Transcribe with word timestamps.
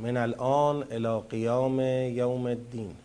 من 0.00 0.16
الان 0.16 0.84
الى 0.90 1.20
قیام 1.30 1.80
یوم 1.80 2.46
الدین. 2.46 2.96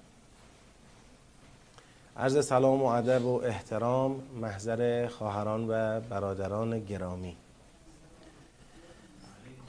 عرض 2.17 2.45
سلام 2.45 2.81
و 2.81 2.85
ادب 2.85 3.25
و 3.25 3.41
احترام 3.43 4.23
محضر 4.41 5.07
خواهران 5.07 5.65
و 5.69 5.99
برادران 5.99 6.79
گرامی. 6.79 7.35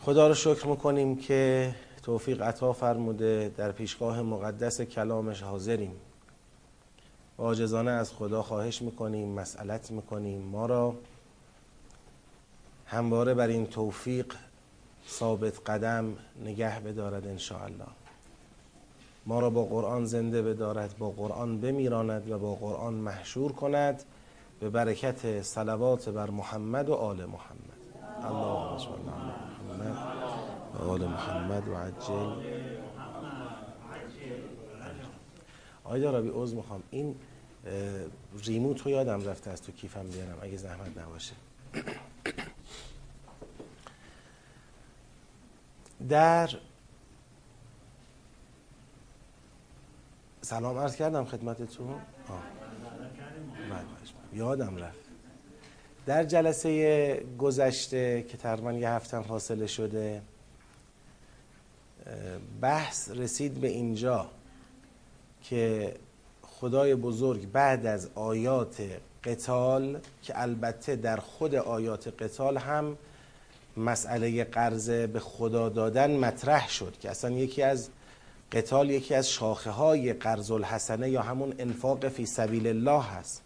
خدا 0.02 0.28
رو 0.28 0.34
شکر 0.34 0.66
می‌کنیم 0.66 1.16
که 1.16 1.74
توفیق 2.02 2.42
عطا 2.42 2.72
فرموده 2.72 3.52
در 3.56 3.72
پیشگاه 3.72 4.22
مقدس 4.22 4.80
کلامش 4.80 5.42
حاضریم. 5.42 5.96
عاجزانه 7.38 7.90
از 7.90 8.12
خدا 8.12 8.42
خواهش 8.42 8.82
می‌کنیم 8.82 9.28
مسئلت 9.28 9.90
می‌کنیم. 9.90 10.42
ما 10.42 10.66
را 10.66 10.94
همواره 12.86 13.34
بر 13.34 13.48
این 13.48 13.66
توفیق 13.66 14.34
ثابت 15.08 15.70
قدم 15.70 16.16
نگه 16.44 16.80
بدارد 16.80 17.26
ان 17.26 17.38
الله 17.64 17.86
ما 19.26 19.40
را 19.40 19.50
با 19.50 19.64
قرآن 19.64 20.04
زنده 20.04 20.42
بدارد 20.42 20.98
با 20.98 21.10
قرآن 21.10 21.60
بمیراند 21.60 22.30
و 22.30 22.38
با 22.38 22.54
قرآن 22.54 22.94
محشور 22.94 23.52
کند. 23.52 24.02
به 24.60 24.70
برکت 24.70 25.42
صلوات 25.42 26.08
بر 26.08 26.30
محمد 26.30 26.88
و 26.88 26.94
آل 26.94 27.16
محمد. 27.16 27.80
اللهم 28.24 28.78
صل 28.78 28.84
علی 28.86 29.06
محمد 29.78 29.96
و 30.74 30.90
آل 30.90 31.06
محمد 31.06 31.68
و 31.68 31.74
عجل. 31.74 32.42
آقای 35.84 36.00
دارابی 36.00 36.28
عوض 36.28 36.54
می‌خوام. 36.54 36.82
این 36.90 37.14
ریموت 38.44 38.80
رو 38.80 38.90
یادم 38.90 39.28
رفته 39.28 39.50
از 39.50 39.62
تو 39.62 39.72
کیفم 39.72 40.06
بیارم 40.08 40.38
اگه 40.42 40.56
زحمت 40.56 40.98
نباشه. 40.98 41.34
در 46.08 46.50
سلام 50.40 50.78
عرض 50.78 50.96
کردم 50.96 51.24
خدمتتون؟ 51.24 52.00
یادم 54.32 54.76
رفت. 54.76 54.98
در 56.06 56.24
جلسه 56.24 57.26
گذشته 57.38 58.22
که 58.28 58.36
تقریبا 58.36 58.72
یه 58.72 58.90
هفتم 58.90 59.22
فاصله 59.22 59.66
شده 59.66 60.22
بحث 62.60 63.10
رسید 63.10 63.54
به 63.54 63.68
اینجا 63.68 64.30
که 65.42 65.94
خدای 66.42 66.94
بزرگ 66.94 67.52
بعد 67.52 67.86
از 67.86 68.10
آیات 68.14 68.82
قتال 69.24 70.00
که 70.22 70.42
البته 70.42 70.96
در 70.96 71.16
خود 71.16 71.54
آیات 71.54 72.22
قتال 72.22 72.56
هم 72.56 72.96
مسئله 73.76 74.44
قرض 74.44 74.90
به 74.90 75.20
خدا 75.20 75.68
دادن 75.68 76.16
مطرح 76.16 76.68
شد 76.68 76.96
که 77.00 77.10
اصلا 77.10 77.30
یکی 77.30 77.62
از 77.62 77.88
قتال 78.52 78.90
یکی 78.90 79.14
از 79.14 79.30
شاخه 79.30 79.70
های 79.70 80.12
قرض 80.12 80.50
الحسنه 80.50 81.10
یا 81.10 81.22
همون 81.22 81.54
انفاق 81.58 82.08
فی 82.08 82.26
سبیل 82.26 82.66
الله 82.66 83.02
هست. 83.02 83.42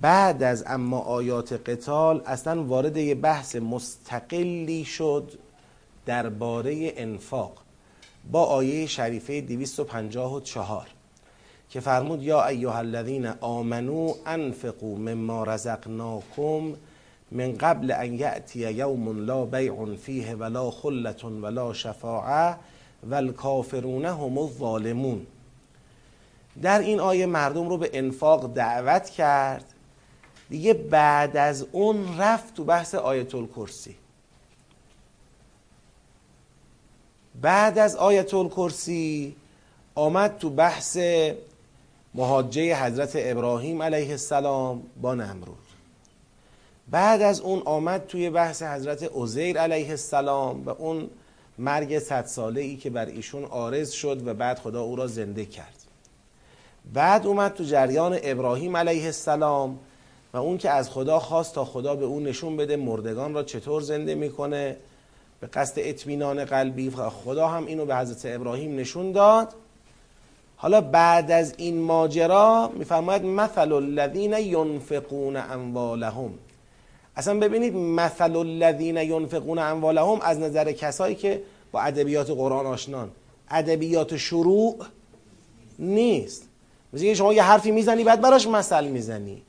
بعد 0.00 0.42
از 0.42 0.64
اما 0.66 0.98
آیات 0.98 1.52
قتال 1.52 2.22
اصلا 2.26 2.64
وارد 2.64 2.96
یه 2.96 3.14
بحث 3.14 3.56
مستقلی 3.56 4.84
شد 4.84 5.32
درباره 6.06 6.92
انفاق 6.96 7.52
با 8.32 8.44
آیه 8.44 8.86
شریفه 8.86 9.40
254 9.40 10.86
که 11.70 11.80
فرمود 11.80 12.22
یا 12.22 12.46
ایها 12.46 12.78
الذین 12.78 13.26
آمنو 13.26 14.14
انفقوا 14.26 14.94
مما 14.94 15.44
رزقناکم 15.44 16.72
من 17.30 17.52
قبل 17.52 17.92
ان 17.92 18.14
یأتی 18.14 18.72
یوم 18.72 19.26
لا 19.26 19.44
بیع 19.44 19.96
فیه 19.96 20.34
ولا 20.34 20.70
خلة 20.70 21.24
ولا 21.24 21.72
شفاعه 21.72 22.56
والکافرون 23.02 24.04
هم 24.04 24.38
الظالمون. 24.38 25.26
در 26.62 26.78
این 26.78 27.00
آیه 27.00 27.26
مردم 27.26 27.68
رو 27.68 27.78
به 27.78 27.90
انفاق 27.92 28.54
دعوت 28.54 29.10
کرد. 29.10 29.64
دیگه 30.48 30.74
بعد 30.74 31.36
از 31.36 31.66
اون 31.72 32.18
رفت 32.18 32.54
تو 32.54 32.64
بحث 32.64 32.94
آیت 32.94 33.34
الکرسی. 33.34 33.96
بعد 37.40 37.78
از 37.78 37.96
آیت 37.96 38.34
الکرسی 38.34 39.36
آمد 39.94 40.38
تو 40.38 40.50
بحث 40.50 40.98
مهاجه 42.14 42.84
حضرت 42.84 43.12
ابراهیم 43.14 43.82
علیه 43.82 44.10
السلام 44.10 44.82
با 45.02 45.14
نمرود. 45.14 45.65
بعد 46.90 47.22
از 47.22 47.40
اون 47.40 47.62
آمد 47.64 48.06
توی 48.06 48.30
بحث 48.30 48.62
حضرت 48.62 49.10
عزیر 49.14 49.58
علیه 49.58 49.90
السلام 49.90 50.64
و 50.64 50.70
اون 50.70 51.10
مرگ 51.58 51.98
صد 51.98 52.26
ساله 52.26 52.60
ای 52.60 52.76
که 52.76 52.90
بر 52.90 53.06
ایشون 53.06 53.44
آرز 53.44 53.90
شد 53.90 54.26
و 54.26 54.34
بعد 54.34 54.58
خدا 54.58 54.82
او 54.82 54.96
را 54.96 55.06
زنده 55.06 55.44
کرد. 55.44 55.76
بعد 56.94 57.26
اومد 57.26 57.54
تو 57.54 57.64
جریان 57.64 58.18
ابراهیم 58.22 58.76
علیه 58.76 59.04
السلام 59.04 59.78
و 60.32 60.36
اون 60.36 60.58
که 60.58 60.70
از 60.70 60.90
خدا 60.90 61.18
خواست 61.18 61.54
تا 61.54 61.64
خدا 61.64 61.94
به 61.94 62.04
اون 62.04 62.22
نشون 62.22 62.56
بده 62.56 62.76
مردگان 62.76 63.34
را 63.34 63.42
چطور 63.42 63.82
زنده 63.82 64.14
می‌کنه. 64.14 64.76
به 65.40 65.46
قصد 65.46 65.74
اطمینان 65.76 66.44
قلبی 66.44 66.90
خدا 66.90 67.48
هم 67.48 67.66
اینو 67.66 67.86
به 67.86 67.96
حضرت 67.96 68.34
ابراهیم 68.34 68.76
نشون 68.76 69.12
داد. 69.12 69.54
حالا 70.56 70.80
بعد 70.80 71.30
از 71.30 71.54
این 71.56 71.80
ماجرا 71.80 72.72
میفرماید 72.74 73.24
مثل 73.24 73.72
الذین 73.72 74.32
ینفقون 74.32 75.36
اموالهم. 75.36 76.34
اصلا 77.16 77.38
ببینید 77.38 77.74
مثل 77.74 78.36
الذین 78.36 78.96
ینفقون 78.96 79.58
اموالهم 79.58 80.20
از 80.20 80.38
نظر 80.38 80.72
کسایی 80.72 81.14
که 81.14 81.42
با 81.72 81.80
ادبیات 81.80 82.30
قرآن 82.30 82.66
آشنان. 82.66 83.10
ادبیات 83.50 84.16
شروع 84.16 84.76
نیست. 85.78 86.48
مثل 86.92 87.14
شما 87.14 87.32
یه 87.32 87.42
حرفی 87.42 87.70
می‌زنی 87.70 88.04
بعد 88.04 88.20
براش 88.20 88.46
مثل 88.46 88.86
می‌زنی. 88.86 89.42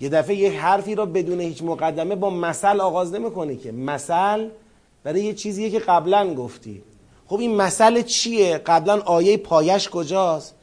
یه 0.00 0.08
دفعه 0.08 0.36
یه 0.36 0.60
حرفی 0.60 0.94
رو 0.94 1.06
بدون 1.06 1.40
هیچ 1.40 1.62
مقدمه 1.62 2.16
با 2.16 2.30
مثل 2.30 2.80
آغاز 2.80 3.14
نمی‌کنی 3.14 3.56
که. 3.56 3.72
مثل 3.72 4.48
برای 5.04 5.24
یه 5.24 5.34
چیزیه 5.34 5.70
که 5.70 5.78
قبلا 5.78 6.34
گفتی. 6.34 6.82
خب 7.26 7.38
این 7.38 7.54
مثل 7.56 8.02
چیه؟ 8.02 8.58
قبلا 8.58 9.00
آیه 9.00 9.36
پایش 9.36 9.88
کجاست؟ 9.88 10.54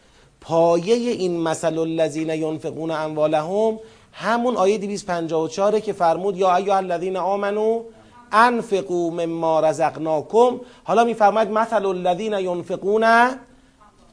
پایه 0.41 1.11
این 1.11 1.39
مثل 1.39 1.77
الذین 1.79 2.29
ینفقون 2.29 2.91
اموالهم 2.91 3.79
همون 4.19 4.57
آیه 4.57 4.78
254 4.78 5.79
که 5.79 5.94
فرمود 5.94 6.38
یا 6.38 6.55
ایها 6.55 6.78
الذین 6.78 7.17
آمنو 7.17 7.83
انفقوا 8.31 9.09
مما 9.09 9.59
رزقناکم. 9.59 10.59
حالا 10.83 11.03
میفرماید 11.03 11.50
مثل 11.50 11.85
الذین 11.85 12.33
ینفقون 12.33 13.06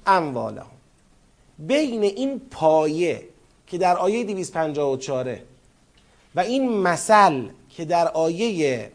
اموالهم. 0.06 0.66
بین 1.59 2.03
این 2.03 2.41
پایه 2.50 3.22
که 3.66 3.78
در 3.78 3.97
آیه 3.97 4.25
254 4.25 5.37
و 6.34 6.41
این 6.41 6.69
مثل 6.69 7.43
که 7.70 7.84
در 7.84 8.09
آیه 8.09 8.93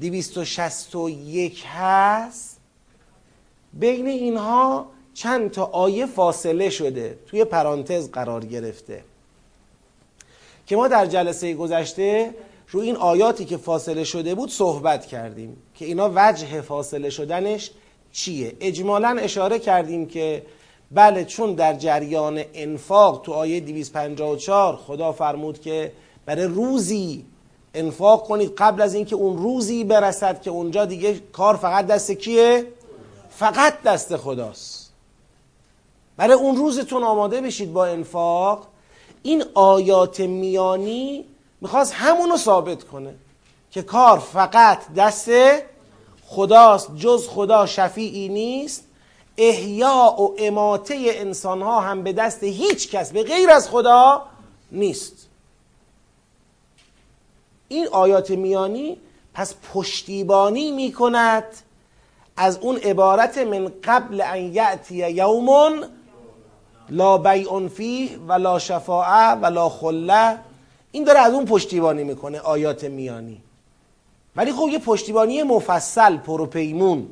261 0.00 1.64
هست 1.68 2.60
بین 3.72 4.06
اینها 4.06 4.86
چند 5.14 5.50
تا 5.50 5.64
آیه 5.64 6.06
فاصله 6.06 6.70
شده 6.70 7.18
توی 7.26 7.44
پرانتز 7.44 8.10
قرار 8.10 8.44
گرفته. 8.44 9.09
که 10.70 10.76
ما 10.76 10.88
در 10.88 11.06
جلسه 11.06 11.54
گذشته 11.54 12.34
رو 12.70 12.80
این 12.80 12.96
آیاتی 12.96 13.44
که 13.44 13.56
فاصله 13.56 14.04
شده 14.04 14.34
بود 14.34 14.50
صحبت 14.50 15.06
کردیم 15.06 15.56
که 15.74 15.84
اینا 15.84 16.10
وجه 16.14 16.60
فاصله 16.60 17.10
شدنش 17.10 17.70
چیه؟ 18.12 18.56
اجمالا 18.60 19.16
اشاره 19.20 19.58
کردیم 19.58 20.06
که 20.06 20.42
بله 20.90 21.24
چون 21.24 21.54
در 21.54 21.74
جریان 21.74 22.42
انفاق 22.54 23.22
تو 23.22 23.32
آیه 23.32 23.60
254 23.60 24.76
خدا 24.76 25.12
فرمود 25.12 25.60
که 25.60 25.92
برای 26.26 26.44
روزی 26.44 27.24
انفاق 27.74 28.26
کنید 28.26 28.52
قبل 28.58 28.82
از 28.82 28.94
اینکه 28.94 29.16
اون 29.16 29.38
روزی 29.38 29.84
برسد 29.84 30.42
که 30.42 30.50
اونجا 30.50 30.84
دیگه 30.84 31.20
کار 31.32 31.56
فقط 31.56 31.86
دست 31.86 32.10
کیه؟ 32.10 32.66
فقط 33.30 33.82
دست 33.82 34.16
خداست. 34.16 34.92
برای 36.16 36.34
اون 36.34 36.56
روزتون 36.56 37.02
آماده 37.02 37.40
بشید 37.40 37.72
با 37.72 37.86
انفاق. 37.86 38.68
این 39.22 39.44
آیات 39.54 40.20
میانی 40.20 41.24
می‌خواست 41.60 41.92
همونو 41.94 42.36
ثابت 42.36 42.84
کنه 42.84 43.14
که 43.70 43.82
کار 43.82 44.18
فقط 44.18 44.94
دست 44.96 45.30
خداست 46.26 46.96
جز 46.96 47.28
خدا 47.28 47.66
شفیعی 47.66 48.28
نیست. 48.28 48.84
احیا 49.36 50.16
و 50.18 50.34
اماته 50.38 50.96
انسان 50.98 51.62
ها 51.62 51.80
هم 51.80 52.02
به 52.02 52.12
دست 52.12 52.42
هیچ 52.42 52.90
کس 52.90 53.12
به 53.12 53.22
غیر 53.22 53.50
از 53.50 53.68
خدا 53.68 54.22
نیست. 54.72 55.28
این 57.68 57.88
آیات 57.88 58.30
میانی 58.30 58.96
پس 59.34 59.54
پشتیبانی 59.74 60.70
می 60.70 60.92
کند 60.92 61.44
از 62.36 62.58
اون 62.58 62.76
عبارت 62.76 63.38
من 63.38 63.72
قبل 63.84 64.20
ان 64.20 64.54
یأتی 64.54 65.10
یوم 65.10 65.84
لا 66.90 67.18
بیع 67.18 67.68
فیه 67.68 68.18
ولا 68.28 68.58
شفاعه 68.58 69.34
ولا 69.34 69.68
خله. 69.68 70.38
این 70.92 71.04
داره 71.04 71.18
از 71.18 71.32
اون 71.32 71.44
پشتیبانی 71.44 72.04
می‌کنه 72.04 72.40
آیات 72.40 72.84
میانی. 72.84 73.42
ولی 74.36 74.52
خب 74.52 74.68
یه 74.68 74.78
پشتیبانی 74.78 75.42
مفصل 75.42 76.16
پروپیمون 76.16 77.08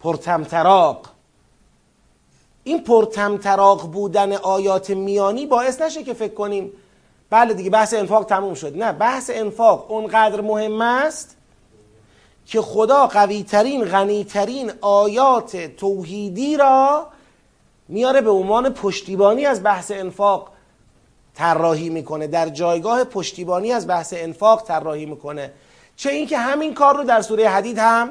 پرتمتراق. 0.00 1.06
این 2.64 2.84
پرتمتراق 2.84 3.90
بودن 3.90 4.32
آیات 4.32 4.90
میانی 4.90 5.46
باعث 5.46 5.80
نشه 5.80 6.02
که 6.02 6.14
فکر 6.14 6.34
کنیم 6.34 6.72
بله 7.30 7.54
دیگه 7.54 7.70
بحث 7.70 7.94
انفاق 7.94 8.24
تموم 8.24 8.54
شد. 8.54 8.76
نه 8.76 8.92
بحث 8.92 9.30
انفاق 9.34 9.90
اونقدر 9.90 10.40
مهم 10.40 10.80
است 10.80 11.36
که 12.46 12.60
خدا 12.60 13.06
قویترین 13.06 13.84
غنیترین 13.84 14.72
آیات 14.80 15.56
توحیدی 15.56 16.56
را 16.56 17.06
میاره 17.88 18.20
به 18.20 18.30
عنوان 18.30 18.68
پشتیبانی 18.68 19.46
از 19.46 19.62
بحث 19.62 19.90
انفاق 19.90 20.48
طراحی 21.34 21.88
می‌کنه. 21.88 22.26
در 22.26 22.48
جایگاه 22.48 23.04
پشتیبانی 23.04 23.72
از 23.72 23.86
بحث 23.86 24.14
انفاق 24.16 24.62
طراحی 24.62 25.06
می‌کنه. 25.06 25.52
چه 25.96 26.10
اینکه 26.10 26.38
همین 26.38 26.74
کار 26.74 26.96
رو 26.96 27.04
در 27.04 27.22
سوره 27.22 27.48
حدید 27.48 27.78
هم 27.78 28.10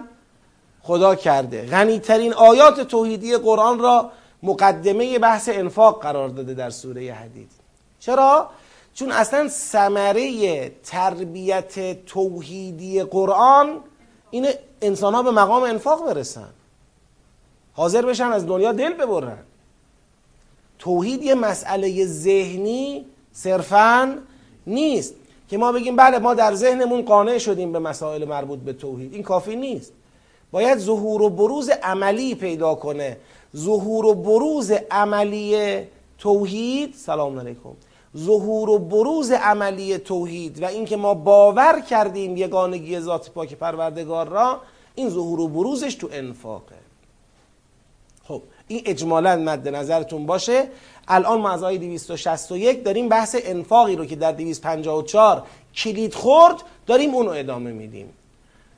خدا 0.82 1.16
کرده. 1.16 1.66
غنیترین 1.66 2.34
آیات 2.34 2.82
توحیدی 2.82 3.38
قرآن 3.38 3.80
را 3.80 4.12
مقدمه 4.44 5.20
بحث 5.20 5.50
انفاق 5.54 6.02
قرار 6.02 6.30
داده 6.30 6.54
در 6.54 6.70
سوره 6.70 7.14
حدید. 7.14 7.52
چرا؟ 8.00 8.50
چون 8.94 9.12
اصلا 9.12 9.48
ثمره 9.48 10.70
تربیت 10.70 12.06
توحیدی 12.06 13.04
قرآن 13.04 13.80
این 14.32 14.48
انسان 14.82 15.14
ها 15.14 15.24
به 15.24 15.32
مقام 15.32 15.64
انفاق 15.64 16.06
برسن. 16.06 16.50
حاضر 17.74 18.06
بشن 18.06 18.32
از 18.32 18.48
دنیا 18.48 18.72
دل 18.72 18.94
ببرن. 18.94 19.38
توحید 20.84 21.24
یه 21.24 21.36
مسئله 21.36 22.06
ذهنی 22.06 23.06
صرفا 23.32 24.18
نیست. 24.68 25.16
که 25.50 25.58
ما 25.58 25.72
بگیم 25.72 25.96
بله 25.96 26.20
ما 26.20 26.34
در 26.34 26.56
ذهنمون 26.56 27.02
قانع 27.02 27.38
شدیم 27.38 27.72
به 27.72 27.80
مسائل 27.80 28.26
مربوط 28.26 28.60
به 28.60 28.74
توحید. 28.74 29.14
این 29.14 29.24
کافی 29.24 29.56
نیست. 29.56 29.94
باید 30.52 30.78
ظهور 30.78 31.22
و 31.22 31.30
بروز 31.30 31.70
عملی 31.70 32.36
پیدا 32.36 32.76
کنه. 32.76 33.18
ظهور 33.58 34.06
و 34.06 34.14
بروز 34.14 34.72
عملی 34.92 35.80
توحید 36.18 36.96
سلام 36.98 37.40
علیکم. 37.40 37.74
ظهور 38.18 38.70
و 38.70 38.80
بروز 38.80 39.32
عملی 39.32 39.98
توحید 39.98 40.64
و 40.64 40.66
اینکه 40.66 40.98
ما 40.98 41.14
باور 41.14 41.80
کردیم 41.90 42.38
یگانگی 42.38 43.00
ذات 43.00 43.32
پاک 43.32 43.54
پروردگار 43.54 44.28
را 44.28 44.62
این 44.96 45.10
ظهور 45.10 45.40
و 45.40 45.48
بروزش 45.48 45.96
تو 45.96 46.10
انفاقه. 46.12 46.83
این 48.68 48.82
اجمالا 48.86 49.36
مد 49.36 49.68
نظرتون 49.68 50.26
باشه. 50.26 50.68
الان 51.08 51.42
ما 51.42 51.50
از 51.50 51.64
آیه 51.64 51.78
261 51.78 52.84
داریم 52.84 53.10
بحث 53.10 53.36
انفاقی 53.44 53.96
رو 53.96 54.06
که 54.06 54.16
در 54.16 54.32
254 54.32 55.44
کلید 55.76 56.14
خورد 56.14 56.56
داریم 56.88 57.16
اونو 57.16 57.30
ادامه 57.32 57.72
میدیم. 57.72 58.14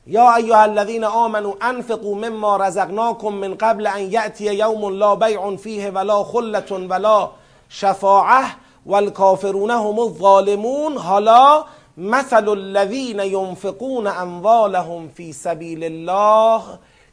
یا 0.06 0.34
ایها 0.34 0.62
الذین 0.62 1.04
آمنوا 1.04 1.54
انفقوا 1.60 2.14
مما 2.14 2.56
رزقناکم 2.56 3.28
من 3.28 3.54
قبل 3.54 3.86
ان 3.86 4.12
یأتی 4.12 4.44
یوم 4.44 4.98
لا 4.98 5.16
بیع 5.16 5.56
فیه 5.56 5.90
ولا 5.90 6.24
خلة 6.24 6.86
ولا 6.88 7.30
شفاعه 7.68 8.46
والکافرون 8.86 9.70
هم 9.70 9.98
الظالمون. 9.98 10.96
حالا 10.96 11.64
مثل 11.96 12.48
الذین 12.48 13.20
ينفقون 13.20 14.06
اموالهم 14.06 15.08
فی 15.08 15.32
سبیل 15.32 15.84
الله. 15.84 16.62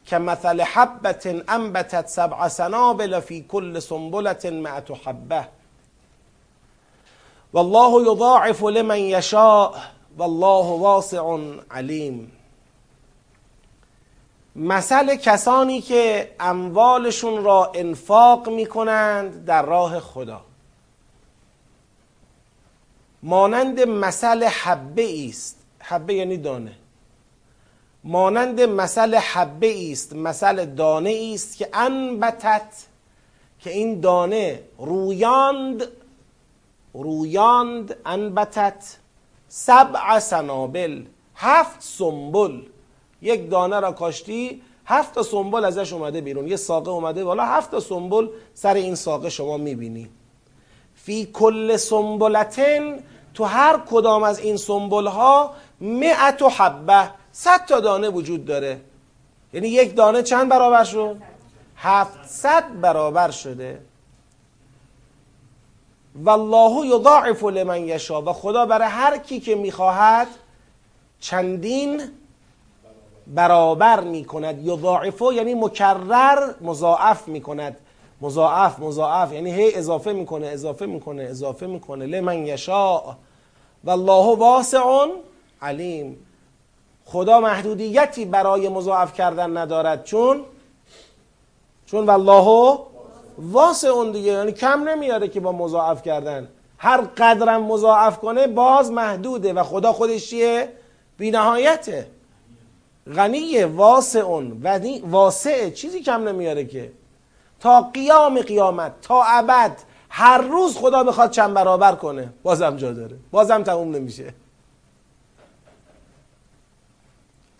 که 0.06 0.18
مثل 0.18 0.62
حبت 0.62 1.28
انبتت 1.48 2.08
سبع 2.08 2.48
سنابل 2.48 3.20
فی 3.20 3.46
کل 3.50 3.80
سنبلت 3.80 4.46
معت 4.46 4.92
حبه 4.92 5.48
والله 7.54 8.12
یضاعف 8.12 8.64
لمن 8.64 9.00
یشاء 9.00 9.74
والله 10.18 10.66
واسع 10.80 11.38
علیم 11.72 12.32
مثل 14.56 15.16
کسانی 15.16 15.82
که 15.82 16.36
اموالشون 16.40 17.44
را 17.44 17.72
انفاق 17.76 18.50
می 18.50 18.66
کنند 18.66 19.46
در 19.46 19.66
راه 19.66 20.00
خدا. 20.00 20.42
مانند 23.24 23.80
مثل 23.80 24.44
حبه 24.44 25.30
است. 25.30 25.58
حبه 25.80 26.14
یعنی 26.14 26.38
دانه. 26.38 26.76
مانند 28.04 28.62
مثل 28.62 29.16
حبه 29.16 29.92
است 29.92 30.14
مثل 30.14 30.66
دانه 30.66 31.32
است 31.34 31.58
که 31.58 31.70
انبتت 31.74 32.88
که 33.60 33.70
این 33.70 34.00
دانه 34.00 34.64
رویاند 34.78 35.84
رویاند 36.94 37.96
انبتت 38.06 38.98
سبع 39.48 40.20
سنابل 40.20 41.04
هفت 41.36 41.82
سنبل. 41.82 42.62
یک 43.22 43.50
دانه 43.50 43.80
را 43.80 43.92
کاشتی 43.92 44.62
هفت 44.86 45.16
تا 45.16 45.24
سنبل 45.24 45.66
ازش 45.66 45.94
اومده 45.94 46.22
بیرون. 46.22 46.48
یه 46.48 46.56
ساقه 46.56 46.92
اومده 46.92 47.24
بالا 47.24 47.46
هفت 47.46 47.72
تا 47.72 47.80
سنبل 47.80 48.28
سر 48.54 48.74
این 48.74 48.96
ساقه 48.96 49.30
شما 49.30 49.58
می‌بینی. 49.58 50.10
فی 50.96 51.26
کل 51.26 51.78
سنبلتن 51.78 53.00
تو 53.34 53.44
هر 53.44 53.78
کدام 53.92 54.24
از 54.24 54.40
این 54.40 54.58
سنبل 54.58 55.08
ها 55.08 55.54
مئت 55.82 56.42
و 56.42 56.50
حبه. 56.50 57.23
صد 57.36 57.66
تا 57.66 57.80
دانه 57.80 58.10
وجود 58.10 58.46
داره. 58.46 58.82
یعنی 59.54 59.68
یک 59.68 59.96
دانه 59.96 60.24
چند 60.24 60.50
برابر 60.50 60.84
شد؟ 60.84 61.18
هفتصد 61.76 62.82
برابر 62.82 63.32
شده. 63.32 63.82
والله 66.24 66.88
یضاعف 66.88 67.44
لمن 67.44 67.82
یشا 67.82 68.22
و 68.22 68.34
خدا 68.34 68.66
برای 68.66 68.88
هر 68.88 69.18
کی 69.18 69.40
که 69.40 69.56
می‌خواهد 69.56 70.28
چندین 71.20 72.02
برابر 73.28 74.00
می‌کند. 74.00 74.68
یضاعفو 74.68 75.34
یعنی 75.34 75.54
مکرر 75.54 76.54
مضاعف 76.62 77.28
می‌کند. 77.28 77.78
مضاعف 78.22 78.80
مضاعف 78.80 79.34
یعنی 79.34 79.52
هی 79.52 79.76
اضافه 79.76 80.14
می‌کنه 80.14 80.48
اضافه 80.48 80.86
می‌کنه 80.86 81.24
اضافه 81.24 81.68
می‌کنه. 81.68 82.06
لمن 82.06 82.46
یشا 82.46 83.18
والله 83.84 84.38
واسع 84.38 85.08
علیم. 85.62 86.26
خدا 87.06 87.40
محدودیتی 87.40 88.26
برای 88.26 88.70
مضاعف 88.70 89.14
کردن 89.14 89.58
ندارد. 89.58 90.04
چون؟ 90.04 90.42
چون 91.86 92.06
والله 92.06 92.80
واسه 93.38 93.88
اون 93.88 94.12
دیگه. 94.12 94.32
یعنی 94.32 94.52
کم 94.52 94.90
نمیاره 94.90 95.28
که 95.28 95.40
با 95.40 95.52
مضاعف 95.52 96.02
کردن. 96.02 96.48
هر 96.78 97.02
قدرم 97.02 97.64
مضاعف 97.64 98.18
کنه 98.18 98.48
باز 98.48 98.92
محدوده 98.92 99.54
و 99.54 99.64
خدا 99.64 99.94
خودش 99.94 100.30
چیه؟ 100.30 100.70
بی 101.18 101.32
نهایته 101.32 102.08
غنی 103.16 103.64
واسه 103.64 104.20
اون 104.20 104.64
واسع. 105.10 105.70
چیزی 105.70 106.00
کم 106.00 106.28
نمیاره 106.28 106.66
که. 106.66 106.92
تا 107.60 107.82
قیام 107.82 108.42
قیامت 108.42 108.92
تا 109.02 109.24
ابد 109.24 109.78
هر 110.10 110.38
روز 110.38 110.78
خدا 110.78 111.04
بخواد 111.04 111.32
چند 111.32 111.54
برابر 111.54 111.96
کنه. 111.96 112.30
بازم 112.44 112.78
جا 112.78 112.92
داره. 112.92 113.16
بازم 113.32 113.64
تموم 113.64 113.96
نمیشه. 113.96 114.34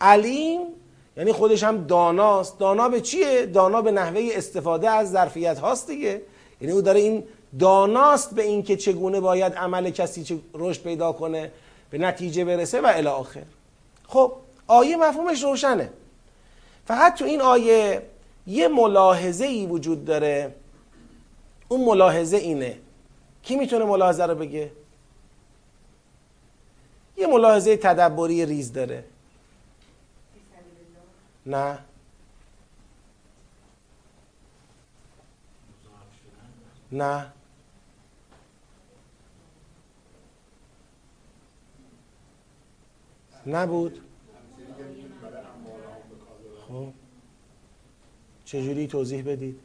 علیم 0.04 0.60
یعنی 1.16 1.32
خودش 1.32 1.62
هم 1.62 1.86
داناست. 1.86 2.58
دانا 2.58 2.88
به 2.88 3.00
چیه؟ 3.00 3.46
دانا 3.46 3.82
به 3.82 3.90
نحوه 3.90 4.28
استفاده 4.32 4.90
از 4.90 5.10
ظرفیت 5.10 5.58
هاست 5.58 5.86
دیگه. 5.86 6.22
یعنی 6.60 6.72
او 6.72 6.82
داره 6.82 7.00
این 7.00 7.24
داناست 7.58 8.34
به 8.34 8.42
اینکه 8.42 8.76
چگونه 8.76 9.20
باید 9.20 9.54
عمل 9.54 9.90
کسی 9.90 10.42
رشد 10.54 10.82
پیدا 10.82 11.12
کنه 11.12 11.52
به 11.90 11.98
نتیجه 11.98 12.44
برسه 12.44 12.80
و 12.80 12.86
الی 12.94 13.06
آخر. 13.06 13.42
خب 14.08 14.32
آیه 14.66 14.96
مفهومش 14.96 15.44
روشنه. 15.44 15.90
فقط 16.86 17.14
تو 17.14 17.24
این 17.24 17.40
آیه 17.40 18.02
یه 18.46 18.68
ملاحظه 18.68 19.44
ای 19.44 19.66
وجود 19.66 20.04
داره. 20.04 20.54
اون 21.68 21.84
ملاحظه 21.84 22.36
اینه. 22.36 22.78
کی 23.42 23.56
می‌تونه 23.56 23.84
ملاحظه 23.84 24.24
رو 24.24 24.34
بگه؟ 24.34 24.70
یه 27.16 27.26
ملاحظه 27.26 27.76
تدبری 27.76 28.46
ریز 28.46 28.72
داره. 28.72 29.04
نه. 31.46 31.78
نه. 36.92 37.32
نبود. 43.46 44.00
خب. 46.68 46.88
چجوری 48.44 48.86
توضیح 48.86 49.22
بدید؟ 49.22 49.60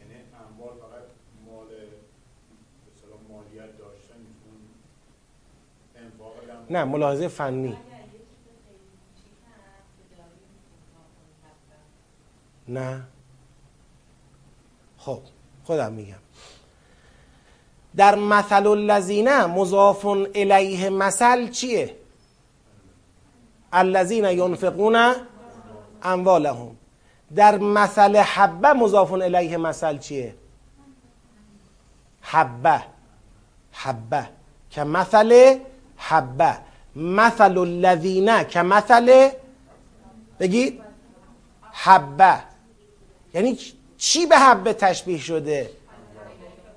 یعنی 0.00 0.14
اموال 0.50 0.76
فقط 0.78 1.02
مال 1.46 1.66
مثلا 1.66 3.16
مالیت 3.28 3.78
داشتن 3.78 4.14
می‌تونن 4.18 4.68
انفاق 5.96 6.34
هم 6.50 6.76
نه 6.76 6.84
ملاحظه 6.84 7.28
فنی. 7.28 7.76
نه. 12.70 13.02
خب 14.98 15.20
خودم 15.64 15.92
میگم. 15.92 16.14
در 17.96 18.14
مثل 18.14 18.66
الذین 18.66 19.44
مضاف 19.44 20.04
الیه 20.06 20.90
مثل 20.90 21.48
چیه؟ 21.50 21.96
الذین 23.72 24.24
ینفقون 24.24 25.14
اموالهم. 26.02 26.76
در 27.36 27.58
مثل 27.58 28.16
حبه 28.16 28.72
مضاف 28.72 29.12
الیه 29.12 29.56
مثل 29.56 29.98
چیه؟ 29.98 30.34
حبه. 32.20 32.82
حبه. 33.72 34.28
که 34.70 34.84
مثل 34.84 35.58
حبه. 35.96 36.58
مثل 36.96 37.58
الذین 37.58 38.44
که 38.44 38.62
مثل 38.62 39.30
بگید 40.40 40.82
حبه. 41.72 42.49
یعنی 43.34 43.58
چی 43.98 44.26
به 44.26 44.36
حبه 44.36 44.72
تشبیه 44.72 45.18
شده؟ 45.18 45.70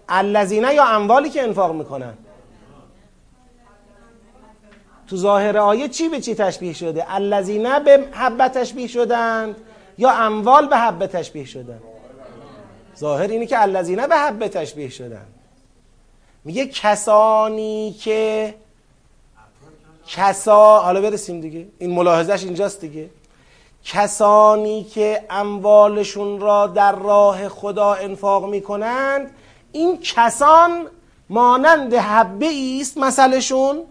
الذین 0.10 0.64
یا 0.64 0.86
اموالی 0.86 1.30
که 1.30 1.44
انفاق 1.44 1.76
می‌کنن. 1.76 2.14
تو 5.08 5.18
ظاهر 5.18 5.58
آیه 5.58 5.88
چی 5.88 6.10
به 6.10 6.22
چی 6.22 6.36
تشبیه 6.36 6.74
شده؟ 6.74 7.14
الذین 7.14 7.80
به 7.80 8.08
حبه 8.12 8.50
تشبیه 8.50 8.88
شدند 8.88 9.56
یا 9.98 10.12
اموال 10.12 10.68
به 10.68 10.78
حبه 10.78 11.08
تشبیه 11.08 11.46
شدند؟ 11.46 11.82
ظاهر 12.98 13.28
اینه 13.28 13.46
که 13.46 13.62
الذین 13.62 14.08
به 14.08 14.16
حبه 14.16 14.50
تشبیه 14.50 14.90
شدند. 14.90 15.34
میگه 16.44 16.68
کسانی 16.68 17.96
که 18.00 18.54
کسا 20.08 20.80
حالا 20.80 21.02
برسیم 21.02 21.42
دیگه. 21.42 21.68
این 21.80 21.92
ملاحظش 21.92 22.44
اینجاست 22.44 22.82
دیگه. 22.82 23.10
کسانی 23.86 24.84
که 24.84 25.26
اموالشون 25.30 26.40
را 26.40 26.68
در 26.68 26.96
راه 26.96 27.50
خدا 27.50 27.94
انفاق 27.94 28.46
می‌کنند 28.46 29.32
این 29.72 30.00
کسان 30.02 30.88
مانند 31.30 31.94
حبه 31.94 32.52
است 32.82 32.98
مثلشون 32.98 33.84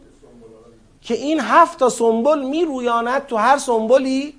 که 1.03 1.15
این 1.15 1.41
هفت 1.41 1.79
تا 1.79 1.89
سنبل 1.89 2.43
میرویاند 2.43 3.27
تو 3.27 3.37
هر 3.37 3.59
سنبلی 3.59 4.35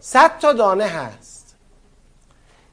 صد 0.00 0.38
تا 0.38 0.52
دانه 0.52 0.84
هست. 0.84 1.56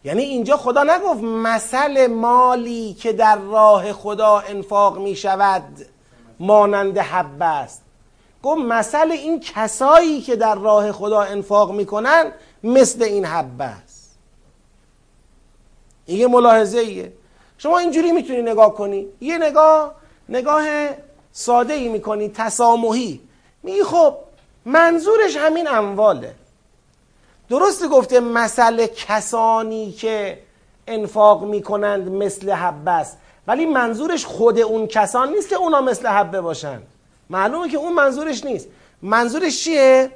یعنی 0.03 0.23
اینجا 0.23 0.57
خدا 0.57 0.83
نگفت 0.83 1.23
مثل 1.23 2.07
مالی 2.07 2.93
که 2.93 3.13
در 3.13 3.37
راه 3.37 3.93
خدا 3.93 4.39
انفاق 4.39 4.97
می 4.97 5.15
شود 5.15 5.63
مانند 6.39 6.97
حبه 6.97 7.45
است. 7.45 7.81
گفت 8.43 8.61
مثل 8.61 9.11
این 9.11 9.39
کسایی 9.39 10.21
که 10.21 10.35
در 10.35 10.55
راه 10.55 10.91
خدا 10.91 11.21
انفاق 11.21 11.71
می‌کنن 11.71 12.31
مثل 12.63 13.03
این 13.03 13.25
حبه 13.25 13.63
است. 13.63 14.17
این 16.05 16.19
یه 16.19 16.27
ملاحظه 16.27 16.79
ایه. 16.79 17.13
شما 17.57 17.79
اینجوری 17.79 18.11
می‌تونی 18.11 18.41
نگاه 18.41 18.73
کنی. 18.73 19.07
یه 19.21 19.37
نگاه 19.37 19.95
نگاه 20.29 20.65
ساده 21.31 21.73
ای 21.73 21.89
می‌کنی 21.89 22.29
تسامحی. 22.29 23.21
میگی 23.63 23.83
خب 23.83 24.15
منظورش 24.65 25.37
همین 25.37 25.67
امواله. 25.67 26.35
درست 27.49 27.87
گفته 27.87 28.19
مثل 28.19 28.87
کسانی 28.87 29.91
که 29.91 30.39
انفاق 30.87 31.43
می‌کنند 31.43 32.09
مثل 32.09 32.51
حبه 32.51 32.91
است. 32.91 33.17
ولی 33.47 33.65
منظورش 33.65 34.25
خود 34.25 34.59
اون 34.59 34.87
کسان 34.87 35.29
نیست 35.29 35.49
که 35.49 35.55
اونا 35.55 35.81
مثل 35.81 36.07
حبه 36.07 36.41
باشن. 36.41 36.81
معلومه 37.31 37.69
که 37.69 37.77
اون 37.77 37.93
منظورش 37.93 38.45
نیست. 38.45 38.67
منظورش 39.01 39.63
چیه؟ 39.63 40.11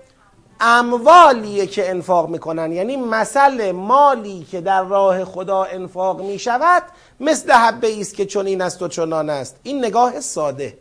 اموالیه 0.60 1.68
که 1.68 1.90
انفاق 1.90 2.30
می‌کنن. 2.30 2.72
یعنی 2.72 2.98
مثل 2.98 3.72
مالی 3.72 4.48
که 4.52 4.62
در 4.62 4.84
راه 4.84 5.26
خدا 5.26 5.64
انفاق 5.64 6.22
می‌شود 6.22 6.84
مثل 7.20 7.52
حبه 7.52 8.00
است 8.00 8.16
که 8.16 8.26
چون 8.26 8.46
این 8.46 8.62
است 8.62 8.82
و 8.82 8.88
چنان 8.88 9.30
است. 9.30 9.60
این 9.64 9.86
نگاه 9.86 10.20
ساده. 10.20 10.78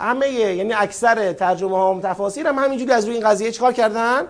همه 0.00 0.28
یعنی 0.28 0.72
اکثر 0.72 1.32
ترجمه 1.32 1.76
ها 1.76 1.94
و 1.94 2.00
تفاسیر 2.00 2.46
هم 2.46 2.58
همینجوری 2.58 2.92
از 2.92 3.04
روی 3.04 3.14
این 3.14 3.28
قضیه 3.28 3.50
چکار 3.50 3.72
کردن؟ 3.72 4.22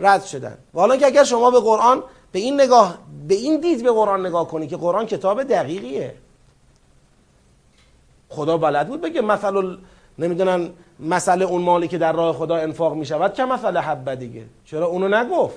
رد 0.00 0.24
شدن. 0.24 0.58
و 0.74 0.80
حالا 0.80 0.96
که 0.96 1.06
اگر 1.06 1.24
شما 1.24 1.50
به 1.50 1.60
قرآن 1.60 2.02
به 2.32 2.38
این 2.38 2.60
نگاه 2.60 2.98
به 3.28 3.34
این 3.34 3.60
دید 3.60 3.82
به 3.82 3.90
قرآن 3.90 4.26
نگاه 4.26 4.48
کنی 4.48 4.66
که 4.66 4.76
قرآن 4.76 5.06
کتاب 5.06 5.42
دقیقیه. 5.42 6.14
خدا 8.28 8.56
بلد 8.56 8.88
بود 8.88 9.00
بگه 9.00 9.20
مثل 9.20 9.76
نمی‌دونن 10.18 10.70
مسئله 11.00 11.44
اون 11.44 11.62
مالی 11.62 11.88
که 11.88 11.98
در 11.98 12.12
راه 12.12 12.36
خدا 12.36 12.56
انفاق 12.56 12.94
می 12.94 13.06
شود 13.06 13.34
که 13.34 13.44
مسئله 13.44 13.80
حبه 13.80 14.16
دیگه؟ 14.16 14.44
چرا 14.64 14.86
اونو 14.86 15.08
نگفت؟ 15.08 15.56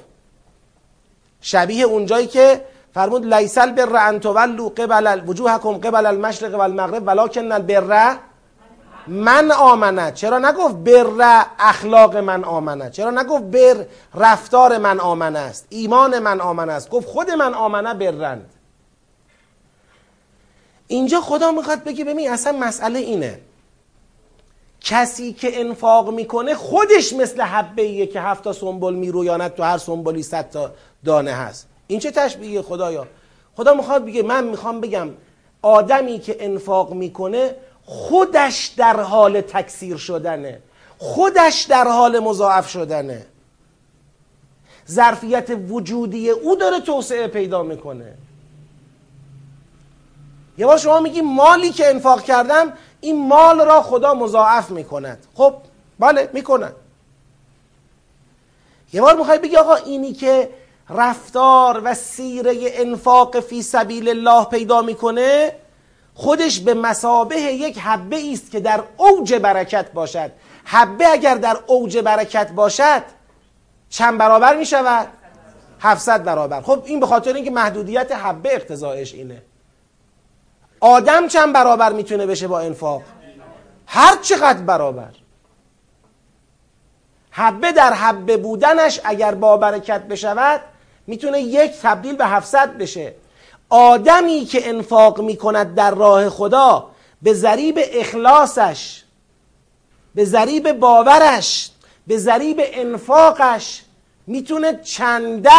شبیه 1.41 1.85
اونجایی 1.85 2.27
که 2.27 2.61
فرمود 2.93 3.33
لیسل 3.33 3.71
بر 3.71 4.07
ان 4.07 4.19
تولوا 4.19 4.69
قبل 4.69 5.21
وجوهکم 5.27 5.77
قبل 5.77 6.05
المشرق 6.05 6.55
و 6.55 6.61
المغرب 6.61 7.03
ولکن 7.07 7.51
البر 7.51 8.17
من 9.07 9.51
آمنه 9.51 10.11
چرا 10.11 10.39
نگفت 10.39 10.75
بر 10.75 11.45
اخلاق 11.59 12.17
من 12.17 12.43
آمنه 12.43 12.89
چرا 12.89 13.11
نگفت 13.11 13.43
بر 13.43 13.85
رفتار 14.15 14.77
من 14.77 14.99
آمنه 14.99 15.39
است؟ 15.39 15.65
ایمان 15.69 16.19
من 16.19 16.41
آمنه 16.41 16.73
است؟ 16.73 16.89
گفت 16.89 17.07
خود 17.07 17.31
من 17.31 17.53
آمنه 17.53 17.93
برند. 17.93 18.49
اینجا 20.87 21.21
خدا 21.21 21.51
می‌خواد 21.51 21.83
بگه 21.83 22.05
ببین 22.05 22.31
اصلا 22.31 22.57
مسئله 22.57 22.99
اینه. 22.99 23.39
کسی 24.81 25.33
که 25.33 25.59
انفاق 25.59 26.09
می‌کنه 26.09 26.55
خودش 26.55 27.13
مثل 27.13 27.41
حبه 27.41 28.05
که 28.05 28.21
هفت 28.21 28.43
تا 28.43 28.53
سنبل 28.53 28.93
میرویاند 28.93 29.53
تو 29.53 29.63
هر 29.63 29.77
سنبلی 29.77 30.23
صد 30.23 30.49
تا 30.49 30.71
دانه 31.05 31.31
هست. 31.31 31.67
این 31.87 31.99
چه 31.99 32.11
تشبیه 32.11 32.61
خدایا؟ 32.61 33.07
خدا 33.55 33.73
می‌خواد 33.73 34.05
بگه 34.05 34.23
من 34.23 34.43
می‌خوام 34.43 34.81
بگم 34.81 35.09
آدمی 35.61 36.19
که 36.19 36.37
انفاق 36.39 36.93
می‌کنه 36.93 37.55
خودش 37.85 38.67
در 38.77 38.99
حال 38.99 39.41
تکثیر 39.41 39.97
شدنه. 39.97 40.61
خودش 40.97 41.61
در 41.61 41.87
حال 41.87 42.19
مضاعف 42.19 42.69
شدنه. 42.69 43.25
ظرفیت 44.89 45.49
وجودی 45.69 46.29
او 46.29 46.55
داره 46.55 46.79
توسعه 46.79 47.27
پیدا 47.27 47.63
می‌کنه. 47.63 48.13
یه 50.57 50.65
بار 50.65 50.77
شما 50.77 50.99
میگی 50.99 51.21
مالی 51.21 51.71
که 51.71 51.89
انفاق 51.89 52.23
کردم 52.23 52.73
این 53.01 53.27
مال 53.27 53.61
را 53.65 53.81
خدا 53.81 54.13
مضاعف 54.13 54.69
می‌کند. 54.69 55.25
خب 55.35 55.53
بله 55.99 56.29
می‌کند. 56.33 56.75
یه 58.93 59.01
بار 59.01 59.15
می‌خوای 59.15 59.39
بگی 59.39 59.55
آقا 59.55 59.75
اینی 59.75 60.13
که 60.13 60.49
رفتار 60.89 61.81
و 61.83 61.93
سیره 61.93 62.55
انفاق 62.63 63.39
فی 63.39 63.61
سبیل 63.61 64.09
الله 64.09 64.45
پیدا 64.45 64.81
می‌کنه 64.81 65.55
خودش 66.13 66.59
به 66.59 66.73
مسابه 66.73 67.35
یک 67.35 67.79
حبه 67.79 68.31
است 68.31 68.51
که 68.51 68.59
در 68.59 68.83
اوج 68.97 69.33
برکت 69.33 69.91
باشد. 69.91 70.31
حبه 70.63 71.07
اگر 71.07 71.35
در 71.35 71.57
اوج 71.67 71.97
برکت 71.97 72.51
باشد 72.51 73.03
چند 73.89 74.17
برابر 74.17 74.55
می‌شود؟ 74.55 75.07
700 75.79 76.23
برابر. 76.23 76.61
خب 76.61 76.83
این 76.85 76.99
به 76.99 77.05
خاطر 77.05 77.33
اینکه 77.33 77.51
محدودیت 77.51 78.11
حبه 78.11 78.55
اقتضایش 78.55 79.13
اینه. 79.13 79.41
آدم 80.81 81.27
چند 81.27 81.53
برابر 81.53 81.93
می‌تونه 81.93 82.25
بشه 82.25 82.47
با 82.47 82.59
انفاق؟ 82.59 83.01
هر 83.87 84.17
چقدر 84.21 84.61
برابر. 84.61 85.09
حبه 87.31 87.71
در 87.71 87.93
حبه 87.93 88.37
بودنش 88.37 88.99
اگر 89.03 89.35
با 89.35 89.57
برکت 89.57 90.01
بشود 90.01 90.61
می‌تونه 91.07 91.41
یک 91.41 91.71
تبدیل 91.71 92.15
به 92.15 92.25
700 92.25 92.77
بشه. 92.77 93.13
آدمی 93.69 94.45
که 94.45 94.69
انفاق 94.69 95.21
می‌کند 95.21 95.75
در 95.75 95.91
راه 95.91 96.29
خدا 96.29 96.91
به 97.21 97.33
ذریب 97.33 97.79
اخلاصش 97.93 99.03
به 100.15 100.25
ذریب 100.25 100.71
باورش 100.71 101.71
به 102.07 102.17
ذریب 102.17 102.61
انفاقش 102.61 103.81
می‌تونه 104.27 104.79
چند 104.83 105.43
ده 105.43 105.51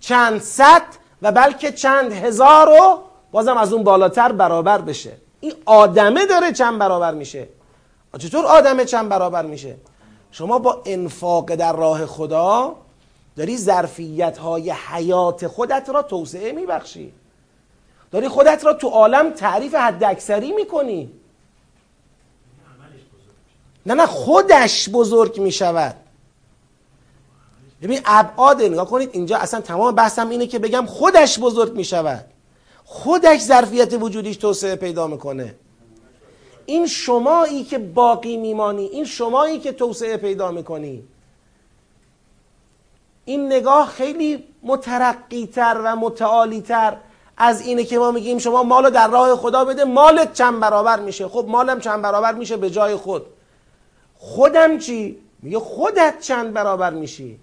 چند 0.00 0.42
صد 0.42 0.82
و 1.22 1.32
بلکه 1.32 1.72
چند 1.72 2.12
هزار 2.12 2.68
و 2.68 3.07
بازم 3.32 3.56
از 3.56 3.72
اون 3.72 3.84
بالاتر 3.84 4.32
برابر 4.32 4.80
بشه. 4.80 5.12
این 5.40 5.52
آدمه 5.64 6.26
داره 6.26 6.52
چند 6.52 6.78
برابر 6.78 7.14
میشه. 7.14 7.48
چطور 8.18 8.46
آدمه 8.46 8.84
چند 8.84 9.08
برابر 9.08 9.46
میشه؟ 9.46 9.76
شما 10.30 10.58
با 10.58 10.82
انفاق 10.86 11.54
در 11.54 11.76
راه 11.76 12.06
خدا 12.06 12.76
داری 13.36 13.56
ظرفیت 13.56 14.38
های 14.38 14.70
حیات 14.70 15.46
خودت 15.46 15.88
را 15.94 16.02
توسعه 16.02 16.52
میبخشی. 16.52 17.12
داری 18.10 18.28
خودت 18.28 18.64
را 18.64 18.72
تو 18.72 18.88
عالم 18.88 19.30
تعریف 19.30 19.74
حد 19.74 20.04
اکثری 20.04 20.52
می‌کنی. 20.52 21.12
نه 23.86 23.94
نه 23.94 24.06
خودش 24.06 24.88
بزرگ 24.88 25.40
می‌شود. 25.40 25.96
ببین 27.82 28.00
ابعاد 28.04 28.62
نگاه 28.62 28.90
کنید 28.90 29.10
اینجا 29.12 29.38
اصلا 29.38 29.60
تمام 29.60 29.94
بحثم 29.94 30.28
اینه 30.28 30.46
که 30.46 30.58
بگم 30.58 30.86
خودش 30.86 31.38
بزرگ 31.38 31.76
می 31.76 31.84
شود 31.84 32.24
خودش 32.90 33.40
ظرفیت 33.40 33.92
وجودیش 34.02 34.36
توسعه 34.36 34.76
پیدا 34.76 35.06
می‌کنه. 35.06 35.54
این 36.66 36.86
شمایی 36.86 37.64
که 37.64 37.78
باقی 37.78 38.36
میمانی 38.36 38.84
این 38.84 39.04
شمایی 39.04 39.58
که 39.58 39.72
توسعه 39.72 40.16
پیدا 40.16 40.50
می‌کنی. 40.50 41.04
این 43.24 43.46
نگاه 43.46 43.88
خیلی 43.88 44.44
مترقیتر 44.62 45.80
و 45.84 45.96
متعالیتر 45.96 46.96
از 47.36 47.60
اینه 47.60 47.84
که 47.84 47.98
ما 47.98 48.10
میگیم 48.10 48.38
شما 48.38 48.62
مالو 48.62 48.90
در 48.90 49.08
راه 49.08 49.36
خدا 49.36 49.64
بده 49.64 49.84
مالت 49.84 50.32
چند 50.32 50.60
برابر 50.60 51.00
میشه. 51.00 51.28
خب 51.28 51.44
مالم 51.48 51.80
چند 51.80 52.02
برابر 52.02 52.34
میشه 52.34 52.56
به 52.56 52.70
جای 52.70 52.96
خود. 52.96 53.26
خودم 54.18 54.78
چی؟ 54.78 55.18
میگه 55.42 55.58
خودت 55.58 56.20
چند 56.20 56.52
برابر 56.52 56.90
میشی. 56.90 57.38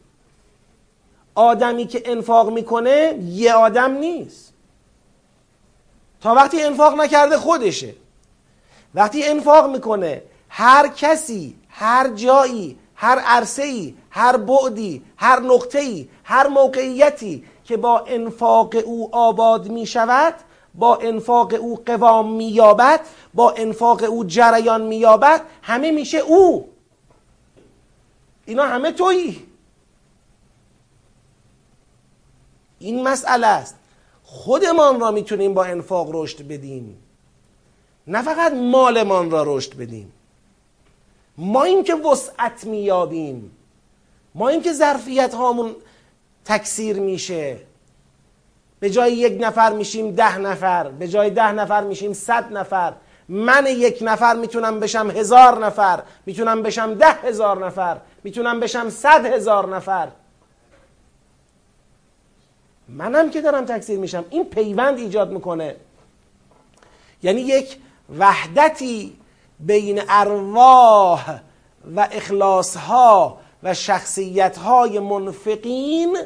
آدمی 1.35 1.87
که 1.87 2.01
انفاق 2.05 2.49
می‌کنه 2.49 3.19
یه 3.25 3.53
آدم 3.53 3.91
نیست. 3.91 4.54
تا 6.21 6.33
وقتی 6.33 6.61
انفاق 6.63 7.01
نکرده 7.01 7.37
خودشه. 7.37 7.93
وقتی 8.95 9.23
انفاق 9.23 9.69
می‌کنه 9.69 10.21
هر 10.49 10.87
کسی 10.87 11.55
هر 11.69 12.07
جایی 12.07 12.77
هر 12.95 13.19
عرصه 13.19 13.63
ای 13.63 13.95
هر 14.09 14.37
بعدی 14.37 15.03
هر 15.17 15.39
نقطه 15.39 15.79
ای 15.79 16.07
هر 16.23 16.47
موقعیتی 16.47 17.43
که 17.63 17.77
با 17.77 17.99
انفاق 17.99 18.73
او 18.85 19.15
آباد 19.15 19.67
می 19.67 19.85
شود 19.85 20.33
با 20.75 20.95
انفاق 20.95 21.53
او 21.53 21.83
قوام 21.85 22.31
می 22.31 22.47
یابد 22.47 22.99
با 23.33 23.51
انفاق 23.51 24.03
او 24.03 24.23
جریان 24.23 24.81
می 24.81 24.95
یابد 24.95 25.41
همه 25.61 25.91
میشه 25.91 26.17
او. 26.17 26.69
اینا 28.45 28.63
همه 28.63 28.91
تویی. 28.91 29.45
این 32.79 33.07
مسئله 33.07 33.47
است. 33.47 33.75
خودمان 34.35 34.99
را 34.99 35.11
می‌تونیم 35.11 35.53
با 35.53 35.63
انفاق 35.63 36.09
رشد 36.13 36.47
بدیم. 36.47 36.97
نه 38.07 38.21
فقط 38.21 38.53
مالمان 38.53 39.31
را 39.31 39.43
رشد 39.47 39.77
بدیم. 39.77 40.11
ما 41.37 41.63
این 41.63 41.83
که 41.83 41.95
وسعت 41.95 42.63
میابیم 42.65 43.51
ما 44.35 44.49
این 44.49 44.61
که 44.61 44.73
ظرفیت 44.73 45.33
هامون 45.33 45.75
تکثیر 46.45 46.99
میشه. 46.99 47.57
به 48.79 48.89
جای 48.89 49.13
یک 49.13 49.37
نفر 49.41 49.73
میشیم 49.73 50.11
ده 50.11 50.37
نفر 50.37 50.89
به 50.89 51.07
جای 51.07 51.29
ده 51.29 51.51
نفر 51.51 51.83
میشیم 51.83 52.13
صد 52.13 52.57
نفر. 52.57 52.93
من 53.29 53.65
یک 53.67 53.99
نفر 54.01 54.35
می‌تونم 54.35 54.79
بشم 54.79 55.11
هزار 55.11 55.65
نفر 55.65 56.03
می‌تونم 56.25 56.63
بشم 56.63 56.93
ده 56.93 57.11
هزار 57.11 57.65
نفر 57.65 57.97
می‌تونم 58.23 58.59
بشم 58.59 58.89
صد 58.89 59.25
هزار 59.25 59.75
نفر. 59.75 60.07
منم 62.89 63.29
که 63.29 63.41
دارم 63.41 63.65
تکثیر 63.65 63.99
میشم. 63.99 64.25
این 64.29 64.45
پیوند 64.45 64.97
ایجاد 64.97 65.31
می‌کنه. 65.31 65.75
یعنی 67.23 67.41
یک 67.41 67.77
وحدتی 68.19 69.13
بین 69.59 70.01
ارواح 70.09 71.39
و 71.95 72.07
اخلاصها 72.11 73.37
و 73.63 73.73
شخصیتهای 73.73 74.99
منفقین 74.99 76.17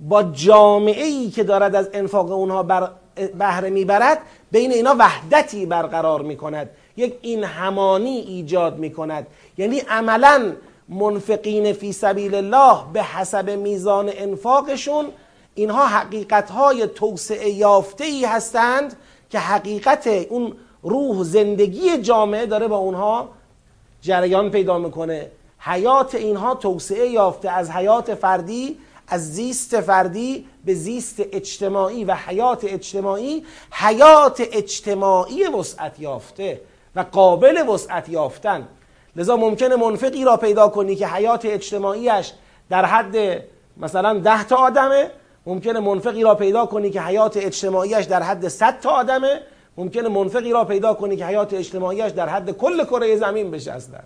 با 0.00 0.22
جامعه 0.22 1.04
ای 1.04 1.30
که 1.30 1.44
دارد 1.44 1.74
از 1.74 1.90
انفاق 1.92 2.30
اونها 2.30 2.62
بر 2.62 2.90
بهره 3.38 3.70
می‌برد 3.70 4.18
بین 4.50 4.72
اینا 4.72 4.96
وحدتی 4.98 5.66
برقرار 5.66 6.22
می‌کند. 6.22 6.70
یک 6.96 7.14
این 7.22 7.44
همانی 7.44 8.16
ایجاد 8.16 8.78
می‌کند. 8.78 9.26
یعنی 9.58 9.78
عملا 9.78 10.52
منفقین 10.88 11.72
فی 11.72 11.92
سبیل 11.92 12.34
الله 12.34 12.78
به 12.92 13.02
حسب 13.02 13.50
میزان 13.50 14.10
انفاقشون 14.14 15.06
اینها 15.60 15.86
حقیقت 15.86 16.50
های 16.50 16.86
توسعه 16.86 17.50
یافته 17.50 18.04
ای 18.04 18.24
هستند 18.24 18.96
که 19.30 19.38
حقیقت 19.38 20.06
اون 20.06 20.56
روح 20.82 21.24
زندگی 21.24 21.98
جامعه 21.98 22.46
داره 22.46 22.68
با 22.68 22.76
اونها 22.76 23.28
جریان 24.00 24.50
پیدا 24.50 24.78
می‌کنه. 24.78 25.30
حیات 25.58 26.14
اینها 26.14 26.54
توسعه 26.54 27.08
یافته 27.08 27.50
از 27.50 27.70
حیات 27.70 28.14
فردی 28.14 28.78
از 29.08 29.32
زیست 29.32 29.80
فردی 29.80 30.46
به 30.64 30.74
زیست 30.74 31.16
اجتماعی 31.32 32.04
و 32.04 32.14
حیات 32.14 32.64
اجتماعی. 32.64 33.44
حیات 33.70 34.42
اجتماعی 34.52 35.46
وسعت 35.46 36.00
یافته 36.00 36.60
و 36.96 37.04
قابل 37.12 37.68
وسعت 37.68 38.08
یافتن. 38.08 38.68
لذا 39.16 39.36
ممکنه 39.36 39.76
منفقی 39.76 40.24
را 40.24 40.36
پیدا 40.36 40.68
کنی 40.68 40.96
که 40.96 41.06
حیات 41.06 41.44
اجتماعیش 41.44 42.32
در 42.70 42.84
حد 42.84 43.44
مثلا 43.76 44.18
ده 44.18 44.44
تا 44.44 44.56
آدمه. 44.56 45.10
ممکنه 45.46 45.80
منفقی 45.80 46.22
را 46.22 46.34
پیدا 46.34 46.66
کنی 46.66 46.90
که 46.90 47.00
حیات 47.02 47.36
اجتماعیش 47.36 48.04
در 48.04 48.22
حد 48.22 48.48
100 48.48 48.80
تا 48.80 48.90
آدمه. 48.90 49.40
ممکنه 49.76 50.08
منفقی 50.08 50.52
را 50.52 50.64
پیدا 50.64 50.94
کنی 50.94 51.16
که 51.16 51.26
حیات 51.26 51.54
اجتماعیش 51.54 52.12
در 52.12 52.28
حد 52.28 52.50
کل 52.50 52.84
کره 52.84 53.16
زمین 53.16 53.50
بشه 53.50 53.72
اصلا. 53.72 53.98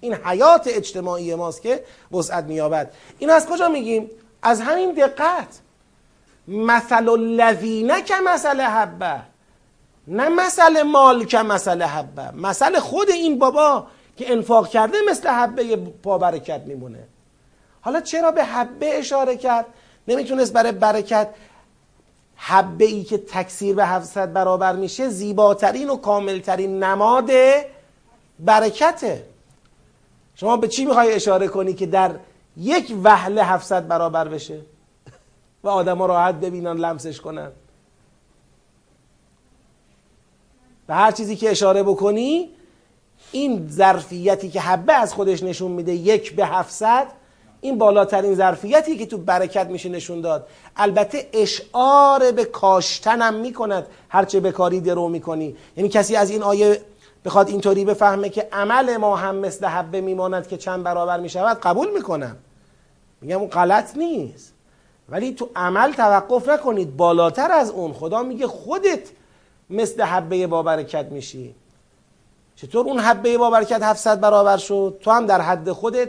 این 0.00 0.14
حیات 0.14 0.66
اجتماعی 0.66 1.34
ماست 1.34 1.62
که 1.62 1.84
وسعت 2.12 2.44
مییابد. 2.44 2.92
این 3.18 3.30
از 3.30 3.46
کجا 3.46 3.68
میگیم؟ 3.68 4.10
از 4.42 4.60
همین 4.60 4.92
دقت. 4.92 5.60
مثل 6.48 7.08
الذین 7.08 8.02
که 8.02 8.14
مثل 8.24 8.60
حبه 8.60 9.20
نه 10.08 10.28
مثل 10.28 10.82
مال 10.82 11.24
که 11.24 11.38
مثل 11.38 11.82
حبه 11.82 12.30
مثل 12.34 12.78
خود 12.78 13.10
این 13.10 13.38
بابا 13.38 13.86
که 14.16 14.32
انفاق 14.32 14.68
کرده 14.68 14.98
مثل 15.10 15.28
حبه 15.28 15.76
پابرکت 15.76 16.60
میمونه. 16.66 17.08
حالا 17.80 18.00
چرا 18.00 18.30
به 18.30 18.44
حبه 18.44 18.98
اشاره 18.98 19.36
کرد؟ 19.36 19.66
نمی‌تونست 20.08 20.52
برای 20.52 20.72
برکت 20.72 21.28
حبه 22.36 22.84
ای 22.84 23.04
که 23.04 23.18
تکثیر 23.18 23.74
به 23.74 23.86
700 23.86 24.32
برابر 24.32 24.76
میشه 24.76 25.08
زیباترین 25.08 25.90
و 25.90 25.96
کاملترین 25.96 26.82
نماد 26.82 27.30
برکته 28.40 29.26
شما 30.34 30.56
به 30.56 30.68
چی 30.68 30.84
می‌خوای 30.84 31.12
اشاره 31.12 31.48
کنی 31.48 31.74
که 31.74 31.86
در 31.86 32.14
یک 32.56 32.94
وهله 33.02 33.44
700 33.44 33.88
برابر 33.88 34.28
بشه؟ 34.28 34.60
و 35.64 35.68
آدما 35.68 36.06
راحت 36.06 36.34
ببینن 36.34 36.76
لمسش 36.76 37.20
کنن. 37.20 37.50
به 40.86 40.94
هر 40.94 41.10
چیزی 41.10 41.36
که 41.36 41.50
اشاره 41.50 41.82
بکنی 41.82 42.50
این 43.32 43.68
ظرفیتی 43.68 44.50
که 44.50 44.60
حبه 44.60 44.92
از 44.92 45.14
خودش 45.14 45.42
نشون 45.42 45.70
میده 45.70 45.92
یک 45.92 46.36
به 46.36 46.46
700 46.46 47.06
این 47.60 47.78
بالاترین 47.78 48.34
ظرفیتی 48.34 48.98
که 48.98 49.06
تو 49.06 49.18
برکت 49.18 49.66
میشه 49.66 49.88
نشون 49.88 50.20
داد. 50.20 50.46
البته 50.76 51.28
اشعار 51.32 52.32
به 52.32 52.44
کاشتنم 52.44 53.34
می‌کند 53.34 53.86
هرچه 54.08 54.40
به 54.40 54.52
کاری 54.52 54.80
درو 54.80 55.08
می‌کنی. 55.08 55.56
یعنی 55.76 55.88
کسی 55.88 56.16
از 56.16 56.30
این 56.30 56.42
آیه 56.42 56.80
بخواد 57.24 57.48
اینطوری 57.48 57.84
بفهمه 57.84 58.28
که 58.28 58.48
عمل 58.52 58.96
ما 58.96 59.16
هم 59.16 59.36
مثل 59.36 59.66
حبه 59.66 60.00
میماند 60.00 60.48
که 60.48 60.56
چند 60.56 60.82
برابر 60.82 61.20
می‌شود 61.20 61.60
قبول 61.60 61.92
می‌کنم. 61.92 62.36
میگم 63.20 63.38
اون 63.38 63.48
غلط 63.48 63.96
نیست. 63.96 64.52
ولی 65.08 65.34
تو 65.34 65.48
عمل 65.56 65.92
توقف 65.92 66.48
نکنید. 66.48 66.96
بالاتر 66.96 67.52
از 67.52 67.70
اون 67.70 67.92
خدا 67.92 68.22
میگه 68.22 68.46
خودت 68.46 69.08
مثل 69.70 70.02
حبه 70.02 70.46
با 70.46 70.62
برکت 70.62 71.06
میشی. 71.06 71.54
چطور 72.56 72.86
اون 72.86 72.98
حبه 72.98 73.38
با 73.38 73.50
برکت 73.50 73.82
700 73.82 74.20
برابر 74.20 74.56
شد؟ 74.56 74.98
تو 75.00 75.10
هم 75.10 75.26
در 75.26 75.40
حد 75.40 75.72
خودت 75.72 76.08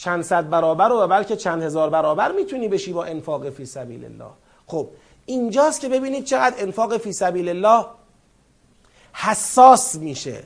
چند 0.00 0.22
صد 0.22 0.50
برابر 0.50 0.92
و 0.92 1.06
بلکه 1.06 1.36
چند 1.36 1.62
هزار 1.62 1.90
برابر 1.90 2.32
می‌تونی 2.32 2.68
بشی 2.68 2.92
با 2.92 3.04
انفاق 3.04 3.50
فی 3.50 3.66
سبیل 3.66 4.04
الله. 4.04 4.30
خب 4.66 4.88
اینجاست 5.26 5.80
که 5.80 5.88
ببینید 5.88 6.24
چقدر 6.24 6.62
انفاق 6.62 6.96
فی 6.96 7.12
سبیل 7.12 7.48
الله 7.48 7.86
حساس 9.12 9.94
میشه 9.94 10.42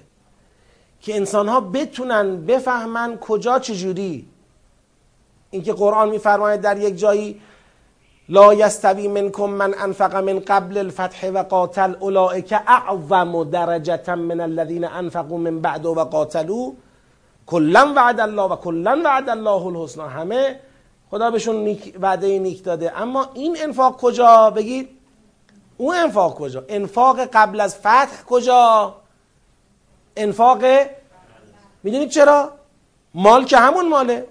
که 1.01 1.17
انسان 1.17 1.49
ها 1.49 1.61
بتونن 1.61 2.47
بفهمن 2.47 3.19
کجا 3.19 3.59
چجوری. 3.59 4.29
اینکه 5.51 5.73
قرآن 5.73 6.09
میفرماید 6.09 6.61
در 6.61 6.79
یک 6.79 6.99
جایی 6.99 7.41
لا 8.29 8.55
یستوی 8.55 9.09
منکم 9.09 9.51
من 9.51 9.75
انفق 9.79 10.17
من 10.17 10.39
قبل 10.39 10.79
الفتح 10.79 11.31
و 11.31 11.43
قاتل 11.43 11.95
اولئک 12.01 12.53
اعظم 12.67 13.45
درجه 13.45 14.15
من 14.15 14.41
الذین 14.41 14.85
انفقوا 14.85 15.39
من 15.39 15.61
بعد 15.61 15.87
و 15.87 15.95
قاتلوا. 15.95 16.73
کلا 17.47 17.93
وعد 17.97 18.21
الله 18.21 18.43
و 18.43 18.57
کلا 18.57 19.03
وعد 19.05 19.29
الله 19.29 19.67
الحسنا 19.67 20.09
همه 20.09 20.61
خدا 21.11 21.31
بهشون 21.31 21.57
نیک 21.57 21.97
وعده 22.01 22.39
نیک 22.39 22.65
داده. 22.65 23.01
اما 23.01 23.31
این 23.35 23.57
انفاق 23.63 23.97
کجا؟ 23.97 24.51
بگید. 24.51 24.89
اون 25.77 25.97
انفاق 25.97 26.35
کجا؟ 26.35 26.65
انفاق 26.69 27.21
قبل 27.21 27.61
از 27.61 27.77
فتح 27.77 28.25
کجا؟ 28.27 28.95
انفاق 30.17 30.65
می‌دونید 31.83 32.09
چرا؟ 32.09 32.53
مال 33.15 33.45
که 33.45 33.57
همون 33.57 33.89
ماله. 33.89 34.27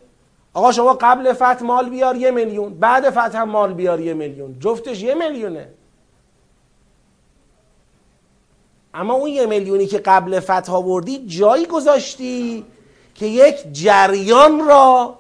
آقا 0.54 0.72
شما 0.72 0.94
قبل 0.94 1.34
فتح 1.34 1.64
مال 1.64 1.90
بیار 1.90 2.16
یه 2.16 2.32
میلیون 2.32 2.74
بعد 2.74 3.10
فتح 3.10 3.42
هم 3.42 3.50
مال 3.50 3.74
بیار 3.74 4.00
یه 4.00 4.14
میلیون. 4.14 4.60
جفتش 4.60 5.02
یه 5.02 5.14
میلیونه. 5.14 5.70
اما 8.94 9.14
اون 9.14 9.30
یه 9.30 9.46
میلیونی 9.46 9.88
که 9.88 9.98
قبل 9.98 10.40
فتح 10.40 10.74
آوردی 10.74 11.26
جایی 11.28 11.66
گذاشتی. 11.66 12.66
که 13.16 13.26
یک 13.26 13.56
جریان 13.72 14.68
را 14.68 15.18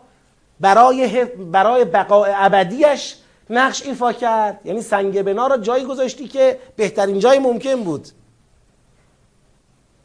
برای 0.59 1.25
برای 1.25 1.85
بقاء 1.85 2.29
ابدیش 2.35 3.15
نقش 3.49 3.83
ایفا 3.85 4.13
کرد. 4.13 4.61
یعنی 4.65 4.81
سنگ 4.81 5.21
بنا 5.21 5.47
را 5.47 5.57
جایی 5.57 5.85
گذاشتی 5.85 6.27
که 6.27 6.59
بهترین 6.75 7.19
جای 7.19 7.39
ممکن 7.39 7.83
بود. 7.83 8.07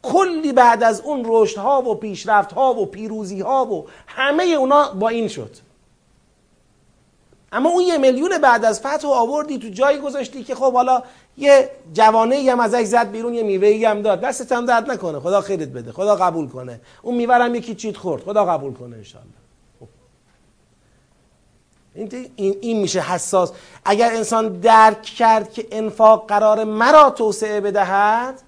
کلی 0.03 0.53
بعد 0.53 0.83
از 0.83 1.01
اون 1.01 1.23
رشد 1.27 1.59
ها 1.59 1.83
و 1.83 1.95
پیشرفت 1.95 2.53
ها 2.53 2.75
و 2.75 2.87
پیروزی 2.87 3.41
ها 3.41 3.67
و 3.67 3.87
همه 4.07 4.45
اونا 4.45 4.93
با 4.93 5.09
این 5.09 5.29
شد. 5.29 5.57
اما 7.53 7.71
اون 7.71 7.83
یه 7.83 7.99
میلیون 7.99 8.39
بعد 8.39 8.65
از 8.65 8.81
فتح 8.81 9.09
و 9.09 9.11
آوردی 9.11 9.59
تو 9.59 9.69
جایی 9.69 9.99
گذاشتی 9.99 10.45
که 10.45 10.55
خب 10.55 10.73
حالا 10.73 11.03
یه 11.39 11.71
جوانه 11.93 12.37
ای 12.37 12.49
هم 12.49 12.61
ازش 12.61 12.83
زد 12.83 13.11
بیرون 13.11 13.35
یه 13.35 13.43
میوه 13.43 13.69
ای 13.69 13.85
هم 13.85 14.03
داد. 14.03 14.21
دستت 14.21 14.53
هم 14.53 14.67
درد 14.67 14.91
نکنه. 14.91 15.21
خدا 15.21 15.41
خیرت 15.41 15.69
بده. 15.69 15.93
خدا 15.93 16.17
قبول 16.17 16.49
کنه. 16.49 16.81
اون 17.03 17.15
میوه 17.15 17.35
هم 17.35 17.55
یکی 17.55 17.75
چیت 17.75 17.97
خورد. 17.97 18.23
خدا 18.23 18.45
قبول 18.45 18.73
کنه 18.73 18.97
انشالله 18.97 19.29
خب. 19.81 19.89
این, 21.95 22.57
این 22.61 22.81
میشه 22.81 23.01
حساس. 23.01 23.53
اگر 23.85 24.13
انسان 24.13 24.49
درک 24.49 25.03
کرد 25.03 25.53
که 25.53 25.67
انفاق 25.73 26.29
قرار 26.29 26.65
مرا 26.65 27.11
توسعه 27.11 27.61
بدهد 27.61 28.43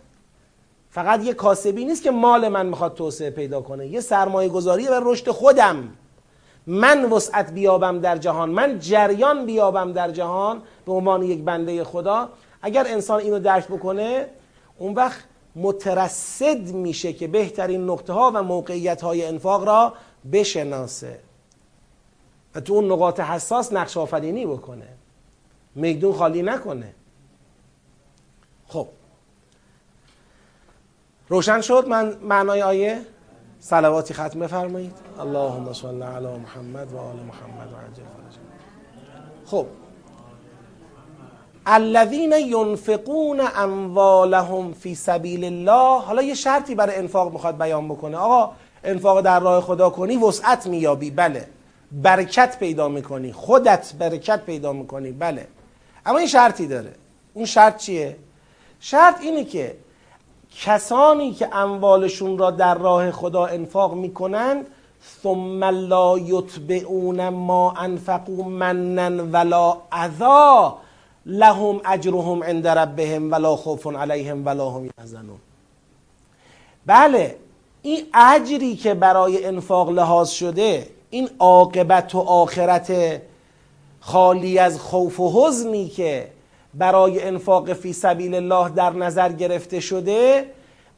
فقط 0.91 1.25
یه 1.25 1.35
کاسبی 1.35 1.85
نیست 1.85 2.03
که 2.03 2.11
مال 2.11 2.49
من 2.49 2.67
می‌خواد 2.67 2.95
توسعه 2.95 3.31
پیدا 3.31 3.61
کنه. 3.61 3.87
یه 3.87 4.01
سرمایه 4.01 4.49
گذاری 4.49 4.89
و 4.89 5.01
رشد 5.03 5.31
خودم. 5.31 5.89
من 6.67 7.05
وسعت 7.05 7.53
بیابم 7.53 8.01
در 8.01 8.17
جهان. 8.17 8.51
من 8.51 8.79
جریان 8.79 9.47
بیابم 9.47 9.93
در 9.93 10.11
جهان 10.11 10.63
به 10.87 10.93
عنوان 10.93 11.23
یک 11.23 11.43
بنده 11.43 11.85
خدا. 11.85 12.29
اگر 12.63 12.87
انسان 12.87 13.21
اینو 13.21 13.39
درک 13.39 13.69
بکنه 13.69 14.27
اون 14.79 14.95
وقت 14.95 15.25
مترصد 15.57 16.61
میشه 16.61 17.13
که 17.13 17.29
بهترین 17.29 17.85
نقطه 17.85 18.13
ها 18.13 18.33
و 18.35 18.43
موقعیت 18.43 19.03
های 19.03 19.25
انفاق 19.25 19.65
را 19.65 19.95
بشناسه 20.33 21.21
و 22.55 22.61
تو 22.61 22.73
اون 22.73 22.93
نقاط 22.93 23.21
حساس 23.21 23.73
نقش 23.73 23.97
آفرینی 23.97 24.47
بکنه. 24.47 24.89
میدون 25.75 26.13
خالی 26.13 26.43
نکنه. 26.43 26.95
خب. 28.69 28.89
روشن 31.29 31.61
شد 31.61 31.89
من 31.89 32.17
معنای 32.17 32.63
آیه؟ 32.63 33.01
صلواتی 33.61 34.15
ختم 34.15 34.41
بفرمایید. 34.41 34.93
اللهم 35.19 35.73
صل 35.73 36.03
علی 36.03 36.27
محمد 36.27 36.93
و 36.93 36.99
آل 36.99 37.17
محمد 37.17 37.73
و 37.73 37.77
عجل 37.77 38.03
خب. 39.47 39.67
الذین 41.67 42.33
ینفقون 42.33 43.41
اموالهم 43.57 44.73
فی 44.73 44.95
سبیل 44.95 45.45
الله. 45.45 46.03
حالا 46.03 46.23
یه 46.23 46.35
شرطی 46.35 46.75
برای 46.75 46.97
انفاق 46.97 47.33
می‌خواد 47.33 47.59
بیان 47.59 47.89
بکنه. 47.89 48.17
آقا 48.17 48.53
انفاق 48.85 49.21
در 49.21 49.41
راه 49.41 49.61
خدا 49.61 49.91
کنی 49.91 50.17
وسعت 50.17 50.67
میابی 50.67 51.11
بله. 51.11 51.47
برکت 51.93 52.59
پیدا 52.59 52.89
می‌کنی. 52.89 53.33
خودت 53.33 53.93
برکت 53.99 54.45
پیدا 54.45 54.73
می‌کنی. 54.73 55.13
بله. 55.13 55.47
اما 56.07 56.19
این 56.19 56.29
شرطی 56.29 56.67
داره. 56.67 56.93
اون 57.35 57.45
شرط 57.45 57.77
چیه؟ 57.77 58.17
شرط 58.81 59.21
اینه 59.21 59.45
که 59.45 59.77
کسانی 60.57 61.33
که 61.33 61.57
اموالشون 61.57 62.39
را 62.39 62.51
در 62.51 62.75
راه 62.75 63.11
خدا 63.11 63.47
انفاق 63.47 63.95
می‌کنند 63.95 64.67
ثم 65.23 65.65
لا 65.65 66.19
یتبعون 66.19 67.29
ما 67.29 67.73
انفقوا 67.73 68.49
منن 68.49 69.21
ولا 69.21 69.77
اذا. 69.93 70.79
لهم 71.27 71.81
اجرهم 71.85 72.45
عند 72.45 72.67
ربهم 72.67 73.33
ولا 73.33 73.57
خوف 73.57 73.87
علیهم 73.87 74.47
ولا 74.47 74.71
هم 74.71 74.91
یحزنون. 74.99 75.39
بله 76.87 77.37
این 77.83 78.07
اجری 78.15 78.77
که 78.77 78.95
برای 78.95 79.45
انفاق 79.45 79.91
لحاظ 79.91 80.31
شده 80.31 80.87
این 81.11 81.31
عاقبت 81.39 82.15
و 82.15 82.19
آخرت 82.19 83.21
خالی 84.01 84.59
از 84.59 84.81
خوف 84.81 85.21
و 85.21 85.47
حزنی 85.47 85.89
که 85.89 86.29
برای 86.75 87.23
انفاق 87.23 87.73
فی 87.73 87.93
سبیل 87.93 88.35
الله 88.35 88.69
در 88.69 88.91
نظر 88.91 89.33
گرفته 89.33 89.81
شده 89.81 90.51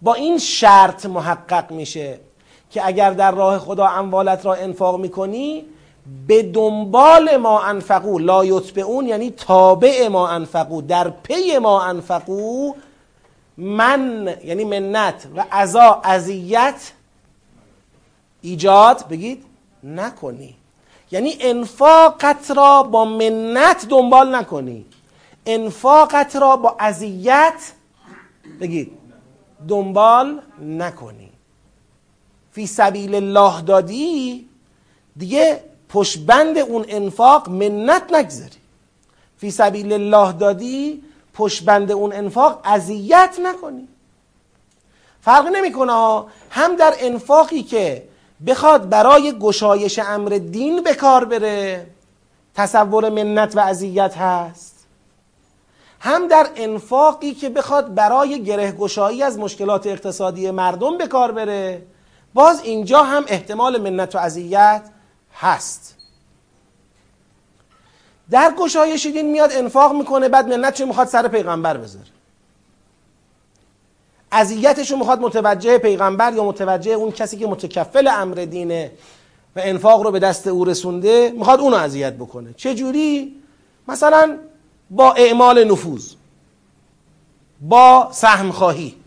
با 0.02 0.14
این 0.14 0.38
شرط 0.38 1.06
محقق 1.06 1.70
میشه 1.70 2.18
که 2.70 2.86
اگر 2.86 3.10
در 3.10 3.30
راه 3.30 3.58
خدا 3.58 3.86
اموالت 3.86 4.46
را 4.46 4.54
انفاق 4.54 5.00
می‌کنی 5.00 5.64
به 6.26 6.42
دنبال 6.42 7.36
ما 7.36 7.62
انفقو 7.62 8.18
لا 8.18 8.60
اون 8.76 9.06
یعنی 9.06 9.30
تابع 9.30 10.08
ما 10.08 10.28
انفقو 10.28 10.82
در 10.82 11.10
پی 11.10 11.58
ما 11.58 11.82
انفقو 11.82 12.72
من 13.56 14.34
یعنی 14.44 14.64
منت 14.64 15.26
و 15.36 15.44
عذا 15.52 16.00
اذیت 16.04 16.92
ایجاد 18.42 19.08
بگید 19.08 19.44
نکنی. 19.82 20.54
یعنی 21.10 21.36
انفاقت 21.40 22.50
را 22.50 22.82
با 22.82 23.04
منت 23.04 23.86
دنبال 23.88 24.34
نکنی. 24.34 24.84
انفاقت 25.46 26.36
را 26.36 26.56
با 26.56 26.76
اذیت 26.80 27.72
بگید 28.60 28.92
دنبال 29.68 30.40
نکنی. 30.60 31.32
فی 32.52 32.66
سبیل 32.66 33.14
الله 33.14 33.62
دادی 33.62 34.48
دیگه 35.16 35.71
پشبند 35.92 36.58
اون 36.58 36.84
انفاق 36.88 37.48
منت 37.48 38.12
نگذاری. 38.12 38.62
فی 39.38 39.50
سبیل 39.50 39.92
الله 39.92 40.32
دادی 40.32 41.02
پشبند 41.34 41.92
اون 41.92 42.12
انفاق 42.12 42.60
اذیت 42.64 43.36
نکنی. 43.42 43.88
فرق 45.20 45.46
نمی‌کنه 45.46 46.22
هم 46.50 46.76
در 46.76 46.94
انفاقی 46.98 47.62
که 47.62 48.08
بخواد 48.46 48.88
برای 48.88 49.38
گشایش 49.38 49.98
امر 49.98 50.30
دین 50.30 50.82
به 50.82 50.94
کار 50.94 51.24
بره 51.24 51.86
تصور 52.54 53.08
منت 53.08 53.56
و 53.56 53.60
اذیت 53.60 54.16
هست. 54.16 54.86
هم 56.00 56.28
در 56.28 56.46
انفاقی 56.56 57.34
که 57.34 57.48
بخواد 57.48 57.94
برای 57.94 58.42
گره 58.42 58.72
گشایی 58.72 59.22
از 59.22 59.38
مشکلات 59.38 59.86
اقتصادی 59.86 60.50
مردم 60.50 60.98
به 60.98 61.06
کار 61.06 61.32
بره 61.32 61.82
باز 62.34 62.62
اینجا 62.62 63.02
هم 63.02 63.24
احتمال 63.28 63.90
منت 63.90 64.14
و 64.14 64.18
اذیت 64.18 64.82
هست. 65.34 65.96
در 68.30 68.54
گشایش 68.58 69.06
دین 69.06 69.30
میاد 69.30 69.50
انفاق 69.52 69.94
می‌کنه 69.94 70.28
بعد 70.28 70.48
منت 70.48 70.74
چه 70.74 70.84
می‌خواد 70.84 71.06
سر 71.06 71.28
پیغمبر 71.28 71.76
بذاره. 71.76 72.06
اذیتش 74.32 74.90
رو 74.90 74.96
می‌خواد 74.96 75.20
متوجه 75.20 75.78
پیغمبر 75.78 76.32
یا 76.32 76.44
متوجه 76.44 76.92
اون 76.92 77.10
کسی 77.10 77.36
که 77.36 77.46
متکفل 77.46 78.08
امر 78.08 78.34
دینه 78.34 78.92
و 79.56 79.60
انفاق 79.64 80.02
رو 80.02 80.10
به 80.10 80.18
دست 80.18 80.46
او 80.46 80.64
رسونده 80.64 81.32
می‌خواد 81.36 81.60
اونو 81.60 81.76
اذیت 81.76 82.12
بکنه. 82.12 82.54
چه 82.56 82.74
جوری 82.74 83.42
مثلا 83.88 84.38
با 84.90 85.12
اعمال 85.12 85.64
نفوذ 85.64 86.12
با 87.60 88.08
سهم 88.12 88.52
خواهی 88.52 89.01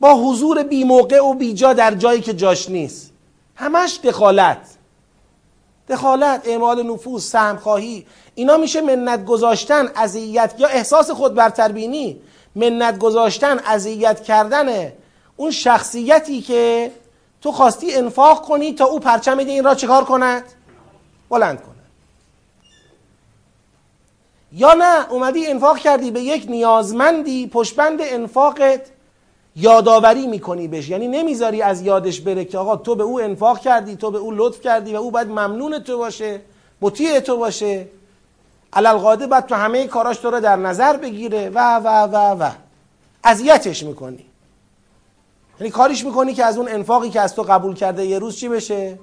با 0.00 0.14
حضور 0.14 0.62
بی 0.62 0.84
موقع 0.84 1.22
و 1.22 1.34
بیجا 1.34 1.72
در 1.72 1.94
جایی 1.94 2.20
که 2.20 2.34
جاش 2.34 2.70
نیست. 2.70 3.12
همش 3.56 4.00
دخالت. 4.04 4.78
دخالت 5.88 6.48
اعمال 6.48 6.82
نفوذ 6.82 7.24
سهم 7.24 7.56
خواهی 7.56 8.06
اینا 8.34 8.56
میشه 8.56 8.80
منت 8.80 9.24
گذاشتن 9.24 9.90
اذیت 9.96 10.54
یا 10.58 10.68
احساس 10.68 11.10
خود 11.10 11.34
برتربینی 11.34 12.20
منت 12.54 12.98
گذاشتن 12.98 13.58
اذیت 13.58 14.22
کردن 14.22 14.92
اون 15.36 15.50
شخصیتی 15.50 16.40
که 16.40 16.92
تو 17.40 17.52
خواستی 17.52 17.94
انفاق 17.94 18.42
کنی 18.42 18.72
تا 18.72 18.84
او 18.84 19.00
پرچم 19.00 19.38
این 19.38 19.64
را 19.64 19.74
چکار 19.74 20.04
کند؟ 20.04 20.44
بلند 21.30 21.62
کنه 21.62 21.74
یا 24.52 24.74
نه 24.74 25.10
اومدی 25.10 25.46
انفاق 25.46 25.78
کردی 25.78 26.10
به 26.10 26.20
یک 26.20 26.46
نیازمندی 26.48 27.46
پشبند 27.46 27.98
انفاقت. 28.02 28.80
یادآوری 29.60 30.26
می‌کنی 30.26 30.68
بهش. 30.68 30.88
یعنی 30.88 31.08
نمی‌ذاری 31.08 31.62
از 31.62 31.82
یادش 31.82 32.20
بره 32.20 32.44
که 32.44 32.58
آقا 32.58 32.76
تو 32.76 32.94
به 32.94 33.02
او 33.02 33.20
انفاق 33.20 33.58
کردی 33.58 33.96
تو 33.96 34.10
به 34.10 34.18
او 34.18 34.30
لطف 34.30 34.60
کردی 34.60 34.94
و 34.94 34.96
او 34.96 35.10
باید 35.10 35.28
ممنون 35.28 35.78
تو 35.78 35.98
باشه 35.98 36.40
مطیع 36.80 37.20
تو 37.20 37.36
باشه. 37.36 37.88
علالقاده 38.72 39.26
باید 39.26 39.46
تو 39.46 39.54
همه 39.54 39.86
کاراش 39.86 40.16
تو 40.16 40.30
رو 40.30 40.40
در 40.40 40.56
نظر 40.56 40.96
بگیره. 40.96 41.50
و 41.54 41.76
و 41.76 41.88
و 41.88 42.44
و. 42.44 42.50
اذیتش 43.24 43.82
می‌کنی. 43.82 44.24
یعنی 45.60 45.70
کاریش 45.70 46.04
می‌کنی 46.04 46.34
که 46.34 46.44
از 46.44 46.58
اون 46.58 46.68
انفاقی 46.68 47.10
که 47.10 47.20
از 47.20 47.34
تو 47.34 47.42
قبول 47.42 47.74
کرده 47.74 48.06
یه 48.06 48.18
روز 48.18 48.36
چی 48.36 48.48
بشه؟ 48.48 48.98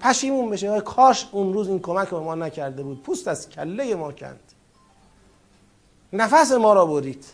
پشیمون 0.00 0.50
بشه. 0.50 0.80
کاش 0.80 1.28
اون 1.32 1.52
روز 1.52 1.68
این 1.68 1.80
کمک 1.80 2.08
به 2.08 2.18
ما 2.18 2.34
نکرده 2.34 2.82
بود. 2.82 3.02
پوست 3.02 3.28
از 3.28 3.48
کله 3.50 3.94
ما 3.94 4.12
کند. 4.12 4.40
نفس 6.12 6.52
ما 6.52 6.72
را 6.72 6.86
برید. 6.86 7.24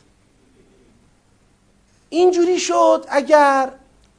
اینجوری 2.08 2.58
شد 2.58 3.04
اگر 3.08 3.70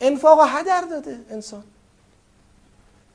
انفاق 0.02 0.40
هدر 0.48 0.82
داده 0.82 1.20
انسان. 1.30 1.64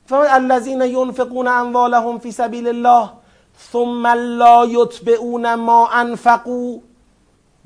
فرمود 0.05 0.27
الذین 0.29 0.81
ینفقون 0.81 1.47
اموالهم 1.47 2.19
فی 2.19 2.31
سبیل 2.31 2.67
الله 2.67 3.09
ثم 3.71 4.07
لا 4.07 4.65
یتبعون 4.65 5.53
ما 5.53 5.87
انفقوا 5.87 6.79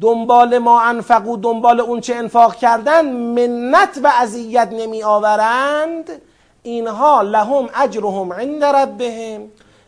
دنبال 0.01 0.57
ما 0.57 0.81
انفقو 0.81 1.37
دنبال 1.37 1.79
اون 1.79 2.01
چه 2.01 2.15
انفاق 2.15 2.55
کردن 2.55 3.05
منت 3.11 3.99
و 4.03 4.11
اذیت 4.21 4.69
نمی 4.71 5.03
آورند 5.03 6.21
اینها 6.63 7.21
لهم 7.21 7.69
اجرهم 7.75 8.33
عند 8.33 8.63
ربهم. 8.63 9.41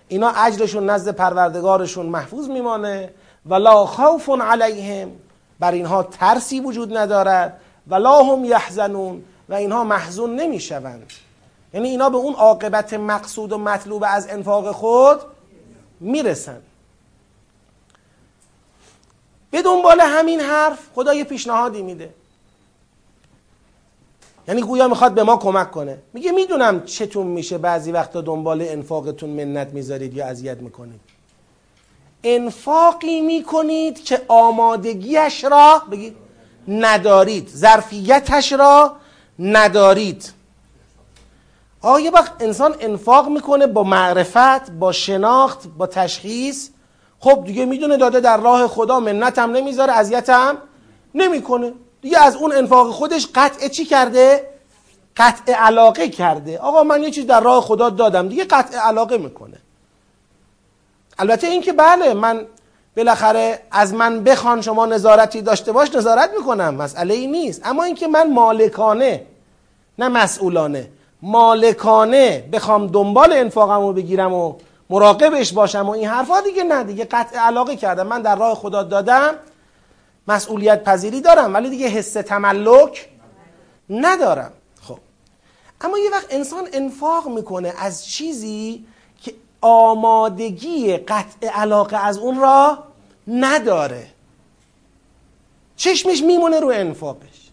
اینا 0.07 0.29
اجرشون 0.29 0.89
نزد 0.89 1.15
پروردگارشون 1.15 2.05
محفوظ 2.05 2.49
میمانه 2.49 3.09
ولا 3.45 3.85
خوف 3.85 4.29
علیهم. 4.29 5.28
بر 5.59 5.71
اینها 5.71 6.03
ترسی 6.03 6.59
وجود 6.59 6.97
ندارد 6.97 7.61
ولا 7.87 8.23
هم 8.23 8.45
یحزنون 8.45 9.23
و 9.49 9.53
اینها 9.53 9.83
محزون 9.83 10.35
نمی‌شوند. 10.35 11.13
یعنی 11.73 11.89
اینا 11.89 12.09
به 12.09 12.17
اون 12.17 12.33
عاقبت 12.33 12.93
مقصود 12.93 13.51
و 13.51 13.57
مطلوب 13.57 14.03
از 14.07 14.27
انفاق 14.29 14.71
خود 14.71 15.19
می‌رسند 15.99 16.63
به 19.51 19.61
دنبال 19.61 20.01
همین 20.01 20.39
حرف 20.39 20.79
خدا 20.95 21.13
یه 21.13 21.23
پیشنهادی 21.23 21.81
میده. 21.81 22.13
یعنی 24.47 24.61
گویا 24.61 24.87
می‌خواد 24.87 25.13
به 25.13 25.23
ما 25.23 25.37
کمک 25.37 25.71
کنه. 25.71 25.97
میگه 26.13 26.31
می‌دونم 26.31 26.83
چتون 26.85 27.27
میشه 27.27 27.57
بعضی 27.57 27.91
وقتا 27.91 28.21
دنبال 28.21 28.61
انفاقتون 28.61 29.29
منت 29.29 29.67
می‌ذارید 29.73 30.13
یا 30.13 30.25
اذیت 30.25 30.57
می‌کنید. 30.57 30.99
انفاقی 32.23 33.21
می‌کنید 33.21 34.03
که 34.03 34.21
آمادگیش 34.27 35.43
را 35.43 35.81
بگید 35.91 36.15
ندارید 36.67 37.49
ظرفیتش 37.49 38.53
را 38.53 38.95
ندارید. 39.39 40.33
آیا 41.81 42.11
وقت 42.11 42.31
انسان 42.39 42.75
انفاق 42.79 43.29
می‌کنه 43.29 43.67
با 43.67 43.83
معرفت 43.83 44.71
با 44.71 44.91
شناخت 44.91 45.67
با 45.77 45.87
تشخیص. 45.87 46.69
خب 47.19 47.43
دیگه 47.45 47.65
می‌دونه 47.65 47.97
داده 47.97 48.19
در 48.19 48.37
راه 48.37 48.67
خدا 48.67 48.99
منت 48.99 49.39
هم 49.39 49.51
نمی‌ذاره 49.51 49.93
اذیت 49.93 50.29
هم 50.29 50.57
نمی‌کنه. 51.15 51.73
دیگه 52.01 52.23
از 52.23 52.35
اون 52.35 52.51
انفاق 52.51 52.91
خودش 52.91 53.27
قطع 53.35 53.67
چی 53.67 53.85
کرده؟ 53.85 54.49
قطع 55.17 55.53
علاقه 55.53 56.09
کرده. 56.09 56.57
آقا 56.57 56.83
من 56.83 57.03
یه 57.03 57.11
چیز 57.11 57.25
در 57.25 57.41
راه 57.41 57.61
خدا 57.61 57.89
دادم 57.89 58.27
دیگه 58.27 58.43
قطع 58.43 58.77
علاقه 58.77 59.17
می‌کنه. 59.17 59.57
البته 61.19 61.47
اینکه 61.47 61.73
بله 61.73 62.13
من 62.13 62.45
بالاخره 62.97 63.59
از 63.71 63.93
من 63.93 64.23
بخوان 64.23 64.61
شما 64.61 64.85
نظارتی 64.85 65.41
داشته 65.41 65.71
باش 65.71 65.95
نظارت 65.95 66.29
می‌کنم 66.37 66.75
مسئله 66.75 67.13
ای 67.13 67.27
نیست. 67.27 67.61
اما 67.65 67.83
اینکه 67.83 68.07
من 68.07 68.33
مالکانه 68.33 69.25
نه 69.99 70.07
مسئولانه. 70.07 70.89
مالکانه 71.21 72.49
بخوام 72.51 72.87
دنبال 72.87 73.33
انفاقم 73.33 73.81
رو 73.81 73.93
بگیرم 73.93 74.33
و 74.33 74.55
مراقبش 74.89 75.53
باشم 75.53 75.89
و 75.89 75.89
این 75.89 76.07
حرفا 76.07 76.41
دیگه 76.41 76.63
نه 76.63 76.83
دیگه 76.83 77.05
قطع 77.05 77.37
علاقه 77.39 77.75
کردم. 77.75 78.07
من 78.07 78.21
در 78.21 78.35
راه 78.35 78.55
خدا 78.55 78.83
دادم 78.83 79.33
مسئولیت 80.27 80.83
پذیری 80.83 81.21
دارم 81.21 81.53
ولی 81.53 81.69
دیگه 81.69 81.87
حس 81.87 82.13
تملک 82.13 83.09
ندارم. 83.89 84.51
خب. 84.81 84.97
اما 85.81 85.97
یه 85.97 86.09
وقت 86.11 86.27
انسان 86.29 86.67
انفاق 86.73 87.27
می‌کنه 87.27 87.73
از 87.77 88.05
چیزی 88.07 88.85
آمادگی 89.61 90.97
قطع 90.97 91.47
علاقه 91.47 91.97
از 91.97 92.17
اون 92.17 92.39
را 92.39 92.83
نداره. 93.27 94.07
چشمش 95.75 96.23
میمونه 96.23 96.59
رو 96.59 96.67
انفاقش. 96.67 97.49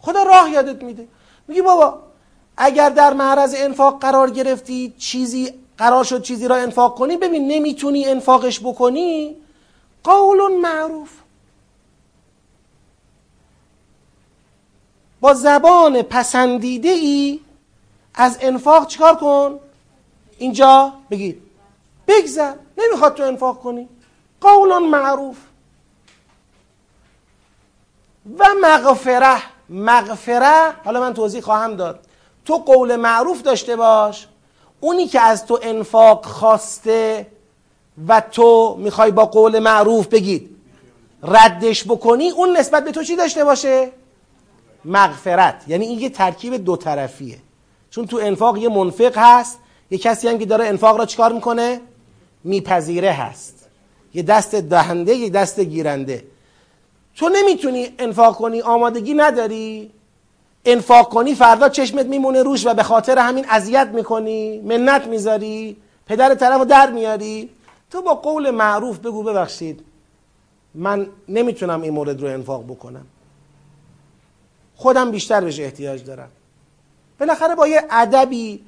خدا 0.00 0.22
راه 0.22 0.50
یادت 0.50 0.82
میده. 0.82 1.08
میگی 1.48 1.62
بابا 1.62 1.98
اگر 2.56 2.90
در 2.90 3.12
معرض 3.12 3.54
انفاق 3.58 4.00
قرار 4.00 4.30
گرفتی 4.30 4.94
چیزی 4.98 5.52
قرار 5.78 6.04
شد 6.04 6.22
چیزی 6.22 6.48
را 6.48 6.56
انفاق 6.56 6.98
کنی 6.98 7.16
ببین 7.16 7.48
نمی‌تونی 7.48 8.04
انفاقش 8.04 8.60
بکنی. 8.60 9.36
قول 10.04 10.56
معروف. 10.60 11.10
با 15.20 15.34
زبان 15.34 16.02
پسندیده 16.02 16.88
ای 16.88 17.40
از 18.14 18.38
انفاق 18.40 18.86
چیکار 18.86 19.16
کن؟ 19.16 19.60
اینجا 20.38 20.92
بگید 21.10 21.42
بگذر. 22.08 22.54
نمی‌خواد 22.78 23.14
تو 23.14 23.22
انفاق 23.22 23.60
کنی. 23.60 23.88
قول 24.40 24.78
معروف. 24.78 25.36
و 28.38 28.44
مغفره. 28.60 29.42
مغفره 29.68 30.72
حالا 30.84 31.00
من 31.00 31.14
توضیح 31.14 31.40
خواهم 31.40 31.76
داد. 31.76 32.06
تو 32.44 32.56
قول 32.56 32.96
معروف 32.96 33.42
داشته 33.42 33.76
باش. 33.76 34.26
اونی 34.80 35.06
که 35.06 35.20
از 35.20 35.46
تو 35.46 35.58
انفاق 35.62 36.26
خواسته 36.26 37.26
و 38.08 38.20
تو 38.20 38.76
می‌خوای 38.78 39.10
با 39.10 39.26
قول 39.26 39.58
معروف 39.58 40.06
بگید. 40.06 40.56
ردش 41.22 41.84
بکنی 41.84 42.30
اون 42.30 42.56
نسبت 42.56 42.84
به 42.84 42.92
تو 42.92 43.02
چی 43.02 43.16
داشته 43.16 43.44
باشه؟ 43.44 43.92
مغفرت. 44.84 45.64
یعنی 45.66 45.86
این 45.86 45.98
یه 45.98 46.08
ترکیب 46.08 46.56
دو 46.56 46.76
طرفیه. 46.76 47.38
چون 47.92 48.06
تو 48.06 48.16
انفاق 48.22 48.56
یه 48.56 48.68
منفق 48.68 49.12
هست 49.16 49.58
یه 49.90 49.98
کسی 49.98 50.28
هم 50.28 50.38
که 50.38 50.46
داره 50.46 50.64
انفاق 50.64 50.98
را 50.98 51.06
چیکار 51.06 51.32
می‌کنه؟ 51.32 51.80
میپذیره 52.44 53.10
هست. 53.10 53.68
یه 54.14 54.22
دست 54.22 54.54
دهنده 54.54 55.14
یه 55.14 55.30
دست 55.30 55.60
گیرنده. 55.60 56.24
تو 57.16 57.28
نمی‌تونی 57.28 57.88
انفاق 57.98 58.36
کنی 58.36 58.60
آمادگی 58.60 59.14
نداری. 59.14 59.90
انفاق 60.64 61.08
کنی 61.08 61.34
فردا 61.34 61.68
چشمت 61.68 62.06
میمونه 62.06 62.42
روش 62.42 62.66
و 62.66 62.74
به 62.74 62.82
خاطر 62.82 63.18
همین 63.18 63.46
اذیت 63.48 63.88
می‌کنی 63.94 64.60
منت 64.60 65.06
می‌ذاری 65.06 65.76
پدر 66.06 66.34
طرف 66.34 66.66
در 66.66 66.90
میاری. 66.90 67.50
تو 67.90 68.02
با 68.02 68.14
قول 68.14 68.50
معروف 68.50 68.98
بگو 68.98 69.22
ببخشید 69.22 69.84
من 70.74 71.06
نمی‌تونم 71.28 71.82
این 71.82 71.92
مورد 71.92 72.20
رو 72.22 72.28
انفاق 72.28 72.64
بکنم. 72.64 73.06
خودم 74.76 75.10
بیشتر 75.10 75.40
بهش 75.40 75.60
احتیاج 75.60 76.04
دارم. 76.04 76.28
بالاخره 77.22 77.54
با 77.54 77.68
یه 77.68 77.84
ادبی 77.90 78.62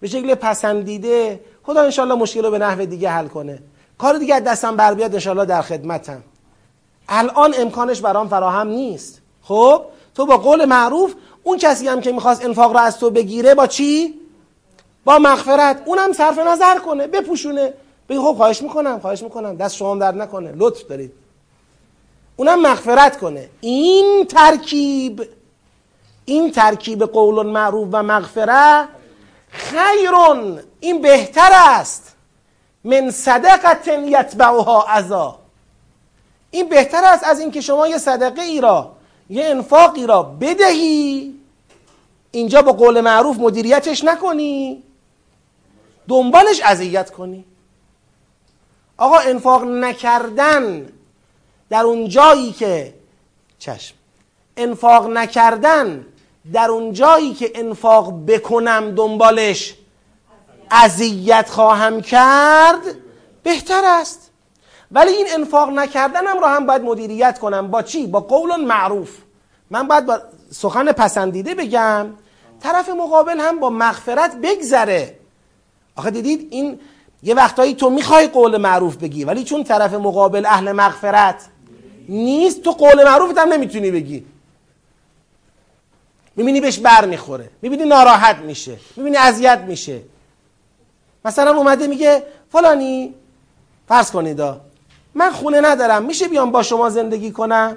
به 0.00 0.08
شکل 0.08 0.34
پسندیده 0.34 1.40
خدا 1.62 1.82
انشالله 1.82 2.14
مشکل 2.14 2.44
رو 2.44 2.50
به 2.50 2.58
نحو 2.58 2.84
دیگه 2.84 3.10
حل 3.10 3.28
کنه. 3.28 3.58
کار 3.98 4.18
دیگه 4.18 4.34
از 4.34 4.44
دستم 4.44 4.76
بر 4.76 4.94
بیاد 4.94 5.14
انشالله 5.14 5.44
در 5.44 5.62
خدمتم. 5.62 6.22
الان 7.08 7.54
امکانش 7.58 8.00
برام 8.00 8.28
فراهم 8.28 8.68
نیست. 8.68 9.20
خب 9.42 9.84
تو 10.14 10.26
با 10.26 10.36
قول 10.36 10.64
معروف 10.64 11.14
اون 11.42 11.58
کسی 11.58 11.88
هم 11.88 12.00
که 12.00 12.12
می‌خواست 12.12 12.44
انفاق 12.44 12.72
رو 12.72 12.78
از 12.78 12.98
تو 12.98 13.10
بگیره 13.10 13.54
با 13.54 13.66
چی؟ 13.66 14.20
با 15.04 15.18
مغفرت. 15.18 15.82
اونم 15.84 16.12
صرف 16.12 16.38
نظر 16.38 16.78
کنه 16.78 17.06
بپوشونه. 17.06 17.72
بگی 18.08 18.18
خب 18.18 18.34
خواهش 18.36 18.62
می‌کنم 18.62 18.98
خواهش 19.00 19.22
می‌کنم. 19.22 19.56
دست 19.56 19.76
شما 19.76 19.96
در 19.96 20.14
نکنه. 20.14 20.52
لطف 20.56 20.86
دارید. 20.86 21.12
اونم 22.36 22.62
مغفرت 22.62 23.18
کنه. 23.18 23.48
این 23.60 24.26
ترکیب 24.26 25.22
این 26.30 26.50
ترکیب 26.50 27.04
قول 27.04 27.46
معروف 27.46 27.88
و 27.92 28.02
مغفره 28.02 28.88
خیرون 29.50 30.60
این 30.80 31.02
بهتر 31.02 31.50
است. 31.52 32.16
من 32.84 33.10
صدقت 33.10 33.88
یتبعها 33.88 34.82
عذا 34.82 35.38
این 36.50 36.68
بهتر 36.68 37.04
است 37.04 37.24
از 37.24 37.40
اینکه 37.40 37.60
شما 37.60 37.88
یه 37.88 37.98
صدقه 37.98 38.42
ای 38.42 38.60
را 38.60 38.92
یه 39.30 39.44
انفاقی 39.44 40.06
را 40.06 40.22
بدهی. 40.22 41.34
اینجا 42.30 42.62
با 42.62 42.72
قول 42.72 43.00
معروف 43.00 43.36
مدیریتش 43.38 44.04
نکنی. 44.04 44.82
دنبالش 46.08 46.60
اذیت 46.64 47.10
کنی. 47.10 47.44
آقا 48.96 49.18
انفاق 49.18 49.64
نکردن 49.64 50.88
در 51.70 51.82
اون 51.82 52.08
جایی 52.08 52.52
که 52.52 52.94
چشم 53.58 53.94
انفاق 54.56 55.06
نکردن 55.06 56.06
در 56.52 56.70
اون 56.70 56.92
جایی 56.92 57.34
که 57.34 57.50
انفاق 57.54 58.26
بکنم 58.26 58.94
دنبالش 58.94 59.74
اذیت 60.70 61.48
خواهم 61.48 62.00
کرد 62.00 62.82
بهتر 63.42 63.82
است. 63.84 64.30
ولی 64.92 65.10
این 65.12 65.26
انفاق 65.34 65.68
نکردنم 65.68 66.38
رو 66.38 66.46
هم 66.46 66.66
باید 66.66 66.82
مدیریت 66.82 67.38
کنم. 67.38 67.68
با 67.68 67.82
چی؟ 67.82 68.06
با 68.06 68.20
قول 68.20 68.56
معروف. 68.56 69.16
من 69.70 69.88
باید 69.88 70.06
با 70.06 70.18
سخن 70.50 70.92
پسندیده 70.92 71.54
بگم 71.54 72.06
طرف 72.60 72.88
مقابل 72.88 73.40
هم 73.40 73.60
با 73.60 73.70
مغفرت 73.70 74.36
بگذره. 74.36 75.18
آخه 75.96 76.10
دیدید 76.10 76.48
این 76.50 76.80
یه 77.22 77.34
وقتایی 77.34 77.74
تو 77.74 77.90
می‌خوای 77.90 78.26
قول 78.26 78.56
معروف 78.56 78.96
بگی 78.96 79.24
ولی 79.24 79.44
چون 79.44 79.64
طرف 79.64 79.94
مقابل 79.94 80.46
اهل 80.46 80.72
مغفرت 80.72 81.48
نیست 82.08 82.62
تو 82.62 82.70
قول 82.70 83.04
معروفت 83.04 83.38
هم 83.38 83.52
نمی‌تونی 83.52 83.90
بگی. 83.90 84.26
می‌بینی 86.40 86.60
بهش 86.60 86.78
بر 86.78 87.04
می‌خوره. 87.04 87.50
می‌بینی 87.62 87.84
ناراحت 87.84 88.36
میشه. 88.36 88.78
می‌بینی 88.96 89.16
اذیت 89.16 89.58
میشه. 89.58 90.02
مثلا 91.24 91.56
اومده 91.56 91.86
میگه 91.86 92.22
فلانی 92.52 93.14
فرض 93.88 94.10
کنید 94.10 94.40
من 95.14 95.30
خونه 95.30 95.60
ندارم 95.60 96.04
میشه 96.04 96.28
بیام 96.28 96.50
با 96.50 96.62
شما 96.62 96.90
زندگی 96.90 97.30
کنم؟ 97.32 97.76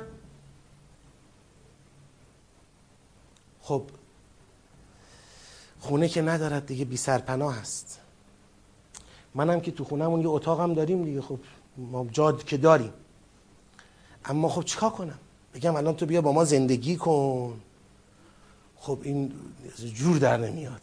خب 3.62 3.84
خونه 5.80 6.08
که 6.08 6.22
ندارد 6.22 6.66
دیگه 6.66 6.86
بی 6.86 6.98
سرپناه 6.98 7.60
هست 7.60 8.00
منم 9.36 9.62
که 9.62 9.72
تو 9.72 9.84
خونهمون 9.84 10.22
یه 10.22 10.28
اتاقم 10.30 10.74
داریم 10.74 11.04
دیگه 11.04 11.22
خب 11.22 11.40
ما 11.78 12.08
جا 12.12 12.32
که 12.32 12.58
داریم. 12.58 12.94
اما 14.26 14.50
خب 14.50 14.64
چیکار 14.64 14.90
کنم؟ 14.90 15.20
بگم 15.54 15.76
الان 15.76 15.96
تو 15.96 16.06
بیا 16.06 16.22
با 16.22 16.32
ما 16.32 16.46
زندگی 16.46 16.96
کن. 16.96 17.60
خب 18.86 18.98
این 19.04 19.32
جور 19.96 20.18
در 20.18 20.38
نمیاد. 20.38 20.82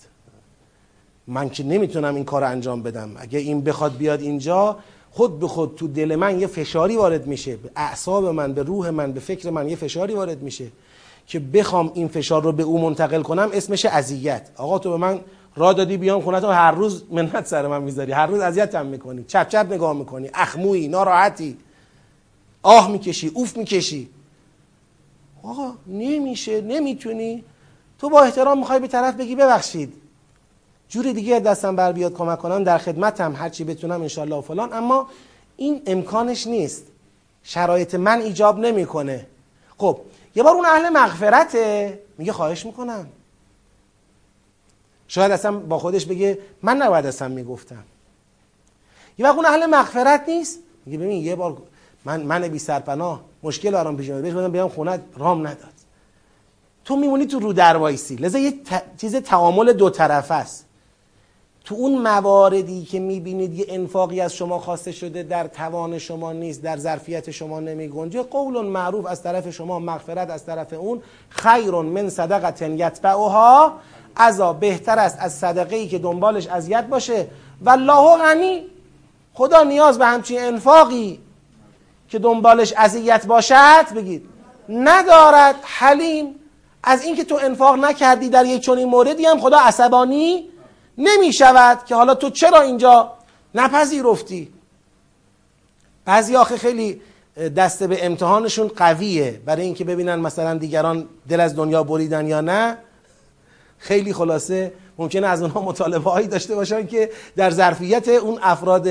من 1.26 1.50
که 1.50 1.64
نمی‌تونم 1.64 2.14
این 2.14 2.24
کار 2.24 2.44
انجام 2.44 2.82
بدم. 2.82 3.10
اگه 3.16 3.38
این 3.38 3.60
بخواد 3.60 3.96
بیاد 3.96 4.20
اینجا 4.20 4.78
خود 5.10 5.40
به 5.40 5.48
خود 5.48 5.74
تو 5.74 5.88
دل 5.88 6.16
من 6.16 6.40
یه 6.40 6.46
فشاری 6.46 6.96
وارد 6.96 7.26
میشه. 7.26 7.56
به 7.56 7.70
اعصاب 7.76 8.24
من 8.24 8.52
به 8.52 8.62
روح 8.62 8.90
من 8.90 9.12
به 9.12 9.20
فکر 9.20 9.50
من 9.50 9.68
یه 9.68 9.76
فشاری 9.76 10.14
وارد 10.14 10.42
میشه 10.42 10.66
که 11.26 11.40
بخوام 11.40 11.90
این 11.94 12.08
فشار 12.08 12.42
رو 12.42 12.52
به 12.52 12.62
او 12.62 12.80
منتقل 12.80 13.22
کنم 13.22 13.50
اسمش 13.52 13.84
اذیت. 13.84 14.50
آقا 14.56 14.78
تو 14.78 14.90
به 14.90 14.96
من 14.96 15.20
را 15.56 15.72
دادی 15.72 15.96
بیام 15.96 16.20
خونه 16.20 16.40
تو 16.40 16.46
هر 16.46 16.72
روز 16.72 17.04
منت 17.10 17.46
سر 17.46 17.66
من 17.66 17.82
می‌ذاری. 17.82 18.12
هر 18.12 18.26
روز 18.26 18.40
اذیتم 18.40 18.86
می‌کنی. 18.86 19.24
چپ 19.24 19.48
چپ 19.48 19.66
نگاه 19.70 19.92
می‌کنی. 19.96 20.30
اخمویی 20.34 20.88
ناراحتی. 20.88 21.56
آه 22.62 22.90
می‌کشی 22.90 23.28
اوف 23.34 23.56
می‌کشی. 23.56 24.08
آقا 25.42 25.72
نمیشه 25.86 26.60
نمی‌تونی. 26.60 27.44
تو 28.00 28.08
با 28.08 28.22
احترام 28.22 28.58
می‌خوای 28.58 28.78
به 28.78 28.88
طرف 28.88 29.14
بگی 29.14 29.34
ببخشید. 29.34 29.92
جور 30.88 31.12
دیگه 31.12 31.40
دستم 31.40 31.76
بر 31.76 31.92
بیاد 31.92 32.14
کمک 32.14 32.38
کنم 32.38 32.64
در 32.64 32.78
خدمتم 32.78 33.34
هرچی 33.36 33.64
بتونم 33.64 34.02
انشالله 34.02 34.36
و 34.36 34.40
فلان. 34.40 34.72
اما 34.72 35.08
این 35.56 35.82
امکانش 35.86 36.46
نیست. 36.46 36.84
شرایط 37.42 37.94
من 37.94 38.20
ایجاب 38.20 38.58
نمی‌کنه. 38.58 39.26
خب 39.78 40.00
یه 40.34 40.42
بار 40.42 40.54
اون 40.54 40.66
اهل 40.66 40.88
مغفرته. 40.88 41.98
میگه 42.18 42.32
خواهش 42.32 42.66
می‌کنم. 42.66 43.06
شاید 45.08 45.32
اصلا 45.32 45.58
با 45.58 45.78
خودش 45.78 46.06
بگه 46.06 46.38
من 46.62 46.76
نباید 46.76 47.06
اصلا 47.06 47.28
می‌گفتم. 47.28 47.84
یه 49.18 49.26
وقت 49.26 49.36
اون 49.36 49.46
اهل 49.46 49.66
مغفرت 49.66 50.24
نیست. 50.28 50.58
میگه 50.86 50.98
ببین 50.98 51.24
یه 51.24 51.36
بار 51.36 51.56
من 52.04 52.22
من 52.22 52.48
بی 52.48 52.58
سرپناه 52.58 53.20
مشکل 53.42 53.70
برام 53.70 53.96
پیش 53.96 54.10
اومد 54.10 54.22
بهش 54.22 54.34
بیام 54.34 54.68
خونه 54.68 55.00
رام 55.16 55.46
نداد. 55.46 55.79
تو 56.84 56.96
میمونی 56.96 57.26
تو 57.26 57.38
رو 57.38 57.52
در 57.52 57.76
وایسی 57.76 58.16
لذا 58.16 58.38
یه 58.38 58.54
چیز 59.00 59.16
تعامل 59.16 59.72
دو 59.72 59.90
طرفه 59.90 60.34
است. 60.34 60.66
تو 61.64 61.74
اون 61.74 61.98
مواردی 61.98 62.84
که 62.84 63.00
می‌بینید 63.00 63.54
یه 63.54 63.66
انفاقی 63.68 64.20
از 64.20 64.34
شما 64.34 64.58
خواسته 64.58 64.92
شده 64.92 65.22
در 65.22 65.46
توان 65.46 65.98
شما 65.98 66.32
نیست 66.32 66.62
در 66.62 66.76
ظرفیت 66.76 67.30
شما 67.30 67.60
نمی 67.60 67.88
گنجه 67.88 68.22
قول 68.22 68.66
معروف 68.66 69.06
از 69.06 69.22
طرف 69.22 69.50
شما 69.50 69.78
مغفرت 69.78 70.30
از 70.30 70.46
طرف 70.46 70.72
اون 70.72 71.02
خیر 71.28 71.70
من 71.70 72.08
صدقه 72.08 72.70
یتبعها 72.70 73.72
عذا 74.16 74.52
بهتر 74.52 74.98
است 74.98 75.16
از 75.20 75.34
صدقه 75.34 75.76
ای 75.76 75.88
که 75.88 75.98
دنبالش 75.98 76.46
اذیت 76.46 76.86
باشه. 76.86 77.26
والله 77.62 78.18
غنی. 78.18 78.66
خدا 79.34 79.62
نیاز 79.62 79.98
به 79.98 80.06
همچین 80.06 80.40
انفاقی 80.40 81.20
که 82.08 82.18
دنبالش 82.18 82.74
اذیت 82.76 83.26
باشد 83.26 83.94
بگید. 83.96 84.26
ندارد 84.68 85.54
حلیم. 85.62 86.34
از 86.82 87.02
اینکه 87.02 87.24
تو 87.24 87.38
انفاق 87.42 87.76
نکردی 87.76 88.28
در 88.28 88.44
یک 88.44 88.62
چنین 88.62 88.88
موردی 88.88 89.26
هم 89.26 89.40
خدا 89.40 89.58
عصبانی 89.58 90.48
نمی 90.98 91.32
شود 91.32 91.84
که 91.84 91.94
حالا 91.94 92.14
تو 92.14 92.30
چرا 92.30 92.60
اینجا 92.60 93.12
نپذیرفتی؟ 93.54 94.52
بعضی 96.04 96.36
آخه 96.36 96.56
خیلی 96.56 97.00
دسته 97.56 97.86
به 97.86 98.06
امتحانشون 98.06 98.68
قویه. 98.68 99.40
برای 99.46 99.62
اینکه 99.62 99.84
ببینن 99.84 100.14
مثلا 100.14 100.58
دیگران 100.58 101.08
دل 101.28 101.40
از 101.40 101.56
دنیا 101.56 101.82
بریدن 101.82 102.26
یا 102.26 102.40
نه 102.40 102.76
خیلی 103.78 104.12
خلاصه 104.12 104.72
ممکنه 104.98 105.26
از 105.26 105.42
اونها 105.42 105.62
مطالبه 105.62 106.10
هایی 106.10 106.26
داشته 106.26 106.54
باشن 106.54 106.86
که 106.86 107.10
در 107.36 107.50
ظرفیت 107.50 108.08
اون 108.08 108.38
افراد 108.42 108.88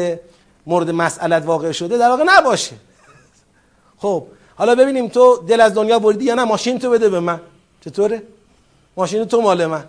مورد 0.65 0.89
مسئلت 0.89 1.45
واقع 1.45 1.71
شده 1.71 1.97
در 1.97 2.09
واقع 2.09 2.23
نباشه. 2.27 2.75
خب 3.97 4.27
حالا 4.55 4.75
ببینیم 4.75 5.07
تو 5.07 5.43
دل 5.47 5.61
از 5.61 5.73
دنیا 5.73 5.99
بریدی 5.99 6.25
یا 6.25 6.35
نه؟ 6.35 6.43
ماشین 6.43 6.79
تو 6.79 6.89
بده 6.89 7.09
به 7.09 7.19
من. 7.19 7.41
چطوره؟ 7.81 8.23
ماشین 8.97 9.25
تو 9.25 9.41
مال 9.41 9.65
من. 9.65 9.83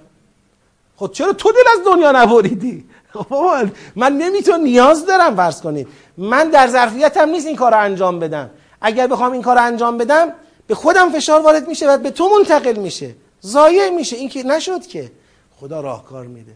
خب 0.96 1.10
چرا 1.12 1.32
تو 1.32 1.52
دل 1.52 1.78
از 1.78 1.86
دنیا 1.86 2.12
نبریدی؟ 2.12 2.84
خب 3.14 3.70
من 3.96 4.12
نمیتون 4.12 4.60
نیاز 4.60 5.06
دارم 5.06 5.36
فرض 5.36 5.60
کنید. 5.60 5.88
من 6.16 6.48
در 6.48 6.68
ظرفیتم 6.68 7.28
نیست 7.28 7.46
این 7.46 7.56
کار 7.56 7.74
انجام 7.74 8.18
بدم. 8.18 8.50
اگر 8.80 9.06
بخوام 9.06 9.32
این 9.32 9.42
کار 9.42 9.58
انجام 9.58 9.98
بدم 9.98 10.32
به 10.66 10.74
خودم 10.74 11.10
فشار 11.10 11.40
وارد 11.40 11.68
میشه 11.68 11.88
و 11.88 11.98
به 11.98 12.10
تو 12.10 12.28
منتقل 12.28 12.76
میشه. 12.76 13.14
ضایع 13.42 13.90
میشه. 13.90 14.16
این 14.16 14.28
که 14.28 14.42
نشد 14.42 14.86
که. 14.86 15.12
خدا 15.60 15.80
راهکار 15.80 16.26
میده. 16.26 16.52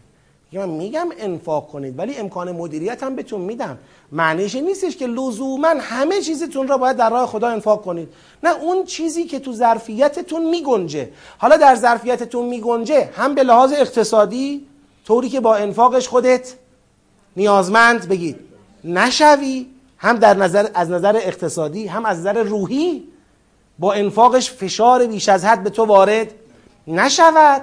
من 0.57 0.69
میگم 0.69 1.07
انفاق 1.19 1.67
کنید 1.67 1.99
ولی 1.99 2.15
امکان 2.15 2.51
مدیریت 2.51 3.03
هم 3.03 3.15
بهتون 3.15 3.41
میدم. 3.41 3.77
معنیش 4.11 4.55
نیستش 4.55 4.97
که 4.97 5.07
لزوما 5.07 5.73
همه 5.79 6.21
چیزتون 6.21 6.67
را 6.67 6.77
باید 6.77 6.97
در 6.97 7.09
راه 7.09 7.27
خدا 7.27 7.47
انفاق 7.47 7.81
کنید. 7.81 8.09
نه 8.43 8.55
اون 8.61 8.83
چیزی 8.83 9.23
که 9.23 9.39
تو 9.39 9.53
ظرفیتتون 9.53 10.49
میگنجه. 10.49 11.09
حالا 11.37 11.57
در 11.57 11.75
ظرفیتتون 11.75 12.45
میگنجه 12.45 13.09
هم 13.15 13.35
به 13.35 13.43
لحاظ 13.43 13.73
اقتصادی 13.73 14.67
طوری 15.07 15.29
که 15.29 15.39
با 15.39 15.55
انفاقش 15.55 16.07
خودت 16.07 16.53
نیازمند 17.35 18.07
بگید. 18.07 18.39
نشوی 18.83 19.65
هم 19.97 20.17
در 20.17 20.33
نظر 20.33 20.67
از 20.73 20.89
نظر 20.89 21.15
اقتصادی 21.15 21.87
هم 21.87 22.05
از 22.05 22.19
نظر 22.19 22.43
روحی 22.43 23.03
با 23.79 23.93
انفاقش 23.93 24.51
فشار 24.51 25.05
بیش 25.05 25.29
از 25.29 25.45
حد 25.45 25.63
به 25.63 25.69
تو 25.69 25.85
وارد 25.85 26.31
نشود. 26.87 27.61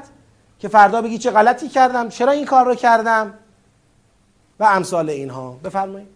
که 0.62 0.68
فردا 0.68 1.02
بگی 1.02 1.18
چه 1.18 1.30
غلطی 1.30 1.68
کردم 1.68 2.08
چرا 2.08 2.32
این 2.32 2.44
کار 2.44 2.64
رو 2.64 2.74
کردم؟ 2.74 3.34
و 4.60 4.64
امثال 4.64 5.10
اینها. 5.10 5.52
بفرمایید. 5.52 6.08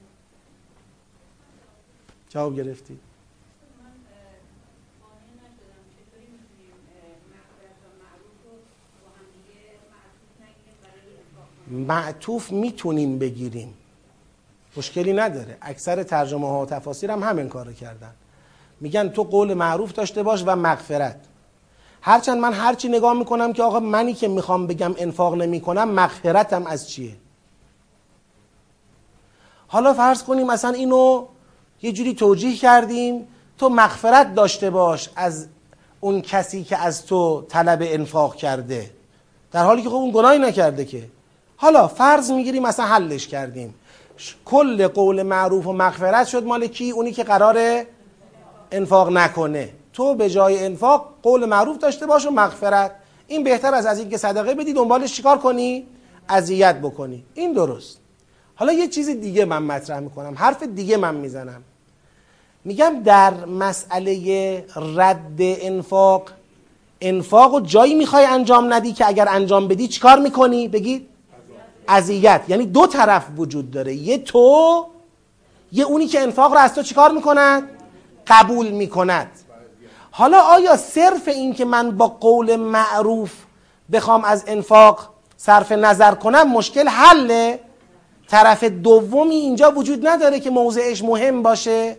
جواب 2.28 2.56
گرفتید 2.56 3.00
معطوف 11.68 12.52
می‌تونیم 12.52 13.18
بگیریم. 13.18 13.74
مشکلی 14.76 15.12
نداره. 15.12 15.58
اکثر 15.62 16.02
ترجمه 16.02 16.48
ها 16.48 16.62
و 16.62 16.66
تفاسیر 16.66 17.10
هم 17.10 17.22
همین 17.22 17.48
کارو 17.48 17.72
کردن. 17.72 18.14
میگن 18.80 19.08
تو 19.08 19.24
قول 19.24 19.54
معروف 19.54 19.92
داشته 19.92 20.22
باش 20.22 20.42
و 20.46 20.56
مغفرت. 20.56 21.20
هرچند 22.06 22.38
من 22.38 22.52
هرچی 22.52 22.88
نگاه 22.88 23.12
می‌کنم 23.12 23.52
که 23.52 23.62
آقا 23.62 23.80
منی 23.80 24.14
که 24.14 24.28
می‌خوام 24.28 24.66
بگم 24.66 24.94
انفاق 24.98 25.34
نمی‌کنم 25.34 25.88
مغفرتم 25.88 26.66
از 26.66 26.90
چیه؟ 26.90 27.16
حالا 29.68 29.94
فرض 29.94 30.22
کنیم 30.22 30.46
مثلا 30.46 30.70
اینو 30.70 31.26
یه 31.82 31.92
جوری 31.92 32.14
توجیه 32.14 32.56
کردیم 32.56 33.26
تو 33.58 33.68
مغفرت 33.68 34.34
داشته 34.34 34.70
باش 34.70 35.10
از 35.16 35.48
اون 36.00 36.20
کسی 36.20 36.64
که 36.64 36.76
از 36.76 37.06
تو 37.06 37.44
طلب 37.48 37.78
انفاق 37.82 38.36
کرده. 38.36 38.90
در 39.52 39.64
حالی 39.64 39.82
که 39.82 39.88
خب 39.88 39.94
اون 39.94 40.10
گناهی 40.10 40.38
نکرده 40.38 40.84
که. 40.84 41.02
حالا 41.56 41.88
فرض 41.88 42.30
می‌گیریم 42.30 42.62
مثلا 42.62 42.86
حلش 42.86 43.28
کردیم. 43.28 43.74
کل 44.44 44.88
قول 44.88 45.22
معروف 45.22 45.66
و 45.66 45.72
مغفرت 45.72 46.26
شد 46.26 46.44
مال 46.44 46.66
کی؟ 46.66 46.90
اونی 46.90 47.12
که 47.12 47.24
قراره 47.24 47.86
انفاق 48.72 49.10
نکنه. 49.10 49.72
تو 49.96 50.14
به 50.14 50.30
جای 50.30 50.64
انفاق 50.64 51.14
قول 51.22 51.44
معروف 51.44 51.78
داشته 51.78 52.06
باش 52.06 52.26
و 52.26 52.30
مغفرت. 52.30 52.92
این 53.26 53.44
بهتر 53.44 53.74
از 53.74 53.86
از 53.86 53.98
اینکه 53.98 54.16
صدقه 54.16 54.54
بدی 54.54 54.72
دنبالش 54.72 55.12
چیکار 55.12 55.38
کنی؟ 55.38 55.86
اذیت 56.28 56.76
بکنی. 56.76 57.24
این 57.34 57.52
درست. 57.52 57.98
حالا 58.54 58.72
یه 58.72 58.88
چیز 58.88 59.08
دیگه 59.08 59.44
من 59.44 59.62
مطرح 59.62 60.00
می‌کنم. 60.00 60.34
حرف 60.36 60.62
دیگه 60.62 60.96
من 60.96 61.14
می‌زنم. 61.14 61.62
میگم 62.64 63.02
در 63.04 63.44
مسئله 63.44 64.64
رد 64.96 65.38
انفاق 65.38 66.30
انفاق 67.00 67.54
و 67.54 67.60
جایی 67.60 67.94
می‌خوای 67.94 68.24
انجام 68.24 68.72
ندی 68.72 68.92
که 68.92 69.08
اگر 69.08 69.28
انجام 69.28 69.68
بدی 69.68 69.88
چیکار 69.88 70.18
می‌کنی؟ 70.18 70.68
بگید. 70.68 71.08
اذیت. 71.88 72.42
یعنی 72.48 72.66
دو 72.66 72.86
طرف 72.86 73.26
وجود 73.36 73.70
داره. 73.70 73.94
یه 73.94 74.18
تو 74.18 74.86
یه 75.72 75.84
اونی 75.84 76.06
که 76.06 76.20
انفاق 76.20 76.52
رو 76.52 76.58
از 76.58 76.74
تو 76.74 76.82
چیکار 76.82 77.12
می‌کند؟ 77.12 77.62
قبول 78.26 78.70
می‌کند. 78.70 79.30
حالا 80.18 80.40
آیا 80.40 80.76
صرف 80.76 81.28
این 81.28 81.54
که 81.54 81.64
من 81.64 81.96
با 81.96 82.06
قول 82.06 82.56
معروف 82.56 83.32
بخوام 83.92 84.24
از 84.24 84.44
انفاق 84.46 85.08
صرف 85.36 85.72
نظر 85.72 86.14
کنم 86.14 86.52
مشکل 86.52 86.88
حله؟ 86.88 87.60
طرف 88.28 88.64
دومی 88.64 89.34
اینجا 89.34 89.70
وجود 89.70 90.08
نداره 90.08 90.40
که 90.40 90.50
موضعش 90.50 91.04
مهم 91.04 91.42
باشه 91.42 91.96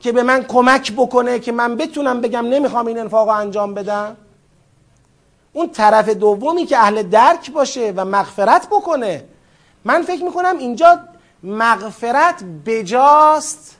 که 0.00 0.12
به 0.12 0.22
من 0.22 0.42
کمک 0.42 0.92
بکنه 0.92 1.38
که 1.38 1.52
من 1.52 1.76
بتونم 1.76 2.20
بگم 2.20 2.46
نمی‌خوام 2.46 2.86
این 2.86 2.98
انفاق 2.98 3.28
انجام 3.28 3.74
بدم؟ 3.74 4.16
اون 5.52 5.70
طرف 5.70 6.08
دومی 6.08 6.66
که 6.66 6.78
اهل 6.78 7.02
درک 7.02 7.50
باشه 7.50 7.92
و 7.96 8.04
مغفرت 8.04 8.66
بکنه. 8.66 9.24
من 9.84 10.02
فکر 10.02 10.24
می‌کنم 10.24 10.58
اینجا 10.58 11.00
مغفرت 11.42 12.44
بجاست 12.66 13.76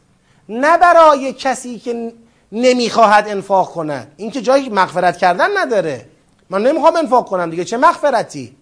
نه 0.48 0.78
برای 0.78 1.32
کسی 1.32 1.78
که 1.78 2.12
نمی‌خواهد 2.54 3.28
انفاق 3.28 3.72
کند 3.72 4.12
این 4.16 4.30
که 4.30 4.42
جایی 4.42 4.68
مغفرت 4.68 5.16
کردن 5.18 5.58
نداره. 5.58 6.06
من 6.50 6.62
نمی‌خوام 6.62 6.96
انفاق 6.96 7.28
کنم 7.28 7.50
دیگه. 7.50 7.64
چه 7.64 7.76
مغفرتی؟ 7.76 8.56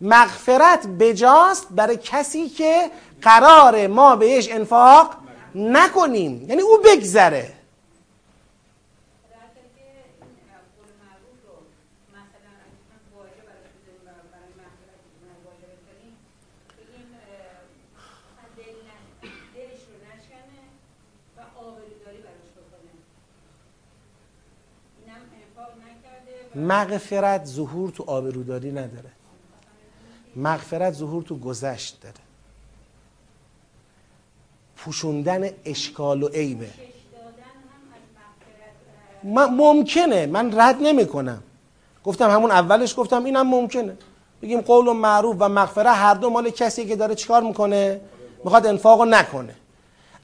مغفرت 0.00 0.86
بجاست 0.86 1.66
برای 1.70 1.96
کسی 1.96 2.48
که 2.48 2.90
قرار 3.22 3.86
ما 3.86 4.16
بهش 4.16 4.48
انفاق 4.50 5.14
نکنیم. 5.54 6.46
یعنی 6.48 6.62
او 6.62 6.78
بگذره. 6.84 7.52
مغفرت 26.58 27.44
ظهور 27.44 27.90
تو 27.90 28.04
آبروداری 28.06 28.70
نداره. 28.70 29.10
مغفرت 30.36 30.92
ظهور 30.92 31.22
تو 31.22 31.38
گذشت 31.38 32.00
داره. 32.00 32.14
پوشوندن 34.76 35.50
اشکال 35.64 36.22
و 36.22 36.28
عیبه 36.28 36.70
ممکنه. 39.50 40.26
من 40.26 40.60
رد 40.60 40.76
نمی 40.82 41.06
کنم 41.06 41.42
گفتم 42.04 42.30
همون 42.30 42.50
اولش 42.50 42.98
گفتم 42.98 43.24
اینم 43.24 43.46
ممکنه. 43.46 43.96
بگیم 44.42 44.60
قول 44.60 44.88
و 44.88 44.92
معروف 44.92 45.36
و 45.38 45.48
مغفره 45.48 45.90
هر 45.90 46.14
دو 46.14 46.30
مال 46.30 46.50
کسی 46.50 46.86
که 46.86 46.96
داره 46.96 47.14
چیکار 47.14 47.42
می‌کنه؟ 47.42 48.00
می‌خواد 48.44 48.66
انفاق 48.66 49.02
نکنه. 49.02 49.54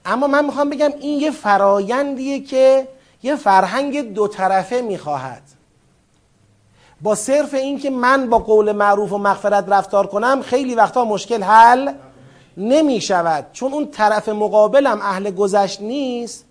اما 0.05 0.27
من 0.27 0.45
می‌خوام 0.45 0.71
بگم 0.71 0.91
این 1.01 1.21
یه 1.21 1.31
فرایندیه 1.31 2.41
که 2.41 2.89
یه 3.23 3.37
فرهنگ 3.37 4.15
دو 4.15 4.29
طرفه 4.29 4.81
می‌خواهد. 4.81 5.43
با 7.05 7.15
صرف 7.15 7.55
اینکه 7.55 7.91
من 7.91 8.31
با 8.31 8.39
قول 8.39 8.73
معروف 8.73 9.13
و 9.13 9.19
مغفرت 9.19 9.65
رفتار 9.69 10.07
کنم 10.07 10.43
خیلی 10.43 10.75
وقتا 10.75 11.05
مشکل 11.05 11.43
حل 11.43 11.93
نمی 12.57 13.01
شود 13.01 13.47
چون 13.53 13.73
اون 13.73 13.87
طرف 13.91 14.29
مقابلم 14.29 15.01
اهل 15.03 15.31
گذشت 15.31 15.81
نیست. 15.81 16.45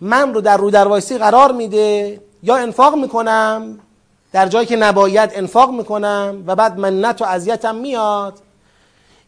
من 0.00 0.34
رو 0.34 0.40
در 0.40 0.56
رو 0.56 0.70
وایسی 0.70 1.18
قرار 1.18 1.52
میده 1.52 2.20
یا 2.42 2.56
انفاق 2.56 2.94
می‌کنم 2.94 3.78
در 4.32 4.48
جایی 4.48 4.66
که 4.66 4.76
نباید 4.76 5.30
انفاق 5.34 5.70
می‌کنم 5.70 6.44
و 6.46 6.56
بعد 6.56 6.78
منت 6.78 7.22
و 7.22 7.24
اذیتم 7.24 7.74
میاد 7.74 8.38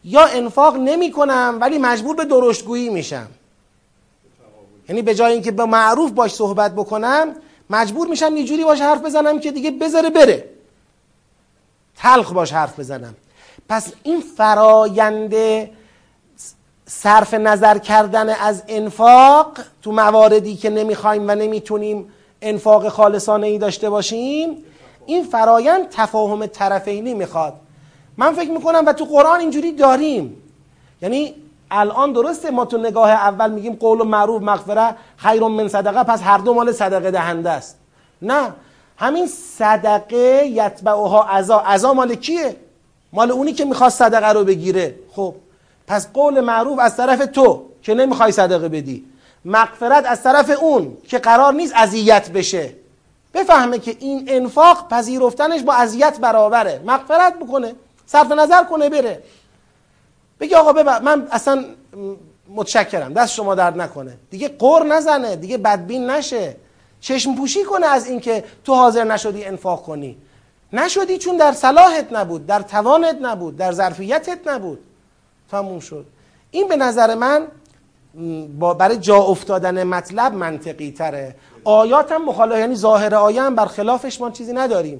یا 0.03 0.25
انفاق 0.25 0.75
نمی 0.75 1.11
کنم 1.11 1.57
ولی 1.61 1.77
مجبور 1.77 2.15
به 2.15 2.25
درشتگویی 2.25 2.89
میشم. 2.89 3.27
یعنی 4.89 5.01
به 5.01 5.15
جای 5.15 5.33
اینکه 5.33 5.51
به 5.51 5.65
معروف 5.65 6.11
باش 6.11 6.33
صحبت 6.33 6.75
بکنم 6.75 7.35
مجبور 7.69 8.07
میشم 8.07 8.37
یه 8.37 8.43
جوری 8.43 8.63
باش 8.63 8.81
حرف 8.81 9.01
بزنم 9.01 9.39
که 9.39 9.51
دیگه 9.51 9.71
بذاره 9.71 10.09
بره. 10.09 10.50
تلخ 12.01 12.33
باش 12.33 12.53
حرف 12.53 12.79
بزنم. 12.79 13.15
پس 13.69 13.93
این 14.03 14.21
فرایند 14.37 15.35
صرف 16.85 17.33
نظر 17.33 17.77
کردن 17.77 18.29
از 18.29 18.63
انفاق 18.67 19.47
تو 19.81 19.91
مواردی 19.91 20.55
که 20.55 20.69
نمی‌خوایم 20.69 21.29
و 21.29 21.35
نمی‌تونیم 21.35 22.09
انفاق 22.41 22.89
خالصانه 22.89 23.47
ای 23.47 23.57
داشته 23.57 23.89
باشیم 23.89 24.57
این 25.05 25.23
فرایند 25.23 25.89
تفاهم 25.89 26.45
طرفینی 26.45 27.13
می‌خواد. 27.13 27.53
من 28.17 28.33
فکر 28.33 28.51
می‌کنم 28.51 28.83
و 28.85 28.93
تو 28.93 29.05
قرآن 29.05 29.39
اینجوری 29.39 29.71
داریم. 29.71 30.37
یعنی 31.01 31.35
الان 31.71 32.13
درسته 32.13 32.51
ما 32.51 32.65
تو 32.65 32.77
نگاه 32.77 33.09
اول 33.09 33.51
میگیم 33.51 33.73
قول 33.73 34.01
و 34.01 34.03
معروف 34.03 34.41
مغفره 34.41 34.95
خیر 35.17 35.43
من 35.43 35.67
صدقه 35.67 36.03
پس 36.03 36.21
هر 36.23 36.37
دو 36.37 36.53
مال 36.53 36.71
صدقه 36.71 37.11
دهنده 37.11 37.49
است. 37.49 37.77
نه 38.21 38.53
همین 39.01 39.27
صدقه 39.27 40.45
یتبعها 40.45 41.23
عزا. 41.23 41.59
عزا 41.59 41.93
مال 41.93 42.15
کیه؟ 42.15 42.55
مال 43.13 43.31
اونی 43.31 43.53
که 43.53 43.65
می‌خواست 43.65 43.97
صدقه 43.99 44.27
رو 44.27 44.43
بگیره. 44.43 44.95
خب 45.11 45.35
پس 45.87 46.07
قول 46.13 46.39
معروف 46.39 46.79
از 46.79 46.97
طرف 46.97 47.25
تو 47.25 47.65
که 47.81 47.93
نمی‌خوای 47.93 48.31
صدقه 48.31 48.69
بدی. 48.69 49.05
مغفرت 49.45 50.05
از 50.05 50.23
طرف 50.23 50.49
اون 50.61 50.97
که 51.07 51.19
قرار 51.19 51.53
نیست 51.53 51.73
اذیت 51.75 52.31
بشه. 52.31 52.73
بفهمه 53.33 53.79
که 53.79 53.95
این 53.99 54.25
انفاق 54.27 54.87
پذیرفتنش 54.89 55.61
با 55.61 55.73
اذیت 55.73 56.19
برابره. 56.19 56.81
مغفرت 56.85 57.39
بکنه 57.39 57.75
صرف 58.05 58.31
نظر 58.31 58.63
کنه 58.63 58.89
بره. 58.89 59.23
بگی 60.39 60.55
آقا 60.55 60.73
ببر 60.73 61.01
من 61.01 61.27
اصلا 61.31 61.65
متشکرم. 62.55 63.13
دست 63.13 63.33
شما 63.33 63.55
درد 63.55 63.81
نکنه. 63.81 64.17
دیگه 64.29 64.47
قر 64.47 64.83
نزنه. 64.83 65.35
دیگه 65.35 65.57
بدبین 65.57 66.09
نشه. 66.09 66.55
چشم 67.01 67.35
پوشی 67.35 67.63
کنه 67.63 67.85
از 67.85 68.07
اینکه 68.07 68.43
تو 68.63 68.73
حاضر 68.73 69.03
نشدی 69.03 69.45
انفاق 69.45 69.83
کنی. 69.83 70.17
نشدی 70.73 71.17
چون 71.17 71.37
در 71.37 71.51
صلاحت 71.51 72.13
نبود 72.13 72.45
در 72.45 72.61
توانت 72.61 73.17
نبود 73.21 73.57
در 73.57 73.71
ظرفیتت 73.71 74.39
نبود. 74.47 74.79
تموم 75.51 75.79
شد. 75.79 76.05
این 76.51 76.67
به 76.67 76.75
نظر 76.75 77.15
من 77.15 77.47
با 78.59 78.73
برای 78.73 78.97
جا 78.97 79.17
افتادن 79.17 79.83
مطلب 79.83 80.33
منطقی 80.33 80.91
تره. 80.91 81.35
آیات 81.63 82.11
هم 82.11 82.25
مخالف 82.25 82.57
یعنی 82.59 82.75
ظاهر 82.75 83.15
آیه 83.15 83.41
هم 83.41 83.55
برخلافش 83.55 84.21
ما 84.21 84.31
چیزی 84.31 84.53
نداریم. 84.53 84.99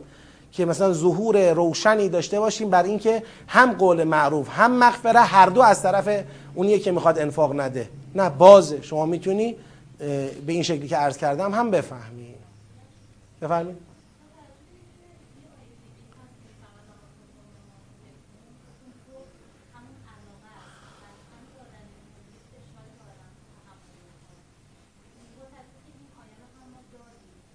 که 0.52 0.66
مثلا 0.66 0.93
ظهور 0.93 1.54
روشنی 1.54 2.10
داشته 2.10 2.39
باشیم 2.39 2.70
بر 2.70 2.84
اینکه 2.84 3.24
هم 3.47 3.74
قول 3.74 4.04
معروف 4.04 4.49
هم 4.49 4.72
مغفره 4.72 5.20
هر 5.20 5.45
دو 5.45 5.62
از 5.62 5.84
طرف 5.84 6.24
اونیه 6.56 6.80
که 6.80 6.91
می‌خواد 6.91 7.20
انفاق 7.20 7.60
نده. 7.60 7.89
نه 8.16 8.30
بازه. 8.30 8.82
شما 8.82 9.06
می‌تونی 9.06 9.56
به 10.02 10.41
این 10.47 10.64
شکلی 10.64 10.88
که 10.88 10.97
عرض 10.97 11.18
کردم 11.18 11.54
هم 11.54 11.72
بفهمی. 11.72 12.36
بفهمی؟ 13.41 13.76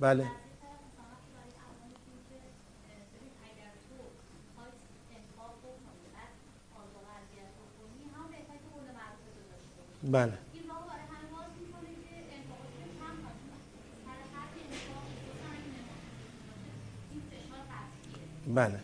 بله. 0.00 0.26
بله. 10.02 10.45
بله. 18.46 18.80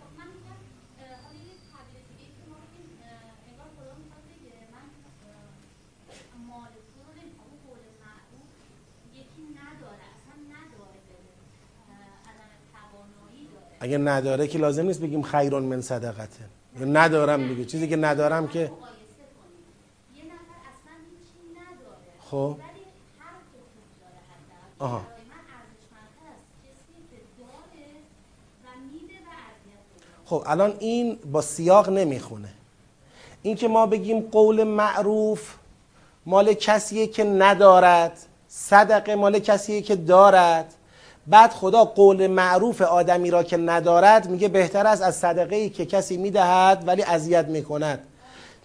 اگه 13.80 13.98
نداره 13.98 14.48
که 14.48 14.58
لازم 14.58 14.86
نیست 14.86 15.00
بگیم 15.00 15.22
خیرون 15.22 15.62
من 15.62 15.80
صدقته. 15.80 16.44
ندارم 16.80 17.48
دیگه. 17.48 17.64
چیزی 17.64 17.88
که 17.88 17.96
ندارم 17.96 18.48
که 18.48 18.72
خب. 22.20 22.58
آها. 24.78 25.11
خب 30.32 30.42
الان 30.46 30.74
این 30.78 31.18
با 31.32 31.40
سیاق 31.40 31.88
نمی‌خونه. 31.90 32.48
این 33.42 33.56
که 33.56 33.68
ما 33.68 33.86
بگیم 33.86 34.20
قول 34.20 34.64
معروف 34.64 35.54
مال 36.26 36.52
کسیه 36.52 37.06
که 37.06 37.24
ندارد 37.24 38.18
صدقه 38.48 39.14
مال 39.14 39.38
کسیه 39.38 39.82
که 39.82 39.96
دارد. 39.96 40.74
بعد 41.26 41.50
خدا 41.50 41.84
قول 41.84 42.26
معروف 42.26 42.82
آدمی 42.82 43.30
را 43.30 43.42
که 43.42 43.56
ندارد 43.56 44.30
میگه 44.30 44.48
بهتر 44.48 44.86
است 44.86 45.02
از 45.02 45.16
صدقه 45.16 45.56
ای 45.56 45.70
که 45.70 45.86
کسی 45.86 46.16
می‌دهد 46.16 46.84
ولی 46.86 47.02
اذیت 47.02 47.46
می‌کند. 47.48 48.06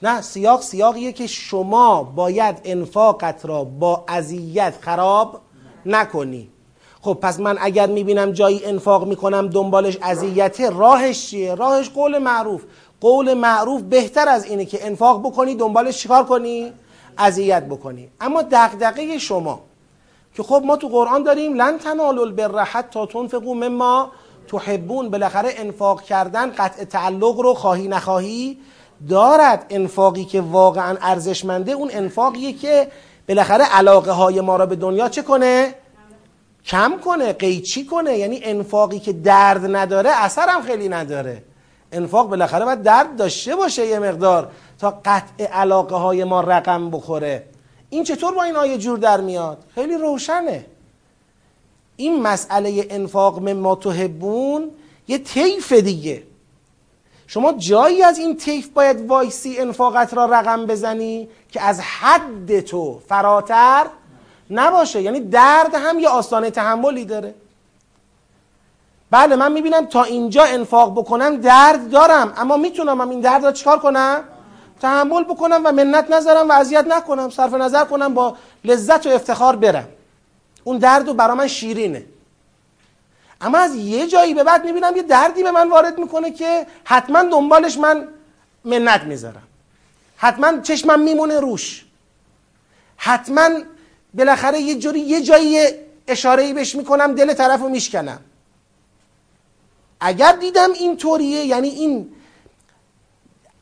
نه 0.02 0.22
سیاق 0.22 0.62
سیاقیه 0.62 1.12
که 1.12 1.28
شما 1.28 2.04
باید 2.04 2.62
انفاقت 2.64 3.46
را 3.46 3.64
با 3.64 4.06
اذیت 4.08 4.74
خراب 4.82 5.42
نکنی. 5.86 6.50
خب 7.08 7.18
پس 7.22 7.40
من 7.40 7.58
اگر 7.62 7.88
می‌بینم 7.88 8.32
جایی 8.32 8.66
انفاق 8.66 9.08
می‌کنم 9.08 9.48
دنبالش 9.48 9.98
اذیت 10.02 10.62
راهش 10.62 11.28
چیه؟ 11.30 11.56
راهش 11.56 11.90
قول 11.90 12.18
معروف. 12.18 12.64
قول 13.02 13.34
معروف 13.34 13.82
بهتر 13.82 14.30
از 14.30 14.46
اینه 14.46 14.66
که 14.66 14.86
انفاق 14.86 15.20
بکنی 15.20 15.56
دنبالش 15.56 15.98
چیکار 15.98 16.24
کنی؟ 16.24 16.74
اذیت 17.18 17.64
بکنی. 17.64 18.10
اما 18.22 18.42
دغدغه 18.52 19.18
شما 19.18 19.60
که 20.36 20.44
خب 20.44 20.62
ما 20.66 20.78
تو 20.78 20.88
قرآن 20.88 21.24
داریم 21.24 21.54
لن 21.54 21.78
تنالوا 21.78 22.24
البر 22.24 22.64
حتی 22.64 23.06
تنفقوا 23.06 23.54
مما 23.54 24.12
تحبون. 24.48 25.10
بالاخره 25.10 25.54
انفاق 25.58 26.02
کردن 26.02 26.52
قطع 26.52 26.84
تعلق 26.84 27.40
رو 27.40 27.54
خواهی 27.54 27.88
نخواهی 27.88 28.58
دارد. 29.10 29.66
انفاقی 29.70 30.26
که 30.26 30.42
واقعا 30.42 30.98
ارزشمنده 31.02 31.72
اون 31.72 31.90
انفاقیه 31.94 32.54
که 32.54 32.88
بالاخره 33.28 33.64
علاقه 33.64 34.12
های 34.12 34.42
ما 34.42 34.56
را 34.56 34.66
به 34.66 34.76
دنیا 34.76 35.10
چه 35.10 35.22
کنه؟ 35.22 35.74
کم 36.68 37.00
کنه 37.06 37.34
قیچی 37.34 37.86
کنه. 37.86 38.18
یعنی 38.18 38.40
انفاقی 38.44 39.00
که 39.00 39.14
درد 39.14 39.76
نداره 39.76 40.10
اثر 40.10 40.50
هم 40.50 40.62
خیلی 40.62 40.90
نداره. 40.90 41.44
انفاق 41.92 42.30
بالاخره 42.30 42.66
باید 42.66 42.84
درد 42.84 43.16
داشته 43.16 43.56
باشه 43.56 43.86
یه 43.86 44.00
مقدار 44.00 44.52
تا 44.80 45.02
قطع 45.06 45.46
علاقه 45.46 45.96
های 45.96 46.24
ما 46.24 46.42
رقم 46.42 46.90
بخوره. 46.90 47.44
این 47.90 48.04
چطور 48.04 48.34
با 48.34 48.44
این 48.44 48.56
آیه 48.56 48.78
جور 48.78 48.98
در 49.00 49.22
میاد؟ 49.22 49.58
خیلی 49.76 49.98
روشنه. 49.98 50.66
این 51.96 52.22
مسئله 52.22 52.88
انفاق 52.90 53.50
مما 53.50 53.76
تحبون 53.76 54.72
یه 55.08 55.18
طیف 55.18 55.74
دیگه. 55.74 56.24
شما 57.28 57.54
جایی 57.54 58.04
از 58.04 58.18
این 58.18 58.38
طیف 58.38 58.68
باید 58.68 59.08
وایسی 59.08 59.58
انفاقت 59.60 60.14
را 60.14 60.26
رقم 60.26 60.66
بزنی 60.66 61.30
که 61.52 61.62
از 61.62 61.82
حد 61.82 62.60
تو 62.60 63.00
فراتر 63.08 63.86
نباشه. 64.50 65.02
یعنی 65.02 65.20
درد 65.20 65.76
هم 65.76 66.00
یه 66.00 66.10
آستانه 66.10 66.52
تحملی 66.52 67.06
داره. 67.06 67.36
بله 69.12 69.36
من 69.36 69.52
می‌بینم 69.52 69.86
تا 69.86 70.04
اینجا 70.04 70.44
انفاق 70.44 70.92
بکنم 70.92 71.38
درد 71.38 71.90
دارم 71.90 72.34
اما 72.38 72.58
می‌تونم 72.58 73.02
هم 73.02 73.10
این 73.10 73.22
درد 73.22 73.46
را 73.46 73.52
چکار 73.52 73.80
کنم؟ 73.80 74.24
تحمل 74.82 75.24
بکنم 75.24 75.62
و 75.66 75.72
منت 75.72 76.12
نذارم 76.12 76.50
و 76.50 76.52
اذیت 76.52 76.86
نکنم 76.88 77.30
صرف 77.30 77.54
نظر 77.54 77.86
کنم 77.86 78.14
با 78.14 78.38
لذت 78.64 79.06
و 79.08 79.10
افتخار 79.10 79.56
برم. 79.56 79.88
اون 80.64 80.78
درد 80.78 81.08
رو 81.08 81.14
برا 81.14 81.36
من 81.36 81.48
شیرینه. 81.48 82.06
اما 83.42 83.58
از 83.58 83.76
یه 83.76 84.08
جایی 84.08 84.34
به 84.34 84.44
بعد 84.44 84.66
می‌بینم 84.66 84.96
یه 84.96 85.04
دردی 85.04 85.44
به 85.44 85.52
من 85.52 85.70
وارد 85.70 86.00
می‌کنه 86.00 86.32
که 86.32 86.68
حتما 86.84 87.24
دنبالش 87.24 87.78
من 87.78 88.08
منت 88.66 89.04
می‌ذارم. 89.04 89.44
حتما 90.18 90.60
چشمم 90.60 91.00
میمونه 91.00 91.40
روش. 91.40 91.86
حتما 92.98 93.50
بالاخره 94.14 94.60
یه 94.60 94.76
جوری 94.76 95.00
یه 95.00 95.22
جایی 95.22 95.60
اشاره 96.08 96.44
ای 96.44 96.54
بهش 96.54 96.76
می‌کنم 96.76 97.16
دل 97.16 97.34
طرف 97.34 97.60
رو 97.60 97.70
میشکنم. 97.70 98.20
اگر 100.00 100.32
دیدم 100.32 100.72
این 100.72 100.98
طوریه 100.98 101.46
یعنی 101.46 101.70
این 101.70 102.12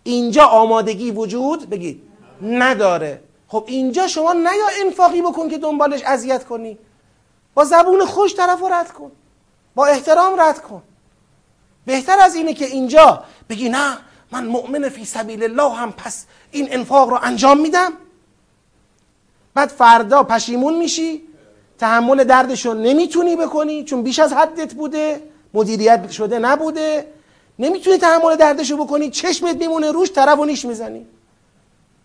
اینجا 0.04 0.46
آمادگی 0.46 1.12
وجود 1.12 1.70
بگید 1.70 2.02
نداره. 2.42 3.22
خب 3.48 3.64
اینجا 3.68 4.08
شما 4.08 4.34
نیا 4.34 4.68
انفاقی 4.86 5.22
بکن 5.22 5.50
که 5.50 5.58
دنبالش 5.58 6.02
اذیت 6.04 6.46
کنی. 6.46 6.78
با 7.54 7.64
زبون 7.64 8.06
خوش 8.06 8.36
طرف 8.36 8.60
رو 8.60 8.68
رد 8.68 8.92
کن. 8.92 9.12
با 9.76 9.86
احترام 9.86 10.40
رد 10.40 10.62
کن. 10.62 10.84
بهتر 11.86 12.20
از 12.20 12.36
اینه 12.36 12.54
که 12.54 12.66
اینجا 12.66 13.24
بگی 13.50 13.70
نه 13.70 13.98
من 14.32 14.46
مؤمن 14.46 14.90
فی 14.90 15.06
سبیل 15.06 15.44
الله 15.44 15.76
هم 15.76 15.92
پس 15.92 16.26
این 16.52 16.68
انفاق 16.72 17.10
رو 17.10 17.20
انجام 17.24 17.60
میدم؟ 17.60 17.94
بعد 19.56 19.70
فردا 19.70 20.24
پشیمون 20.24 20.78
میشی 20.78 21.22
تحمل 21.78 22.24
دردش 22.24 22.66
رو 22.66 22.74
نمی‌تونی 22.74 23.36
بکنی 23.36 23.84
چون 23.84 24.04
بیش 24.04 24.20
از 24.20 24.34
حدت 24.34 24.74
بوده 24.74 25.22
مدیریت 25.54 26.12
شده 26.12 26.40
نبوده. 26.40 27.08
نمی‌تونی 27.60 27.98
تحمل 27.98 28.36
دردش 28.36 28.72
رو 28.72 28.86
بکنی 28.86 29.10
چشمت 29.10 29.56
میمونه 29.56 29.92
روش 29.92 30.12
طرف 30.12 30.40
و 30.40 30.46
نیش 30.46 30.66
می‌زنی. 30.66 31.06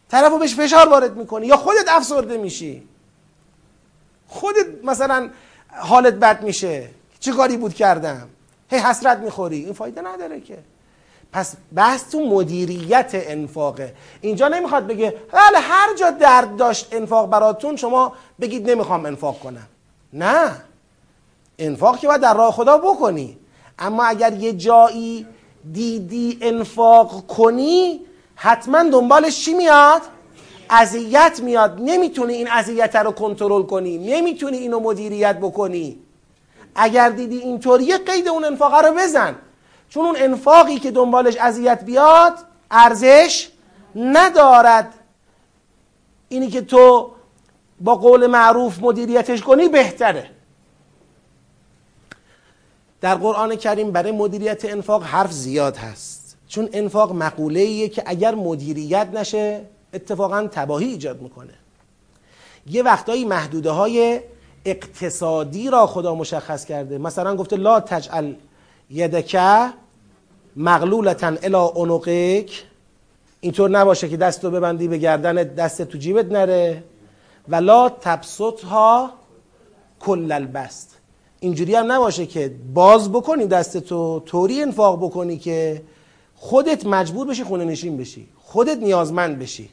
طرف 0.09 0.33
رو 0.33 0.39
بهش 0.39 0.55
فشار 0.55 0.89
وارد 0.89 1.17
می‌کنی 1.17 1.47
یا 1.47 1.57
خودت 1.57 1.85
افسرده 1.89 2.37
میشی. 2.37 2.89
خودت 4.29 4.67
مثلا 4.85 5.31
حالت 5.69 6.15
بد 6.15 6.43
میشه. 6.43 6.89
چه 7.21 7.33
کاری 7.33 7.57
بود 7.57 7.75
کردم؟ 7.75 8.29
هی 8.71 8.79
حسرت 8.79 9.19
می‌خوری. 9.19 9.65
این 9.65 9.73
فایده 9.73 10.01
نداره 10.01 10.41
که. 10.41 10.59
پس 11.33 11.55
بحث 11.75 12.11
تو 12.11 12.21
مدیریت 12.21 13.11
انفاقه. 13.15 13.95
اینجا 14.21 14.49
نمی‌خواد 14.49 14.87
بگه 14.87 15.15
بله 15.33 15.59
هر 15.59 15.95
جا 15.95 16.11
درد 16.11 16.57
داشت 16.57 16.89
انفاق 16.93 17.31
براتون 17.31 17.77
شما 17.77 18.13
بگید 18.41 18.71
نمی‌خوام 18.71 19.07
انفاق 19.07 19.39
کنم. 19.39 19.67
نه. 20.13 20.51
انفاق 21.59 21.99
که 21.99 22.07
باید 22.07 22.21
در 22.21 22.35
راه 22.35 22.53
خدا 22.53 22.79
بکنی. 22.79 23.39
اما 23.79 24.05
اگر 24.05 24.33
یه 24.33 24.53
جایی 24.53 25.27
دیدی 25.73 26.39
انفاق 26.41 27.27
کنی 27.27 28.01
حتما 28.35 28.83
دنبالش 28.83 29.45
چی 29.45 29.55
میاد؟ 29.55 30.01
اذیت 30.71 31.41
میاد. 31.43 31.79
نمی‌تونی 31.81 32.35
این 32.35 32.49
اذیت 32.51 32.97
رو 32.97 33.13
کنترل 33.13 33.63
کنی. 33.63 33.99
نمی‌تونی 33.99 34.57
اینو 34.57 34.81
مدیریت 34.81 35.37
بکنی. 35.37 35.99
اگر 36.75 37.11
دیدی 37.11 37.39
اینطوریه 37.39 37.99
قید 37.99 38.29
اون 38.29 38.45
انفاق 38.45 38.85
رو 38.85 38.95
بزن. 38.95 39.37
چون 39.91 40.05
اون 40.05 40.17
انفاقی 40.19 40.79
که 40.79 40.91
دنبالش 40.91 41.37
اذیت 41.37 41.85
بیاد 41.85 42.33
ارزش 42.71 43.49
ندارد. 43.97 44.95
اینی 46.29 46.49
که 46.49 46.61
تو 46.61 47.11
با 47.81 47.95
قول 47.95 48.27
معروف 48.27 48.79
مدیریتش 48.83 49.43
کنی 49.43 49.69
بهتره. 49.69 50.31
در 53.01 53.15
قرآن 53.15 53.57
کریم 53.57 53.91
برای 53.91 54.13
مدیریت 54.13 54.65
انفاق 54.65 55.03
حرف 55.03 55.33
زیاد 55.33 55.77
هست. 55.77 56.37
چون 56.49 56.69
انفاق 56.73 57.13
مقوله 57.13 57.61
ایه 57.61 57.89
که 57.89 58.03
اگر 58.07 58.35
مدیریت 58.35 59.09
نشه 59.13 59.65
اتفاقا 59.95 60.49
تباهی 60.53 60.87
ایجاد 60.87 61.23
می‌کنه. 61.23 61.55
یه 62.67 62.83
وقتایی 62.83 63.25
محدوده 63.25 63.71
های 63.71 64.21
اقتصادی 64.65 65.71
را 65.71 65.87
خدا 65.87 66.15
مشخص 66.15 66.65
کرده. 66.65 66.99
مثلا 66.99 67.37
گفته 67.37 67.57
لا 67.57 67.81
تجعل 67.81 68.33
یدکه 68.91 69.73
مغلولتا 70.57 71.27
الی 71.27 71.57
عنقک. 71.57 72.65
اینطور 73.41 73.71
نباشه 73.71 74.09
که 74.09 74.17
دستو 74.17 74.51
ببندی 74.51 74.89
به 74.89 74.99
گردن 74.99 75.35
دست 75.35 75.83
تو 75.83 75.99
جیبت 75.99 76.33
نره. 76.33 76.85
و 77.49 77.57
لا 77.57 77.89
تبسطها 77.89 79.11
کل 80.01 80.33
البست 80.33 80.97
اینجوری 81.41 81.75
هم 81.75 81.93
نباشه 81.93 82.27
که 82.27 82.55
باز 82.75 83.13
بکنی 83.13 83.47
دست 83.47 83.79
تو 83.79 84.21
طوری 84.21 84.63
انفاق 84.63 84.99
بکنی 85.05 85.39
که 85.39 85.83
خودت 86.35 86.87
مجبور 86.87 87.27
بشی 87.27 87.45
خونه 87.45 87.65
نشین 87.65 87.97
بشی 87.97 88.29
خودت 88.39 88.79
نیازمند 88.79 89.39
بشی. 89.39 89.71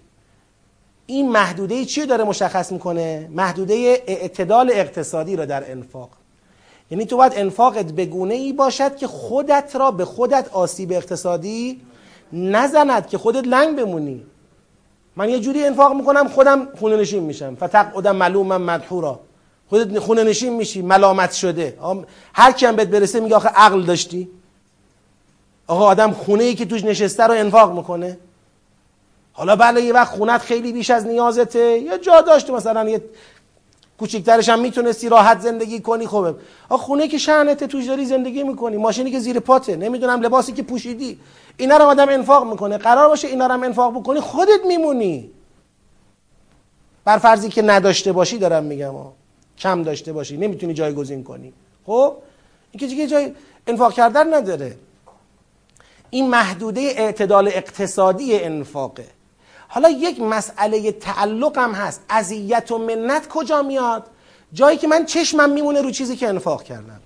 این 1.05 1.30
محدوده 1.30 1.86
چی 1.86 2.05
داره 2.05 2.24
مشخص 2.24 2.72
می‌کنه؟ 2.72 3.30
محدوده 3.32 3.74
اعتدال 4.07 4.72
اقتصادی 4.74 5.36
را 5.36 5.45
در 5.45 5.72
انفاق. 5.72 6.09
یعنی 6.91 7.05
تو 7.05 7.17
باید 7.17 7.33
انفاقت 7.35 7.85
به 7.85 8.05
گونه 8.05 8.33
ای 8.33 8.53
باشد 8.53 8.95
که 8.95 9.07
خودت 9.07 9.75
را 9.75 9.91
به 9.91 10.05
خودت 10.05 10.49
آسیب 10.53 10.91
اقتصادی 10.91 11.81
نزند 12.33 13.07
که 13.07 13.17
خودت 13.17 13.47
لنگ 13.47 13.77
بمونی. 13.77 14.23
من 15.15 15.29
یه 15.29 15.39
جوری 15.39 15.65
انفاق 15.65 15.93
می‌کنم 15.93 16.27
خودم 16.27 16.67
خونه 16.79 16.97
نشین 16.97 17.23
میشم. 17.23 17.55
فتق 17.55 18.07
ملومم 18.07 18.61
مدحورا. 18.61 19.19
خودت 19.69 19.99
خونه 19.99 20.23
نشین 20.23 20.53
میشی 20.53 20.81
ملامت 20.81 21.31
شده. 21.31 21.77
هر 22.33 22.51
کی 22.51 22.65
هم 22.65 22.75
بهت 22.75 22.88
برسه 22.88 23.19
میگه 23.19 23.35
آخه 23.35 23.49
عقل 23.49 23.81
داشتی. 23.83 24.29
آقا 25.67 25.85
آدم 25.85 26.11
خونه 26.11 26.43
ای 26.43 26.55
که 26.55 26.65
توش 26.65 26.83
نشسته 26.83 27.23
رو 27.23 27.33
انفاق 27.33 27.77
می‌کنه. 27.77 28.17
حالا 29.33 29.55
بله 29.55 29.81
یه 29.81 29.93
وقت 29.93 30.17
خونت 30.17 30.41
خیلی 30.41 30.73
بیش 30.73 30.89
از 30.89 31.05
نیازته. 31.05 31.79
یه 31.79 31.97
جا 31.97 32.21
داشته 32.21 32.53
مثلا 32.53 32.89
یه 32.89 33.01
کوچیکترش 33.99 34.49
هم 34.49 34.59
می‌تونستی 34.59 35.09
راحت 35.09 35.39
زندگی 35.39 35.79
کنی 35.79 36.07
خوبه 36.07 36.35
آخه 36.69 36.83
خونه 36.83 37.07
که 37.07 37.17
شعنته 37.17 37.67
توش 37.67 37.85
داری 37.85 38.05
زندگی 38.05 38.43
می‌کنی. 38.43 38.77
ماشینی 38.77 39.11
که 39.11 39.19
زیر 39.19 39.39
پاته. 39.39 39.75
نمی‌دونم 39.75 40.21
لباسی 40.21 40.51
که 40.51 40.63
پوشیدی. 40.63 41.19
اینا 41.57 41.77
رو 41.77 41.83
آدم 41.83 42.09
انفاق 42.09 42.49
می‌کنه. 42.51 42.77
قرار 42.77 43.07
باشه 43.07 43.27
اینا 43.27 43.47
رو 43.47 43.53
هم 43.53 43.63
انفاق 43.63 43.99
بکنی 43.99 44.19
خودت 44.19 44.65
میمونی. 44.67 45.31
بر 47.05 47.17
فرضی 47.17 47.49
که 47.49 47.61
نداشته 47.61 48.11
باشی 48.11 48.37
دارم 48.37 48.63
میگم 48.63 48.93
ها. 48.93 49.13
کم 49.57 49.83
داشته 49.83 50.13
باشی. 50.13 50.37
نمی‌تونی 50.37 50.73
جایگزین 50.73 51.23
کنی. 51.23 51.53
خب؟ 51.85 52.13
این 52.71 52.79
که 52.79 52.87
دیگه 52.87 53.07
جای 53.07 53.33
انفاق 53.67 53.93
کردن 53.93 54.33
نداره. 54.33 54.77
این 56.09 56.29
محدوده 56.29 56.81
اعتدال 56.81 57.47
اقتصادی 57.47 58.39
انفاقه. 58.39 59.07
حالا 59.68 59.89
یک 59.89 60.22
مسئله 60.22 60.91
تعلق 60.91 61.57
هم 61.57 61.72
هست. 61.72 62.01
اذیت 62.09 62.72
و 62.72 62.78
منت 62.78 63.28
کجا 63.28 63.61
میاد؟ 63.61 64.03
جایی 64.53 64.78
که 64.78 64.88
من 64.88 65.05
چشمم 65.05 65.49
میمونه 65.49 65.82
رو 65.82 65.91
چیزی 65.91 66.15
که 66.15 66.28
انفاق 66.28 66.63
کردم. 66.63 66.99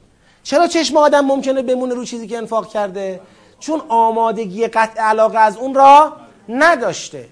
چرا 0.43 0.67
چشم 0.67 0.97
آدم 0.97 1.25
ممکنه 1.25 1.61
بمونه 1.61 1.93
رو 1.93 2.05
چیزی 2.05 2.27
که 2.27 2.37
انفاق 2.37 2.67
کرده؟ 2.67 3.21
چون 3.59 3.81
آمادگی 3.89 4.67
قطع 4.67 5.01
علاقه 5.01 5.39
از 5.39 5.57
اون 5.57 5.73
را 5.73 6.13
نداشته. 6.49 7.29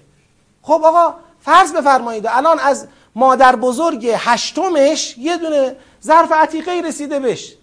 خب 0.62 0.82
آقا 0.84 1.14
فرض 1.40 1.72
بفرمایید. 1.72 2.26
الان 2.26 2.58
از 2.58 2.86
مادر 3.14 3.56
بزرگ 3.56 4.12
هشتمش 4.16 5.18
یه 5.18 5.36
دونه 5.36 5.76
ظرف 6.04 6.32
عتیقه 6.32 6.82
رسیده 6.84 7.20
بش 7.20 7.54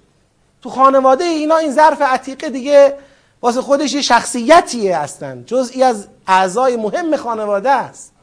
تو 0.62 0.70
خانواده 0.70 1.24
اینا 1.24 1.58
این 1.58 1.72
ظرف 1.72 2.02
عتیقه 2.02 2.50
دیگه 2.50 2.98
واسه 3.42 3.62
خودش 3.62 3.94
یه 3.94 4.02
شخصیتیه 4.02 4.98
هستن 4.98 5.44
جزئی 5.46 5.84
از 5.84 6.08
اعضای 6.28 6.76
مهم 6.76 7.16
خانواده 7.16 7.70
است. 7.70 8.14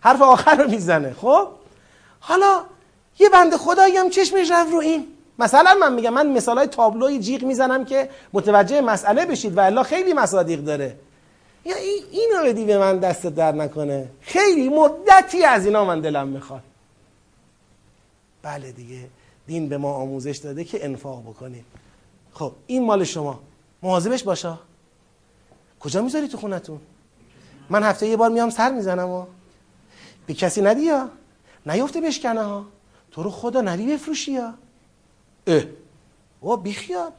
حرف 0.00 0.22
آخر 0.22 0.54
رو 0.54 0.70
می‌زنه 0.70 1.12
خب؟ 1.12 1.48
حالا 2.20 2.64
یه 3.18 3.28
بند 3.28 3.56
خدایی 3.56 3.96
هم 3.96 4.10
چشمش 4.10 4.50
رفت 4.50 4.72
رو 4.72 4.78
این. 4.78 5.06
مثلا 5.38 5.74
من 5.80 5.94
میگم 5.94 6.12
من 6.12 6.32
مثال 6.32 6.58
های 6.58 6.66
تابلوی 6.66 7.18
جیغ 7.18 7.42
می‌زنم 7.42 7.84
که 7.84 8.10
متوجه 8.32 8.80
مسئله 8.80 9.26
بشید 9.26 9.56
و 9.56 9.60
الا 9.60 9.82
خیلی 9.82 10.12
مصادیق 10.12 10.60
داره. 10.60 10.96
یا 11.64 11.76
این 12.10 12.30
رو 12.38 12.44
بدی 12.44 12.64
به 12.64 12.78
من 12.78 12.98
دست 12.98 13.26
در 13.26 13.52
نکنه. 13.52 14.08
خیلی 14.20 14.68
مدتی 14.68 15.44
از 15.44 15.66
اینا 15.66 15.84
من 15.84 16.00
دلم 16.00 16.28
می‌خواد. 16.28 16.62
بله 18.42 18.72
دیگه 18.72 19.08
دین 19.46 19.68
به 19.68 19.78
ما 19.78 19.94
آموزش 19.94 20.36
داده 20.36 20.64
که 20.64 20.84
انفاق 20.84 21.22
بکنیم. 21.22 21.64
خب 22.32 22.52
این 22.66 22.84
مال 22.84 23.04
شما. 23.04 23.40
مواظبش 23.82 24.22
باشا. 24.22 24.58
کجا 25.80 26.02
می‌ذاری 26.02 26.28
تو 26.28 26.38
خونتون؟ 26.38 26.80
من 27.70 27.82
هفته 27.82 28.06
یه 28.06 28.16
بار 28.16 28.30
میام 28.30 28.50
سر 28.50 28.70
می‌زنم 28.72 29.08
و. 29.08 29.26
به 30.26 30.34
کسی 30.34 30.62
ندی 30.62 30.82
یا؟ 30.82 31.08
نیفته 31.66 32.00
بشکنه 32.00 32.42
ها. 32.42 32.64
تو 33.10 33.22
رو 33.22 33.30
خدا 33.30 33.60
نری 33.60 33.86
بفروشی 33.86 34.36
ها 34.36 34.54
اه. 35.46 35.62
او 36.40 36.56
بیخیال. 36.56 37.10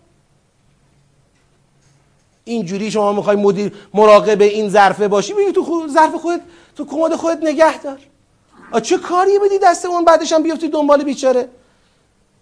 اینجوری 2.43 2.91
شما 2.91 3.13
می‌خوای 3.13 3.35
مدیر 3.35 3.73
مراقب 3.93 4.41
این 4.41 4.69
ظرفه 4.69 5.07
باشی 5.07 5.33
بگی 5.33 5.51
تو 5.51 5.63
خود 5.63 5.89
ظرف 5.89 6.15
خودت 6.15 6.41
تو 6.75 6.85
کمد 6.85 7.15
خودت 7.15 7.43
نگه 7.43 7.81
دار. 7.81 7.99
چه 8.81 8.97
کاری 8.97 9.39
بدی 9.39 9.59
دست 9.63 9.85
اون 9.85 10.05
بعدش 10.05 10.33
هم 10.33 10.43
بیفتی 10.43 10.67
دنبال 10.69 11.03
بیچاره؟ 11.03 11.49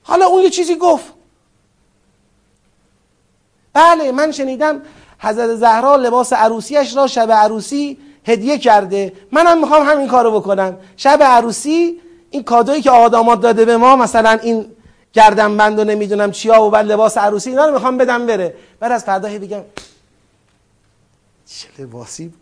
حالا 0.04 0.26
اون 0.26 0.44
یه 0.44 0.50
چیزی 0.50 0.76
گفت. 0.76 1.14
بله 3.74 4.12
من 4.12 4.32
شنیدم 4.32 4.82
حضرت 5.24 5.56
زهرا 5.56 5.96
لباس 5.96 6.34
عروسیش 6.34 6.98
را 6.98 7.08
شب 7.08 7.32
عروسی 7.32 7.98
هدیه 8.26 8.58
کرده. 8.58 9.14
منم 9.32 9.60
می‌خوام 9.60 9.90
همین 9.90 10.08
کارو 10.08 10.32
بکنم. 10.40 10.78
شب 10.98 11.24
عروسی 11.24 12.02
این 12.30 12.44
کادویی 12.44 12.82
که 12.82 12.92
آدامات 12.92 13.42
داده 13.42 13.66
به 13.66 13.78
ما 13.78 13.96
مثلا 13.96 14.30
این 14.32 14.66
گردن 15.14 15.58
بند 15.58 15.80
و 15.80 15.84
نمی‌دونم 15.84 16.32
چیا 16.32 16.64
و 16.64 16.70
بعد 16.70 16.92
لباس 16.92 17.18
عروسی 17.18 17.50
اینا 17.50 17.66
رو 17.66 17.74
می‌خوام 17.74 17.98
بدم 17.98 18.26
بره. 18.26 18.56
بعد 18.80 18.92
از 18.92 19.04
فردا 19.04 19.30
بگم 19.30 19.62
چه 21.46 21.68
لباسی 21.80 22.28
بود؟ 22.28 22.40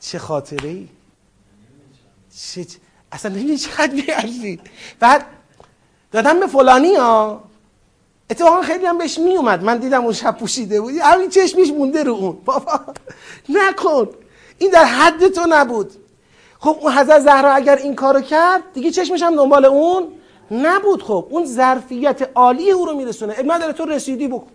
چه 0.00 0.18
خاطره 0.18 0.68
ای 0.68 0.88
چه 2.54 2.66
اصلا 3.12 3.32
نمی‌دونی 3.32 3.58
چقدر 3.58 3.92
بیارزید 3.92 4.60
بعد 5.00 5.26
دادم 6.12 6.40
به 6.40 6.46
فلانی 6.46 6.94
ها. 6.94 7.45
اتفاقا 8.30 8.62
خیلی 8.62 8.86
هم 8.86 8.98
بهش 8.98 9.18
میومد 9.18 9.64
من 9.64 9.78
دیدم 9.78 10.04
اون 10.04 10.12
شب 10.12 10.36
پوشیده 10.38 10.80
بود. 10.80 10.94
همین 11.02 11.30
چشمش 11.30 11.70
مونده 11.70 12.02
رو 12.02 12.12
اون. 12.12 12.38
بابا 12.44 12.80
نکن. 13.48 14.08
این 14.58 14.70
در 14.70 14.84
حد 14.84 15.28
تو 15.28 15.40
نبود. 15.48 15.92
خب 16.58 16.78
اون 16.80 16.92
حضرت 16.92 17.20
زهرا 17.20 17.52
اگر 17.52 17.76
این 17.76 17.94
کارو 17.94 18.20
کرد 18.20 18.62
دیگه 18.74 18.90
چشمش 18.90 19.22
هم 19.22 19.36
دنبال 19.36 19.64
اون 19.64 20.08
نبود. 20.50 21.02
خب 21.02 21.26
اون 21.30 21.46
ظرفیت 21.46 22.30
عالی 22.34 22.70
او 22.70 22.86
رو 22.86 22.94
میرسونه. 22.94 23.34
نداره 23.46 23.72
تو 23.72 23.84
رسیدی 23.84 24.28
بکن. 24.28 24.50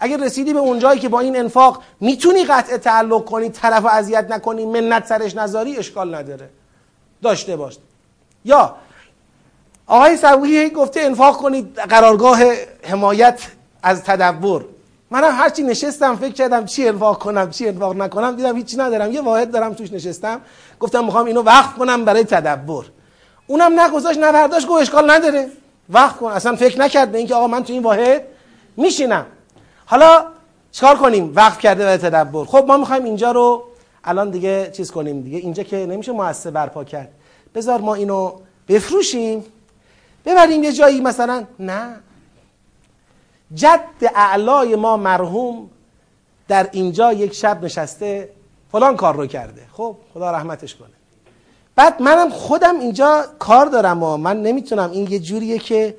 اگر 0.00 0.16
رسیدی 0.16 0.52
به 0.52 0.58
اون 0.58 0.78
جایی 0.78 1.00
که 1.00 1.08
با 1.08 1.20
این 1.20 1.36
انفاق 1.36 1.82
می‌تونی 2.00 2.44
قطع 2.44 2.76
تعلق 2.76 3.24
کنی 3.24 3.48
طرف 3.48 3.84
اذیت 3.84 4.30
نکنی 4.30 4.66
منت 4.66 5.06
سرش 5.06 5.36
نذاری 5.36 5.76
اشکال 5.76 6.14
نداره. 6.14 6.50
داشته 7.22 7.56
باش. 7.56 7.78
یا 8.44 8.74
آقای 9.86 10.16
صبوحی 10.16 10.70
گفته 10.70 11.00
انفاق 11.00 11.36
کنید 11.36 11.78
قرارگاه 11.78 12.38
حمایت 12.82 13.40
از 13.82 14.02
تدبر. 14.02 14.60
منم 15.10 15.32
هرچی 15.32 15.62
نشستم 15.62 16.16
فکر 16.16 16.32
کردم 16.32 16.64
چی 16.64 16.88
انفاق 16.88 17.18
کنم 17.18 17.50
چی 17.50 17.68
انفاق 17.68 17.96
نکنم 17.96 18.36
دیدم 18.36 18.56
هیچی 18.56 18.76
ندارم. 18.76 19.12
یه 19.12 19.20
واحد 19.20 19.50
دارم 19.50 19.74
توش 19.74 19.92
نشستم. 19.92 20.40
گفتم 20.80 21.04
می‌خوام 21.04 21.26
اینو 21.26 21.42
وقف 21.42 21.74
کنم 21.74 22.04
برای 22.04 22.24
تدبر. 22.24 22.84
اونم 23.46 23.80
نگذاشت 23.80 24.18
نبرداشت 24.18 24.66
گفت 24.66 24.80
اشکال 24.80 25.10
نداره. 25.10 25.48
وقف 25.90 26.16
کن. 26.16 26.26
اصلا 26.26 26.56
فکر 26.56 26.80
نکرد 26.80 27.12
به 27.12 27.18
اینکه 27.18 27.34
آقا 27.34 27.46
من 27.46 27.64
تو 27.64 27.72
این 27.72 27.82
واحد 27.82 28.22
میشینم. 28.76 29.26
حالا 29.86 30.26
چکار 30.72 30.96
کنیم؟ 30.96 31.32
وقف 31.34 31.58
کرده 31.58 31.84
برای 31.84 31.98
تدبر. 31.98 32.44
خب 32.44 32.64
ما 32.68 32.76
می‌خوایم 32.76 33.04
اینجا 33.04 33.32
رو 33.32 33.64
الان 34.04 34.30
دیگه 34.30 34.70
چیز 34.72 34.90
کنیم 34.90 35.22
دیگه. 35.22 35.38
اینجا 35.38 35.62
که 35.62 35.86
نمیشه 35.86 36.12
مؤسسه 36.12 36.50
برپا 36.50 36.84
کرد. 36.84 37.08
بذار 37.54 37.80
ما 37.80 37.94
اینو 37.94 38.32
بفروشیم. 38.68 39.44
ببریم 40.26 40.62
یه 40.64 40.72
جایی 40.72 41.00
مثلا. 41.00 41.44
نه. 41.58 41.96
جد 43.54 43.80
اعلای 44.14 44.76
ما 44.76 44.96
مرحوم 44.96 45.70
در 46.48 46.68
اینجا 46.72 47.12
یک 47.12 47.32
شب 47.32 47.64
نشسته 47.64 48.30
فلان 48.72 48.96
کار 48.96 49.14
رو 49.16 49.26
کرده. 49.26 49.62
خب 49.72 49.96
خدا 50.14 50.30
رحمتش 50.30 50.74
کنه. 50.74 50.88
بعد 51.76 52.02
منم 52.02 52.30
خودم 52.30 52.80
اینجا 52.80 53.24
کار 53.38 53.66
دارم 53.66 54.02
و 54.02 54.16
من 54.16 54.42
نمی‌تونم. 54.42 54.90
این 54.90 55.10
یه 55.10 55.18
جوریه 55.18 55.58
که 55.58 55.96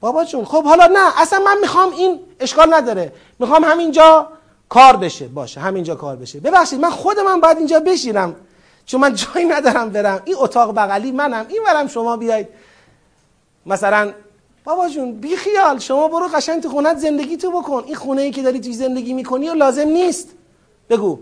بابا 0.00 0.24
جون 0.24 0.44
خب 0.44 0.64
حالا 0.64 0.86
نه 0.86 1.20
اصلا 1.22 1.38
من 1.38 1.56
می‌خوام 1.60 1.92
این 1.92 2.20
اشکال 2.40 2.74
نداره. 2.74 3.12
می‌خوام 3.38 3.64
همینجا 3.64 4.28
کار 4.68 4.96
بشه. 4.96 5.28
باشه 5.28 5.60
همینجا 5.60 5.94
کار 5.94 6.16
بشه. 6.16 6.40
ببخشید 6.40 6.80
من 6.80 6.90
خودم 6.90 7.40
باید 7.40 7.58
اینجا 7.58 7.80
بشینم. 7.80 8.34
چون 8.86 9.00
من 9.00 9.14
جایی 9.14 9.46
ندارم 9.46 9.90
برم. 9.90 10.22
این 10.24 10.36
اتاق 10.38 10.74
بغلی 10.74 11.12
منم. 11.12 11.46
این 11.48 11.62
ورم 11.66 11.88
شما 11.88 12.16
بیاید. 12.16 12.48
مثلا 13.66 14.12
بابا 14.64 14.88
جون 14.88 15.12
بی 15.12 15.36
خیال 15.36 15.78
شما 15.78 16.08
برو 16.08 16.28
قشنگ 16.28 16.62
تو 16.62 16.68
خونت 16.68 16.98
زندگی 16.98 17.36
تو 17.36 17.50
بکن. 17.50 17.82
این 17.86 17.94
خونه 17.94 18.22
ای 18.22 18.30
که 18.30 18.42
داری 18.42 18.60
توی 18.60 18.72
زندگی 18.72 19.12
می‌کنی 19.12 19.48
و 19.48 19.54
لازم 19.54 19.88
نیست. 19.88 20.28
بگو. 20.88 21.18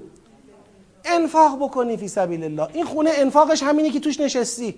انفاق 1.05 1.59
بکنی 1.59 1.97
فی 1.97 2.09
سبیل 2.09 2.45
الله. 2.45 2.69
این 2.73 2.85
خونه 2.85 3.11
انفاقش 3.15 3.63
همینه 3.63 3.91
که 3.91 4.01
توش 4.01 4.21
نشستی. 4.21 4.75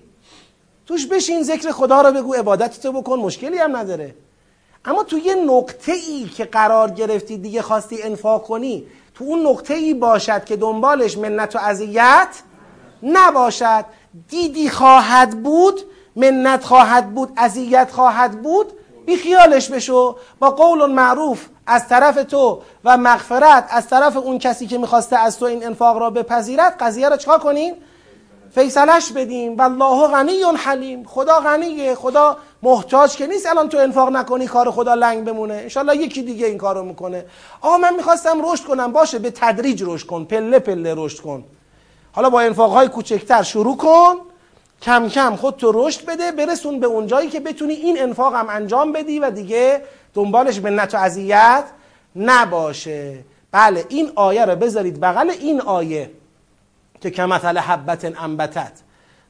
توش 0.86 1.06
بشین 1.06 1.42
ذکر 1.42 1.70
خدا 1.70 2.00
رو 2.00 2.12
بگو 2.12 2.34
عبادت 2.34 2.80
تو 2.80 2.92
بکن 2.92 3.18
مشکلی 3.18 3.58
هم 3.58 3.76
نداره. 3.76 4.14
اما 4.84 5.04
تو 5.04 5.18
یه 5.18 5.34
نقطه 5.34 5.92
ای 5.92 6.24
که 6.24 6.44
قرار 6.44 6.90
گرفتی 6.90 7.38
دیگه 7.38 7.62
خواستی 7.62 8.02
انفاق 8.02 8.42
کنی 8.42 8.86
تو 9.14 9.24
اون 9.24 9.46
نقطه 9.46 9.74
ای 9.74 9.94
باشد 9.94 10.44
که 10.44 10.56
دنبالش 10.56 11.18
منت 11.18 11.56
و 11.56 11.58
اذیت 11.58 12.28
نباشد. 13.02 13.84
دیدی 14.28 14.68
خواهد 14.68 15.42
بود 15.42 15.80
منت 16.16 16.64
خواهد 16.64 17.14
بود 17.14 17.32
اذیت 17.36 17.90
خواهد 17.90 18.42
بود 18.42 18.72
بی 19.06 19.16
خیالش 19.16 19.68
بشو. 19.68 20.16
با 20.38 20.50
قول 20.50 20.92
معروف 20.92 21.46
از 21.66 21.88
طرف 21.88 22.24
تو 22.24 22.60
و 22.84 22.96
مغفرت 22.96 23.66
از 23.70 23.88
طرف 23.88 24.16
اون 24.16 24.38
کسی 24.38 24.66
که 24.66 24.78
می‌خواسته 24.78 25.16
از 25.16 25.38
تو 25.38 25.44
این 25.44 25.66
انفاق 25.66 25.98
را 25.98 26.10
بپذیرد 26.10 26.76
قضیه 26.80 27.08
را 27.08 27.16
چکار 27.16 27.38
کنین؟ 27.38 27.74
فیصلش 28.54 29.12
بدیم. 29.12 29.56
والله 29.56 30.08
غنی 30.08 30.42
حلیم. 30.56 31.04
خدا 31.04 31.40
غنیه. 31.40 31.94
خدا 31.94 32.36
محتاج 32.62 33.16
که 33.16 33.26
نیست 33.26 33.46
الان 33.46 33.68
تو 33.68 33.78
انفاق 33.78 34.08
نکنی 34.08 34.46
کار 34.46 34.70
خدا 34.70 34.94
لنگ 34.94 35.24
بمونه. 35.24 35.54
انشالله 35.54 35.96
یکی 35.96 36.22
دیگه 36.22 36.46
این 36.46 36.58
کارو 36.58 36.84
می‌کنه. 36.84 37.26
آقا 37.60 37.78
من 37.78 37.96
می‌خواستم 37.96 38.52
رشد 38.52 38.64
کنم. 38.64 38.92
باشه 38.92 39.18
به 39.18 39.30
تدریج 39.30 39.82
رشد 39.86 40.06
کن. 40.06 40.24
پله 40.24 40.58
پله 40.58 40.94
رشد 40.96 41.20
کن. 41.20 41.44
حالا 42.12 42.30
با 42.30 42.40
انفاقهای 42.40 42.88
کوچکتر 42.88 43.42
شروع 43.42 43.76
کن. 43.76 44.14
کم 44.84 45.08
کم 45.08 45.36
خود 45.36 45.56
تو 45.56 45.72
رشد 45.74 46.04
بده 46.06 46.32
برسون 46.32 46.80
به 46.80 46.86
اون 46.86 47.06
جایی 47.06 47.28
که 47.28 47.40
بتونی 47.40 47.74
این 47.74 48.02
انفاق 48.02 48.34
هم 48.34 48.46
انجام 48.48 48.92
بدی 48.92 49.18
و 49.18 49.30
دیگه 49.30 49.82
دنبالش 50.14 50.58
به 50.58 50.70
نت 50.70 50.94
و 50.94 50.98
اذیت 50.98 51.64
نباشه. 52.16 53.24
بله 53.52 53.84
این 53.88 54.12
آیه 54.14 54.44
رو 54.44 54.56
بذارید 54.56 55.00
بغل 55.00 55.30
این 55.30 55.60
آیه 55.60 56.10
که 57.00 57.10
کمثل 57.10 57.58
حبت 57.58 58.04
انبتت. 58.22 58.72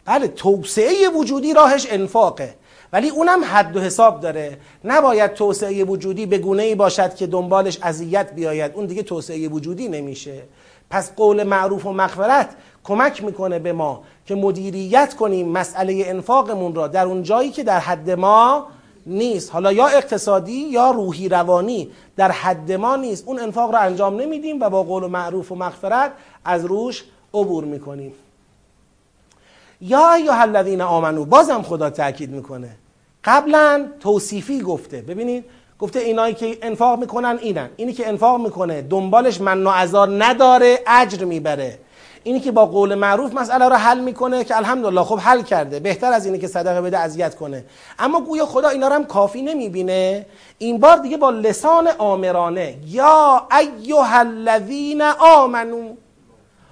بله 0.05 0.28
توسعه 0.28 1.09
وجودی 1.09 1.55
راهش 1.55 1.86
انفاقه. 1.90 2.55
ولی 2.92 3.09
اونم 3.09 3.44
حد 3.44 3.76
و 3.76 3.80
حساب 3.80 4.20
داره. 4.20 4.59
نباید 4.84 5.32
توسعه 5.32 5.84
وجودی 5.84 6.26
به 6.26 6.38
گونه 6.38 6.62
ای 6.62 6.74
باشد 6.74 7.14
که 7.14 7.26
دنبالش 7.26 7.78
اذیت 7.82 8.32
بیاید. 8.32 8.72
اون 8.74 8.86
دیگه 8.86 9.02
توسعه 9.02 9.48
وجودی 9.48 9.88
نمیشه. 9.88 10.42
پس 10.90 11.14
قول 11.14 11.42
معروف 11.42 11.86
و 11.86 11.92
مغفرت 11.92 12.48
کمک 12.85 13.24
می‌کنه 13.24 13.59
به 13.59 13.72
ما 13.72 14.03
که 14.26 14.35
مدیریت 14.35 15.14
کنیم 15.14 15.49
مسئله 15.49 16.05
انفاقمون 16.07 16.74
را 16.74 16.89
در 16.89 17.07
اون 17.07 17.22
جایی 17.22 17.51
که 17.51 17.62
در 17.62 17.78
حد 17.78 18.11
ما 18.11 18.66
نیست. 19.07 19.53
حالا 19.53 19.72
یا 19.72 19.87
اقتصادی 19.87 20.53
یا 20.53 20.91
روحی 20.91 21.28
روانی 21.28 21.91
در 22.16 22.30
حد 22.30 22.72
ما 22.72 22.97
نیست. 22.97 23.24
اون 23.26 23.41
انفاق 23.41 23.74
را 23.74 23.78
انجام 23.78 24.20
نمیدیم 24.20 24.61
و 24.61 24.70
با 24.70 24.82
قول 24.82 25.07
معروف 25.07 25.53
و 25.53 25.55
مغفرت 25.55 26.12
از 26.45 26.64
روش 26.64 27.05
عبور 27.35 27.64
می‌کنیم. 27.64 28.12
یا 29.80 30.12
ایها 30.12 30.41
الذین 30.41 30.80
آمنو 30.80 31.24
بازم 31.24 31.62
خدا 31.62 31.91
تاکید 31.91 32.30
می‌کنه. 32.30 32.70
قبلا 33.24 33.87
توصیفی 34.01 34.61
گفته. 34.61 35.01
ببینید 35.01 35.45
گفته 35.78 35.99
اینایی 35.99 36.35
که 36.35 36.59
انفاق 36.62 36.99
می‌کنن 36.99 37.39
اینن. 37.43 37.68
اینی 37.76 37.93
که 37.93 38.09
انفاق 38.09 38.41
می‌کنه 38.41 38.82
دنبالش 38.82 39.41
من 39.41 39.66
و 39.66 39.70
عذار 39.70 40.24
نداره 40.24 40.78
اجر 40.87 41.24
می‌بره. 41.24 41.78
اینی 42.24 42.40
که 42.40 42.52
با 42.52 42.66
قول 42.66 42.94
معروف 42.94 43.34
مسئله 43.34 43.68
رو 43.68 43.74
حل 43.74 44.00
می‌کنه 44.00 44.44
که 44.44 44.56
الحمدلله 44.56 45.02
خب 45.02 45.18
حل 45.18 45.42
کرده. 45.42 45.80
بهتر 45.80 46.12
از 46.12 46.26
اینی 46.26 46.38
که 46.38 46.46
صدقه 46.46 46.80
بده 46.80 46.98
اذیت 46.98 47.34
کنه. 47.34 47.64
اما 47.98 48.20
گویا 48.20 48.46
خدا 48.46 48.68
اینا 48.68 48.88
رو 48.88 48.94
هم 48.94 49.04
کافی 49.04 49.42
نمی‌بینه. 49.42 50.26
این 50.58 50.80
بار 50.80 50.96
دیگه 50.96 51.16
با 51.16 51.30
لسان 51.30 51.88
آمرانه. 51.98 52.76
یا 52.86 53.46
ایها 53.58 54.18
الذین 54.18 55.02
آمنو. 55.02 55.94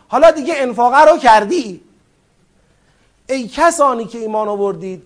حالا 0.09 0.31
دیگه 0.31 0.55
انفاقه 0.57 1.11
رو 1.11 1.19
کردی. 1.19 1.81
ای 3.29 3.49
کسانی 3.49 4.05
که 4.05 4.19
ایمان 4.19 4.49
آوردید 4.49 5.03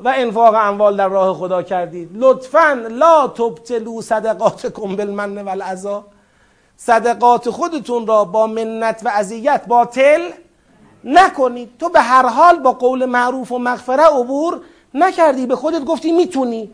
و 0.00 0.12
انفاق 0.16 0.54
اموال 0.54 0.96
در 0.96 1.08
راه 1.08 1.34
خدا 1.34 1.62
کردید 1.62 2.10
لطفا 2.14 2.86
لا 2.90 3.28
تبتلو 3.28 4.02
صدقاتکم 4.02 4.96
بالمن 4.96 5.38
والعذا 5.38 6.04
صدقات 6.76 7.50
خودتون 7.50 8.06
را 8.06 8.24
با 8.24 8.46
منت 8.46 9.00
و 9.04 9.08
اذیت 9.08 9.66
باطل 9.66 10.30
نکنید. 11.04 11.70
تو 11.78 11.88
به 11.88 12.00
هر 12.00 12.26
حال 12.28 12.58
با 12.58 12.72
قول 12.72 13.04
معروف 13.04 13.52
و 13.52 13.58
مغفره 13.58 14.04
عبور 14.04 14.60
نکردی. 14.94 15.46
به 15.46 15.56
خودت 15.56 15.84
گفتی 15.84 16.12
می‌تونی. 16.12 16.70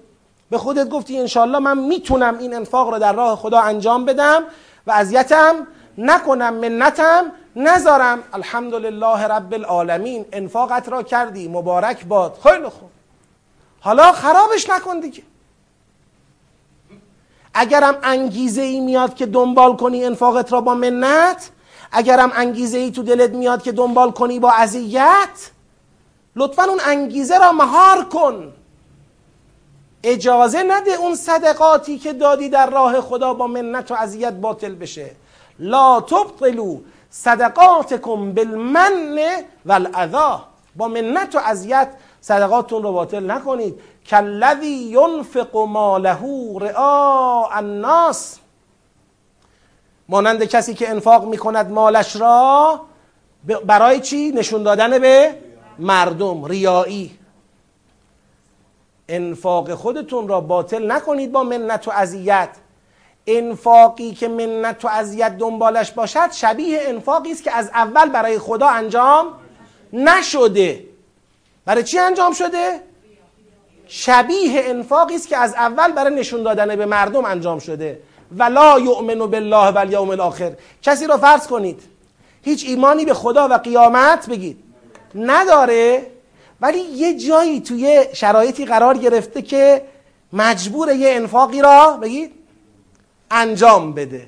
به 0.51 0.59
خودت 0.59 0.89
گفتی 0.89 1.19
انشالله 1.19 1.59
من 1.59 1.79
می‌تونم 1.79 2.39
این 2.39 2.55
انفاق 2.55 2.91
را 2.91 2.99
در 2.99 3.13
راه 3.13 3.37
خدا 3.37 3.61
انجام 3.61 4.05
بدم 4.05 4.43
و 4.87 4.93
اذیتم 4.93 5.67
نکنم 5.99 6.55
منتم 6.55 7.33
نذارم. 7.57 8.23
الحمدلله 8.33 9.27
رب 9.27 9.55
العالمین. 9.55 10.25
انفاقت 10.33 10.89
را 10.89 11.03
کردی. 11.03 11.49
مبارک 11.49 12.05
باد. 12.05 12.39
خیلی 12.43 12.69
خوب. 12.69 12.91
حالا 13.81 14.13
خرابش 14.13 14.71
نکن 14.71 15.01
دیگه. 15.01 15.23
اگرم 17.55 17.97
انگیزه 18.03 18.63
ای 18.63 18.81
میاد 18.81 19.15
که 19.15 19.27
دنبال 19.27 19.77
کنی 19.77 20.05
انفاقت 20.05 20.53
را 20.53 20.61
با 20.61 20.75
منت 20.75 21.51
اگرم 21.93 22.33
انگیزه 22.35 22.79
ای 22.79 22.91
تو 22.91 23.03
دلت 23.03 23.31
میاد 23.31 23.63
که 23.63 23.73
دنبال 23.73 24.11
کنی 24.11 24.39
با 24.39 24.51
اذیت 24.51 25.51
لطفا 26.37 26.63
اون 26.65 26.81
انگیزه 26.87 27.39
را 27.39 27.53
مهار 27.53 28.05
کن. 28.05 28.53
اجازه 30.05 30.63
نده 30.63 30.91
اون 30.91 31.15
صدقاتی 31.15 31.99
که 31.99 32.13
دادی 32.13 32.49
در 32.49 32.71
راه 32.71 33.01
خدا 33.01 33.35
با 33.35 33.47
منت 33.47 33.91
و 33.91 33.95
اذیت 33.95 34.33
باطل 34.33 34.75
بشه. 34.75 35.11
لا 35.59 36.01
تبطلو 36.01 36.79
صدقاتکم 37.11 38.33
بالمن 38.33 39.21
والاذا 39.67 40.45
با 40.77 40.89
منت 40.89 41.35
و 41.35 41.39
اذیت 41.39 41.89
صدقاتتون 42.21 42.83
رو 42.83 42.93
باطل 42.93 43.31
نکنید. 43.31 43.81
کالذی 44.11 44.69
ینفق 44.69 45.57
ماله 45.57 46.19
رعاء 46.61 47.49
الناس. 47.57 48.39
مانند 50.09 50.45
کسی 50.45 50.75
که 50.75 50.91
انفاق 50.91 51.25
می‌کند 51.25 51.71
مالش 51.71 52.17
را 52.17 52.81
برای 53.67 54.01
چی؟ 54.01 54.33
نشون 54.33 54.63
دادن 54.63 54.99
به 54.99 55.35
مردم 55.79 56.45
ریایی 56.45 57.19
انفاق 59.09 59.75
خودتون 59.75 60.29
را 60.29 60.41
باطل 60.41 60.93
نکنید 60.93 61.33
با 61.33 61.43
منت 61.43 61.89
و 61.89 61.91
اذیت. 61.91 62.49
انفاقی 63.27 64.13
که 64.13 64.29
منت 64.29 64.85
و 64.85 64.89
اذیت 64.89 65.39
دنبالش 65.39 65.93
باشد 65.93 66.33
شبیه 66.33 66.81
انفاقی 66.83 67.33
است 67.33 67.43
که 67.43 67.53
از 67.53 67.69
اول 67.69 68.09
برای 68.09 68.39
خدا 68.39 68.69
انجام 68.69 69.27
نشده. 69.93 70.85
برای 71.65 71.83
چی 71.85 71.99
انجام 71.99 72.33
شده؟ 72.33 72.81
شبیه 73.95 74.63
انفاقی 74.65 75.15
است 75.15 75.29
که 75.29 75.37
از 75.37 75.55
اول 75.55 75.93
برای 75.93 76.15
نشون 76.15 76.43
دادن 76.43 76.77
به 76.77 76.87
مردم 76.87 77.25
انجام 77.25 77.59
شده. 77.59 78.01
ولا 78.39 78.79
یؤمن 78.79 79.19
بالله 79.19 79.69
و 79.71 79.79
الیوم 79.79 80.11
الاخر. 80.11 80.53
کسی 80.83 81.07
رو 81.07 81.17
فرض 81.17 81.47
کنید. 81.47 81.83
هیچ 82.43 82.65
ایمانی 82.67 83.05
به 83.05 83.15
خدا 83.15 83.49
و 83.49 83.53
قیامت 83.53 84.29
بگید. 84.29 84.59
نداره. 85.15 86.07
ولی 86.61 86.79
یه 86.79 87.19
جایی 87.19 87.61
توی 87.61 88.05
شرایطی 88.13 88.65
قرار 88.65 88.99
گرفته 88.99 89.43
که 89.43 89.83
مجبور 90.33 90.93
یه 90.93 91.11
انفاقی 91.11 91.63
را 91.63 91.99
بگید 92.03 92.33
انجام 93.31 93.93
بده. 93.93 94.27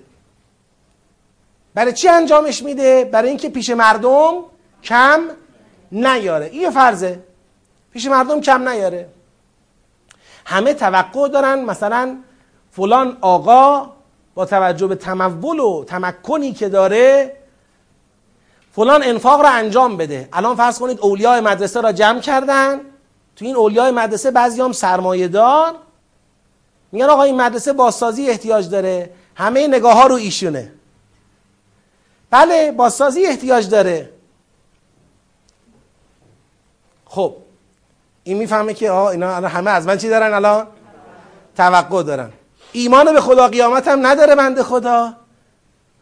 برای 1.75 1.93
چی 1.93 2.09
انجامش 2.09 2.63
میده؟ 2.63 3.05
برای 3.05 3.29
اینکه 3.29 3.49
پیش 3.49 3.71
مردم 3.71 4.35
کم 4.83 5.21
نیاره. 5.93 6.47
این 6.53 6.71
فرضه. 6.71 7.21
پیش 7.93 8.07
مردم 8.07 8.41
کم 8.41 8.69
نیاره. 8.69 9.09
همه 10.45 10.75
توقع 10.75 11.29
دارن 11.29 11.65
مثلا 11.65 12.19
فلان 12.71 13.19
آقا 13.21 13.91
با 14.35 14.47
توجه 14.47 14.87
به 14.87 14.95
تمول 14.95 15.61
و 15.61 15.85
تمکنی 15.85 16.53
که 16.53 16.69
داره 16.69 17.37
فلان 18.73 19.03
انفاق 19.03 19.41
را 19.41 19.49
انجام 19.49 19.97
بده. 19.97 20.29
الان 20.33 20.57
فرض 20.57 20.79
کنید 20.79 21.01
اولیاء 21.01 21.41
مدرسه 21.41 21.81
را 21.81 21.93
جمع 21.93 22.21
کردن. 22.21 22.81
تو 23.37 23.45
این 23.45 23.57
اولیاء 23.57 23.91
مدرسه 23.91 24.31
بعضی 24.31 24.61
هم 24.61 24.73
سرمایه 24.73 25.29
دار 25.29 25.75
میگن 26.93 27.07
آقا 27.07 27.23
این 27.23 27.41
مدرسه 27.41 27.73
بازسازی 27.73 28.31
احتیاج 28.31 28.71
داره. 28.71 29.11
همه 29.35 29.67
نگاه 29.69 29.95
ها 29.95 30.07
رو 30.07 30.15
ایشونه. 30.15 30.73
بله 32.31 32.73
بازسازی 32.73 33.27
احتیاج 33.27 33.69
داره. 33.69 34.11
خب 37.05 37.37
این 38.25 38.39
می‌فهمه 38.39 38.75
که 38.75 38.91
آه 38.91 39.07
اینا 39.07 39.35
همه 39.35 39.71
از 39.71 39.87
من 39.87 39.99
چی 39.99 40.09
دارن 40.09 40.35
الان؟ 40.35 40.67
توقع 41.57 42.03
دارن. 42.03 42.31
ایمان 42.73 43.13
به 43.13 43.21
خدا 43.21 43.49
قیامت 43.49 43.89
هم 43.89 44.07
نداره 44.07 44.35
بنده 44.35 44.63
خدا. 44.63 45.13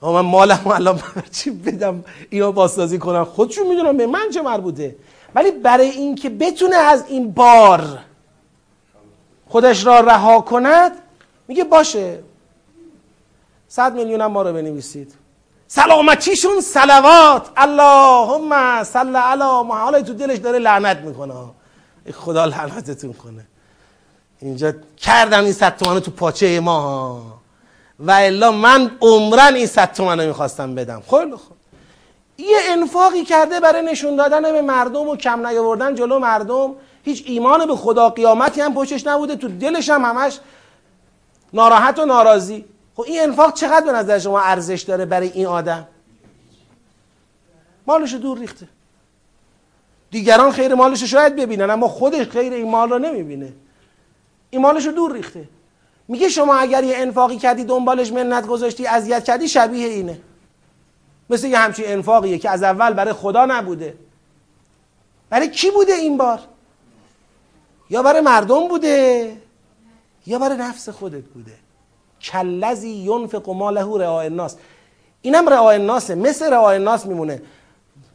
من 0.03 0.21
مالم 0.21 0.67
الان 0.67 1.01
چی 1.33 1.51
بدم 1.51 2.05
اینا 2.31 2.53
بازسازی 2.53 2.99
کنم؟ 2.99 3.25
خودشون 3.25 3.67
می‌دونم 3.67 3.97
به 3.97 4.07
من 4.07 4.31
چه 4.31 4.43
مربوطه. 4.43 4.97
ولی 5.35 5.51
برای 5.51 5.89
اینکه 5.89 6.31
بتونه 6.31 6.77
از 6.77 7.05
این 7.09 7.33
بار 7.33 7.99
خودش 9.49 9.87
را 9.87 10.01
رها 10.01 10.41
کند 10.41 10.93
میگه 11.49 11.65
باشه. 11.65 12.19
صد 13.69 13.95
میلیون 13.95 14.21
هم 14.21 14.31
ما 14.31 14.43
رو 14.43 14.53
بنویسید. 14.53 15.15
سلامتیشون 15.67 16.61
سلوات 16.61 17.51
اللهم 17.57 18.85
صل 18.85 19.17
علی 19.17 19.69
محاله 19.69 20.03
تو 20.03 20.15
دلش 20.15 20.39
داره 20.39 20.59
لعنت 20.59 20.99
می‌کنه. 20.99 21.35
خدا 22.11 22.45
لعنتتون 22.45 23.13
کنه. 23.13 23.47
اینجا 24.41 24.73
کردم 24.97 25.45
این 25.45 25.53
صد 25.53 25.77
تومنو 25.77 26.01
تو 26.01 26.11
پاچه 26.11 26.61
ما. 26.61 27.23
و 28.01 28.11
الا 28.11 28.51
من 28.51 28.91
عمرن 29.01 29.55
این 29.55 29.67
صد 29.67 29.93
تومنو 29.93 30.27
می‌خواستم 30.27 30.75
بدم. 30.75 31.03
خیلی 31.11 31.37
خوب. 31.37 31.57
یه 32.39 32.59
انفاقی 32.69 33.25
کرده 33.25 33.61
برای 33.61 33.83
نشون 33.83 34.17
دادن 34.17 34.43
به 34.43 34.63
مردم 34.63 35.09
و 35.09 35.17
کم 35.17 35.47
نیاوردن 35.47 35.95
جلو 35.95 36.19
مردم. 36.19 36.75
هیچ 37.03 37.25
ایمان 37.27 37.67
به 37.67 37.77
خدا 37.77 38.09
قیامتی 38.09 38.61
هم 38.61 38.75
پشتش 38.75 39.07
نبوده. 39.07 39.37
تو 39.37 39.49
دلش 39.49 39.91
هم 39.91 40.05
همش 40.05 40.39
ناراحت 41.53 41.99
و 41.99 42.05
ناراضی. 42.05 42.65
خب 42.97 43.03
این 43.03 43.23
انفاق 43.23 43.55
چقدر 43.55 43.87
به 43.87 43.93
نظر 43.93 44.19
شما 44.19 44.41
ارزش 44.41 44.83
داره 44.83 45.05
برای 45.05 45.29
این 45.29 45.47
آدم؟ 45.47 45.87
مالش 47.87 48.15
دور 48.15 48.39
ریخته. 48.39 48.69
دیگران 50.13 50.51
خیر 50.53 50.75
مالش 50.75 51.05
شاید 51.05 51.37
ببینن 51.37 51.71
اما 51.71 51.89
خودش 51.89 52.29
خیر 52.29 52.53
این 52.53 52.71
مال 52.71 52.91
رو 52.91 52.99
نمی‌بینه. 52.99 53.53
این 54.51 54.63
مالش 54.63 54.87
رو 54.87 54.93
دور 54.93 55.13
ریخته. 55.13 55.49
میگه 56.09 56.29
شما 56.29 56.55
اگر 56.55 56.85
یه 56.85 56.97
انفاقی 56.97 57.37
کردی 57.37 57.65
دنبالش 57.65 58.13
منت 58.13 58.47
گذاشتی 58.47 58.87
اذیت 58.87 59.25
کردی 59.25 59.49
شبیه 59.49 59.89
اینه. 59.89 60.21
مثل 61.31 61.47
یه 61.47 61.59
همچین 61.59 61.85
انفاقیه 61.89 62.39
که 62.39 62.51
از 62.51 62.63
اول 62.63 62.93
برای 62.93 63.13
خدا 63.13 63.47
نبوده. 63.47 63.95
برای 65.31 65.49
کی 65.49 65.71
بوده 65.71 65.93
این 65.93 66.17
بار؟ 66.17 66.41
یا 67.91 68.03
برای 68.03 68.21
مردم 68.21 68.69
بوده؟ 68.69 69.37
یا 70.27 70.39
برای 70.39 70.57
نفس 70.57 70.89
خودت 70.89 71.25
بوده؟ 71.25 71.53
کلذی 72.23 72.91
ینفق 72.91 73.51
ماله 73.51 73.81
رعاء 73.81 74.25
الناس. 74.25 74.57
اینم 75.23 75.49
رعاء 75.49 75.75
الناسه. 75.75 76.15
مثل 76.15 76.53
رعاء 76.53 76.75
الناس 76.75 77.07
میمونه. 77.07 77.43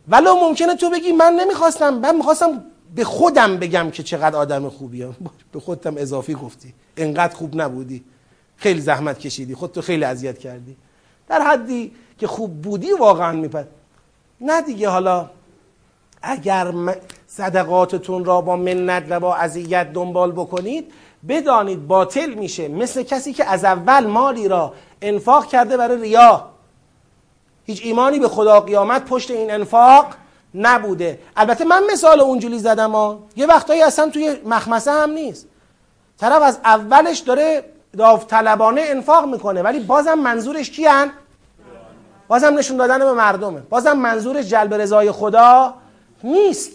ولو 0.07 0.35
ممکنه 0.35 0.75
تو 0.75 0.89
بگی 0.89 1.11
من 1.11 1.33
نمی‌خواستم 1.33 1.93
من 1.93 2.15
می‌خواستم 2.15 2.63
به 2.95 3.03
خودم 3.03 3.57
بگم 3.57 3.91
که 3.91 4.03
چقدر 4.03 4.35
آدم 4.35 4.69
خوبیم 4.69 5.15
به 5.51 5.59
خودتم 5.59 5.93
اضافی 5.97 6.33
گفتی. 6.33 6.73
انقدر 6.97 7.35
خوب 7.35 7.61
نبودی. 7.61 8.03
خیلی 8.57 8.81
زحمت 8.81 9.19
کشیدی. 9.19 9.55
خودتو 9.55 9.81
خیلی 9.81 10.03
اذیت 10.03 10.39
کردی. 10.39 10.75
در 11.29 11.41
حدی 11.41 11.91
که 12.17 12.27
خوب 12.27 12.61
بودی 12.61 12.91
واقعا 12.91 13.31
میپد 13.31 13.67
نه 14.41 14.61
دیگه 14.61 14.89
حالا 14.89 15.29
اگر 16.21 16.73
صدقاتتون 17.27 18.25
را 18.25 18.41
با 18.41 18.55
منت 18.55 19.03
و 19.09 19.19
با 19.19 19.35
اذیت 19.35 19.93
دنبال 19.93 20.31
بکنید 20.31 20.91
بدانید 21.29 21.87
باطل 21.87 22.33
میشه. 22.33 22.67
مثل 22.67 23.03
کسی 23.03 23.33
که 23.33 23.45
از 23.45 23.65
اول 23.65 24.07
مالی 24.07 24.47
را 24.47 24.73
انفاق 25.01 25.47
کرده 25.47 25.77
برای 25.77 26.01
ریا. 26.01 26.49
هیچ 27.67 27.81
ایمانی 27.83 28.19
به 28.19 28.27
خدا 28.27 28.59
قیامت 28.59 29.05
پشت 29.05 29.31
این 29.31 29.51
انفاق 29.51 30.05
نبوده. 30.55 31.19
البته 31.37 31.65
من 31.65 31.83
مثال 31.91 32.19
اونجوری 32.19 32.59
زدم 32.59 32.91
ها. 32.91 33.19
یه 33.35 33.45
وقتایی 33.45 33.81
اصلا 33.81 34.09
توی 34.09 34.35
مخمسه 34.45 34.91
هم 34.91 35.11
نیست. 35.11 35.47
طرف 36.19 36.41
از 36.41 36.59
اولش 36.63 37.19
داره 37.19 37.63
داوطلبانه 37.97 38.81
انفاق 38.85 39.25
می‌کنه 39.25 39.61
ولی 39.61 39.79
بازم 39.79 40.13
منظورش 40.13 40.71
کیان؟ 40.71 41.11
بازم 42.27 42.57
نشون 42.57 42.77
دادن 42.77 42.99
به 42.99 43.13
مردمه. 43.13 43.59
بازم 43.59 43.97
منظورش 43.97 44.45
جلب 44.45 44.73
رضای 44.73 45.11
خدا 45.11 45.73
نیست. 46.23 46.71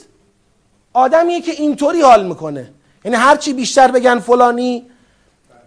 آدمیه 0.93 1.41
که 1.41 1.53
اینطوری 1.53 2.01
حال 2.01 2.27
می‌کنه. 2.27 2.71
یعنی 3.05 3.17
هرچی 3.17 3.53
بیشتر 3.53 3.91
بگن 3.91 4.19
فلانی 4.19 4.87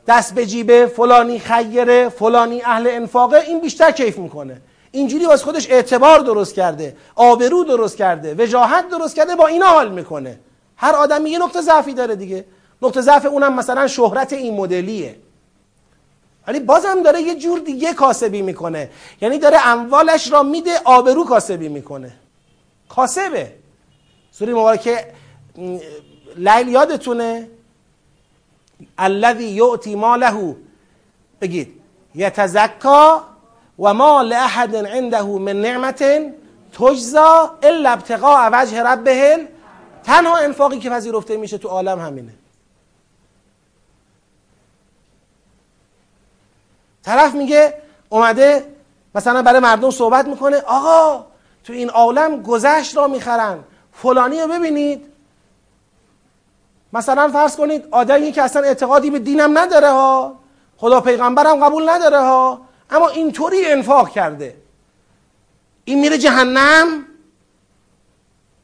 دست 0.08 0.36
به 0.36 0.46
جیبه 0.46 0.88
فلانی 0.88 1.40
خیره 1.40 2.10
فلانی 2.10 2.62
اهل 2.62 2.88
انفاقه 2.92 3.38
این 3.38 3.60
بیشتر 3.62 3.92
کیف 3.92 4.18
می‌کنه. 4.18 4.62
اینجوری 4.96 5.26
واسه 5.26 5.44
خودش 5.46 5.70
اعتبار 5.70 6.20
درست 6.20 6.56
کرده 6.56 6.98
آبرو 7.16 7.64
درست 7.64 7.98
کرده 7.98 8.36
وجاهت 8.38 8.90
درست 8.90 9.16
کرده 9.16 9.36
با 9.36 9.48
اینا 9.48 9.66
حال 9.66 9.92
می‌کنه. 9.92 10.40
هر 10.78 10.96
آدمی 10.96 11.30
یه 11.30 11.40
نقطه 11.40 11.62
ضعفی 11.62 11.94
داره 11.94 12.16
دیگه. 12.16 12.46
نقطه 12.82 13.02
ضعف 13.02 13.26
اونم 13.26 13.56
مثلا 13.56 13.88
شهرت 13.88 14.34
این 14.34 14.54
مدلیه. 14.54 15.16
ولی 16.48 16.60
بازم 16.60 17.04
داره 17.04 17.22
یه 17.22 17.36
جور 17.36 17.60
دیگه 17.60 17.94
کاسبی 17.94 18.42
می‌کنه. 18.42 18.90
یعنی 19.22 19.40
داره 19.40 19.68
اموالش 19.68 20.32
را 20.32 20.44
میده 20.44 20.80
آبرو 20.84 21.26
کاسبی 21.26 21.70
می‌کنه. 21.70 22.12
کاسبه. 22.90 23.52
سوره 24.32 24.54
مبارکه 24.54 25.14
لیل 26.38 26.68
یادتونه؟ 26.68 27.50
الذی 28.98 29.44
یعطی 29.44 29.96
ماله. 29.96 30.56
بگید. 31.42 31.82
یتزکا 32.16 33.24
و 33.80 33.94
ما 33.94 34.22
لاحد 34.22 34.76
عنده 34.76 35.24
من 35.24 35.62
نعمت 35.62 36.04
تجزا 36.74 37.58
الا 37.64 37.90
ابتقاء 37.90 38.50
وجه 38.54 38.84
ربه 38.84 39.48
تنها 40.04 40.38
انفاقی 40.38 40.80
که 40.80 40.90
پذیرفته 40.90 41.38
میشه 41.38 41.58
تو 41.58 41.68
عالم 41.68 42.00
همینه. 42.00 42.34
طرف 47.04 47.36
میگه 47.36 47.74
اومده 48.10 48.76
مثلا 49.16 49.42
برای 49.42 49.60
مردم 49.60 49.92
صحبت 49.92 50.28
می‌کنه 50.28 50.58
آقا 50.58 51.26
تو 51.64 51.74
این 51.74 51.90
عالم 51.90 52.42
گذشت 52.42 52.98
را 52.98 53.08
می‌خرن 53.08 53.60
فلانی 53.94 54.42
رو 54.42 54.48
ببینید. 54.48 55.06
مثلا 56.94 57.30
فرض 57.30 57.56
کنید 57.56 57.88
آدمی 57.92 58.32
که 58.32 58.42
اصلا 58.42 58.62
اعتقادی 58.62 59.10
به 59.10 59.20
دینم 59.20 59.58
نداره 59.58 59.90
ها 59.90 60.36
خدا 60.78 61.02
پیغمبرم 61.02 61.66
قبول 61.66 61.90
نداره 61.90 62.20
ها 62.20 62.62
اما 62.90 63.08
اینطوری 63.08 63.66
انفاق 63.66 64.10
کرده. 64.10 64.56
این 65.86 66.00
میره 66.00 66.18
جهنم. 66.18 67.06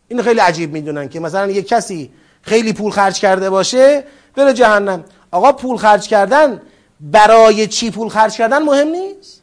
این 0.08 0.22
خیلی 0.22 0.40
عجیب 0.40 0.74
می‌دونن 0.74 1.10
که 1.10 1.20
مثلا 1.20 1.52
یک 1.52 1.68
کسی 1.68 2.12
خیلی 2.42 2.74
پول 2.74 2.92
خرج 2.92 3.20
کرده 3.20 3.50
باشه 3.50 4.04
بره 4.36 4.54
جهنم. 4.54 5.06
آقا 5.32 5.52
پول 5.52 5.78
خرج 5.78 6.08
کردن 6.08 6.62
برای 7.00 7.68
چی 7.68 7.92
پول 7.92 8.10
خرج 8.10 8.38
کردن 8.38 8.64
مهم 8.64 8.88
نیست. 8.88 9.42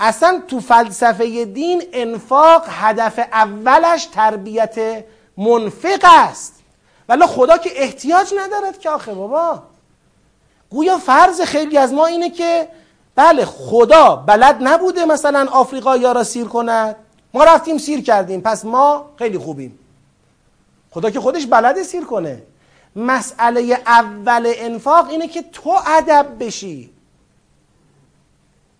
اصلا 0.00 0.42
تو 0.48 0.60
فلسفه 0.60 1.44
دین 1.44 1.82
انفاق 1.92 2.64
هدف 2.68 3.18
اولش 3.18 4.04
تربیت 4.04 5.04
منفق 5.36 6.04
است. 6.04 6.54
ولی 7.08 7.26
خدا 7.26 7.58
که 7.58 7.70
احتیاج 7.82 8.34
ندارد 8.38 8.78
که 8.78 8.90
آخه 8.90 9.14
بابا. 9.14 9.62
گویا 10.74 10.98
فرض 10.98 11.40
خیلی 11.40 11.78
از 11.78 11.92
ما 11.92 12.06
اینه 12.06 12.30
که 12.30 12.68
بله 13.14 13.44
خدا 13.44 14.16
بلد 14.16 14.58
نبوده 14.60 15.04
مثلا 15.04 15.46
آفریقا 15.52 15.96
یا 15.96 16.12
را 16.12 16.24
سیر 16.24 16.44
کند. 16.44 16.96
ما 17.34 17.44
رفتیم 17.44 17.78
سیر 17.78 18.02
کردیم 18.02 18.40
پس 18.40 18.64
ما 18.64 19.10
خیلی 19.18 19.38
خوبیم. 19.38 19.78
خدا 20.90 21.10
که 21.10 21.20
خودش 21.20 21.46
بلده 21.46 21.82
سیر 21.82 22.04
کنه. 22.04 22.42
مسئله 22.96 23.78
اول 23.86 24.52
انفاق 24.56 25.08
اینه 25.08 25.28
که 25.28 25.42
تو 25.42 25.76
ادب 25.86 26.26
بشی. 26.40 26.90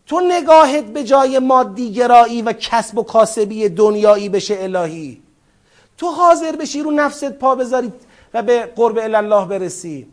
تو 0.06 0.20
نگاهت 0.20 0.84
به 0.84 1.04
جای 1.04 1.38
مادی 1.38 1.92
گرایی 1.92 2.42
و 2.42 2.52
کسب 2.52 2.98
و 2.98 3.02
کاسبی 3.02 3.68
دنیایی 3.68 4.28
بشه 4.28 4.56
الهی. 4.60 5.22
تو 5.98 6.06
حاضر 6.06 6.56
بشی 6.56 6.82
رو 6.82 6.90
نفست 6.90 7.32
پا 7.32 7.54
بذاری 7.54 7.92
و 8.34 8.42
به 8.42 8.72
قرب 8.76 8.98
الله 8.98 9.46
برسی. 9.46 10.06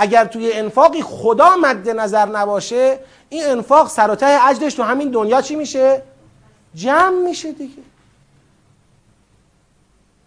اگر 0.00 0.24
توی 0.24 0.52
انفاقی 0.52 1.02
خدا 1.02 1.56
مد 1.56 1.88
نظر 1.88 2.26
نباشه 2.26 2.98
این 3.28 3.46
انفاق 3.46 3.88
سر 3.88 4.10
و 4.10 4.14
ته 4.14 4.70
تو 4.70 4.82
همین 4.82 5.10
دنیا 5.10 5.42
چی 5.42 5.56
میشه؟ 5.56 6.02
جمع 6.74 7.28
میشه 7.28 7.52
دیگه. 7.52 7.82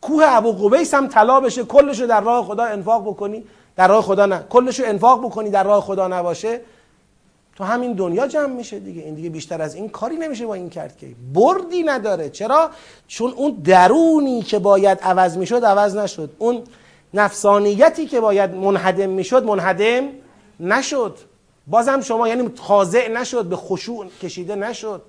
کوه 0.01 0.23
ابو 0.27 0.51
قبیس 0.51 0.93
هم 0.93 1.07
طلا 1.07 1.39
بشه 1.39 1.63
کلشو 1.63 2.05
در 2.05 2.21
راه 2.21 2.45
خدا 2.45 2.63
انفاق 2.63 3.07
بکنی. 3.07 3.43
در 3.75 3.87
راه 3.87 4.03
خدا 4.03 4.25
نه. 4.25 4.43
کلشو 4.49 4.83
انفاق 4.85 5.25
بکنی 5.25 5.49
در 5.49 5.63
راه 5.63 5.81
خدا 5.81 6.07
نباشه. 6.07 6.61
تو 7.55 7.63
همین 7.63 7.93
دنیا 7.93 8.27
جمع 8.27 8.53
میشه 8.53 8.79
دیگه. 8.79 9.01
این 9.01 9.15
دیگه 9.15 9.29
بیشتر 9.29 9.61
از 9.61 9.75
این 9.75 9.89
کاری 9.89 10.15
نمیشه 10.15 10.45
با 10.45 10.53
این 10.53 10.69
کرد 10.69 10.97
که. 10.97 11.07
بردی 11.33 11.83
نداره. 11.83 12.29
چرا؟ 12.29 12.69
چون 13.07 13.31
اون 13.31 13.51
درونی 13.51 14.41
که 14.41 14.59
باید 14.59 14.99
عوض 15.01 15.37
می‌شد 15.37 15.65
عوض 15.65 15.95
نشد. 15.95 16.29
اون 16.39 16.63
نفسانیتی 17.13 18.05
که 18.05 18.19
باید 18.21 18.55
منهدم 18.55 19.09
می‌شد 19.09 19.43
منهدم 19.43 20.09
نشد. 20.59 21.17
بازم 21.67 22.01
شما 22.01 22.27
یعنی 22.27 22.51
خاضع 22.59 23.07
نشد 23.07 23.45
به 23.45 23.55
خشوع 23.55 24.07
کشیده 24.21 24.55
نشد. 24.55 25.01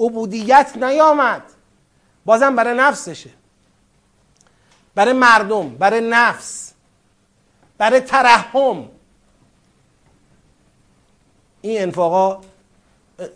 عبودیت 0.00 0.72
نیامد. 0.76 1.42
بازم 2.24 2.56
برای 2.56 2.76
نفسشه. 2.78 3.30
برای 4.94 5.12
مردم 5.12 5.68
برای 5.68 6.08
نفس 6.10 6.72
برای 7.78 8.00
ترحم. 8.00 8.84
این 11.60 11.82
انفاقا 11.82 12.40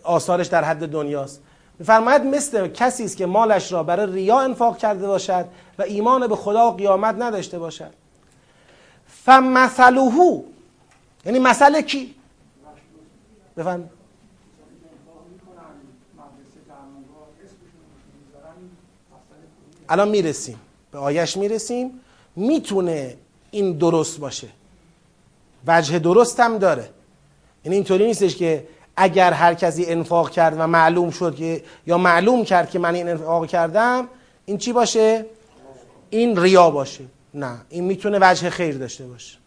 آثارش 0.02 0.46
در 0.46 0.64
حد 0.64 0.88
دنیاست. 0.88 1.42
میفرماید 1.78 2.22
مثل 2.22 2.68
کسی 2.68 3.04
است 3.04 3.16
که 3.16 3.26
مالش 3.26 3.72
را 3.72 3.82
برای 3.82 4.12
ریا 4.12 4.40
انفاق 4.40 4.78
کرده 4.78 5.06
باشد 5.06 5.44
و 5.78 5.82
ایمان 5.82 6.26
به 6.26 6.36
خدا 6.36 6.70
و 6.70 6.76
قیامت 6.76 7.14
نداشته 7.18 7.58
باشد. 7.58 8.01
فمثلهو 9.24 10.42
یعنی 11.26 11.38
مسئله 11.38 11.82
کی؟ 11.82 12.14
بفرمایید. 13.56 13.90
الان 19.88 20.08
می‌رسیم. 20.08 20.60
به 20.90 20.98
آیش 20.98 21.36
می‌رسیم. 21.36 22.00
می‌تونه 22.36 23.16
این 23.50 23.78
درست 23.78 24.18
باشه. 24.20 24.48
وجه 25.66 25.98
درست 25.98 26.40
هم 26.40 26.58
داره. 26.58 26.90
یعنی 27.64 27.76
اینطوری 27.76 28.06
نیستش 28.06 28.36
که 28.36 28.68
اگر 28.96 29.32
هر 29.32 29.54
کسی 29.54 29.84
انفاق 29.86 30.30
کرد 30.30 30.54
و 30.58 30.66
معلوم 30.66 31.10
شد 31.10 31.34
که 31.36 31.64
یا 31.86 31.98
معلوم 31.98 32.44
کرد 32.44 32.70
که 32.70 32.78
من 32.78 32.94
این 32.94 33.08
انفاق 33.08 33.46
کردم 33.46 34.08
این 34.44 34.58
چی 34.58 34.72
باشه؟ 34.72 35.26
این 36.10 36.42
ریا 36.42 36.70
باشه. 36.70 37.04
نه 37.34 37.58
این 37.68 37.84
می‌تونه 37.84 38.18
وجه 38.20 38.50
خیر 38.50 38.78
داشته 38.78 39.06
باشه. 39.06 39.38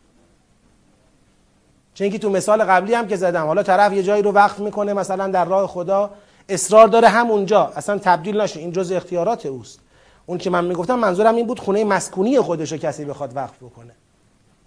چون 1.93 2.09
که 2.09 2.19
تو 2.19 2.29
مثال 2.29 2.63
قبلی 2.63 2.93
هم 2.93 3.07
که 3.07 3.15
زدم 3.15 3.45
حالا 3.45 3.63
طرف 3.63 3.93
یه 3.93 4.03
جایی 4.03 4.23
رو 4.23 4.31
وقت 4.31 4.59
می‌کنه 4.59 4.93
مثلا 4.93 5.27
در 5.27 5.45
راه 5.45 5.67
خدا 5.67 6.11
اصرار 6.49 6.87
داره 6.87 7.07
همونجا. 7.07 7.71
اصلا 7.75 7.97
تبدیل 7.97 8.41
نشه 8.41 8.59
این 8.59 8.71
جز 8.71 8.91
اختیارات 8.91 9.45
اوست. 9.45 9.79
اون 10.25 10.37
که 10.37 10.49
من 10.49 10.65
می‌گفتم 10.65 10.99
منظورم 10.99 11.35
این 11.35 11.47
بود 11.47 11.59
خونه 11.59 11.83
مسکونی 11.83 12.39
خودش 12.39 12.71
رو 12.71 12.77
کسی 12.77 13.05
بخواد 13.05 13.35
وقف 13.35 13.57
بکنه. 13.57 13.95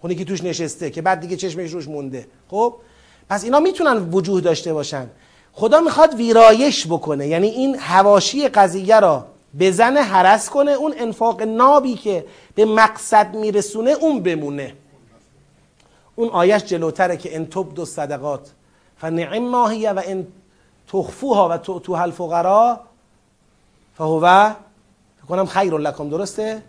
خونه 0.01 0.15
که 0.15 0.25
توش 0.25 0.43
نشسته 0.43 0.89
که 0.89 1.01
بعد 1.01 1.19
دیگه 1.19 1.37
چشمش 1.37 1.71
روش 1.71 1.87
مونده. 1.87 2.27
خب؟ 2.47 2.75
پس 3.29 3.43
اینا 3.43 3.59
می‌تونن 3.59 3.97
وجود 3.97 4.43
داشته 4.43 4.73
باشن. 4.73 5.09
خدا 5.53 5.79
می‌خواد 5.79 6.13
ویرایش 6.13 6.87
بکنه. 6.87 7.27
یعنی 7.27 7.47
این 7.47 7.75
هواشی 7.79 8.47
قضیه 8.47 8.99
را 8.99 9.25
بزنه 9.59 10.01
حرس 10.01 10.49
کنه 10.49 10.71
اون 10.71 10.93
انفاق 10.97 11.41
نابی 11.41 11.95
که 11.95 12.25
به 12.55 12.65
مقصد 12.65 13.35
میرسونه 13.35 13.91
اون 13.91 14.23
بمونه. 14.23 14.73
اون 16.15 16.29
آیش 16.29 16.63
جلوتره 16.63 17.17
که 17.17 17.35
ان 17.35 17.43
دو 17.75 17.85
صدقات 17.85 18.51
فنعم 18.97 19.49
ماهیه 19.49 19.91
و 19.91 20.01
ان 20.05 20.27
تخفوها 20.87 21.49
و 21.49 21.57
تو 21.57 21.91
الفقراء 21.93 22.79
فهو 23.97 24.53
کنم 25.29 25.45
خیر 25.45 25.73
لکم 25.73 26.09
درسته؟ 26.09 26.61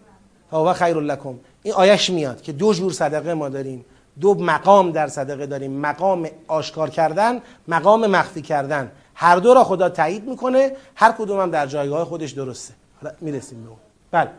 فهو 0.51 0.73
خیر 0.73 0.97
لکم. 0.97 1.35
این 1.63 1.75
آیش 1.75 2.11
میاد 2.11 2.43
که 2.43 2.53
دو 2.53 2.75
جور 2.75 2.93
صدقه 2.93 3.35
ما 3.35 3.49
داریم. 3.49 3.85
دو 4.21 4.35
مقام 4.35 4.93
در 4.93 5.09
صدقه 5.09 5.47
داریم. 5.47 5.73
مقام 5.73 6.29
آشکار 6.49 6.91
کردن 6.91 7.41
مقام 7.69 8.07
مخفی 8.07 8.43
کردن. 8.43 8.93
هر 9.21 9.37
دو 9.37 9.55
را 9.55 9.65
خدا 9.65 9.89
تایید 9.89 10.29
می‌کنه. 10.29 10.77
هر 10.95 11.13
کدوم 11.13 11.41
هم 11.41 11.51
در 11.51 11.67
جایگاه 11.67 12.05
خودش 12.05 12.31
درسته. 12.31 12.75
حالا 13.03 13.15
می‌رسیم 13.21 13.63
به 13.63 13.69
اون. 13.69 13.79
بله. 14.11 14.31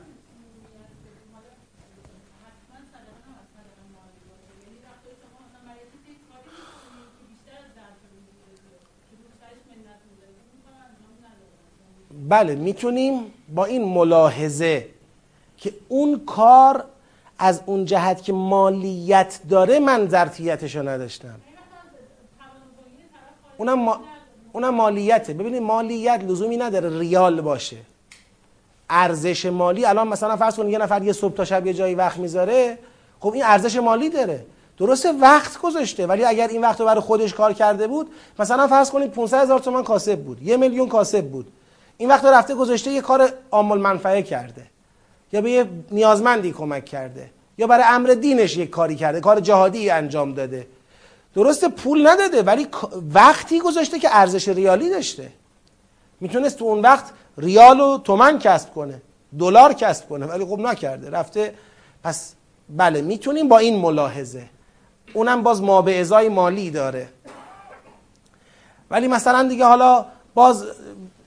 بله 12.29 12.55
می‌تونیم 12.55 13.33
با 13.55 13.65
این 13.65 13.83
ملاحظه 13.85 14.89
که 15.57 15.73
اون 15.87 16.25
کار 16.25 16.85
از 17.39 17.61
اون 17.65 17.85
جهت 17.85 18.23
که 18.23 18.33
مالیت 18.33 19.39
داره 19.49 19.79
من 19.79 20.07
ظرفیتش 20.07 20.75
رو 20.75 20.89
نداشتم. 20.89 21.41
اونم, 23.57 23.79
ما... 23.79 24.01
اونم 24.53 24.75
مالیته. 24.75 25.33
ببینید 25.33 25.61
مالیت 25.61 26.23
لزومی 26.27 26.57
نداره 26.57 26.99
ریال 26.99 27.41
باشه. 27.41 27.77
ارزش 28.89 29.45
مالی 29.45 29.85
الان 29.85 30.07
مثلا 30.07 30.37
فرض 30.37 30.55
کنید 30.55 30.71
یه 30.71 30.77
نفر 30.77 31.03
یه 31.03 31.13
صبح 31.13 31.33
تا 31.33 31.45
شب 31.45 31.67
یه 31.67 31.73
جایی 31.73 31.95
وقت 31.95 32.17
می‌ذاره 32.17 32.77
خب 33.19 33.33
این 33.33 33.43
ارزش 33.43 33.75
مالی 33.75 34.09
داره. 34.09 34.45
درسته 34.77 35.11
وقت 35.11 35.61
گذاشته 35.61 36.07
ولی 36.07 36.25
اگر 36.25 36.47
این 36.47 36.61
وقت 36.61 36.79
رو 36.79 36.85
برای 36.85 37.01
خودش 37.01 37.33
کار 37.33 37.53
کرده 37.53 37.87
بود 37.87 38.07
مثلا 38.39 38.67
فرض 38.67 38.91
کنید 38.91 39.11
500 39.11 39.41
هزار 39.41 39.59
تومان 39.59 39.83
کاسب 39.83 40.19
بود 40.19 40.41
یه 40.41 40.57
میلیون 40.57 40.89
کاسب 40.89 41.25
بود. 41.25 41.47
این 41.97 42.09
وقت 42.09 42.25
رفته 42.25 42.55
گذاشته 42.55 42.91
یه 42.91 43.01
کار 43.01 43.29
عامل 43.51 43.77
منفعه 43.77 44.21
کرده. 44.21 44.63
یا 45.31 45.41
به 45.41 45.51
یه 45.51 45.65
نیازمندی 45.91 46.51
کمک 46.51 46.85
کرده. 46.85 47.29
یا 47.57 47.67
برای 47.67 47.83
امر 47.87 48.09
دینش 48.09 48.57
یک 48.57 48.69
کاری 48.69 48.95
کرده 48.95 49.19
کار 49.19 49.39
جهادی 49.39 49.89
انجام 49.89 50.33
داده. 50.33 50.67
درسته 51.35 51.67
پول 51.69 52.07
نداده 52.07 52.43
ولی 52.43 52.67
وقتی 53.13 53.59
گذاشته 53.59 53.99
که 53.99 54.09
ارزش 54.11 54.47
ریالی 54.47 54.89
داشته. 54.89 55.31
می‌تونست 56.19 56.57
تو 56.57 56.65
اون 56.65 56.81
وقت 56.81 57.05
ریال 57.37 57.79
و 57.79 57.97
تومن 57.97 58.39
کسب 58.39 58.73
کنه 58.73 59.01
دلار 59.39 59.73
کسب 59.73 60.09
کنه 60.09 60.25
ولی 60.25 60.45
خب 60.45 60.59
نکرده. 60.59 61.09
رفته 61.09 61.53
پس 62.03 62.33
بله 62.69 63.01
می‌تونیم 63.01 63.47
با 63.47 63.57
این 63.57 63.79
ملاحظه. 63.79 64.49
اونم 65.13 65.43
باز 65.43 65.61
ما 65.61 65.81
به 65.81 65.99
ازای 65.99 66.29
مالی 66.29 66.71
داره. 66.71 67.07
ولی 68.89 69.07
مثلا 69.07 69.47
دیگه 69.47 69.65
حالا 69.65 70.05
باز 70.33 70.65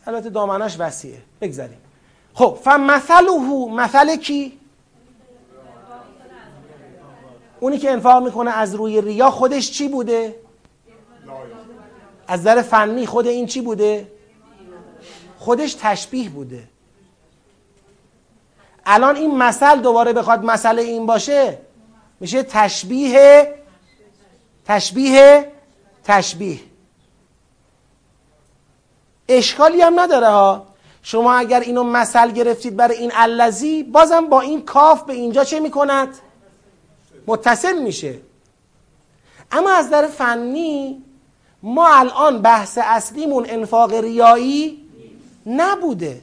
البته 0.07 0.30
دامنش 0.30 0.76
وسیعه. 0.78 1.18
بگذاریم. 1.40 1.78
خب 2.34 2.59
فمثله 2.64 3.30
مثل 3.70 4.16
کی؟ 4.16 4.59
اونی 7.64 7.78
که 7.78 7.90
انفاق 7.90 8.22
می‌کنه 8.22 8.50
از 8.50 8.74
روی 8.74 9.00
ریا 9.00 9.30
خودش 9.30 9.70
چی 9.70 9.88
بوده؟ 9.88 10.36
از 12.28 12.40
نظر 12.40 12.62
فنی 12.62 13.06
خود 13.06 13.26
این 13.26 13.46
چی 13.46 13.60
بوده؟ 13.60 14.12
خودش 15.38 15.74
تشبیه 15.74 16.28
بوده. 16.28 16.64
الان 18.86 19.16
این 19.16 19.36
مثل 19.36 19.80
دوباره 19.80 20.12
بخواد 20.12 20.44
مسئله 20.44 20.82
این 20.82 21.06
باشه 21.06 21.58
میشه 22.20 22.42
تشبیه 22.42 23.54
تشبیه 24.64 25.52
تشبیه. 26.04 26.60
اشکالی 29.28 29.80
هم 29.80 30.00
نداره 30.00 30.28
ها. 30.28 30.66
شما 31.02 31.34
اگر 31.34 31.60
اینو 31.60 31.82
مثل 31.82 32.30
گرفتید 32.30 32.76
برای 32.76 32.96
این 32.96 33.12
الذی 33.14 33.82
بازم 33.82 34.26
با 34.26 34.40
این 34.40 34.64
کاف 34.64 35.02
به 35.02 35.12
اینجا 35.12 35.44
چه 35.44 35.60
می‌کند؟ 35.60 36.08
متصل 37.27 37.79
میشه. 37.79 38.14
اما 39.53 39.70
از 39.70 39.91
در 39.91 40.07
فنی 40.07 41.03
ما 41.62 41.89
الان 41.89 42.43
بحث 42.43 42.79
اصلیمون 42.83 43.47
انفاق 43.49 43.95
ریایی 43.95 44.85
نبوده. 45.47 46.22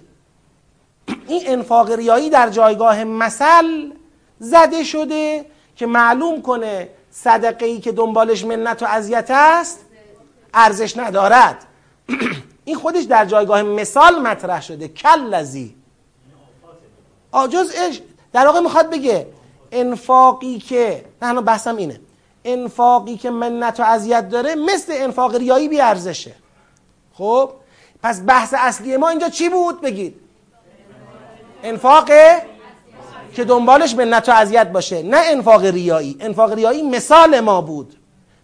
این 1.28 1.42
انفاق 1.46 1.92
ریایی 1.92 2.30
در 2.30 2.50
جایگاه 2.50 3.04
مثل 3.04 3.92
زده 4.40 4.84
شده 4.84 5.46
که 5.76 5.86
معلوم 5.86 6.42
کنه 6.42 6.90
صدقه 7.12 7.66
ای 7.66 7.80
که 7.80 7.92
دنبالش 7.92 8.46
منت 8.46 8.84
و 8.84 8.86
اذیت 8.86 9.28
است 9.30 9.80
ارزش 10.54 10.98
ندارد. 10.98 11.66
این 12.66 12.76
خودش 12.76 13.04
در 13.04 13.26
جایگاه 13.26 13.62
مثال 13.62 14.20
مطرح 14.20 14.62
شده. 14.62 14.88
کل 14.88 15.20
لذی 15.20 15.76
جزء 17.52 17.74
در 18.34 18.46
واقع 18.46 18.60
می‌خواد 18.60 18.90
بگه 18.90 19.28
انفاقی 19.72 20.60
که 20.60 21.06
نه 21.22 21.42
بحثم 21.42 21.76
اینه. 21.76 22.00
انفاقی 22.46 23.18
که 23.18 23.30
منت 23.30 23.80
و 23.80 23.84
اذیت 23.84 24.30
داره 24.30 24.56
مثل 24.56 24.94
انفاق 24.96 25.36
ریایی 25.36 25.70
بی 25.70 25.82
ارزشه. 25.82 26.36
خب؟ 27.14 27.52
پس 28.04 28.22
بحث 28.28 28.54
اصلی 28.58 28.98
ما 28.98 29.10
اینجا 29.10 29.30
چی 29.30 29.50
بود؟ 29.50 29.82
بگید. 29.82 30.16
انفاق 31.64 32.10
که 33.34 33.44
دنبالش 33.44 33.96
منت 33.96 34.30
و 34.30 34.32
اذیت 34.32 34.68
باشه 34.68 35.04
نه 35.04 35.18
انفاق 35.26 35.66
ریایی. 35.66 36.18
انفاق 36.20 36.54
ریایی 36.54 36.82
مثال 36.82 37.40
ما 37.40 37.62
بود. 37.62 37.98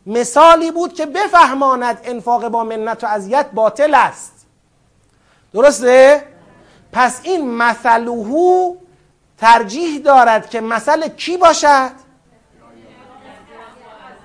مثالی 0.06 0.72
بود 0.72 0.94
که 0.94 1.06
بفهماند 1.06 2.00
انفاق 2.04 2.48
با 2.48 2.64
منت 2.64 3.04
و 3.04 3.08
اذیت 3.08 3.46
باطل 3.54 3.94
است. 3.94 4.46
درسته؟ 5.54 6.24
پس 6.92 7.20
این 7.24 7.52
مثلوهو 7.52 8.76
ترجیح 9.38 10.00
دارد 10.00 10.50
که 10.50 10.62
مثل 10.62 11.08
کی 11.08 11.38
باشد؟ 11.38 11.92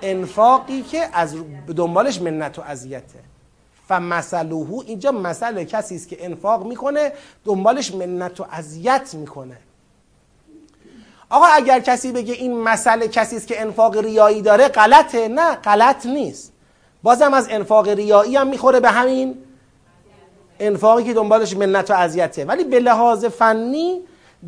انفاقی 0.01 0.81
که 0.81 1.09
از 1.13 1.35
دنبالش 1.75 2.21
منت 2.21 2.59
و 2.59 2.61
اذیته. 2.61 3.19
فمثلوهو 3.87 4.83
اینجا 4.85 5.11
مثل 5.11 5.63
کسی 5.63 5.95
است 5.95 6.09
که 6.09 6.25
انفاق 6.25 6.65
می‌کنه 6.65 7.11
دنبالش 7.45 7.93
منت 7.93 8.39
و 8.39 8.45
اذیت 8.51 9.13
می‌کنه. 9.13 9.57
آقا 11.29 11.45
اگر 11.45 11.79
کسی 11.79 12.11
بگه 12.11 12.33
این 12.33 12.61
مسئله 12.61 13.07
کسی 13.07 13.37
است 13.37 13.47
که 13.47 13.61
انفاق 13.61 13.97
ریایی 13.97 14.41
داره 14.41 14.67
غلطه. 14.67 15.27
نه 15.27 15.55
غلط 15.55 16.05
نیست. 16.05 16.53
بازم 17.03 17.33
از 17.33 17.47
انفاق 17.49 17.87
ریایی 17.89 18.35
هم 18.35 18.47
می‌خوره 18.47 18.79
به 18.79 18.89
همین 18.89 19.37
انفاقی 20.59 21.03
که 21.03 21.13
دنبالش 21.13 21.57
منت 21.57 21.91
و 21.91 21.93
اذیته. 21.93 22.45
ولی 22.45 22.63
به 22.63 22.79
لحاظ 22.79 23.25
فنی 23.25 24.01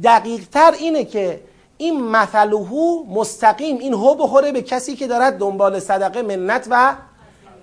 دقیق 0.04 0.48
تر 0.48 0.72
اینه 0.80 1.06
که 1.06 1.42
این 1.78 2.04
مثلهو 2.04 3.04
مستقیم 3.06 3.78
این 3.78 3.94
هو 3.94 4.16
بخوره 4.16 4.52
به 4.52 4.62
کسی 4.62 4.96
که 4.96 5.08
دارد 5.08 5.38
دنبال 5.38 5.80
صدقه 5.80 6.22
منت 6.22 6.68
و 6.70 6.96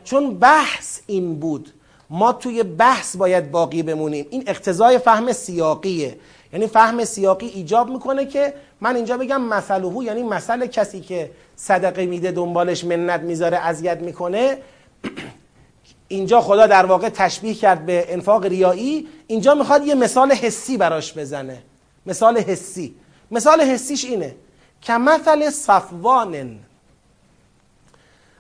چون 0.05 0.39
بحث 0.39 1.01
این 1.07 1.41
بود. 1.41 1.73
ما 2.11 2.33
توی 2.33 2.63
بحث 2.63 3.17
باید 3.17 3.51
باقی 3.51 3.83
بمونیم. 3.83 4.27
این 4.31 4.45
اقتضای 4.47 4.99
فهم 4.99 5.33
سیاقیه. 5.33 6.17
یعنی 6.53 6.67
فهم 6.67 7.05
سیاقی 7.05 7.47
ایجاب 7.47 7.91
می‌کنه 7.91 8.27
که 8.27 8.55
من 8.81 8.97
اینجا 8.97 9.17
بگم 9.17 9.41
مثلهو 9.41 10.03
یعنی 10.03 10.23
مثل 10.23 10.67
کسی 10.67 11.01
که 11.01 11.31
صدقه 11.57 12.07
میده 12.07 12.31
دنبالش 12.31 12.85
منت 12.85 13.21
می‌ذاره 13.21 13.57
اذیت 13.57 13.99
می‌کنه. 13.99 14.59
اینجا 16.09 16.41
خدا 16.41 16.67
در 16.67 16.87
واقع 16.87 17.09
تشبیه 17.09 17.55
کرد 17.55 17.87
به 17.87 18.07
انفاق 18.09 18.47
ریایی. 18.47 19.09
اینجا 19.27 19.55
می‌خواد 19.55 19.87
یه 19.87 19.95
مثال 19.95 20.33
حسی 20.33 20.77
براش 20.77 21.19
بزنه. 21.19 21.63
مثال 22.07 22.39
حسی. 22.39 22.95
مثال 23.31 23.61
حسیش 23.61 24.05
اینه 24.05 24.37
که 24.81 24.93
مثل 24.93 25.51
صفوان 25.51 26.59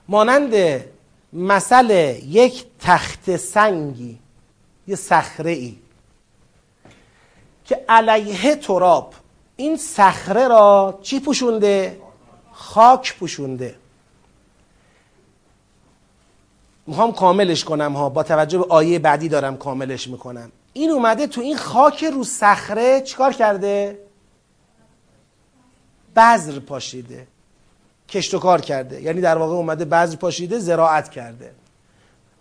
مانند 0.08 0.84
مثل 1.32 1.90
یک 2.26 2.64
تخت 2.80 3.36
سنگی 3.36 4.18
یه 4.86 4.96
صخره 4.96 5.50
ای 5.50 5.78
که 7.64 7.84
علیه 7.88 8.56
تراب. 8.56 9.14
این 9.56 9.76
صخره 9.76 10.48
را 10.48 10.98
چی 11.02 11.20
پوشونده؟ 11.20 12.00
خاک 12.52 13.16
پوشونده. 13.18 13.74
می‌خوام 16.86 17.12
کاملش 17.12 17.64
کنم 17.64 17.92
ها 17.92 18.08
با 18.08 18.22
توجه 18.22 18.58
به 18.58 18.64
آیه 18.68 18.98
بعدی 18.98 19.28
دارم 19.28 19.56
کاملش 19.56 20.08
می‌کنم. 20.08 20.52
این 20.72 20.90
اومده 20.90 21.26
تو 21.26 21.40
این 21.40 21.56
خاک 21.56 22.04
رو 22.04 22.24
صخره 22.24 23.00
چیکار 23.00 23.32
کرده؟ 23.32 23.98
بذر 26.16 26.58
پاشیده. 26.58 27.26
کشت 28.08 28.34
و 28.34 28.38
کار 28.38 28.60
کرده. 28.60 29.02
یعنی 29.02 29.20
در 29.20 29.38
واقع 29.38 29.54
اومده 29.54 29.84
بذر 29.84 30.16
پاشیده 30.16 30.58
زراعت 30.58 31.10
کرده. 31.10 31.52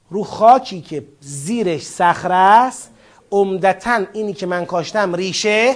رو 0.09 0.23
خاکی 0.23 0.81
که 0.81 1.05
زیرش 1.19 1.81
صخره 1.81 2.35
است 2.35 2.91
عمدتا 3.31 4.05
اینی 4.13 4.33
که 4.33 4.45
من 4.45 4.65
کاشتم 4.65 5.15
ریشه 5.15 5.75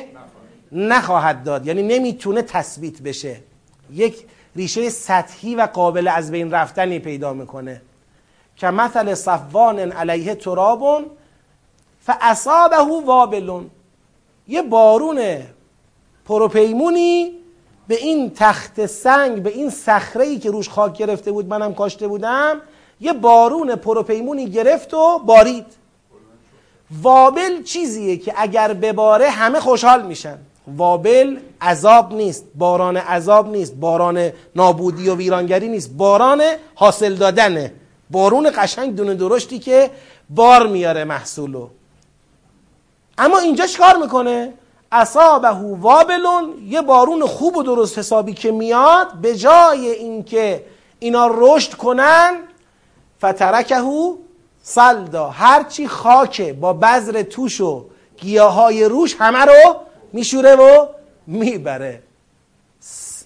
نخواهد 0.72 1.44
داد. 1.44 1.68
یعنی 1.68 1.84
نمی‌تونه 1.84 2.42
تثبیت 2.42 3.02
بشه. 3.02 3.38
یک 3.94 4.26
ریشه 4.56 4.90
سطحی 4.90 5.56
و 5.56 5.62
قابل 5.62 6.08
از 6.08 6.32
بین 6.32 6.52
رفتنی 6.52 7.00
پیدا 7.00 7.34
می‌کنه. 7.34 7.82
که 8.56 8.68
مثل 8.68 9.14
صفوان 9.14 9.80
علیه 9.80 10.36
ترابون 10.36 11.06
فاصابه 12.06 12.78
وابلون 13.06 13.70
یه 14.48 14.62
بارون 14.62 15.38
پروپیمونی 16.26 17.32
به 17.88 17.96
این 17.96 18.32
تخت 18.36 18.86
سنگ 18.86 19.44
به 19.44 19.50
این 19.50 19.70
صخره 19.70 20.38
که 20.38 20.52
روش 20.52 20.70
خاک 20.70 20.98
گرفته 20.98 21.32
بود 21.32 21.48
منم 21.48 21.74
کاشته 21.74 22.08
بودم 22.08 22.62
یه 23.02 23.14
بارون 23.14 23.76
پروپیمونی 23.76 24.50
گرفت 24.50 24.94
و 24.94 25.20
بارید. 25.20 25.66
وابل 27.02 27.64
چیزیه 27.64 28.18
که 28.18 28.34
اگر 28.38 28.74
بباره 28.74 29.30
همه 29.30 29.60
خوشحال 29.60 30.06
میشن. 30.06 30.38
وابل 30.68 31.38
عذاب 31.62 32.14
نیست 32.14 32.46
باران 32.56 32.98
عذاب 32.98 33.50
نیست 33.50 33.76
باران 33.76 34.32
نابودی 34.56 35.10
و 35.10 35.16
ویرانگری 35.16 35.68
نیست 35.68 35.92
باران 35.92 36.42
حاصل 36.76 37.16
دادنه. 37.16 37.74
بارون 38.10 38.52
قشنگ 38.58 38.96
دونه 38.96 39.14
درشتی 39.14 39.60
که 39.60 39.92
بار 40.30 40.68
میاره 40.68 41.04
محصولو. 41.04 41.68
اما 43.18 43.38
اینجا 43.40 43.68
چیکار 43.68 43.98
می‌کنه؟ 43.98 44.54
اصابه 44.92 45.48
وابلون 45.48 46.54
یه 46.68 46.82
بارون 46.82 47.26
خوب 47.26 47.58
و 47.58 47.64
درست 47.64 48.00
حسابی 48.00 48.34
که 48.34 48.52
میاد 48.52 49.14
به 49.14 49.36
جای 49.36 49.90
اینکه 49.90 50.66
اینا 51.00 51.30
رشد 51.34 51.74
کنن 51.74 52.40
فترکهو 53.18 54.16
سلدا. 54.64 55.30
هرچی 55.30 55.88
خاکه 55.88 56.54
با 56.54 56.74
بذر 56.74 57.24
توش 57.24 57.62
و 57.62 57.86
گیاهای 58.18 58.86
روش 58.86 59.16
همه 59.20 59.46
رو 59.46 59.76
میشوره 60.14 60.56
و 60.56 60.88
می‌بره. 61.28 62.04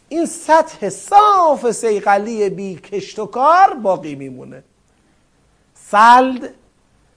این 0.10 0.26
سطح 0.26 0.90
صاف 0.90 1.72
سیقلی 1.72 2.50
بی 2.50 2.76
کشت 2.76 3.20
و 3.20 3.26
کار 3.26 3.74
باقی 3.74 4.16
میمونه. 4.16 4.64
سلد 5.92 6.54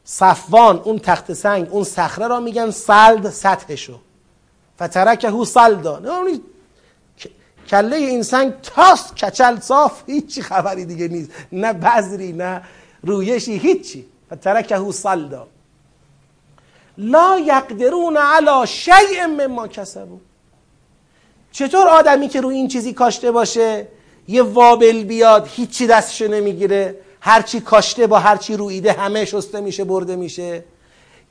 صفوان 0.04 0.78
اون 0.78 0.98
تخت 0.98 1.32
سنگ 1.32 1.68
اون 1.70 1.84
صخره 1.84 2.26
را 2.26 2.40
میگن 2.40 2.70
سلد 2.70 3.30
سطحشو. 3.30 3.98
فترکهو 4.76 5.44
سلدا. 5.44 6.02
کله 7.68 7.96
این 7.96 8.22
سنگ 8.22 8.52
تاست 8.62 9.16
کچل 9.16 9.60
صاف 9.60 10.02
هیچی 10.06 10.42
خبری 10.42 10.84
دیگه 10.84 11.08
نیست. 11.08 11.30
نه 11.52 11.72
بذری 11.72 12.32
نه 12.32 12.62
رویشی 13.02 13.58
هیچی. 13.58 14.06
فترکهو 14.32 14.92
سلدا. 14.92 15.48
لا 16.98 17.38
یقدرون 17.38 18.16
علی 18.16 18.66
شیء 18.66 19.26
مما 19.26 19.68
کسبو 19.68 20.18
چطور 21.52 21.88
آدمی 21.88 22.28
که 22.28 22.40
روی 22.40 22.54
این 22.54 22.68
چیزی 22.68 22.92
کاشته 22.92 23.30
باشه 23.30 23.88
یه 24.28 24.42
وابل 24.42 25.04
بیاد 25.04 25.48
هیچی 25.50 25.86
دستشو 25.86 26.28
نمی‌گیره. 26.28 26.96
هرچی 27.24 27.60
کاشته 27.60 28.06
با 28.06 28.18
هرچی 28.18 28.56
رویده 28.56 28.92
همه 28.92 29.24
شسته 29.24 29.60
میشه 29.60 29.84
برده 29.84 30.16
میشه. 30.16 30.64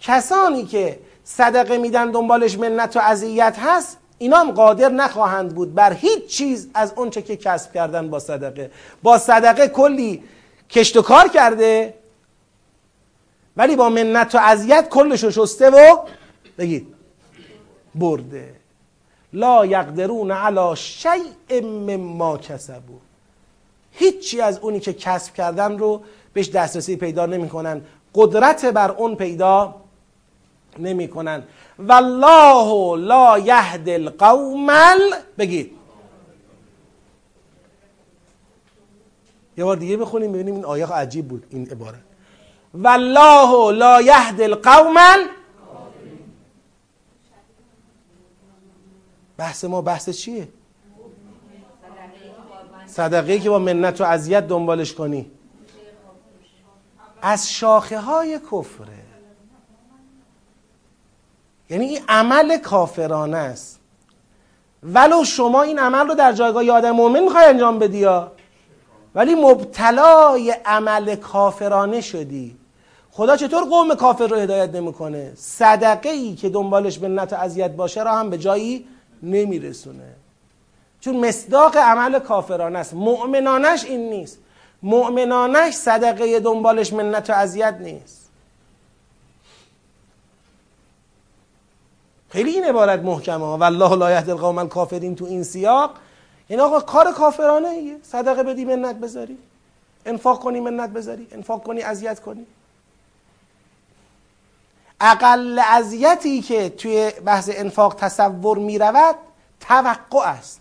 کسانی 0.02 0.66
که 0.66 1.00
صدقه 1.24 1.78
میدن 1.78 2.12
دنبالش 2.12 2.58
منت 2.58 2.98
و 2.98 3.00
اذیت 3.00 3.58
هست 3.60 3.98
اینا 4.18 4.38
هم 4.38 4.52
قادر 4.52 4.89
نخواهند 4.89 5.56
بود 5.56 5.74
بر 5.74 5.94
هیچ 5.94 6.26
چیز 6.28 6.70
از 6.74 6.94
اونچه 6.96 7.22
که 7.22 7.38
کسب 7.38 7.74
کردن 7.74 8.10
با 8.10 8.20
صدقه. 8.20 8.72
با 9.04 9.18
صدقه 9.18 9.68
کلی 9.68 10.24
کشت 10.70 10.98
و 10.98 11.02
کار 11.02 11.28
کرده 11.28 11.94
ولی 13.58 13.76
با 13.76 13.89
منت 13.89 14.36
و 14.36 14.38
اذیت 14.42 14.89
کلش 14.89 15.26
شسته 15.26 15.70
و 15.70 15.98
بگید 16.58 16.88
برده. 17.96 18.56
لا 19.34 19.66
یقدرون 19.66 20.32
علی 20.32 20.76
شیء 20.76 21.62
مما 21.62 22.38
کسبو 22.38 23.11
هیچی 23.92 24.42
از 24.42 24.60
اونی 24.60 24.80
که 24.80 24.94
کسب 24.94 25.34
کردن 25.34 25.78
رو 25.78 26.02
بهش 26.34 26.50
دسترسی 26.50 26.96
پیدا 26.96 27.26
نمی‌کنن. 27.26 27.82
قدرت 28.16 28.66
بر 28.66 28.92
اون 28.92 29.16
پیدا 29.16 29.76
نمی‌کنن. 30.80 31.44
والله 31.80 32.98
لا 32.98 33.39
یهد 33.39 33.89
القوم 33.89 34.68
بگید. 35.38 35.72
یه 39.58 39.64
بار 39.64 39.76
دیگه 39.76 39.98
بخونیم 39.98 40.32
ببینیم 40.32 40.54
این 40.56 40.66
آیه 40.66 40.88
عجیب 40.88 41.28
بود 41.28 41.46
این 41.50 41.70
عبارت. 41.70 42.00
والله 42.74 43.72
لا 43.72 44.02
یهد 44.02 44.42
القوم 44.42 44.96
بحث 49.38 49.64
ما 49.66 49.82
بحث 49.82 50.10
چیه؟ 50.10 50.48
صدقه 52.92 53.39
که 53.39 53.50
با 53.50 53.60
منت 53.60 54.02
و 54.02 54.04
اذیت 54.04 54.48
دنبالش 54.48 54.94
کنی. 54.94 55.32
از 57.22 57.52
شاخه 57.52 58.00
های 58.00 58.39
کفره. 58.39 58.88
یعنی 61.70 61.86
این 61.86 62.00
عمل 62.10 62.58
کافرانه 62.58 63.38
است. 63.38 63.80
ولو 64.84 65.24
شما 65.24 65.62
این 65.62 65.80
عمل 65.80 66.08
رو 66.08 66.16
در 66.16 66.34
جایگاه 66.34 66.70
آدم 66.70 66.92
مؤمن 66.92 67.20
می‌خوای 67.20 67.46
انجام 67.46 67.80
بدی 67.80 67.98
یا؟ 67.98 68.32
ولی 69.16 69.36
مبتلای 69.36 70.56
عمل 70.66 71.16
کافرانه 71.16 72.02
شدی. 72.02 72.58
خدا 73.12 73.38
چطور 73.38 73.64
قوم 73.64 73.96
کافر 73.96 74.28
رو 74.28 74.38
هدایت 74.38 74.76
نمی‌کنه؟ 74.76 75.34
صدقه 75.36 76.10
ای 76.10 76.36
که 76.36 76.50
دنبالش 76.50 77.02
منت 77.02 77.34
و 77.34 77.36
اذیت 77.36 77.72
باشه 77.72 78.04
را 78.04 78.12
هم 78.12 78.30
به 78.30 78.38
جایی 78.38 78.88
نمیرسونه. 79.24 80.16
چون 81.02 81.28
مصداق 81.28 81.78
عمل 81.78 82.20
کافرانه 82.20 82.80
است. 82.80 82.93
مؤمنانش 82.93 83.86
این 83.86 84.10
نیست. 84.10 84.38
مؤمنانش 84.84 85.74
صدقه 85.74 86.39
دنبالش 86.39 86.93
منت 86.93 87.30
و 87.30 87.34
اذیت 87.34 87.78
نیست. 87.80 88.30
خیلی 92.30 92.49
این 92.49 92.64
عبارت 92.64 92.99
محکمه. 92.99 93.45
والله 93.45 93.95
لا 93.95 94.12
یهد 94.12 94.30
القوم 94.30 94.58
الکافرین 94.58 95.16
تو 95.16 95.26
این 95.26 95.43
سیاق. 95.43 95.91
این 96.47 96.60
آقا 96.60 96.80
کار 96.80 97.12
کافرانه 97.12 97.68
ایه. 97.68 97.97
صدقه 98.04 98.43
بدی 98.43 98.66
منت 98.66 98.95
بذاری. 98.95 99.38
انفاق 100.06 100.39
کنی 100.39 100.60
منت 100.60 100.89
بذاری. 100.89 101.28
انفاق 101.32 101.64
کنی 101.64 101.82
اذیت 101.82 102.20
کنی. 102.20 102.45
اقل 105.02 105.60
اذیتی 105.60 106.41
که 106.41 106.70
توی 106.70 107.12
بحث 107.26 107.49
انفاق 107.54 107.95
تصور 107.95 108.58
می 108.58 108.78
رود 108.78 109.16
توقع 109.60 110.30
است. 110.30 110.61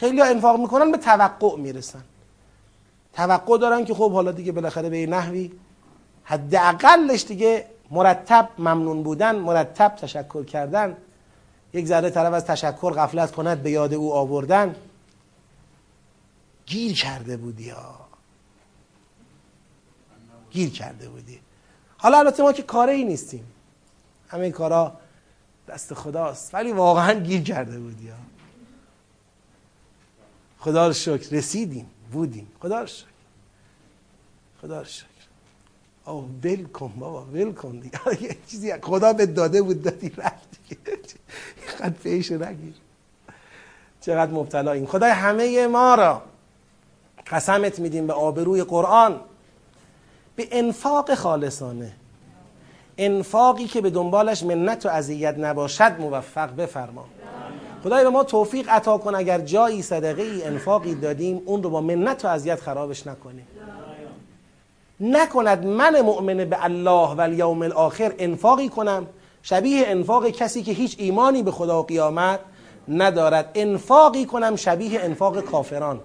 خیلی 0.00 0.20
ها 0.20 0.26
انفاق 0.26 0.60
می‌کنن 0.60 0.92
به 0.92 0.98
توقع 0.98 1.56
می‌رسن. 1.56 2.02
توقع 3.12 3.58
دارن 3.58 3.84
که 3.84 3.94
خب 3.94 4.12
حالا 4.12 4.32
دیگه 4.32 4.52
بالاخره 4.52 4.88
به 4.88 5.06
نحوی 5.06 5.52
حداقلش 6.24 7.24
دیگه 7.24 7.66
مرتب 7.90 8.48
ممنون 8.58 9.02
بودن 9.02 9.36
مرتب 9.36 9.88
تشکر 9.88 10.44
کردن. 10.44 10.96
یک 11.72 11.86
ذره 11.86 12.10
طرف 12.10 12.32
از 12.32 12.44
تشکر 12.44 12.92
غفلت 12.92 13.32
کند 13.32 13.62
به 13.62 13.70
یاد 13.70 13.94
او 13.94 14.14
آوردن. 14.14 14.76
گیر 16.66 16.94
کرده 16.96 17.36
بودی 17.36 17.70
ها. 17.70 17.94
گیر 20.50 20.70
کرده 20.70 21.08
بودی. 21.08 21.40
حالا 21.98 22.18
البته 22.18 22.42
ما 22.42 22.52
که 22.52 22.62
کاره 22.62 22.92
ای 22.92 23.04
نیستیم. 23.04 23.44
همه 24.28 24.50
کارا 24.50 24.92
دست 25.68 25.94
خداست 25.94 26.54
ولی 26.54 26.72
واقعا 26.72 27.12
گیر 27.12 27.42
کرده 27.42 27.78
بودی 27.78 28.08
ها. 28.08 28.27
خدا 30.60 30.86
رو 30.86 30.92
شکر. 30.92 31.36
رسیدیم 31.36 31.86
بودیم. 32.12 32.48
خدا 32.62 32.80
رو 32.80 32.86
شکر. 32.86 33.06
خدا 34.62 34.78
رو 34.78 34.84
شکر. 34.84 35.06
آه 36.04 36.24
ول 36.44 36.64
کن 36.64 36.92
بابا 36.98 37.22
ول 37.22 37.52
کن 37.52 37.78
دیگه. 37.78 37.98
چیزی 38.50 38.72
خدا 38.82 39.12
به 39.12 39.26
داده 39.26 39.62
بود 39.62 39.82
دادی 39.82 40.12
رفت 40.16 40.48
اینقدر 41.60 41.98
پیش 42.02 42.32
نگیر. 42.32 42.74
چقدر 44.00 44.68
این. 44.68 44.86
خدای 44.86 45.10
همه 45.10 45.66
ما 45.66 45.94
را 45.94 46.22
قسمت 47.26 47.78
میدیم 47.78 48.06
به 48.06 48.12
آبروی 48.12 48.62
قرآن. 48.62 49.20
به 50.36 50.48
انفاق 50.50 51.14
خالصانه. 51.14 51.92
انفاقی 52.98 53.66
که 53.66 53.80
به 53.80 53.90
دنبالش 53.90 54.42
منت 54.42 54.86
و 54.86 54.88
اذیت 54.88 55.38
نباشد 55.38 56.00
موفق 56.00 56.56
بفرما. 56.56 57.08
خدای 57.84 58.04
به 58.04 58.10
ما 58.10 58.24
توفیق 58.24 58.68
عطا 58.68 58.98
کن 58.98 59.14
اگر 59.14 59.40
جایی 59.40 59.82
صدقه 59.82 60.22
ای 60.22 60.42
انفاقی 60.42 60.94
دادیم 60.94 61.42
اون 61.44 61.62
رو 61.62 61.70
با 61.70 61.80
منت 61.80 62.24
و 62.24 62.28
اذیت 62.28 62.60
خرابش 62.60 63.06
نکنیم. 63.06 63.46
نکند 65.00 65.66
من 65.66 66.00
مؤمن 66.00 66.44
به 66.44 66.64
الله 66.64 67.14
و 67.14 67.20
الیوم 67.20 67.62
الاخر 67.62 68.14
انفاقی 68.18 68.68
کنم. 68.68 69.06
شبیه 69.42 69.84
انفاق 69.86 70.28
کسی 70.28 70.62
که 70.62 70.72
هیچ 70.72 70.96
ایمانی 70.98 71.42
به 71.42 71.50
خدا 71.50 71.80
و 71.80 71.86
قیامت 71.86 72.40
ندارد. 72.88 73.50
انفاقی 73.54 74.24
کنم 74.24 74.56
شبیه 74.56 75.00
انفاق 75.00 75.40
کافران. 75.40 76.00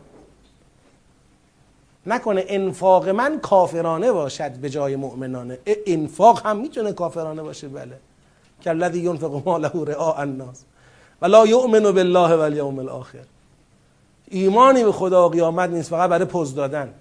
نکنه 2.05 2.45
انفاق 2.47 3.09
من 3.09 3.39
کافرانه 3.39 4.11
باشد 4.11 4.51
به 4.51 4.69
جای 4.69 4.95
مؤمنانه. 4.95 5.59
انفاق 5.87 6.45
هم 6.45 6.57
می‌تونه 6.57 6.93
کافرانه 6.93 7.41
باشه؟ 7.41 7.67
بله. 7.67 7.99
که 8.61 8.69
الذی 8.69 8.99
ینفق 8.99 9.41
ماله 9.45 9.71
رعاء 9.73 10.19
الناس. 10.19 10.63
و 11.23 11.25
لا 11.25 11.45
یؤمن 11.45 11.79
بالله 11.79 12.35
و 12.35 12.39
الیوم 12.39 12.79
الاخر. 12.79 13.25
ایمانی 14.27 14.83
به 14.83 14.91
خدا 14.91 15.27
و 15.27 15.31
قیامت 15.31 15.69
نیست 15.69 15.89
فقط 15.89 16.09
برای 16.09 16.25
پوز 16.25 16.55
دادن. 16.55 16.93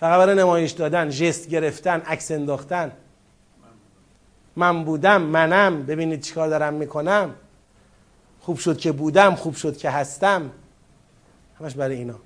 فقط 0.00 0.18
برای 0.18 0.34
نمایش 0.34 0.70
دادن 0.70 1.10
جست 1.10 1.48
گرفتن 1.48 2.00
عکس 2.00 2.30
انداختن. 2.30 2.92
من 4.56 4.84
بودم 4.84 5.22
منم. 5.22 5.82
ببینید 5.82 6.20
چیکار 6.20 6.48
دارم 6.48 6.74
می‌کنم. 6.74 7.34
خوب 8.40 8.58
شد 8.58 8.78
که 8.78 8.92
بودم 8.92 9.34
خوب 9.34 9.54
شد 9.54 9.76
که 9.76 9.90
هستم. 9.90 10.50
همش 11.60 11.74
برای 11.74 11.96
اینا. 11.96 12.16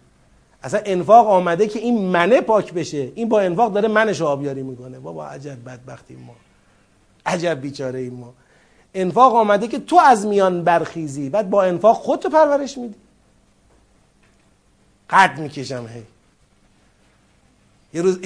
اصلا 0.62 0.81
انفاق 0.85 1.28
آمده 1.28 1.66
که 1.66 1.78
این 1.78 2.06
منه 2.06 2.40
پاک 2.40 2.72
بشه. 2.72 3.12
این 3.14 3.28
با 3.28 3.40
انفاق 3.40 3.72
داره 3.72 3.89
منش 3.89 4.22
آبیاری 4.22 4.62
می‌کنه. 4.62 4.98
بابا 4.98 5.26
عجب 5.26 5.64
بدبختیم 5.64 6.18
ما. 6.26 6.35
عجب 7.26 7.60
بیچاره 7.60 7.98
ایم 7.98 8.14
ما. 8.14 8.35
انفاق 8.94 9.34
آمده 9.34 9.68
که 9.68 9.78
تو 9.78 9.98
از 9.98 10.26
میان 10.26 10.64
برخیزی 10.64 11.30
بعد 11.30 11.50
با 11.50 11.62
انفاق 11.62 11.96
خودتو 11.96 12.28
پرورش 12.28 12.78
میدی. 12.78 12.94
قد 15.10 15.38
می‌کشم 15.38 15.86
هی. 15.86 16.06
یه 17.94 18.02
روز 18.02 18.18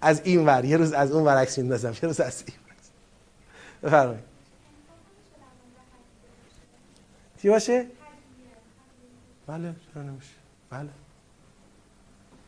از 0.00 0.20
این 0.24 0.46
ور 0.46 0.64
یه 0.64 0.76
روز 0.76 0.92
از 0.92 1.12
اون 1.12 1.24
ور 1.24 1.36
عکس 1.36 1.58
میندازم 1.58 1.90
یه 1.92 2.00
روز 2.02 2.20
از 2.20 2.44
این 2.46 2.56
بفرمایید. 3.82 4.24
چی 7.42 7.48
باشه؟ 7.48 7.86
بله 9.46 9.74
چرا 9.94 10.02
نمیشه؟ 10.02 10.34
بله. 10.70 10.88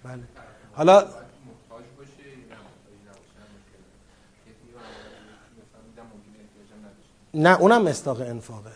بله. 0.05 0.23
حالا 0.73 1.07
نه 7.35 7.61
اونم 7.61 7.83
مستاق 7.83 8.21
انفاقه. 8.21 8.71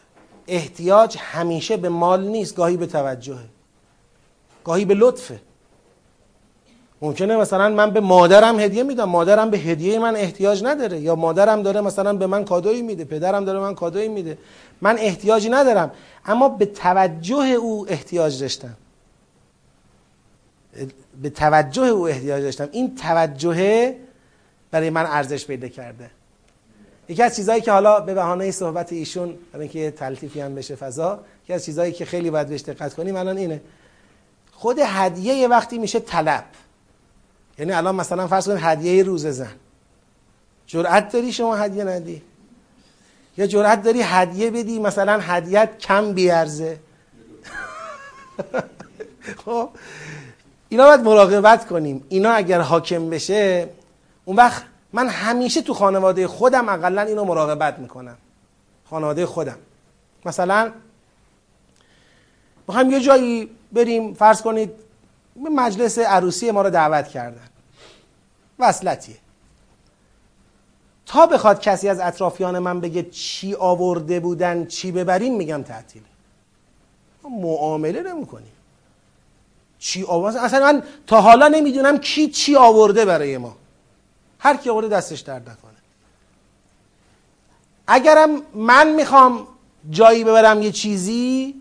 احتیاج 0.46 1.16
همیشه 1.20 1.76
به 1.76 1.88
مال 1.88 2.24
نیست 2.24 2.56
گاهی 2.56 2.76
به 2.76 2.86
توجهه. 2.86 3.44
گاهی 4.64 4.84
به 4.84 4.94
لطفه. 4.94 5.40
ممکنه 7.02 7.36
مثلا 7.36 7.68
من 7.68 7.90
به 7.90 8.00
مادرم 8.00 8.60
هدیه 8.60 8.82
میدم 8.82 9.04
مادرم 9.04 9.50
به 9.50 9.58
هدیه 9.58 9.98
من 9.98 10.16
احتیاج 10.16 10.64
نداره. 10.64 11.00
یا 11.00 11.14
مادرم 11.14 11.62
داره 11.62 11.80
مثلا 11.80 12.12
به 12.12 12.26
من 12.26 12.44
کادویی 12.44 12.82
میده 12.82 13.04
پدرم 13.04 13.44
داره 13.44 13.58
من 13.58 13.74
کادویی 13.74 14.08
میده. 14.08 14.38
من 14.80 14.98
احتیاجی 14.98 15.48
ندارم 15.48 15.90
اما 16.26 16.48
به 16.48 16.66
توجه 16.66 17.44
او 17.44 17.86
احتیاج 17.88 18.40
داشتم. 18.40 18.76
به 21.22 21.30
توجه 21.30 21.82
او 21.82 22.08
احتیاج 22.08 22.42
داشتم. 22.42 22.68
این 22.72 22.94
توجه 22.94 23.96
برای 24.70 24.90
من 24.90 25.06
ارزش 25.06 25.46
پیدا 25.46 25.68
کرده. 25.68 26.10
یکی 27.12 27.22
از 27.22 27.36
چیزهایی 27.36 27.60
که 27.60 27.72
حالا 27.72 28.00
به 28.00 28.14
بهانه 28.14 28.50
صحبت 28.50 28.92
ایشون 28.92 29.34
برای 29.52 29.62
اینکه 29.62 29.90
تلطیفی 29.90 30.40
هم 30.40 30.54
بشه 30.54 30.74
فضا 30.74 31.20
یکی 31.44 31.52
از 31.52 31.64
چیزهایی 31.64 31.92
که 31.92 32.04
خیلی 32.04 32.30
باید 32.30 32.48
بهش 32.48 32.60
دقت 32.60 32.94
کنیم 32.94 33.16
الان 33.16 33.36
اینه. 33.36 33.60
خود 34.52 34.78
هدیه 34.78 35.34
یه 35.34 35.48
وقتی 35.48 35.78
میشه 35.78 36.00
طلب. 36.00 36.44
یعنی 37.58 37.72
الان 37.72 37.94
مثلا 37.94 38.26
فرض 38.26 38.46
کنید 38.46 38.58
هدیه 38.62 39.02
روز 39.02 39.26
زن. 39.26 39.52
جرأت 40.66 41.12
داری 41.12 41.32
شما 41.32 41.56
هدیه 41.56 41.84
ندی. 41.84 42.22
یا 43.36 43.46
جرأت 43.46 43.82
داری 43.82 44.02
هدیه 44.02 44.50
بدی 44.50 44.78
مثلا 44.78 45.20
هدیت 45.20 45.78
کم 45.78 46.12
بیارزه. 46.12 46.78
خب 49.44 49.68
اینا 50.68 50.84
باید 50.86 51.00
مراقبت 51.00 51.66
کنیم. 51.66 52.04
اینا 52.08 52.30
اگر 52.30 52.60
حاکم 52.60 53.10
بشه 53.10 53.68
اون 54.24 54.36
وقت 54.36 54.64
من 54.92 55.08
همیشه 55.08 55.62
تو 55.62 55.74
خانواده 55.74 56.26
خودم 56.26 56.68
اقلا 56.68 57.02
اینو 57.02 57.24
مراقبت 57.24 57.78
می‌کنم. 57.78 58.18
خانواده 58.90 59.26
خودم. 59.26 59.58
مثلا 60.24 60.72
می‌خوایم 62.68 62.90
یه 62.90 63.00
جایی 63.00 63.50
بریم 63.72 64.14
فرض 64.14 64.42
کنید 64.42 64.70
مجلس 65.36 65.98
عروسی 65.98 66.50
ما 66.50 66.62
رو 66.62 66.70
دعوت 66.70 67.08
کردن. 67.08 67.48
وصلتیه. 68.58 69.16
تا 71.06 71.26
بخواد 71.26 71.60
کسی 71.60 71.88
از 71.88 72.00
اطرافیان 72.00 72.58
من 72.58 72.80
بگه 72.80 73.02
چی 73.02 73.54
آورده 73.54 74.20
بودن 74.20 74.66
چی 74.66 74.92
ببریم 74.92 75.36
میگم 75.36 75.62
تعطیله 75.62 76.04
معامله 77.24 78.02
نمی‌کنیم. 78.02 78.52
چی 79.78 80.04
آورده؟ 80.04 80.40
اصلا 80.40 80.72
من 80.72 80.82
تا 81.06 81.20
حالا 81.20 81.48
نمی‌دونم 81.48 81.98
کی 81.98 82.28
چی 82.28 82.56
آورده 82.56 83.04
برای 83.04 83.38
ما. 83.38 83.56
هر 84.42 84.56
کی 84.56 84.70
آورده 84.70 84.88
دستش 84.88 85.20
درد 85.20 85.42
نکنه. 85.42 85.72
اگرم 87.86 88.42
من 88.54 88.92
می‌خوام 88.92 89.46
جایی 89.90 90.24
ببرم 90.24 90.62
یه 90.62 90.72
چیزی 90.72 91.54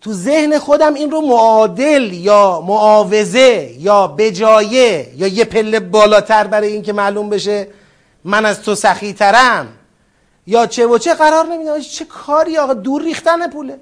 تو 0.00 0.12
ذهن 0.12 0.58
خودم 0.58 0.94
این 0.94 1.10
رو 1.10 1.20
معادل 1.20 2.12
یا 2.12 2.60
معاوضه 2.66 3.74
یا 3.78 4.06
بجایه 4.06 5.12
یا 5.16 5.26
یه 5.26 5.44
پله 5.44 5.80
بالاتر 5.80 6.46
برای 6.46 6.72
اینکه 6.72 6.92
معلوم 6.92 7.30
بشه 7.30 7.68
من 8.24 8.46
از 8.46 8.62
تو 8.62 8.74
سخی 8.74 9.12
ترم 9.12 9.68
یا 10.46 10.66
چه 10.66 10.86
و 10.86 10.98
چه 10.98 11.14
قرار 11.14 11.46
نمیدم 11.46 11.80
چه 11.80 12.04
کاری 12.04 12.58
آقا؟ 12.58 12.74
دور 12.74 13.02
ریختن 13.02 13.50
پوله. 13.50 13.80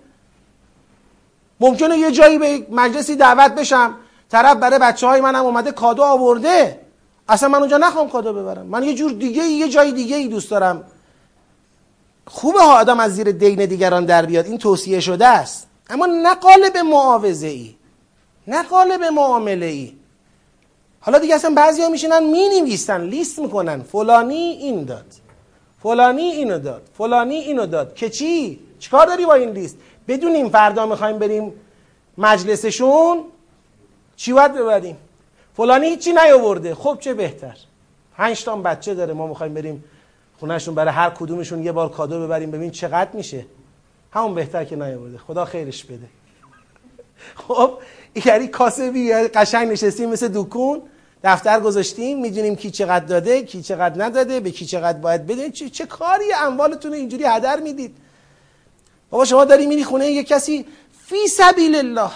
ممکنه 1.61 1.99
یه 1.99 2.13
جایی 2.13 2.39
به 2.39 2.67
مجلسی 2.71 3.17
دعوت 3.17 3.55
بشم 3.55 3.95
طرف 4.29 4.57
برای 4.57 4.79
بچه 4.79 5.07
های 5.07 5.21
منم 5.21 5.45
اومده 5.45 5.73
کادو 5.73 6.03
آورده. 6.03 6.88
اصلا 7.29 7.49
من 7.49 7.59
اونجا 7.59 7.77
نخوام 7.77 8.09
کادو 8.09 8.33
ببرم. 8.33 8.67
من 8.67 8.83
یه 8.83 8.95
جور 8.95 9.13
دیگه 9.13 9.43
یه 9.43 9.69
جای 9.69 9.93
دیگه 9.93 10.17
ای 10.17 10.29
دوست 10.29 10.51
دارم. 10.51 10.85
خوبه 12.27 12.61
ها 12.61 12.81
آدم 12.81 13.01
از 13.01 13.15
زیر 13.15 13.33
دین 13.33 13.67
دیگران 13.67 14.05
در 14.05 14.27
بیاد. 14.27 14.47
این 14.47 14.59
توصیه 14.59 15.01
شده 15.01 15.27
است. 15.27 15.67
اما 15.91 16.07
نه 16.07 16.35
قالب 16.35 16.77
معاوضه 16.77 17.47
ای 17.47 17.75
نه 18.47 18.63
قالب 18.63 19.03
معامله 19.03 19.67
ای 19.67 19.93
حالا 21.01 21.19
دیگه 21.19 21.35
اصلا 21.35 21.55
بعضی 21.55 21.83
ها 21.83 21.89
میشینن 21.89 22.23
می 22.23 22.49
نویسن 22.49 23.01
لیست 23.05 23.39
می‌کنن. 23.39 23.83
فلانی 23.83 24.35
این 24.35 24.85
داد. 24.85 25.07
فلانی 25.83 26.23
اینو 26.23 26.59
داد. 26.59 26.83
فلانی 26.99 27.35
اینو 27.35 27.67
داد. 27.67 27.95
که 27.95 28.11
چی؟ 28.11 28.61
چیکار 28.79 29.07
داری 29.07 29.27
با 29.27 29.35
این 29.35 29.51
لیست؟ 29.51 29.77
بدونیم 30.09 30.49
فردا 30.49 30.87
می‌خوایم 30.87 31.19
بریم 31.19 31.53
مجلسشون. 32.19 33.25
چی 34.17 34.33
باید 34.33 34.53
ببریم؟ 34.53 34.97
فلانی 35.59 35.87
هیچی 35.87 36.13
نیاورده. 36.13 36.75
خب 36.75 36.99
چه 37.01 37.15
بهتر؟ 37.15 37.57
پنج 38.17 38.45
تا 38.45 38.57
بچه 38.57 38.95
داره. 38.95 39.15
ما 39.15 39.27
می‌خوایم 39.27 39.55
بریم 39.55 39.85
خونهشون 40.41 40.75
برای 40.75 40.95
هر 40.95 41.11
کدومشون 41.11 41.65
یه 41.65 41.73
بار 41.73 41.89
کادو 41.89 42.25
ببریم 42.25 42.51
ببین 42.51 42.71
چقدر 42.71 43.11
میشه. 43.13 43.47
همون 44.13 44.35
بهتر 44.35 44.65
که 44.65 44.77
نیاورده. 44.77 45.19
خدا 45.19 45.45
خیرش 45.45 45.85
بده. 45.85 46.09
خب 47.35 47.79
یعنی 48.27 48.49
کاسبی 48.49 49.13
قشنگ 49.13 49.69
نشستیم 49.69 50.09
مثل 50.09 50.29
دکون. 50.35 50.83
دفتر 51.25 51.61
گذاشتیم. 51.61 52.21
می‌دونیم 52.21 52.57
کی 52.57 52.71
چقدر 52.71 53.05
داده 53.05 53.43
کی 53.43 53.63
چقدر 53.63 54.05
نداده 54.05 54.41
به 54.41 54.51
کی 54.51 54.67
چقدر 54.67 54.99
باید 54.99 55.27
بده. 55.27 55.51
چه, 55.51 55.69
چه 55.69 55.87
کاری 55.87 56.33
اموالتون 56.33 56.93
اینجوری 56.93 57.25
هدر 57.25 57.61
می‌دید؟ 57.61 57.97
بابا 59.11 59.25
شما 59.25 59.45
داری 59.45 59.67
میری 59.67 59.85
خونه 59.85 60.07
یه 60.07 60.25
کسی 60.25 60.67
فی 61.07 61.27
سبیل 61.27 61.75
الله. 61.75 62.11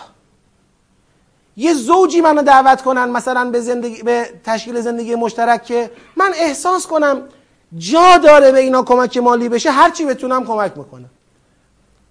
یه 1.57 1.75
زوجی 1.75 2.21
منو 2.21 2.43
دعوت 2.43 2.83
کنن 2.83 3.11
مثلا 3.11 3.51
به, 3.51 3.61
زندگی، 3.61 4.03
به 4.03 4.31
تشکیل 4.45 4.81
زندگی 4.81 5.15
مشترک 5.15 5.65
که 5.65 5.91
من 6.17 6.33
احساس 6.35 6.87
کنم 6.87 7.23
جا 7.77 8.19
داره 8.19 8.53
به 8.53 8.59
اینا 8.59 8.83
کمک 8.83 9.17
مالی 9.17 9.49
بشه 9.49 9.71
هرچی 9.71 10.05
بتونم 10.05 10.45
کمک 10.47 10.73
می‌کنم 10.77 11.11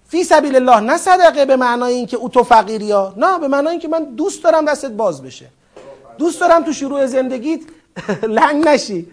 فی 0.07 0.23
سبیل 0.23 0.55
الله 0.55 0.79
نه 0.79 0.97
صدقه 0.97 1.45
به 1.45 1.55
معنای 1.55 1.93
اینکه 1.93 2.17
او 2.17 2.29
تو 2.29 2.43
فقیری 2.43 2.91
ها 2.91 3.13
نه 3.17 3.39
به 3.39 3.47
معنای 3.47 3.71
اینکه 3.71 3.87
من 3.87 4.03
دوست 4.03 4.43
دارم 4.43 4.65
دستت 4.65 4.91
باز 4.91 5.23
بشه. 5.23 5.45
دوست 6.17 6.39
دارم 6.39 6.63
تو 6.63 6.73
شروع 6.73 7.05
زندگیت 7.05 7.59
لنگ 8.37 8.67
نشی. 8.67 9.07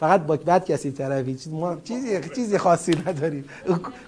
فقط 0.00 0.20
با 0.20 0.36
بد 0.36 0.64
کسی 0.64 0.92
طرفی 0.92 1.38
ما 1.50 1.76
چیزی 1.84 2.20
چیزی 2.34 2.58
خاصی 2.58 2.92
نداریم. 3.06 3.48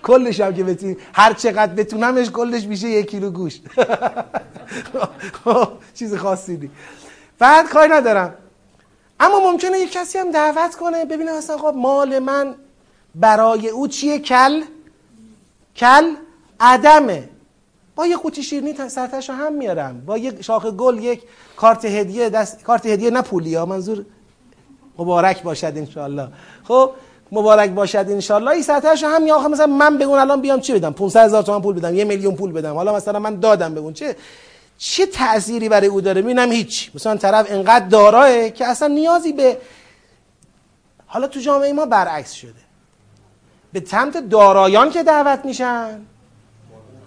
کلش 0.03 0.41
هم 0.41 0.55
که 0.55 0.65
بتونی 0.65 0.97
هر 1.13 1.33
چقدر 1.33 1.73
بتونمش 1.73 2.31
کلش 2.31 2.65
میشه 2.65 2.89
یک 2.89 3.11
کیلو 3.11 3.31
گوشت. 3.31 3.63
چیز 5.95 6.15
خاصی 6.15 6.57
نی 6.57 6.71
فقط 7.39 7.69
کاری 7.69 7.93
ندارم. 7.93 8.35
اما 9.21 9.51
ممکنه 9.51 9.79
یک 9.79 9.93
کسی 9.93 10.19
هم 10.19 10.31
دعوت 10.31 10.75
کنه 10.75 11.05
ببینه 11.05 11.39
مثلا 11.39 11.59
خب 11.59 11.75
مال 11.77 12.19
من 12.19 12.55
برای 13.15 13.69
او 13.69 13.89
چیه؟ 13.89 14.19
کل؟ 14.19 14.63
کل 15.77 16.15
عدمه. 16.61 17.29
با 17.97 18.07
یه 18.07 18.17
قوطی 18.17 18.43
شیرینی 18.43 18.89
سرتش 18.89 19.31
هم 19.31 19.53
میارم. 19.53 20.01
با 20.07 20.19
یه 20.19 20.43
شاخ 20.43 20.67
گل 20.67 20.99
یک 20.99 21.23
کارت 21.57 21.85
هدیه 21.85 22.31
دست 22.31 22.63
کارت 22.63 22.87
هدیه 22.87 23.11
نه 23.11 23.23
پولی 23.23 23.55
ها 23.55 23.67
منظور 23.67 24.05
مبارک 24.99 25.43
باشد 25.43 25.73
انشالله 25.77 26.29
خب 26.69 26.91
مبارک 27.33 27.71
باشد 27.71 28.07
انشالله 28.09 28.51
این 28.51 28.63
سرتش 28.63 29.05
هم 29.05 29.27
یا 29.27 29.49
مثلا 29.49 29.67
من 29.67 29.99
بگون 29.99 30.19
الان 30.19 30.41
بیام 30.41 30.61
چی 30.61 30.73
بدم؟ 30.73 30.93
500 30.93 31.25
هزار 31.25 31.43
تومان 31.43 31.63
پول 31.63 31.75
بدم 31.75 31.95
یه 31.95 32.05
میلیون 32.05 32.37
پول 32.37 32.53
بدم. 32.53 32.75
حالا 32.75 32.95
مثلا 32.97 33.19
من 33.19 33.41
دادم 33.41 33.75
بگون 33.75 33.93
چه 33.93 34.17
چه 34.79 35.07
تأثیری 35.07 35.69
برای 35.69 35.87
او 35.87 36.01
داره؟ 36.01 36.23
می‌بینم 36.23 36.53
هیچ. 36.53 36.91
مثلا 36.95 37.17
طرف 37.17 37.47
انقدر 37.51 37.87
داراه 37.87 38.51
که 38.51 38.67
اصلا 38.67 38.89
نیازی 38.89 39.33
به 39.33 39.59
حالا 41.07 41.27
تو 41.29 41.41
جامعه 41.41 41.73
ما 41.73 41.87
برعکس 41.87 42.33
شده. 42.33 42.53
به 43.73 43.85
سمت 43.87 44.29
دارایان 44.29 44.91
که 44.91 45.03
دعوت 45.03 45.45
میشن 45.45 46.01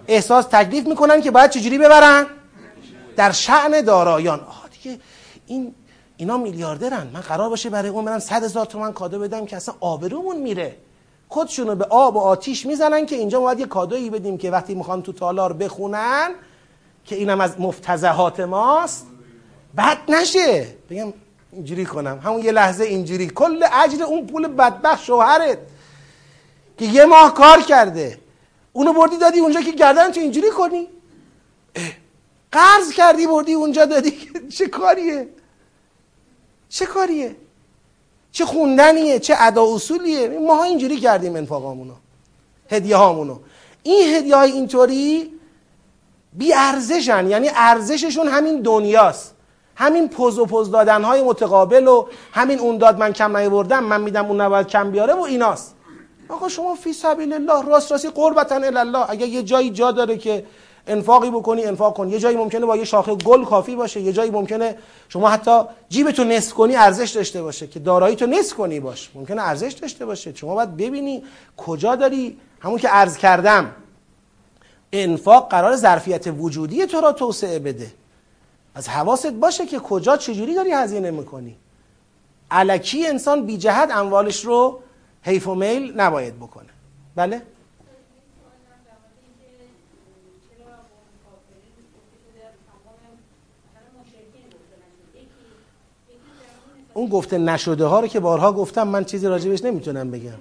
احساس 0.07 0.45
تکلیف 0.45 0.88
می‌کنن 0.88 1.22
که 1.22 1.31
باید 1.31 1.51
چجوری 1.51 1.77
ببرن؟ 1.77 2.26
در 3.15 3.31
شعن 3.31 3.81
دارایان. 3.81 4.39
آه 4.39 4.65
دیگه 4.84 4.99
این 5.47 5.76
اینا 6.22 6.38
میلیاردرن. 6.38 7.07
من 7.14 7.22
قرار 7.22 7.49
باشه 7.49 7.69
برای 7.69 7.89
اون 7.89 8.06
برم 8.06 8.19
صد 8.19 8.43
هزار 8.43 8.65
تومن 8.65 8.93
کادو 8.93 9.19
بدم 9.19 9.45
که 9.45 9.56
اصلا 9.56 9.76
آبرومون 9.80 10.38
میره. 10.38 10.77
خودشونو 11.30 11.76
به 11.76 11.85
آب 11.85 12.15
و 12.15 12.19
آتیش 12.19 12.65
می‌زنن 12.65 13.06
که 13.06 13.15
اینجا 13.15 13.39
باید 13.39 13.60
یه 13.60 13.65
کادویی 13.65 14.10
بدیم 14.10 14.38
که 14.38 14.52
وقتی 14.52 14.76
می‌خوان 14.76 15.02
تو 15.02 15.14
تالار 15.14 15.53
بخونن 15.53 16.30
که 17.06 17.15
اینم 17.15 17.41
از 17.41 17.60
مفتزهات 17.60 18.39
ماست 18.39 19.07
بد 19.77 19.98
نشه. 20.10 20.68
بگم 20.89 21.14
اینجوری 21.52 21.85
کنم. 21.85 22.19
همون 22.23 22.41
یه 22.41 22.52
لحظه 22.52 22.84
اینجوری. 22.84 23.27
کل 23.27 23.64
اجر 23.84 24.03
اون 24.03 24.27
پول 24.27 24.48
بدبخت 24.48 25.03
شوهرت 25.03 25.57
که 26.77 26.85
یه 26.85 27.06
ماه 27.06 27.34
کار 27.34 27.61
کرده. 27.61 28.19
اونو 28.73 28.93
بردی 28.93 29.18
دادی 29.18 29.39
اونجا 29.39 29.61
که 29.61 29.72
گردن 29.72 30.11
تو 30.11 30.19
اینجوری 30.19 30.49
کنی؟ 30.49 30.88
قرض 32.52 32.91
کردی 32.93 33.27
بردی 33.27 33.53
اونجا 33.53 33.85
دادی. 33.85 34.14
چه 34.57 34.68
کاریه؟ 34.68 35.40
چه 36.72 36.85
کاریه؟ 36.85 37.35
چه 38.31 38.45
خوندنیه؟ 38.45 39.19
چه 39.19 39.35
ادا 39.39 39.76
اصولیه؟ 39.76 40.39
ما 40.39 40.64
اینجوری 40.64 40.98
کردیم 40.98 41.35
انفاقامونو 41.35 41.93
هدیه 42.69 42.95
هامونو 42.95 43.39
این 43.84 44.15
هدیه 44.15 44.35
های 44.35 44.52
اینطوری 44.52 45.31
بی 46.34 46.53
ارزشن 46.53 47.30
یعنی 47.30 47.49
ارزششون 47.56 48.27
همین 48.27 48.61
دنیاست. 48.61 49.35
همین 49.76 50.10
پوز 50.10 50.39
و 50.39 50.45
پوز 50.45 50.72
دادن 50.72 51.03
های 51.03 51.22
متقابل 51.22 51.88
و 51.88 52.07
همین 52.31 52.60
اون 52.60 52.77
داد 52.77 52.99
من 52.99 53.14
کم 53.14 53.38
نیاوردم 53.38 53.84
من 53.84 54.02
میدم 54.02 54.26
اون 54.26 54.41
نباید 54.41 54.68
کم 54.68 54.91
بیاره 54.91 55.14
و 55.14 55.22
ایناست. 55.22 55.76
آقا 56.30 56.49
شما 56.49 56.76
فی 56.76 56.93
سبیل 56.93 57.34
الله 57.34 57.65
راست 57.65 57.91
راستی 57.91 58.10
قربتا 58.10 58.56
الله. 58.56 59.10
اگر 59.10 59.27
یه 59.27 59.43
جایی 59.43 59.69
جا 59.69 59.91
داره 59.91 60.18
که 60.18 60.45
انفاقی 60.88 61.30
بکنی 61.30 61.64
انفاق 61.64 61.98
کن. 61.98 62.10
یه 62.10 62.20
جایی 62.20 62.38
ممکنه 62.38 62.66
با 62.66 62.78
یه 62.78 62.84
شاخه 62.84 63.16
گل 63.16 63.45
کافی 63.45 63.76
باشه 63.76 64.02
یه 64.02 64.14
جایی 64.14 64.32
ممکنه 64.32 64.78
شما 65.10 65.30
حتی 65.30 65.62
جیبتو 65.90 66.24
نصف 66.24 66.53
کنی 66.53 66.76
ارزش 66.76 67.10
داشته 67.10 67.44
باشه 67.44 67.68
که 67.68 67.80
دارایی 67.80 68.16
تو 68.16 68.26
نصف 68.26 68.56
کنی 68.56 68.80
باش. 68.80 69.10
ممکنه 69.16 69.41
ارزش 69.41 69.74
داشته 69.74 70.06
باشه. 70.06 70.36
شما 70.36 70.56
باید 70.56 70.78
ببینی 70.78 71.24
کجا 71.58 71.95
داری 71.95 72.38
همون 72.60 72.78
که 72.78 72.88
عرض 72.88 73.18
کردم. 73.18 73.72
انفاق 74.94 75.49
قرار 75.49 75.76
ظرفیت 75.76 76.28
وجودی 76.28 76.86
تو 76.86 77.02
را 77.02 77.12
توسعه 77.12 77.60
بده. 77.60 77.91
از 78.76 78.90
حواست 78.90 79.32
باشه 79.32 79.66
که 79.66 79.80
کجا 79.80 80.18
چجوری 80.18 80.56
داری 80.56 80.72
هزینه 80.72 81.12
می‌کنی. 81.12 81.58
علکی 82.52 83.08
انسان 83.08 83.45
بی 83.45 83.58
جهت 83.58 83.91
اموالش 83.91 84.45
رو 84.45 84.80
حیف 85.22 85.48
و 85.48 85.56
میل 85.56 85.94
نباید 85.95 86.36
بکنه. 86.40 86.70
بله؟ 87.16 87.41
اون 96.93 97.09
گفته 97.09 97.38
نشده 97.38 97.85
ها 97.85 97.99
رو 97.99 98.07
که 98.07 98.19
بارها 98.19 98.53
گفتم 98.53 98.88
من 98.88 99.05
چیزی 99.05 99.27
راجبش 99.27 99.63
نمی‌تونم 99.63 100.11
بگم. 100.11 100.31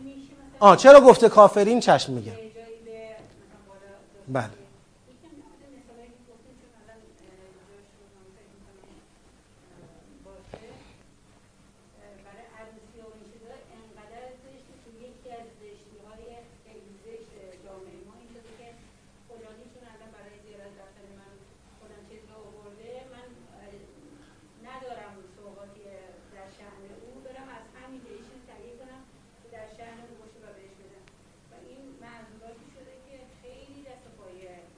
آه 0.60 0.76
چرا 0.76 1.00
گفته 1.00 1.28
کافرین؟ 1.28 1.80
چشم 1.80 2.12
میگم. 2.12 2.32
بله. 4.28 4.59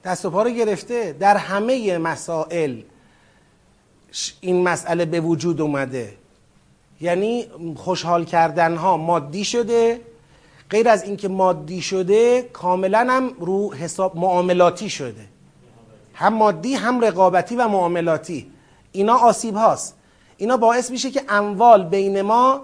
دست 0.03 0.25
و 0.25 0.29
پا 0.29 0.43
رو 0.43 0.49
گرفته. 0.49 1.13
در 1.19 1.37
همه 1.37 1.97
مسائل 1.97 2.81
این 4.41 4.63
مسئله 4.63 5.05
به 5.05 5.19
وجود 5.21 5.61
اومده. 5.61 6.13
یعنی 7.01 7.45
خوشحال 7.75 8.25
کردن 8.25 8.75
ها 8.75 8.97
مادی 8.97 9.43
شده. 9.43 10.01
غیر 10.69 10.89
از 10.89 11.03
اینکه 11.03 11.27
مادی 11.27 11.81
شده 11.81 12.41
کاملا 12.41 13.07
هم 13.09 13.33
رو 13.39 13.73
حساب 13.73 14.17
معاملاتی 14.17 14.89
شده. 14.89 15.25
هم 16.13 16.33
مادی 16.33 16.75
هم 16.75 17.01
رقابتی 17.01 17.55
و 17.55 17.67
معاملاتی. 17.67 18.51
اینا 18.91 19.17
آسیب 19.17 19.55
هاست. 19.55 19.95
اینا 20.37 20.57
باعث 20.57 20.91
میشه 20.91 21.11
که 21.11 21.21
اموال 21.29 21.85
بین 21.85 22.21
ما 22.21 22.61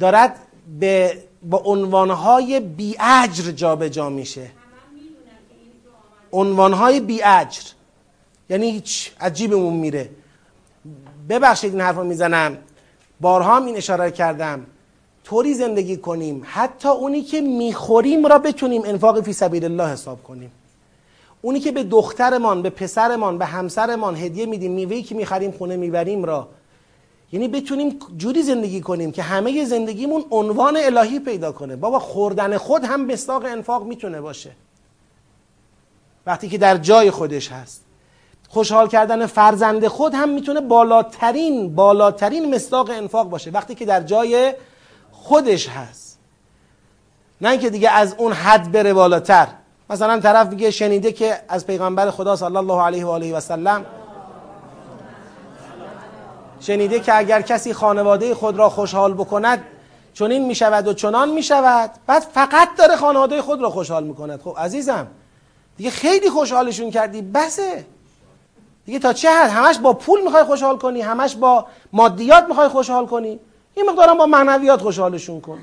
دارد 0.00 0.38
به 0.80 1.22
با 1.42 1.58
عنوانهای 1.58 2.60
بی 2.60 2.96
اجر 3.00 3.50
جابجا 3.50 4.08
میشه. 4.08 4.50
عنوانهای 6.32 7.00
بی 7.00 7.22
اجر 7.22 7.62
یعنی 8.50 8.70
هیچ 8.70 9.12
عجیبمون 9.20 9.72
میره. 9.72 10.10
ببخشید 11.28 11.72
این 11.72 11.80
حرف 11.80 11.96
رو 11.96 12.04
می‌زنم. 12.04 12.58
بارها 13.20 13.56
هم 13.56 13.66
این 13.66 13.76
اشاره 13.76 14.10
کردم. 14.10 14.66
طوری 15.24 15.54
زندگی 15.54 15.96
کنیم. 15.96 16.42
حتی 16.44 16.88
اونی 16.88 17.22
که 17.22 17.40
می‌خوریم 17.40 18.26
را 18.26 18.38
بتونیم 18.38 18.82
انفاق 18.84 19.20
فی 19.20 19.32
سبیل 19.32 19.64
الله 19.64 19.88
حساب 19.88 20.22
کنیم. 20.22 20.52
اونی 21.42 21.60
که 21.60 21.72
به 21.72 21.82
دخترمان 21.82 22.62
به 22.62 22.70
پسرمان 22.70 23.38
به 23.38 23.46
همسرمان 23.46 24.16
هدیه 24.16 24.46
میدیم 24.46 24.72
میوهی 24.72 25.02
که 25.02 25.14
می‌خریم 25.14 25.50
خونه 25.50 25.76
می‌بریم 25.76 26.24
را. 26.24 26.48
یعنی 27.32 27.48
بتونیم 27.48 27.98
جوری 28.16 28.42
زندگی 28.42 28.80
کنیم 28.80 29.12
که 29.12 29.22
همه 29.22 29.64
زندگیمون 29.64 30.24
عنوان 30.30 30.76
الهی 30.76 31.18
پیدا 31.18 31.52
کنه. 31.52 31.76
بابا 31.76 31.98
خوردن 31.98 32.56
خود 32.56 32.84
هم 32.84 33.06
مستاق 33.06 33.44
انفاق 33.44 33.86
می‌تونه 33.86 34.20
باشه. 34.20 34.50
وقتی 36.26 36.48
که 36.48 36.58
در 36.58 36.76
جای 36.76 37.10
خودش 37.10 37.52
هست. 37.52 37.84
خوشحال 38.48 38.88
کردن 38.88 39.26
فرزند 39.26 39.86
خود 39.86 40.14
هم 40.14 40.28
می‌تونه 40.28 40.60
بالاترین 40.60 41.74
بالاترین 41.74 42.54
مصداق 42.54 42.90
انفاق 42.90 43.28
باشه. 43.28 43.50
وقتی 43.50 43.74
که 43.74 43.84
در 43.84 44.02
جای 44.02 44.54
خودش 45.12 45.68
هست. 45.68 46.18
نه 47.40 47.50
اینکه 47.50 47.70
دیگه 47.70 47.90
از 47.90 48.14
اون 48.18 48.32
حد 48.32 48.72
بره 48.72 48.94
بالاتر. 48.94 49.46
مثلا 49.90 50.20
طرف 50.20 50.48
میگه 50.48 50.70
شنیده 50.70 51.12
که 51.12 51.40
از 51.48 51.66
پیغمبر 51.66 52.10
خدا 52.10 52.36
صلی 52.36 52.56
الله 52.56 52.82
علیه 52.82 53.06
و 53.06 53.08
آله 53.08 53.36
و 53.36 53.40
سلم 53.40 53.84
شنیده 56.60 57.00
که 57.00 57.18
اگر 57.18 57.42
کسی 57.42 57.72
خانواده 57.72 58.34
خود 58.34 58.56
را 58.56 58.70
خوشحال 58.70 59.14
بکند 59.14 59.64
چنین 60.14 60.46
می‌شود 60.46 60.88
و 60.88 60.92
چنان 60.92 61.30
می‌شود. 61.30 61.90
بعد 62.06 62.22
فقط 62.22 62.68
داره 62.78 62.96
خانواده 62.96 63.42
خود 63.42 63.62
را 63.62 63.70
خوشحال 63.70 64.04
می‌کند. 64.04 64.40
خب 64.40 64.54
عزیزم 64.58 65.06
دیگه 65.76 65.90
خیلی 65.90 66.30
خوشحالشون 66.30 66.90
کردی. 66.90 67.22
بسه. 67.22 67.84
دیگه 68.86 68.98
تا 68.98 69.12
چه 69.12 69.30
حد؟ 69.30 69.50
همش 69.50 69.78
با 69.78 69.92
پول 69.92 70.22
می‌خوای 70.22 70.44
خوشحال 70.44 70.78
کنی 70.78 71.00
همش 71.00 71.36
با 71.36 71.66
مادیات 71.92 72.44
می‌خوای 72.48 72.68
خوشحال 72.68 73.06
کنی. 73.06 73.40
این 73.74 73.90
مقدارم 73.90 74.18
با 74.18 74.26
معنویات 74.26 74.82
خوشحالشون 74.82 75.40
کن. 75.40 75.58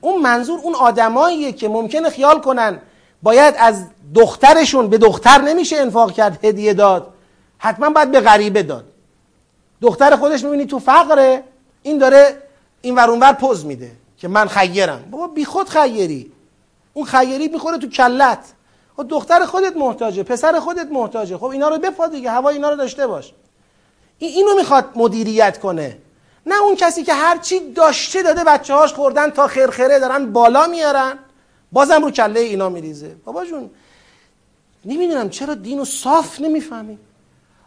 اون 0.00 0.22
منظور 0.22 0.60
اون 0.60 0.74
آدماییه 0.74 1.52
که 1.52 1.68
ممکنه 1.68 2.10
خیال 2.10 2.40
کنن 2.40 2.80
باید 3.22 3.54
از 3.58 3.84
دخترشون 4.14 4.88
به 4.88 4.98
دختر 4.98 5.40
نمیشه 5.40 5.76
انفاق 5.76 6.12
کرد 6.12 6.44
هدیه 6.44 6.74
داد. 6.74 7.14
حتما 7.58 7.90
باید 7.90 8.10
به 8.10 8.20
غریبه 8.20 8.62
داد. 8.62 8.84
دختر 9.80 10.16
خودش 10.16 10.44
می‌بینی 10.44 10.66
تو 10.66 10.78
فقره 10.78 11.44
این 11.82 11.98
داره 11.98 12.42
این 12.80 12.94
ور 12.94 13.10
اونور 13.10 13.32
پوز 13.32 13.64
میده 13.64 13.90
که 14.18 14.28
من 14.28 14.48
خیرم. 14.48 15.04
بابا 15.10 15.26
بی 15.26 15.44
خود 15.44 15.68
خیری. 15.68 16.32
اون 16.94 17.06
خیری 17.06 17.48
می‌خوره 17.48 17.78
تو 17.78 17.88
کلت. 17.88 18.38
دختر 19.02 19.44
خودت 19.44 19.76
محتاجه 19.76 20.22
پسر 20.22 20.60
خودت 20.60 20.86
محتاجه. 20.90 21.38
خب 21.38 21.44
اینا 21.44 21.68
رو 21.68 21.78
بپا 21.78 22.06
دیگه 22.06 22.30
هوا 22.30 22.48
اینا 22.48 22.70
رو 22.70 22.76
داشته 22.76 23.06
باش. 23.06 23.32
این 24.18 24.30
اینو 24.36 24.54
می‌خواد 24.54 24.84
مدیریت 24.96 25.58
کنه. 25.58 25.98
نه 26.46 26.62
اون 26.62 26.74
کسی 26.76 27.02
که 27.02 27.14
هر 27.14 27.38
چی 27.38 27.72
داشته 27.72 28.22
داده 28.22 28.44
بچه 28.44 28.74
هاش 28.74 28.92
خوردن 28.92 29.30
تا 29.30 29.46
خرخره 29.46 29.98
دارن 29.98 30.32
بالا 30.32 30.66
میارن. 30.66 31.18
بازم 31.72 32.04
رو 32.04 32.10
کله 32.10 32.40
اینا 32.40 32.68
میریزه. 32.68 33.16
بابا 33.24 33.44
جون 33.44 33.70
نمی‌دونم 34.84 35.30
چرا 35.30 35.54
دین 35.54 35.78
رو 35.78 35.84
صاف 35.84 36.40
نمی‌فهمیم. 36.40 36.98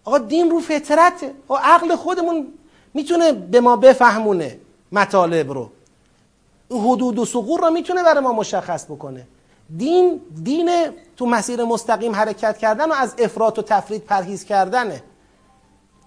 آقا 0.06 0.18
دین 0.18 0.50
رو 0.50 0.60
فطرته. 0.60 1.34
و 1.50 1.54
عقل 1.54 1.96
خودمون 1.96 2.48
می‌تونه 2.94 3.32
به 3.32 3.62
ما 3.62 3.76
بفهمونه 3.76 4.60
مطالب 4.92 5.52
رو. 5.52 5.70
حدود 6.72 7.20
و 7.20 7.26
سقور 7.26 7.60
رو 7.62 7.70
می‌تونه 7.70 8.04
برای 8.04 8.24
ما 8.24 8.34
مشخص 8.34 8.86
بکنه. 8.86 9.28
دین 9.78 10.22
دین 10.44 10.70
تو 11.18 11.26
مسیر 11.26 11.64
مستقیم 11.64 12.16
حرکت 12.16 12.58
کردن 12.58 12.92
و 12.92 12.94
از 12.94 13.16
افراط 13.20 13.60
و 13.60 13.62
تفرید 13.62 14.04
پرهیز 14.06 14.46
کردنه. 14.46 15.04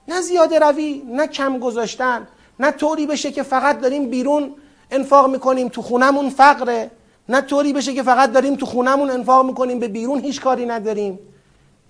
نه 0.09 0.21
زیاده 0.21 0.59
روی 0.59 1.03
نه 1.07 1.27
کم 1.27 1.59
گذاشتن 1.59 2.29
نه 2.61 2.71
طوری 2.71 3.07
بشه 3.07 3.31
که 3.31 3.43
فقط 3.43 3.81
داریم 3.81 4.11
بیرون 4.11 4.55
انفاق 4.91 5.31
می‌کنیم 5.31 5.69
تو 5.69 5.83
خونمون 5.83 6.31
فقره 6.31 6.91
نه 7.29 7.41
طوری 7.41 7.73
بشه 7.73 7.95
که 7.95 8.03
فقط 8.03 8.33
داریم 8.33 8.57
تو 8.57 8.67
خونمون 8.67 9.11
انفاق 9.11 9.47
می‌کنیم 9.47 9.79
به 9.79 9.89
بیرون 9.89 10.21
هیچ 10.21 10.41
کاری 10.41 10.67
نداریم. 10.67 11.19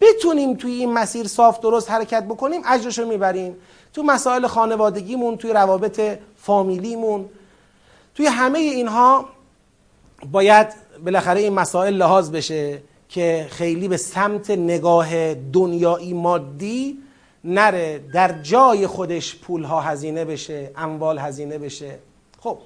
بتونیم 0.01 0.55
توی 0.55 0.73
این 0.73 0.93
مسیر 0.93 1.27
صاف 1.27 1.61
درست 1.61 1.91
حرکت 1.91 2.25
بکنیم 2.25 2.63
اجرشو 2.67 3.07
می‌بریم. 3.07 3.57
تو 3.93 4.03
مسائل 4.03 4.47
خانوادگیمون 4.47 5.37
توی 5.37 5.53
روابط 5.53 6.01
فامیلیمون 6.43 7.29
توی 8.15 8.27
همه 8.27 8.59
اینها 8.59 9.29
باید 10.31 10.67
بالاخره 11.05 11.41
این 11.41 11.53
مسائل 11.53 11.95
لحاظ 11.95 12.31
بشه. 12.31 12.83
که 13.11 13.47
خیلی 13.51 13.89
به 13.89 13.97
سمت 13.97 14.51
نگاه 14.51 15.35
دنیایی 15.35 16.13
مادی 16.13 16.99
نره 17.45 17.99
در 18.15 18.43
جای 18.43 18.87
خودش 18.87 19.37
پولها 19.37 19.81
هزینه 19.81 20.25
بشه 20.25 20.71
اموال 20.77 21.19
هزینه 21.19 21.59
بشه. 21.59 21.99
خب. 22.41 22.59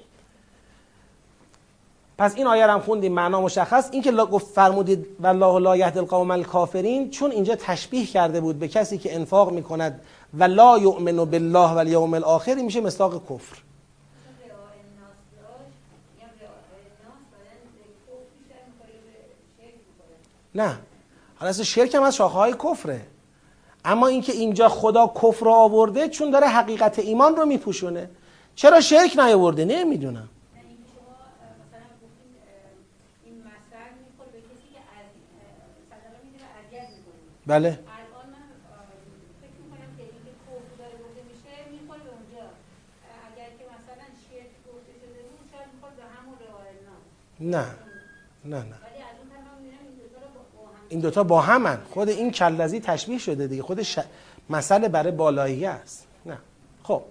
پس 2.17 2.35
این 2.35 2.47
آیه 2.47 2.67
هم 2.67 2.79
خوندیم 2.79 3.13
معنا 3.13 3.41
مشخص. 3.41 3.89
این 3.91 4.01
که 4.01 4.11
گفت 4.11 4.47
فرمودید 4.47 5.07
والله 5.19 5.59
لا 5.59 5.77
یهد 5.77 5.97
القوم 5.97 6.31
الکافرین 6.31 7.09
چون 7.09 7.31
اینجا 7.31 7.55
تشبیه 7.55 8.05
کرده 8.05 8.41
بود 8.41 8.59
به 8.59 8.67
کسی 8.67 8.97
که 8.97 9.15
انفاق 9.15 9.51
می‌کند 9.53 10.01
و 10.33 10.43
لا 10.43 10.77
یؤمن 10.77 11.25
بالله 11.25 11.73
و 11.73 11.77
الیوم 11.77 12.13
الاخر 12.13 12.55
میشه 12.55 12.81
مصداق 12.81 13.23
کفر. 13.29 13.57
نه. 20.55 20.79
حالا 21.35 21.49
اصلا 21.49 21.63
شرک 21.63 21.95
هم 21.95 22.03
از 22.03 22.15
شاخه 22.15 22.35
های 22.35 22.53
کفره. 22.53 23.01
اما 23.85 24.07
اینکه 24.07 24.31
اینجا 24.33 24.69
خدا 24.69 25.07
کفر 25.07 25.49
آورده 25.49 26.09
چون 26.09 26.31
داره 26.31 26.47
حقیقت 26.47 26.99
ایمان 26.99 27.35
رو 27.35 27.45
میپوشونه. 27.45 28.09
چرا 28.55 28.81
شرک 28.81 29.19
نیاورده؟ 29.19 29.65
نمی‌دونم. 29.65 30.29
بله. 37.47 37.79
نه. 47.39 47.65
نه 48.45 48.63
نه. 48.63 48.84
این 50.89 50.99
دوتا 50.99 51.23
با 51.23 51.41
همن. 51.41 51.77
خود 51.93 52.09
این 52.09 52.31
کلزی 52.31 52.79
تشبیه 52.79 53.17
شده 53.17 53.47
دیگه. 53.47 53.63
خود 53.63 53.81
ش... 53.81 53.99
مسئله 54.49 54.87
برای 54.87 55.11
بالایی 55.11 55.65
است. 55.65 56.07
نه. 56.25 56.37
خب. 56.83 57.01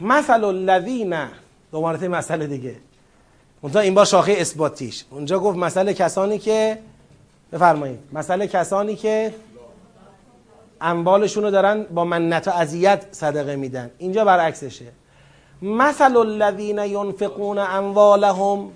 مثل 0.00 0.44
الذین 0.44 1.16
دو 1.72 1.80
مرتبه 1.80 2.08
مسئله 2.08 2.46
دیگه. 2.46 2.76
اونجا 3.60 3.80
این 3.80 3.94
با 3.94 4.04
شاخه 4.04 4.32
اثباتیش. 4.32 5.04
اونجا 5.10 5.38
گفت 5.38 5.58
مسئله 5.58 5.94
کسانی 5.94 6.38
که 6.38 6.78
بفرمایید. 7.52 7.98
مسئله 8.12 8.46
کسانی 8.46 8.96
که 8.96 9.34
اموالشون 10.80 11.44
رو 11.44 11.50
دارن 11.50 11.82
با 11.82 12.04
منت 12.04 12.48
و 12.48 12.50
اذیت 12.50 13.06
صدقه 13.12 13.56
میدن. 13.56 13.90
اینجا 13.98 14.24
برعکسشه. 14.24 14.92
مثل 15.62 16.16
الذین 16.16 16.78
ینفقون 16.78 17.58
اموالهم. 17.58 18.70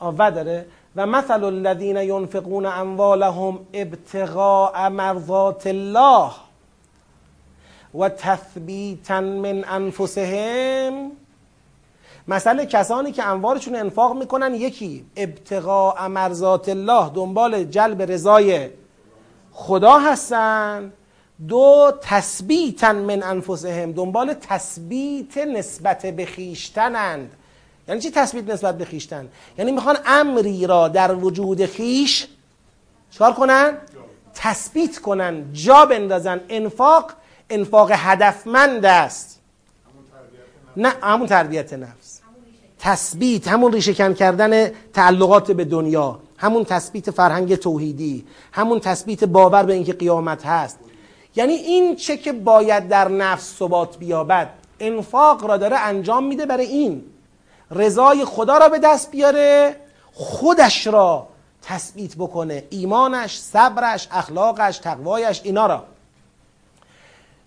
و 0.00 0.30
داره 0.30 0.66
و 0.98 1.06
مثل 1.06 1.44
الذین 1.44 1.96
ینفقون 1.96 2.66
اموالهم 2.66 3.58
ابتغاء 3.72 4.88
مرضات 4.88 5.66
الله 5.66 6.30
و 7.94 8.08
تثبیتا 8.08 9.20
من 9.20 9.64
انفسهم. 9.64 11.10
مثل 12.28 12.64
کسانی 12.64 13.12
که 13.12 13.24
اموالشون 13.24 13.74
انفاق 13.74 14.16
می‌کنن 14.16 14.54
یکی 14.54 15.04
ابتغاء 15.16 16.08
مرضات 16.08 16.68
الله 16.68 17.10
دنبال 17.14 17.64
جلب 17.64 18.02
رضای 18.02 18.68
خدا 19.52 19.98
هستن. 19.98 20.92
دو 21.48 21.92
تثبیتا 22.02 22.92
من 22.92 23.22
انفسهم 23.22 23.92
دنبال 23.92 24.34
تثبیت 24.34 25.38
نسبت 25.38 26.06
به 26.06 26.26
خیشتنند. 26.26 27.32
یعنی 27.88 28.00
چی 28.00 28.10
تثبیت 28.10 28.50
نسبت 28.50 28.78
به 28.78 28.84
خیشتن؟ 28.84 29.28
یعنی 29.58 29.72
می‌خوان 29.72 29.96
امری 30.06 30.66
را 30.66 30.88
در 30.88 31.14
وجود 31.14 31.66
خیش 31.66 32.26
چکار 33.10 33.32
کنن؟ 33.32 33.76
تثبیت 34.34 34.98
کنن 34.98 35.52
جا 35.52 35.86
بندازن. 35.86 36.40
انفاق 36.48 37.12
انفاق 37.50 37.90
هدفمند 37.94 38.84
است. 38.84 39.40
نه 40.76 40.92
همون 41.02 41.26
تربیت 41.26 41.72
نفس. 41.72 42.20
تثبیت 42.78 43.48
همون 43.48 43.72
ریشه 43.72 43.94
کن 43.94 44.14
کردن 44.14 44.70
تعلقات 44.92 45.52
به 45.52 45.64
دنیا. 45.64 46.20
همون 46.36 46.64
تثبیت 46.64 47.10
فرهنگ 47.10 47.54
توحیدی. 47.54 48.24
همون 48.52 48.80
تثبیت 48.80 49.24
باور 49.24 49.62
به 49.62 49.72
اینکه 49.72 49.92
قیامت 49.92 50.46
هست. 50.46 50.78
یعنی 51.36 51.52
این 51.52 51.96
چه 51.96 52.16
که 52.16 52.32
باید 52.32 52.88
در 52.88 53.08
نفس 53.08 53.56
ثبات 53.58 53.98
بیابد 53.98 54.50
انفاق 54.80 55.44
را 55.44 55.56
داره 55.56 55.76
انجام 55.76 56.24
میده 56.26 56.46
برای 56.46 56.66
این. 56.66 57.04
رضای 57.70 58.24
خدا 58.24 58.58
را 58.58 58.68
به 58.68 58.78
دست 58.78 59.10
بیاره 59.10 59.76
خودش 60.12 60.86
را 60.86 61.28
تثبیت 61.62 62.16
بکنه 62.16 62.64
ایمانش 62.70 63.38
صبرش 63.38 64.08
اخلاقش 64.10 64.78
تقوایش 64.78 65.40
اینا 65.44 65.66
را. 65.66 65.84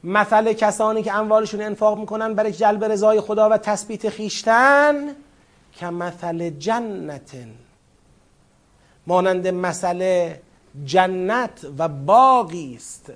مثل 0.03 0.53
کسانی 0.53 1.03
که 1.03 1.13
اموالشون 1.13 1.61
انفاق 1.61 1.99
می‌کنن 1.99 2.33
برای 2.33 2.51
جلب 2.51 2.83
رضای 2.83 3.21
خدا 3.21 3.49
و 3.49 3.57
تثبیت 3.57 4.09
خیشتن 4.09 5.15
که 5.73 5.85
مثل 5.85 6.49
جنت 6.49 7.31
مانند 9.07 9.47
مثل 9.47 10.29
جنت 10.85 11.65
و 11.77 11.87
باقی 11.87 12.75
است 12.75 13.11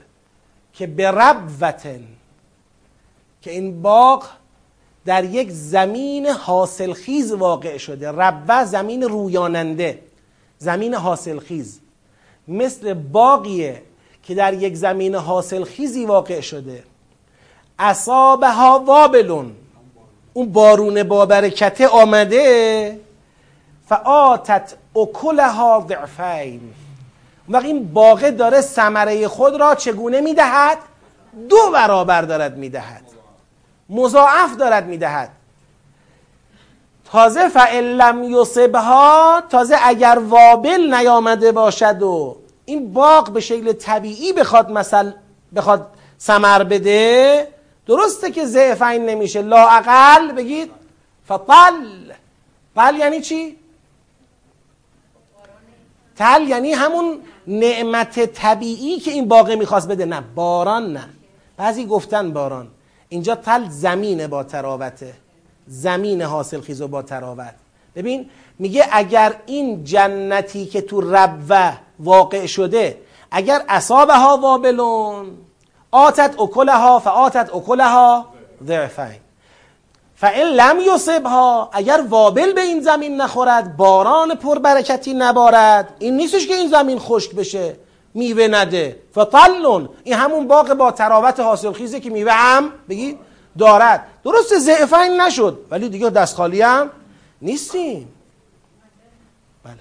که 0.73 0.88
به 0.88 1.11
ربوتن. 1.11 2.07
که 3.41 3.52
این 3.52 3.82
باغ 3.82 4.26
در 5.06 5.23
یک 5.23 5.52
زمین 5.52 6.27
حاصلخیز 6.27 7.32
واقع 7.32 7.77
شده. 7.77 8.11
ربوه 8.11 8.65
زمین 8.65 9.03
رویاننده. 9.03 9.99
زمین 10.57 10.94
حاصلخیز. 10.94 11.80
مثل 12.48 12.94
باقیه 12.94 13.82
که 14.23 14.36
در 14.36 14.53
یک 14.53 14.76
زمین 14.76 15.15
حاصلخیزی 15.15 16.06
واقع 16.06 16.41
شده. 16.41 16.84
اصابها 17.80 18.84
وابلون. 18.86 19.52
اون 20.34 20.52
بارون 20.52 21.03
با 21.03 21.26
برکته 21.26 21.88
آمده. 21.88 22.99
فآتت 23.90 24.73
اکلها 24.95 25.86
ضعفین. 25.90 26.73
وقتی 27.49 27.68
این 27.68 27.94
باغه 27.94 28.32
داره 28.32 28.61
ثمره 28.61 29.27
خود 29.27 29.56
را 29.56 29.76
چگونه 29.76 30.22
می‌دهد؟ 30.22 30.77
دو 31.49 31.57
برابر 31.73 32.22
دارد 32.22 32.57
می‌دهد. 32.57 33.15
مضاعف 33.90 34.56
دارد 34.57 34.88
می‌دهد. 34.88 35.30
تازه 37.12 37.49
فعلم 37.49 38.24
یصبها 38.24 39.44
تازه 39.49 39.78
اگر 39.84 40.22
وابل 40.30 40.94
نیامده 40.94 41.52
باشد 41.52 42.02
و 42.02 42.38
این 42.66 42.94
باغ 42.94 43.30
به 43.30 43.40
شکل 43.40 43.74
طبیعی 43.74 44.34
بخواد 44.34 44.72
مثل 44.72 45.12
بخواد 45.56 45.88
ثمر 46.20 46.64
بده 46.64 47.48
درسته 47.88 48.32
که 48.32 48.45
ضعفین 48.45 49.06
نمیشه. 49.06 49.41
لا 49.41 49.68
اقل 49.70 50.32
بگید 50.32 50.72
فطل. 51.28 52.14
قل 52.76 52.95
یعنی 52.95 53.22
چی؟ 53.22 53.57
تل 56.16 56.48
یعنی 56.48 56.74
همون 56.74 57.22
نعمت 57.48 58.26
طبیعی 58.26 58.99
که 58.99 59.12
این 59.12 59.28
باغه 59.28 59.56
می‌خواست 59.56 59.88
بده. 59.88 60.06
نه 60.06 60.24
باران 60.36 60.94
نه. 60.94 61.10
بعضی 61.57 61.86
گفتن 61.86 62.34
باران. 62.34 62.68
اینجا 63.10 63.36
تل 63.36 63.69
زمین 63.69 64.27
با 64.27 64.44
تراوته 64.44 65.14
زمین 65.68 66.22
حاصل 66.22 66.61
خیز 66.61 66.82
و 66.82 66.88
با 66.88 67.02
تراوت. 67.02 67.56
ببین 67.95 68.30
میگه 68.60 68.86
اگر 68.91 69.36
این 69.45 69.84
جنتی 69.84 70.65
که 70.65 70.82
تو 70.82 71.02
ربوه 71.02 71.73
واقع 71.99 72.45
شده 72.45 72.98
اگر 73.32 73.61
اصابها 73.69 74.38
وابلون 74.38 75.38
آتت 75.91 76.40
اکلها 76.40 76.99
فآتت 76.99 77.56
اکلها 77.56 78.26
ضعفین. 78.68 79.19
فان 80.15 80.32
لم 80.32 80.77
یصبها 80.95 81.69
اگر 81.73 82.03
وابل 82.10 82.53
به 82.53 82.61
این 82.61 82.82
زمین 82.82 83.22
نخورد 83.22 83.77
باران 83.77 84.36
پربرکتی 84.36 85.14
نبارد 85.14 85.94
این 85.99 86.18
نیستش 86.18 86.48
که 86.48 86.53
این 86.53 86.69
زمین 86.69 86.99
خشک 86.99 87.36
بشه. 87.36 87.76
میوه 88.16 88.48
نده. 88.48 89.00
فطلون 89.16 89.90
این 90.04 90.16
همون 90.16 90.48
باغ 90.48 90.74
با 90.74 90.92
تراوت 90.92 91.40
حاصل 91.40 91.72
خیزه 91.72 92.00
که 92.00 92.10
میوه 92.10 92.32
هم 92.32 92.72
بگید 92.90 93.18
دارد. 93.58 94.08
درست 94.24 94.58
ضعفین 94.60 95.22
نشد 95.22 95.60
ولی 95.72 95.90
دیگه 95.90 96.10
دست 96.10 96.36
خالی 96.36 96.62
هم 96.62 96.90
نیستیم. 97.42 98.14
بله. 99.64 99.74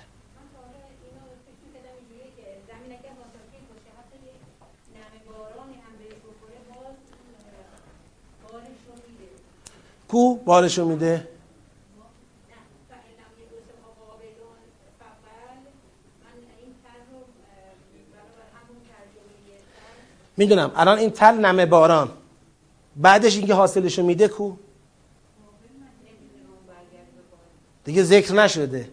کو 10.09 10.35
بارشو 10.35 10.85
میده؟ 10.85 11.34
می‌دونم. 20.37 20.73
الان 20.77 20.99
این 20.99 21.11
تل 21.11 21.35
نمه 21.35 21.67
باران. 21.67 22.11
بعدش 22.97 23.37
اینکه 23.37 23.55
حاصلشو 23.55 24.03
میده 24.03 24.29
کو؟ 24.29 24.53
دیگه 27.85 28.03
ذکر 28.03 28.33
نشده. 28.33 28.89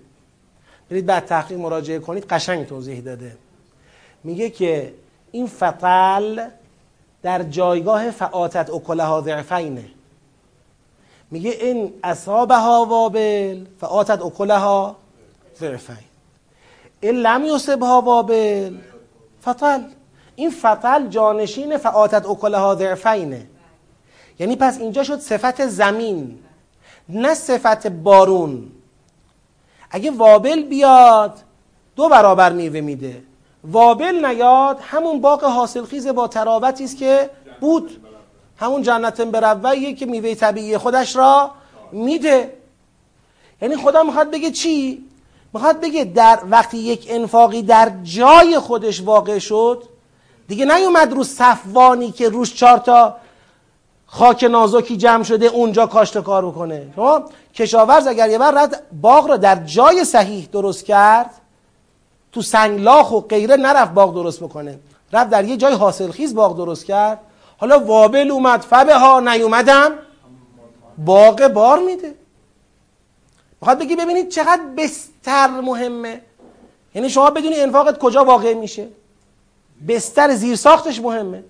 برید 0.90 1.06
بعد 1.06 1.26
تحقیق 1.26 1.58
مراجعه 1.58 2.00
کنید 2.00 2.26
قشنگ 2.26 2.68
توضیح 2.68 3.00
داده. 3.00 3.38
میگه 4.24 4.50
که 4.50 4.94
این 5.32 5.48
فطل 5.48 6.50
در 7.22 7.44
جایگاه 7.44 8.12
فعاتت 8.12 8.70
اکلها 8.70 9.22
ضعفینه. 9.22 9.86
میگه 11.32 11.50
این 11.52 11.94
اصابها 12.04 12.86
وابل 12.86 13.66
فعاتت 13.82 14.22
اکلها 14.22 14.96
ضعفین. 15.60 15.96
این 17.02 17.16
لم 17.16 17.46
یصبها 17.46 18.02
وابل 18.02 18.78
فطل. 19.42 19.82
این 20.42 20.50
فطل 20.50 21.08
جانشین 21.08 21.78
فعاتت 21.78 22.26
اکلها 22.26 22.76
ضعفینه 22.76 23.48
یعنی 24.40 24.56
پس 24.56 24.80
اینجا 24.80 25.04
شد 25.04 25.20
صفت 25.20 25.68
زمین 25.68 26.40
نه 27.10 27.34
صفت 27.34 27.88
بارون. 27.88 28.72
اگه 29.92 30.12
وابل 30.12 30.64
بیاد 30.64 31.40
دو 31.96 32.10
برابر 32.10 32.52
میوه 32.52 32.82
میده. 32.82 33.24
وابل 33.64 34.26
نیاد 34.26 34.78
همون 34.82 35.22
باغ 35.22 35.44
حاصلخیز 35.44 36.08
با 36.08 36.28
تراوتی 36.28 36.84
است 36.84 36.98
که 36.98 37.30
بود. 37.60 38.02
همون 38.58 38.82
جنت 38.82 39.22
برویه 39.22 39.94
که 39.94 40.06
میوه 40.06 40.36
طبیعی 40.36 40.78
خودش 40.78 41.16
را 41.16 41.52
میده. 41.92 42.54
یعنی 43.62 43.76
خدا 43.76 44.04
می‌خواد 44.04 44.32
بگه 44.32 44.52
چی؟ 44.52 45.06
می‌خواد 45.54 45.82
بگه 45.82 46.04
در 46.04 46.40
وقتی 46.50 46.78
یک 46.78 47.06
انفاقی 47.10 47.62
در 47.62 47.92
جای 48.04 48.60
خودش 48.60 49.02
واقع 49.02 49.40
شد 49.40 49.91
دیگه 50.52 50.66
نیومد 50.66 51.14
رو 51.14 51.24
صفوانی 51.24 52.12
که 52.12 52.30
روش 52.30 52.56
چهار 52.56 52.78
تا 52.78 53.16
خاک 54.06 54.44
نازکی 54.44 54.98
جمع 54.98 55.24
شده 55.24 55.46
اونجا 55.46 55.86
کاشت 55.86 56.18
کار 56.18 56.46
بکنه. 56.46 56.94
شما 56.96 57.24
کشاورز 57.56 58.08
اگر 58.08 58.30
یه 58.30 58.38
بر 58.38 58.52
رد 58.52 58.84
باغ 59.02 59.28
را 59.28 59.38
در 59.38 59.56
جای 59.56 60.06
صحیح 60.06 60.48
درست 60.52 60.86
کرد 60.86 61.30
تو 62.32 62.42
سنگلاخ 62.42 63.12
و 63.12 63.20
غیره 63.20 63.56
نرفت 63.56 63.92
باغ 63.92 64.14
درست 64.14 64.44
بکنه. 64.44 64.80
رفت 65.14 65.30
در 65.30 65.46
یه 65.46 65.58
جای 65.58 65.74
حاصلخیز 65.74 66.36
باغ 66.36 66.58
درست 66.58 66.86
کرد. 66.86 67.20
حالا 67.58 67.80
وابل 67.80 68.32
اومد 68.32 68.62
فبه 68.62 68.96
ها 68.96 69.20
نیومدم 69.20 69.92
باغ 70.98 71.48
بار 71.48 71.80
میده. 71.80 72.16
می‌خواد 73.62 73.80
بگی 73.80 73.96
ببینید 73.96 74.30
چقدر 74.30 74.62
بستر 74.78 75.48
مهمه. 75.48 76.22
یعنی 76.96 77.10
شما 77.10 77.30
بدونی 77.30 77.56
انفاقت 77.56 77.98
کجا 77.98 78.26
واقع 78.26 78.54
میشه. 78.54 78.88
بستر 79.88 80.36
زیر 80.36 80.56
ساختش 80.56 81.00
مهمه. 81.00 81.44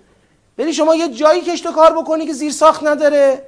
بری 0.58 0.74
شما 0.74 0.96
یه 0.96 1.10
جایی 1.10 1.42
کشت 1.42 1.66
و 1.66 1.72
کار 1.72 1.94
بکنی 1.94 2.26
که 2.26 2.34
زیر 2.34 2.52
ساخت 2.52 2.84
نداره. 2.84 3.46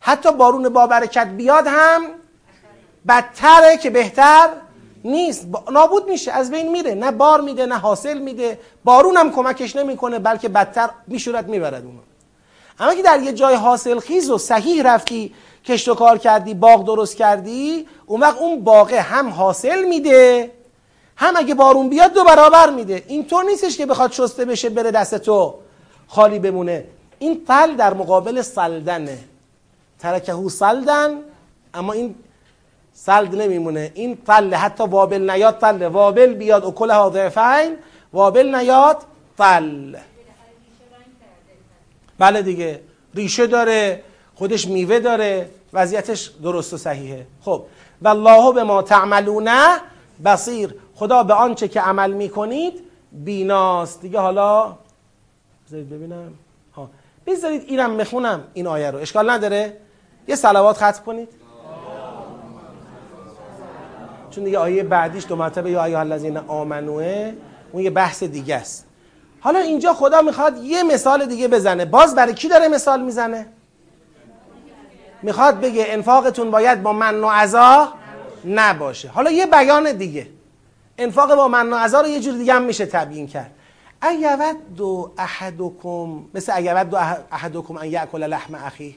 حتی 0.00 0.32
بارون 0.32 0.68
با 0.68 0.86
برکت 0.86 1.26
بیاد 1.26 1.64
هم 1.66 2.02
بدتره 3.08 3.76
که 3.76 3.90
بهتر 3.90 4.48
نیست. 5.04 5.46
نابود 5.72 6.08
میشه 6.08 6.32
از 6.32 6.50
بین 6.50 6.70
میره. 6.70 6.94
نه 6.94 7.10
بار 7.10 7.40
میده 7.40 7.66
نه 7.66 7.78
حاصل 7.78 8.18
میده. 8.18 8.58
بارون 8.84 9.16
هم 9.16 9.32
کمکش 9.32 9.76
نمی‌کنه 9.76 10.18
بلکه 10.18 10.48
بدتر 10.48 10.90
میشورت 11.06 11.44
می‌برد 11.44 11.84
اونو. 11.84 11.98
اما 12.80 12.94
که 12.94 13.02
در 13.02 13.20
یه 13.20 13.32
جای 13.32 13.54
حاصل 13.54 13.98
خیز 13.98 14.30
و 14.30 14.38
صحیح 14.38 14.82
رفتی 14.82 15.34
کشت 15.64 15.88
و 15.88 15.94
کار 15.94 16.18
کردی 16.18 16.54
باغ 16.54 16.84
درست 16.84 17.16
کردی 17.16 17.88
اون 18.06 18.20
وقت 18.20 18.38
اون 18.38 18.64
باغه 18.64 19.00
هم 19.00 19.28
حاصل 19.28 19.84
میده 19.84 20.50
هم 21.16 21.34
اگه 21.36 21.54
بارون 21.54 21.88
بیاد 21.88 22.12
دو 22.12 22.24
برابر 22.24 22.70
میده. 22.70 23.02
اینطور 23.08 23.44
نیستش 23.44 23.76
که 23.76 23.86
بخواد 23.86 24.12
شسته 24.12 24.44
بشه 24.44 24.68
بره 24.68 24.90
دست 24.90 25.14
تو. 25.14 25.54
خالی 26.08 26.38
بمونه. 26.38 26.84
این 27.18 27.44
تل 27.44 27.76
در 27.76 27.94
مقابل 27.94 28.42
سلدنه. 28.42 29.18
ترکهو 29.98 30.48
سلدن 30.48 31.10
اما 31.74 31.92
این 31.92 32.14
سلد 32.92 33.34
نمیمونه. 33.34 33.92
این 33.94 34.18
تل 34.26 34.54
حتی 34.54 34.84
وابل 34.84 35.30
نیاد 35.30 35.58
تل 35.58 35.86
وابل 35.86 36.34
بیاد. 36.34 36.64
اکل 36.64 36.90
ها 36.90 37.10
ضعفین 37.10 37.76
وابل 38.12 38.54
نیاد 38.54 38.96
تل 39.38 39.96
بله 42.18 42.42
دیگه. 42.42 42.80
ریشه 43.14 43.46
داره 43.46 44.02
خودش 44.34 44.68
میوه 44.68 44.98
داره. 44.98 45.50
وضعیتش 45.72 46.30
درست 46.42 46.72
و 46.72 46.76
صحیحه. 46.76 47.26
خب. 47.44 47.62
و 48.02 48.08
الله 48.08 48.52
به 48.52 48.62
ما 48.62 48.82
تعملونه 48.82 49.80
بصیر. 50.24 50.74
خدا 51.04 51.22
به 51.22 51.34
آنچه 51.34 51.68
که 51.68 51.80
عمل 51.80 52.12
می‌کنید 52.12 52.80
بیناست. 53.12 54.00
دیگه 54.00 54.18
حالا 54.18 54.76
بذارید 55.66 55.90
ببینم. 55.90 56.32
ها 56.76 56.90
بذارید 57.26 57.62
اینم 57.66 57.90
می‌خونم 57.90 58.44
این 58.54 58.66
آیه 58.66 58.90
رو. 58.90 58.98
اشکال 58.98 59.30
نداره؟ 59.30 59.76
یه 60.28 60.36
سلوات 60.36 60.76
ختم 60.76 61.04
کنید. 61.06 61.28
چون 64.30 64.44
دیگه 64.44 64.58
آیه 64.58 64.82
بعدیش 64.82 65.26
دو 65.26 65.36
مرتبه 65.36 65.70
یا 65.70 65.84
ایها 65.84 66.00
الذین 66.00 66.36
آمنوه 66.36 67.32
اون 67.72 67.82
یه 67.82 67.90
بحث 67.90 68.22
دیگه 68.22 68.56
است. 68.56 68.86
حالا 69.40 69.58
اینجا 69.58 69.92
خدا 69.92 70.22
می‌خواد 70.22 70.56
یه 70.56 70.82
مثال 70.82 71.26
دیگه 71.26 71.48
بزنه. 71.48 71.84
باز 71.84 72.14
برای 72.14 72.34
کی 72.34 72.48
داره 72.48 72.68
مثال 72.68 73.02
می‌زنه؟ 73.02 73.46
می‌خواد 75.22 75.60
بگه 75.60 75.84
انفاقتون 75.88 76.50
باید 76.50 76.82
با 76.82 76.92
من 76.92 77.24
و 77.24 77.28
عزا 77.28 77.88
نباشه. 78.44 79.08
حالا 79.08 79.30
یه 79.30 79.46
بیان 79.46 79.92
دیگه. 79.92 80.26
انفاق 80.98 81.34
با 81.34 81.48
من 81.48 81.72
و 81.72 81.76
رو 81.76 82.08
یه 82.08 82.20
جور 82.20 82.36
دیگه 82.36 82.54
هم 82.54 82.62
میشه 82.62 82.86
تبیین 82.86 83.26
کرد. 83.26 83.50
ایود 84.02 84.74
دو 84.76 85.10
احدکم 85.18 86.24
مثل 86.34 86.52
ایود 86.52 86.90
دو 86.90 86.96
احدکم 87.32 87.76
ان 87.76 87.86
یأکل 87.86 88.22
لحم 88.22 88.54
اخی. 88.54 88.96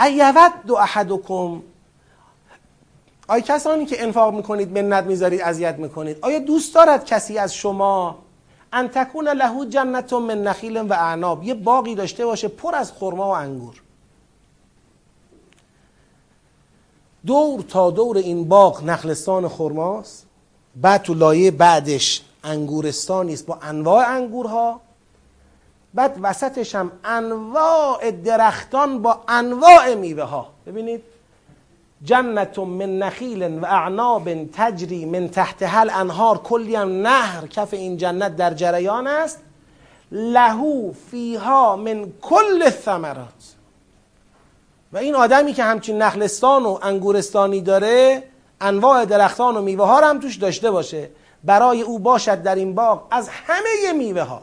ایود 0.00 0.52
دو 0.66 0.76
احدکم. 0.76 1.62
آیا 3.28 3.40
کسانی 3.40 3.86
که 3.86 4.02
انفاق 4.02 4.34
می‌کنید 4.34 4.78
منت 4.78 5.04
می‌ذارید 5.04 5.40
اذیت 5.40 5.78
می‌کنید. 5.78 6.18
آیا 6.20 6.38
دوست 6.38 6.74
دارد 6.74 7.04
کسی 7.04 7.38
از 7.38 7.54
شما 7.54 8.18
ان 8.72 8.88
تکون 8.88 9.28
له 9.28 9.66
جنت 9.66 10.12
من 10.12 10.42
نخیل 10.42 10.76
و 10.76 10.92
اعناب؟ 10.92 11.42
یه 11.42 11.54
باقی 11.54 11.94
داشته 11.94 12.26
باشه 12.26 12.48
پر 12.48 12.74
از 12.74 12.92
خرما 12.92 13.26
و 13.26 13.34
انگور. 13.34 13.82
دور 17.26 17.62
تا 17.62 17.90
دور 17.90 18.16
این 18.16 18.48
باغ 18.48 18.84
نخلستان 18.84 19.48
خرماست. 19.48 20.27
بعد 20.80 21.02
تو 21.02 21.14
لایه 21.14 21.50
بعدش 21.50 22.22
انگورستانی 22.44 23.32
است 23.32 23.46
با 23.46 23.58
انواع 23.62 24.08
انگورها. 24.08 24.80
بعد 25.94 26.18
وسطش 26.22 26.74
هم 26.74 26.92
انواع 27.04 28.10
درختان 28.10 29.02
با 29.02 29.20
انواع 29.28 29.94
میوه 29.94 30.22
ها 30.22 30.48
ببینید. 30.66 31.02
جنت 32.04 32.58
من 32.58 32.98
نخیل 32.98 33.58
و 33.58 33.64
اعناب 33.64 34.44
تجری 34.52 35.04
من 35.04 35.28
تحت 35.28 35.62
هل 35.62 35.90
انهار 35.90 36.38
کلی 36.38 36.76
هم 36.76 37.02
نهر 37.02 37.46
کف 37.46 37.74
این 37.74 37.96
جنت 37.96 38.36
در 38.36 38.54
جریان 38.54 39.06
است. 39.06 39.38
لهو 40.12 40.92
فیها 41.10 41.76
من 41.76 42.12
کل 42.22 42.70
ثمرات 42.70 43.54
و 44.92 44.98
این 44.98 45.14
آدمی 45.14 45.52
که 45.52 45.64
همچین 45.64 46.02
نخلستان 46.02 46.66
و 46.66 46.78
انگورستانی 46.82 47.60
داره 47.60 48.22
انواع 48.60 49.04
درختان 49.04 49.56
و 49.56 49.62
میوه 49.62 49.86
ها 49.86 50.08
هم 50.08 50.20
توش 50.20 50.36
داشته 50.36 50.70
باشه. 50.70 51.10
برای 51.44 51.82
او 51.82 51.98
باشد 51.98 52.42
در 52.42 52.54
این 52.54 52.74
باغ 52.74 53.02
از 53.10 53.28
همه 53.28 53.92
میوه 53.92 54.22
ها 54.22 54.42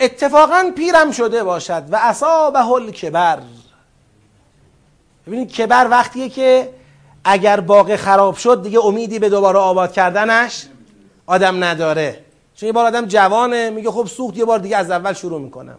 اتفاقا 0.00 0.72
پیرم 0.76 1.10
شده 1.10 1.44
باشد 1.44 1.82
و 1.90 1.98
اصابه 2.02 2.68
الکبر. 2.68 3.38
ببینید 5.26 5.52
کبر 5.52 5.88
وقتیه 5.90 6.28
که 6.28 6.70
اگر 7.24 7.60
باغ 7.60 7.96
خراب 7.96 8.34
شد 8.36 8.62
دیگه 8.62 8.84
امیدی 8.84 9.18
به 9.18 9.28
دوباره 9.28 9.58
آباد 9.58 9.92
کردنش 9.92 10.66
آدم 11.26 11.64
نداره. 11.64 12.24
چون 12.54 12.66
یه 12.66 12.72
بار 12.72 12.86
آدم 12.86 13.06
جوانه 13.06 13.70
میگه 13.70 13.90
خب 13.90 14.06
سوخت 14.06 14.36
یه 14.36 14.44
بار 14.44 14.58
دیگه 14.58 14.76
از 14.76 14.90
اول 14.90 15.12
شروع 15.12 15.40
می‌کنم. 15.40 15.78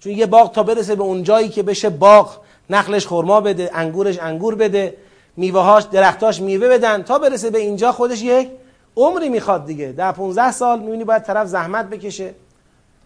چون 0.00 0.12
یه 0.12 0.26
باغ 0.26 0.52
تا 0.52 0.62
برسه 0.62 0.94
به 0.96 1.02
اون 1.02 1.22
جایی 1.22 1.48
که 1.48 1.62
بشه 1.62 1.90
باغ 1.90 2.36
نخلش 2.70 3.06
خرما 3.06 3.40
بده 3.40 3.70
انگورش 3.74 4.18
انگور 4.18 4.54
بده. 4.54 4.96
میوهاش 5.38 5.84
درختاش 5.84 6.40
میوه 6.40 6.68
بدن. 6.68 7.02
تا 7.02 7.18
برسه 7.18 7.50
به 7.50 7.58
اینجا 7.58 7.92
خودش 7.92 8.22
یک 8.22 8.50
عمری 8.96 9.28
می‌خواد 9.28 9.66
دیگه. 9.66 9.92
در 9.92 10.12
15 10.12 10.52
سال 10.52 10.78
می‌بینی 10.78 11.04
باید 11.04 11.22
طرف 11.22 11.46
زحمت 11.46 11.86
بکشه. 11.86 12.34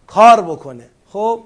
کار 0.07 0.41
بکنه. 0.41 0.89
خب؟ 1.13 1.43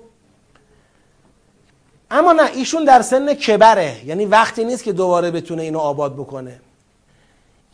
اما 2.12 2.34
نه 2.34 2.52
ایشون 2.54 2.84
در 2.84 3.02
سن 3.02 3.34
کبره. 3.34 4.06
یعنی 4.06 4.26
وقتی 4.26 4.64
نیست 4.66 4.84
که 4.84 4.94
دوباره 4.94 5.32
بتونه 5.32 5.62
اینو 5.62 5.80
آباد 5.80 6.14
بکنه. 6.14 6.60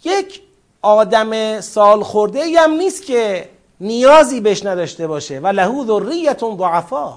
یک 0.04 0.42
آدم 0.82 1.62
سال 1.62 2.04
خورده 2.04 2.60
هم 2.60 2.72
نیست 2.72 3.06
که 3.06 3.50
نیازی 3.80 4.42
بهش 4.42 4.66
نداشته 4.66 5.08
باشه. 5.08 5.40
و 5.40 5.48
لهو 5.48 5.86
ذریتون 5.86 6.58
ضعفا. 6.58 7.14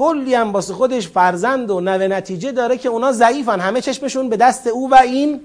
کلی 0.00 0.34
هم 0.34 0.52
واسه 0.52 0.74
خودش 0.74 1.08
فرزند 1.08 1.70
و 1.70 1.80
نوه 1.80 2.06
نتیجه 2.06 2.52
داره 2.52 2.78
که 2.78 2.88
اونا 2.88 3.12
ضعیفن. 3.12 3.60
همه 3.60 3.80
چشمشون 3.80 4.28
به 4.28 4.36
دست 4.36 4.66
او 4.66 4.90
و 4.90 4.94
این 4.94 5.40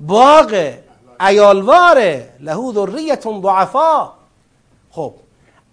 باغ 0.00 0.72
ایالواره. 1.20 2.28
لهو 2.40 2.72
ذریتون 2.72 3.42
ضعفا. 3.42 4.12
خب 4.90 5.14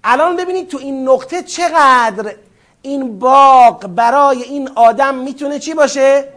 الان 0.03 0.35
ببینید 0.35 0.67
تو 0.67 0.77
این 0.77 1.09
نقطه 1.09 1.43
چقدر 1.43 2.35
این 2.81 3.19
باغ 3.19 3.87
برای 3.87 4.43
این 4.43 4.69
آدم 4.75 5.15
می‌تونه 5.15 5.59
چی 5.59 5.73
باشه؟ 5.73 6.29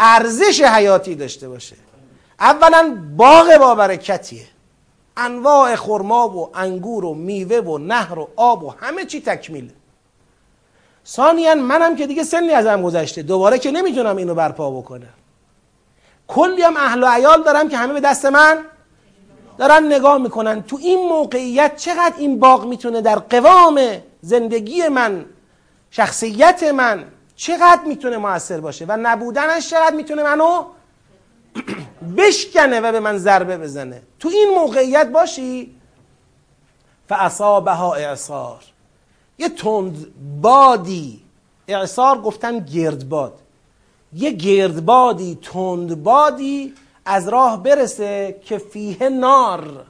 ارزش 0.00 0.60
حیاتی 0.60 1.14
داشته 1.14 1.48
باشه. 1.48 1.76
اولا 2.40 2.98
باغ 3.16 3.56
با 3.58 3.74
برکتیه 3.74 4.46
انواع 5.16 5.76
خرما 5.76 6.28
و 6.28 6.50
انگور 6.54 7.04
و 7.04 7.14
میوه 7.14 7.56
و 7.56 7.78
نهر 7.78 8.18
و 8.18 8.28
آب 8.36 8.64
و 8.64 8.74
همه 8.80 9.04
چی 9.04 9.20
تکمیله. 9.20 9.77
ثانیا 11.08 11.54
منم 11.54 11.96
که 11.96 12.06
دیگه 12.06 12.22
سنی 12.22 12.50
ازم 12.50 12.82
گذشته. 12.82 13.22
دوباره 13.22 13.58
که 13.58 13.70
نمی‌تونم 13.70 14.16
اینو 14.16 14.34
برپا 14.34 14.70
بکنم. 14.70 15.14
کلی 16.28 16.62
هم 16.62 16.76
اهل 16.76 17.02
و 17.02 17.06
عیال 17.06 17.42
دارم 17.42 17.68
که 17.68 17.76
همه 17.76 17.92
به 17.92 18.00
دست 18.00 18.24
من 18.24 18.58
دارن 19.58 19.86
نگاه 19.92 20.18
می‌کنن. 20.18 20.62
تو 20.62 20.78
این 20.82 21.08
موقعیت 21.08 21.76
چقدر 21.76 22.14
این 22.18 22.38
باغ 22.38 22.66
می‌تونه 22.66 23.00
در 23.00 23.18
قوام 23.18 23.80
زندگی 24.22 24.88
من 24.88 25.24
شخصیت 25.90 26.62
من 26.62 27.04
چقدر 27.36 27.84
می‌تونه 27.86 28.16
موثر 28.16 28.60
باشه 28.60 28.84
و 28.88 28.96
نبودنش 29.02 29.70
چقدر 29.70 29.96
می‌تونه 29.96 30.22
منو 30.22 30.64
بشکنه 32.18 32.80
و 32.80 32.92
به 32.92 33.00
من 33.00 33.18
ضربه 33.18 33.58
بزنه. 33.58 34.02
تو 34.18 34.28
این 34.28 34.54
موقعیت 34.54 35.08
باشی 35.08 35.74
فاصابها 37.08 37.94
اعصار. 37.94 38.60
یه 39.38 39.48
تند 39.48 40.06
بادی. 40.40 41.20
اعصار 41.68 42.20
گفتن 42.20 42.58
گردباد 42.58 43.38
یه 44.12 44.30
گردبادی 44.30 45.38
تند 45.42 46.02
بادی 46.02 46.74
از 47.04 47.28
راه 47.28 47.62
برسه 47.62 48.40
که 48.44 48.58
فیه 48.58 49.08
نار. 49.08 49.86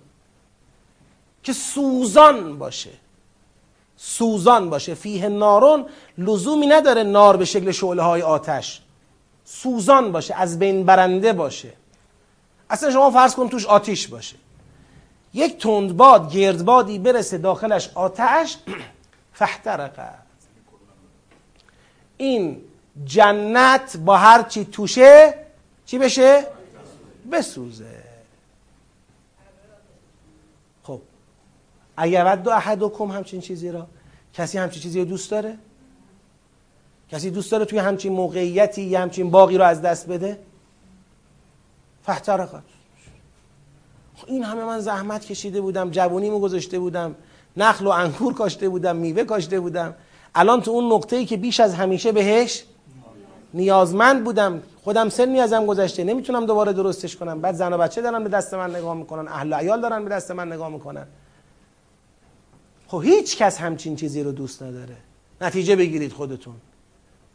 که 1.43 1.53
سوزان 1.53 2.59
باشه. 2.59 2.91
سوزان 3.97 4.71
باشه. 4.71 4.95
فیه 4.95 5.29
نارون 5.29 5.87
لزومی 6.19 6.67
نداره 6.67 7.03
نار 7.03 7.37
به 7.37 7.45
شکل 7.45 7.71
شعله 7.71 8.03
های 8.03 8.23
آتش. 8.23 8.83
سوزان 9.45 10.13
باشه 10.13 10.35
از 10.35 10.59
بین 10.59 10.85
برنده 10.85 11.33
باشه. 11.33 11.73
اصلا 12.71 12.91
شما 12.91 13.11
فرض 13.11 13.35
کن 13.35 13.49
توش 13.49 13.67
آتیش 13.67 14.09
باشه. 14.09 14.37
یک 15.35 15.59
تندباد 15.59 16.33
گردبادی 16.33 16.99
برسه 16.99 17.39
داخلش 17.39 17.91
آتش. 17.95 18.57
فحترقه 19.39 20.09
این 22.17 22.61
جنت 23.05 23.97
با 23.97 24.17
هر 24.17 24.43
چی 24.43 24.65
توشه 24.65 25.35
چی 25.87 25.99
بشه؟ 25.99 26.47
بسوزه. 27.33 28.09
اگر 31.97 32.33
ود 32.33 32.43
دو 32.43 32.51
احدکم 32.51 33.05
همچین 33.05 33.41
چیزی 33.41 33.71
را 33.71 33.87
کسی 34.35 34.59
همچین 34.59 34.83
چیزی 34.83 34.99
رو 34.99 35.05
دوست 35.05 35.31
داره؟ 35.31 35.59
کسی 37.09 37.31
دوست 37.31 37.53
داره 37.53 37.65
توی 37.65 37.79
همچین 37.79 38.13
موقعیتی 38.13 38.83
یه 38.83 38.99
همچین 38.99 39.31
باقی 39.31 39.59
رو 39.59 39.65
از 39.65 39.83
دست 39.83 40.09
بده؟ 40.09 40.39
فحترقت 42.03 42.63
این 44.27 44.45
همه 44.45 44.65
من 44.65 44.81
زحمت 44.81 45.25
کشیده 45.25 45.61
بودم 45.61 45.91
جوونیمو 45.91 46.39
گذاشته 46.39 46.79
بودم. 46.79 47.15
نخل 47.57 47.87
و 47.87 47.91
انگور 47.91 48.35
کاشته 48.35 48.69
بودم 48.69 48.97
میوه 48.97 49.25
کاشته 49.25 49.61
بودم. 49.61 49.95
الان 50.35 50.61
تو 50.61 50.71
اون 50.71 50.93
نقطه 50.93 51.17
ای 51.17 51.27
که 51.27 51.37
بیش 51.37 51.61
از 51.61 51.75
همیشه 51.75 52.13
بهش 52.13 52.65
نیازمند 53.55 54.25
بودم. 54.25 54.63
خودم 54.85 55.09
سنی 55.09 55.41
ازم 55.41 55.67
گذشته. 55.67 56.05
نمی‌تونم 56.05 56.47
دوباره 56.47 56.73
درستش 56.73 57.17
کنم. 57.17 57.41
بعد 57.41 57.55
زن 57.55 57.73
و 57.73 57.79
بچه 57.79 58.03
دارن 58.03 58.25
به 58.25 58.29
دست 58.29 58.55
من 58.55 58.77
نگاه 58.77 58.95
می‌کنن. 58.95 59.29
اهل 59.29 59.55
عیال 59.55 59.81
دارن 59.81 60.05
به 60.05 60.11
دست 60.11 60.31
من 60.31 60.53
نگاه 60.53 60.69
می‌کنن. 60.69 61.07
خب 62.89 63.03
هیچ 63.05 63.37
کس 63.37 63.59
همچین 63.59 63.97
چیزی 63.97 64.23
رو 64.23 64.33
دوست 64.33 64.63
نداره. 64.63 64.97
نتیجه 65.41 65.77
بگیرید 65.77 66.13
خودتون. 66.13 66.55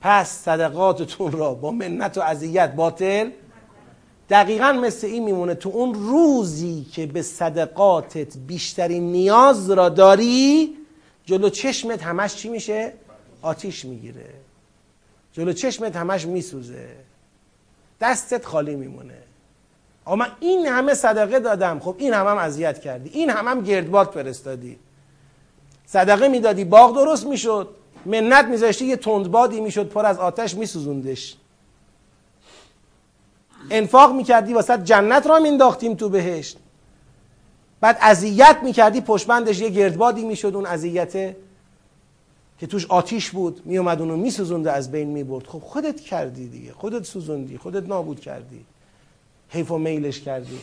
پس 0.02 0.30
صدقاتتون 0.30 1.32
را 1.32 1.54
با 1.54 1.72
منت 1.72 2.18
و 2.18 2.22
اذیت 2.22 2.76
باطل 2.76 3.30
دقیقا 4.30 4.72
مثل 4.72 5.08
این 5.08 5.24
میمونه 5.24 5.56
تو 5.56 5.70
اون 5.70 5.94
روزی 5.94 6.86
که 6.94 7.06
به 7.06 7.22
صدقاتت 7.22 8.38
بیشترین 8.38 9.12
نیاز 9.12 9.72
را 9.72 9.90
داری 9.90 10.78
جلو 11.26 11.50
چشمت 11.50 12.04
همش 12.04 12.36
چی 12.36 12.50
میشه؟ 12.50 12.94
آتیش 13.42 13.86
می‌گیره. 13.86 14.30
جلو 15.34 15.54
چشمت 15.54 15.96
همش 15.96 16.26
میسوزه. 16.26 16.90
دستت 18.02 18.46
خالی 18.46 18.76
میمونه. 18.76 19.18
اما 20.08 20.26
این 20.40 20.66
همه 20.66 20.94
صدقه 20.94 21.40
دادم. 21.40 21.80
خب 21.80 21.96
این 21.98 22.14
هم 22.14 22.28
هم 22.28 22.38
اذیت 22.38 22.80
کردی. 22.80 23.10
این 23.10 23.30
هم 23.30 23.48
هم 23.48 23.62
گردباد 23.62 24.12
فرستادی. 24.12 24.78
صدقه 25.86 26.28
می‌دادی 26.28 26.64
باغ 26.64 26.96
درست 26.96 27.26
می‌شد. 27.26 27.70
منت 28.06 28.46
میذاشتی 28.46 28.86
یه 28.86 28.96
تندبادی 28.96 29.62
می‌شد 29.62 29.90
پر 29.90 30.06
از 30.06 30.18
آتش 30.18 30.56
میسوزوندش. 30.56 31.38
انفاق 33.70 34.16
می‌کردی 34.16 34.54
واسه 34.54 34.78
جنت 34.78 35.28
را 35.28 35.40
مینداختیم 35.40 35.94
تو 35.96 36.10
بهشت. 36.10 36.58
بعد 37.82 37.98
اذیت 38.02 38.58
می‌کردی 38.64 39.02
پشبندش 39.02 39.60
یه 39.60 39.70
گردبادی 39.70 40.26
می‌شد 40.26 40.56
اون 40.56 40.66
اذیته 40.66 41.36
که 42.60 42.68
توش 42.68 42.86
آتیش 42.86 43.32
بود 43.32 43.62
میومد 43.66 44.02
اونو 44.02 44.18
میسوزونده 44.18 44.72
از 44.72 44.92
بین 44.92 45.08
می‌برد. 45.08 45.48
خب 45.48 45.60
خودت 45.60 46.00
کردی 46.00 46.50
دیگه 46.50 46.72
خودت 46.72 47.04
سوزوندی 47.06 47.58
خودت 47.58 47.88
نابود 47.88 48.20
کردی. 48.20 48.66
حیف 49.50 49.72
و 49.72 49.78
میلش 49.78 50.22
کردی. 50.22 50.60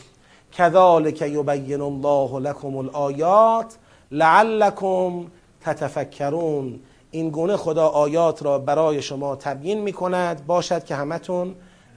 کذالک 0.51 1.21
یبین 1.21 1.81
الله 1.81 2.39
لکم 2.39 2.75
الآیات 2.75 3.75
لعلکم 4.11 5.25
تتفکرون. 5.61 6.79
این 7.11 7.29
گونه 7.29 7.57
خدا 7.57 7.87
آیات 7.87 8.43
را 8.43 8.59
برای 8.59 9.01
شما 9.01 9.35
تبیین 9.35 9.81
می‌کند. 9.81 10.45
باشد 10.45 10.83
که 10.83 10.95
همتون 10.95 11.55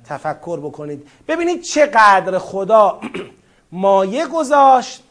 تفکر 0.09 0.61
بکنید. 0.61 1.09
ببینید 1.29 1.63
چقدر 1.63 2.39
خدا 2.39 3.01
مایه 3.73 4.27
گذاشت 4.27 5.03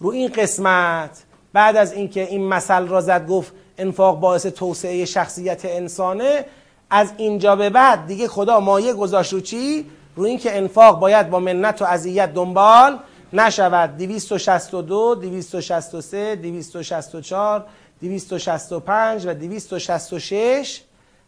رو 0.00 0.10
این 0.10 0.28
قسمت. 0.28 1.22
بعد 1.52 1.76
از 1.76 1.92
اینکه 1.92 2.22
این 2.22 2.48
مثل 2.48 2.88
را 2.88 3.00
زد 3.00 3.26
گفت 3.26 3.52
انفاق 3.78 4.20
باعث 4.20 4.46
توسعه 4.46 5.04
شخصیت 5.04 5.64
انسانه. 5.64 6.44
از 6.90 7.12
اینجا 7.16 7.56
به 7.56 7.70
بعد 7.70 8.06
دیگه 8.06 8.28
خدا 8.28 8.60
مایه 8.60 8.92
گذاشت 8.92 9.32
رو 9.32 9.40
چی؟ 9.40 9.86
رو 10.16 10.24
اینکه 10.24 10.56
انفاق 10.56 10.98
باید 11.00 11.30
با 11.30 11.40
منت 11.40 11.82
و 11.82 11.84
اذیت 11.84 12.34
دنبال 12.34 12.98
نشود. 13.32 13.96
262 13.96 15.14
263 15.14 16.36
264 16.36 17.64
265 18.02 19.26
و 19.26 19.34
266 19.34 20.80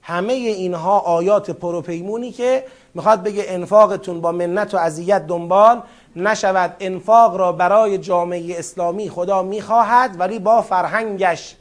همه 0.07 0.33
اینها 0.33 0.99
آیات 0.99 1.51
پروپیمونی 1.51 2.33
که 2.33 2.65
می‌خواد 2.95 3.23
بگه 3.23 3.45
انفاقتون 3.49 4.21
با 4.21 4.33
منت 4.33 4.75
و 4.75 4.77
اذیت 4.77 5.27
دنبال 5.27 5.83
نشود. 6.17 6.77
انفاق 6.81 7.37
را 7.37 7.53
برای 7.53 7.99
جامعه 7.99 8.59
اسلامی 8.59 9.11
خدا 9.11 9.43
می‌خواهد 9.43 10.21
ولی 10.21 10.39
با 10.39 10.63
فرهنگش. 10.63 11.57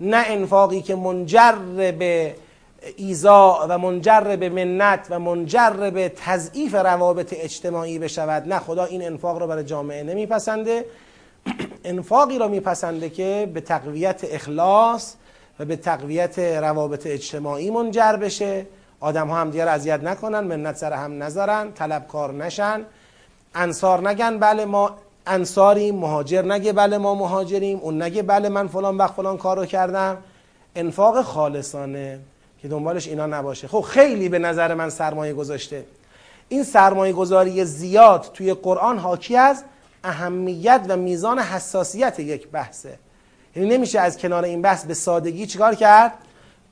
نه 0.00 0.24
انفاقی 0.26 0.82
که 0.82 0.94
منجر 0.94 1.52
به 1.98 2.34
ایزا 2.96 3.66
و 3.68 3.78
منجر 3.78 4.36
به 4.36 4.48
منت 4.48 5.06
و 5.10 5.18
منجر 5.18 5.90
به 5.90 6.12
تضعیف 6.16 6.74
روابط 6.74 7.34
اجتماعی 7.36 7.98
بشود. 7.98 8.48
نه 8.48 8.58
خدا 8.58 8.84
این 8.84 9.06
انفاق 9.06 9.38
را 9.38 9.46
برای 9.46 9.64
جامعه 9.64 10.02
نمیپسنده. 10.02 10.84
انفاقی 11.84 12.38
را 12.38 12.48
میپسنده 12.48 13.10
که 13.10 13.50
به 13.54 13.60
تقویت 13.60 14.20
اخلاص 14.30 15.14
و 15.60 15.64
به 15.64 15.76
تقویت 15.76 16.38
روابط 16.38 17.06
اجتماعی 17.06 17.70
منجر 17.70 18.16
بشه. 18.16 18.66
آدم 19.00 19.28
ها 19.28 19.36
هم 19.36 19.50
دیگر 19.50 19.68
اذیت 19.68 20.02
نکنن 20.02 20.40
منت 20.40 20.76
سر 20.76 20.92
هم 20.92 21.22
نذارن 21.22 21.72
طلبکار 21.72 22.32
نشن. 22.32 22.84
انصار 23.54 24.08
نگن 24.08 24.38
بله 24.38 24.64
ما 24.64 24.96
انصاریم 25.26 25.94
مهاجر 25.94 26.42
نگه 26.42 26.72
بله 26.72 26.98
ما 26.98 27.14
مهاجریم 27.14 27.78
اون 27.78 28.02
نگه 28.02 28.22
بله 28.22 28.48
من 28.48 28.68
فلان 28.68 28.96
وقت 28.96 29.14
فلان 29.14 29.36
کارو 29.36 29.66
کردم. 29.66 30.16
انفاق 30.76 31.22
خالصانه 31.22 32.20
که 32.62 32.68
دنبالش 32.68 33.08
اینا 33.08 33.26
نباشه. 33.26 33.68
خب 33.68 33.80
خیلی 33.80 34.28
به 34.28 34.38
نظر 34.38 34.74
من 34.74 34.90
سرمایه 34.90 35.32
گذاشته. 35.32 35.84
این 36.48 36.64
سرمایه 36.64 37.12
گذاری 37.12 37.64
زیاد 37.64 38.30
توی 38.34 38.54
قرآن 38.54 38.98
حاکی 38.98 39.36
از 39.36 39.64
اهمیت 40.04 40.86
و 40.88 40.96
میزان 40.96 41.38
حساسیت 41.38 42.20
یک 42.20 42.48
بحثه. 42.48 42.98
یعنی 43.56 43.68
نمیشه 43.68 44.00
از 44.00 44.18
کنار 44.18 44.44
این 44.44 44.62
بحث 44.62 44.84
به 44.84 44.94
سادگی 44.94 45.46
چیکار 45.46 45.74
کرد؟ 45.74 46.12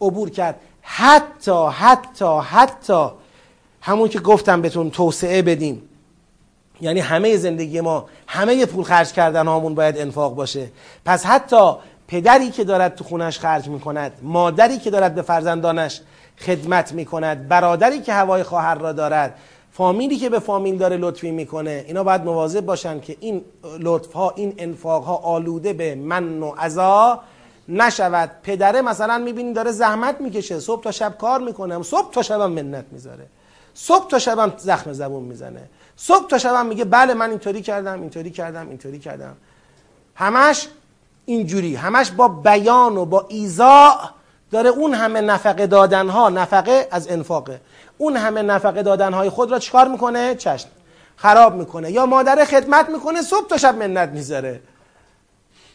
عبور 0.01 0.31
کرد. 0.31 0.61
حتی 0.83 1.67
حتی 1.73 2.39
حتی 2.39 3.09
همون 3.81 4.09
که 4.09 4.21
گفتم 4.21 4.63
بهتون 4.63 4.91
توسعه 4.91 5.43
بدیم. 5.43 5.83
یعنی 6.81 7.01
همه 7.01 7.37
زندگی 7.37 7.81
ما 7.81 8.07
همه 8.27 8.67
پول 8.67 8.85
خرج 8.85 9.13
کردن 9.13 9.47
هامون 9.47 9.75
باید 9.75 9.99
انفاق 9.99 10.35
باشه. 10.35 10.71
پس 11.05 11.27
حتی 11.27 11.73
پدری 12.09 12.51
که 12.51 12.65
دارد 12.65 12.95
تو 12.95 13.05
خونش 13.05 13.39
خرج 13.39 13.69
می‌کند 13.69 14.13
مادری 14.23 14.79
که 14.79 14.91
دارد 14.91 15.15
به 15.15 15.23
فرزندانش 15.23 16.01
خدمت 16.39 16.93
می‌کند 16.93 17.49
برادری 17.49 18.01
که 18.01 18.13
هوای 18.13 18.43
خواهر 18.43 18.75
را 18.75 18.93
دارد 18.93 19.35
فامیلی 19.77 20.17
که 20.17 20.29
به 20.29 20.39
فامیل 20.39 20.79
داره 20.79 20.97
لطفی 20.97 21.31
می‌کنه 21.31 21.85
اینا 21.87 22.05
باید 22.05 22.25
مواظب 22.25 22.61
باشن 22.61 23.01
که 23.01 23.17
این 23.21 23.45
لطف 23.79 24.13
ها 24.13 24.31
این 24.37 24.55
انفاق 24.59 25.05
ها 25.05 25.17
آلوده 25.17 25.73
به 25.73 25.95
من 25.95 26.43
و 26.43 26.51
عذا 26.51 27.21
نشود. 27.69 28.31
پدره 28.43 28.83
مثلا 28.83 29.19
می‌بینی 29.19 29.53
داره 29.53 29.71
زحمت 29.71 30.21
می‌کشه 30.21 30.61
صبح 30.61 30.83
تا 30.83 30.91
شب 30.91 31.19
کار 31.19 31.41
می‌کنه 31.41 31.83
صبح 31.83 32.11
تا 32.11 32.23
شبم 32.23 32.53
منت 32.53 32.85
می‌ذاره 32.91 33.27
صبح 33.75 34.09
تا 34.09 34.19
شبم 34.19 34.53
زخم 34.57 34.93
زبون 34.93 35.23
می‌زنه 35.23 35.69
صبح 35.97 36.29
تا 36.29 36.39
شبم 36.39 36.67
میگه 36.67 36.85
بله 36.85 37.15
من 37.15 37.31
اینطوری 37.31 37.63
کردم 37.63 38.01
اینطوری 38.01 38.31
کردم 38.31 38.69
اینطوری 38.69 38.99
کردم. 38.99 39.37
همش 40.15 40.69
اینجوری 41.27 41.75
همش 41.75 42.11
با 42.11 42.29
بیان 42.29 42.97
و 42.97 43.05
با 43.05 43.27
ایزا 43.29 43.95
داره 44.51 44.71
اون 44.71 44.95
همه 44.95 45.21
نفقه 45.21 45.67
دادن 45.67 46.09
ها 46.09 46.29
نفقه 46.29 46.89
از 46.91 47.09
انفاقه. 47.09 47.61
اون 47.99 48.17
همه 48.17 48.43
نفقه 48.43 48.83
دادن 48.83 49.13
های 49.13 49.29
خود 49.29 49.51
را 49.51 49.59
چکار 49.59 49.89
می‌کنه؟ 49.89 50.35
چشم. 50.35 50.69
خراب 51.17 51.55
می‌کنه. 51.55 51.93
یا 51.93 52.07
مادر 52.07 52.45
خدمت 52.45 52.89
می‌کنه 52.89 53.23
صبح 53.23 53.49
تا 53.49 53.57
شب 53.57 53.77
منت 53.77 54.09
می‌ذاره. 54.09 54.61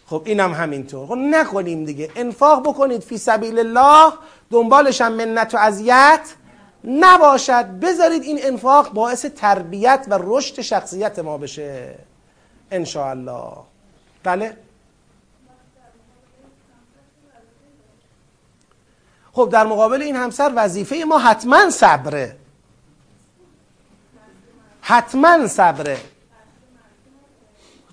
خب 0.06 0.22
اینم 0.26 0.54
هم 0.54 0.64
همینطور. 0.64 1.08
خب 1.08 1.16
نکنیم 1.16 1.86
دیگه. 1.86 2.12
انفاق 2.16 2.70
بکنید 2.70 3.02
فی 3.02 3.18
سبیل 3.18 3.60
الله. 3.60 4.14
دنبالش 4.52 5.02
هم 5.02 5.14
منت 5.14 5.56
و 5.56 5.58
اذیت 5.58 6.22
نباشد. 6.84 7.66
بذارید 7.66 8.24
این 8.24 8.40
انفاق 8.42 8.94
باعث 8.94 9.26
تربیت 9.26 10.06
و 10.10 10.20
رشد 10.22 10.62
شخصیت 10.62 11.20
ما 11.20 11.38
بشه. 11.38 11.96
الله 12.72 13.54
بله؟ 14.24 14.58
خب 19.34 19.50
در 19.52 19.66
مقابل 19.68 20.02
این 20.02 20.16
همسر 20.16 20.52
وظیفه 20.56 20.96
ما 21.08 21.18
حتما 21.18 21.70
صبره. 21.70 22.36
حتما 24.82 25.48
صبره. 25.48 25.98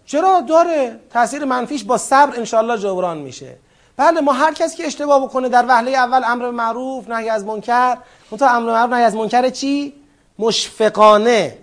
چرا 0.07 0.41
داره؟ 0.41 1.01
تاثیر 1.13 1.45
منفیش 1.45 1.85
با 1.85 1.99
صبر 1.99 2.37
انشالله 2.37 2.79
جبران 2.79 3.19
میشه. 3.19 3.57
بله 3.97 4.21
ما 4.21 4.33
هر 4.33 4.55
کس 4.55 4.75
که 4.75 4.87
اشتباه 4.87 5.25
بکنه 5.25 5.49
در 5.49 5.65
وهله 5.69 5.91
اول 5.91 6.23
امر 6.27 6.51
معروف 6.51 7.09
نهی 7.09 7.29
از 7.29 7.45
منکر. 7.45 7.97
تا 8.39 8.49
امر 8.49 8.73
معروف 8.73 8.93
نهی 8.93 9.03
از 9.03 9.15
منکر 9.17 9.51
چی؟ 9.51 9.95
مشفقانه 10.39 11.59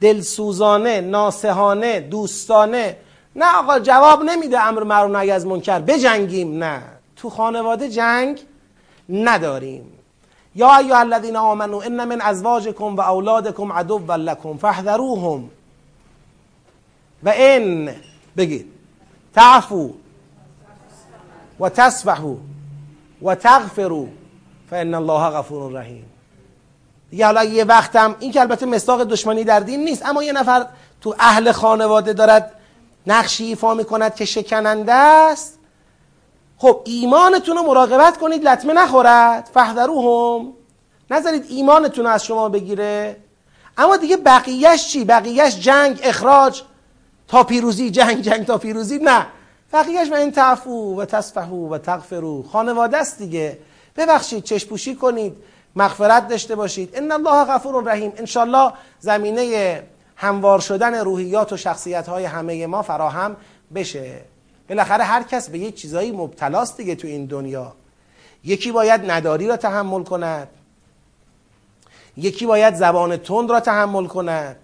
دلسوزانه 0.00 1.00
ناسهانه 1.00 2.00
دوستانه. 2.00 2.96
نه 3.36 3.56
آقا 3.56 3.78
جواب 3.78 4.22
نمیده 4.22 4.60
امر 4.60 4.82
معروف 4.82 5.16
نهی 5.16 5.30
از 5.30 5.46
منکر. 5.46 5.78
بجنگیم. 5.78 6.64
نه. 6.64 6.82
تو 7.16 7.30
خانواده 7.30 7.88
جنگ 7.88 8.40
نداریم. 9.08 9.92
یا 10.54 10.76
ایها 10.76 10.98
الذین 10.98 11.36
آمنو 11.36 11.76
ان 11.78 12.04
من 12.04 12.20
ازواجکم 12.20 12.96
و 12.96 13.00
اولادکم 13.00 13.72
عدو 13.72 14.12
لکم 14.12 14.56
فاحذروهم. 14.56 15.50
و 17.22 17.32
ان 17.36 17.94
بگید 18.36 18.66
تعفو 19.34 19.90
و 21.60 21.68
تصفحو 21.68 22.36
و 23.22 23.34
تغفرو 23.34 24.08
فان 24.70 24.94
الله 24.94 25.30
غفور 25.30 25.72
رحیم. 25.72 26.04
دیگه 27.10 27.26
حالا 27.26 27.44
یه 27.44 27.64
وقتم 27.64 28.16
این 28.20 28.32
که 28.32 28.40
البته 28.40 28.66
مصداق 28.66 29.04
دشمنی 29.04 29.44
در 29.44 29.60
دین 29.60 29.84
نیست 29.84 30.06
اما 30.06 30.22
یه 30.22 30.32
نفر 30.32 30.66
تو 31.00 31.14
اهل 31.18 31.52
خانواده 31.52 32.12
دارد 32.12 32.52
نقشی 33.06 33.44
ایفا 33.44 33.74
می‌کند 33.74 34.14
که 34.14 34.24
شکننده 34.24 34.92
است. 34.92 35.58
خب 36.58 36.80
ایمانتون 36.84 37.56
رو 37.56 37.62
مراقبت 37.62 38.18
کنید 38.18 38.48
لطمه 38.48 38.72
نخورد. 38.72 39.50
فهدروهم 39.54 40.52
نذارید 41.10 41.46
ایمانتون 41.48 42.06
از 42.06 42.24
شما 42.24 42.48
بگیره. 42.48 43.16
اما 43.78 43.96
دیگه 43.96 44.16
بقیهش 44.16 44.88
چی؟ 44.88 45.04
بقیهش 45.04 45.60
جنگ 45.60 46.00
اخراج. 46.02 46.62
تا 47.28 47.44
پیروزی 47.44 47.90
جنگ 47.90 48.20
جنگ 48.20 48.46
تا 48.46 48.58
پیروزی. 48.58 48.98
نه. 48.98 49.26
بقیهش 49.72 50.10
و 50.10 50.14
این 50.14 50.32
تعفو 50.32 51.00
و 51.00 51.04
تصفحو 51.04 51.74
و 51.74 51.78
تغفرو. 51.78 52.42
خانواده 52.42 52.96
است 52.96 53.18
دیگه. 53.18 53.58
ببخشید 53.96 54.44
چشپوشی 54.44 54.94
کنید. 54.94 55.36
مغفرت 55.76 56.28
داشته 56.28 56.54
باشید. 56.54 56.90
ان 56.96 57.12
الله 57.12 57.44
غفور 57.44 57.84
رحیم. 57.84 58.12
انشالله 58.16 58.72
زمینه 59.00 59.82
هموار 60.16 60.60
شدن 60.60 60.94
روحیات 60.94 61.52
و 61.52 61.56
شخصیت 61.56 62.08
های 62.08 62.24
همه 62.24 62.66
ما 62.66 62.82
فراهم 62.82 63.36
بشه. 63.74 64.33
بالاخره 64.68 65.04
هر 65.04 65.22
کس 65.22 65.50
به 65.50 65.58
یه 65.58 65.70
چیزایی 65.70 66.12
مبتلاست 66.12 66.76
دیگه 66.76 66.94
تو 66.94 67.06
این 67.08 67.26
دنیا. 67.26 67.72
یکی 68.44 68.72
باید 68.72 69.10
نداری 69.10 69.46
را 69.46 69.56
تحمل 69.56 70.02
کند. 70.02 70.48
یکی 72.16 72.46
باید 72.46 72.74
زبان 72.74 73.16
تند 73.16 73.50
را 73.50 73.60
تحمل 73.60 74.06
کند. 74.06 74.56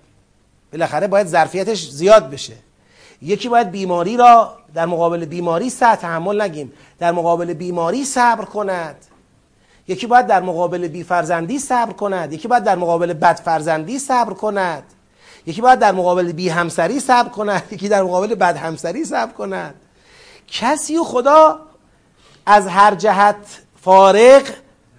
بالاخره 0.72 1.06
باید 1.06 1.26
ظرفیتش 1.26 1.90
زیاد 1.90 2.30
بشه. 2.30 2.56
یکی 3.22 3.48
باید 3.48 3.70
بیماری 3.70 4.16
را 4.16 4.56
در 4.74 4.86
مقابل 4.86 5.24
بیماری 5.24 5.70
سه 5.70 5.96
تحمل 5.96 6.40
نگیم. 6.40 6.72
در 6.98 7.12
مقابل 7.12 7.54
بیماری 7.54 8.04
صبر 8.04 8.44
کند. 8.44 8.96
یکی 9.88 10.06
باید 10.06 10.26
در 10.26 10.42
مقابل 10.42 10.88
بی 10.88 11.04
فرزندی 11.04 11.58
صبر 11.58 11.92
کند. 11.92 12.32
یکی 12.32 12.48
باید 12.48 12.64
در 12.64 12.76
مقابل 12.76 13.12
بد 13.12 13.36
فرزندی 13.36 13.98
صبر 13.98 14.32
کند. 14.32 14.82
یکی 15.46 15.60
باید 15.60 15.78
در 15.78 15.92
مقابل 15.92 16.32
بی 16.32 16.48
همسری 16.48 17.00
صبر 17.00 17.28
کند. 17.28 17.62
یکی 17.72 17.88
در 17.88 18.02
مقابل 18.02 18.34
بد 18.34 18.56
همسری 18.56 19.04
صبر 19.04 19.32
کند. 19.32 19.74
کسی 20.50 20.96
و 20.96 21.04
خدا 21.04 21.60
از 22.46 22.66
هر 22.66 22.94
جهت 22.94 23.36
فارغ 23.82 24.42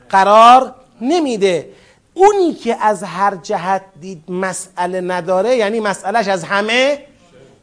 قرار 0.10 0.76
نمیده. 1.02 1.70
اونی 2.14 2.54
که 2.54 2.78
از 2.82 3.04
هر 3.04 3.36
جهت 3.36 3.82
دید 4.02 4.32
مسئله 4.32 5.02
نداره 5.02 5.56
یعنی 5.56 5.80
مسئلهش 5.80 6.28
از 6.28 6.44
همه 6.44 7.06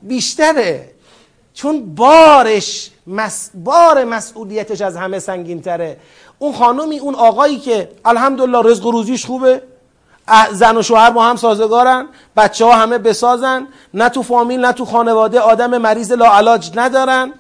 بیشتره. 0.03 0.91
چون 1.55 1.95
بارش 1.95 2.91
مس... 3.07 3.51
بار 3.55 4.05
مسئولیتش 4.05 4.81
از 4.81 4.97
همه 4.97 5.19
سنگین 5.19 5.63
تره 5.63 5.97
اون 6.39 6.53
خانومی 6.53 6.99
اون 6.99 7.15
آقایی 7.15 7.59
که 7.59 7.89
الحمدلله 8.05 8.71
رزق 8.71 8.87
و 8.87 8.91
روزیش 8.91 9.27
خوبه 9.27 9.63
زن 10.53 10.77
و 10.77 10.83
شوهر 10.83 11.11
با 11.11 11.25
هم 11.25 11.37
سازگارن 11.37 12.07
بچه 12.37 12.65
ها 12.65 12.73
همه 12.73 12.99
بسازن 12.99 13.69
نه 13.95 14.09
تو 14.09 14.23
فامیل 14.23 14.61
نه 14.61 14.73
تو 14.73 14.85
خانواده 14.85 15.41
آدم 15.41 15.79
مریض 15.79 16.13
لاعلاج 16.13 16.71
ندارن. 16.75 17.33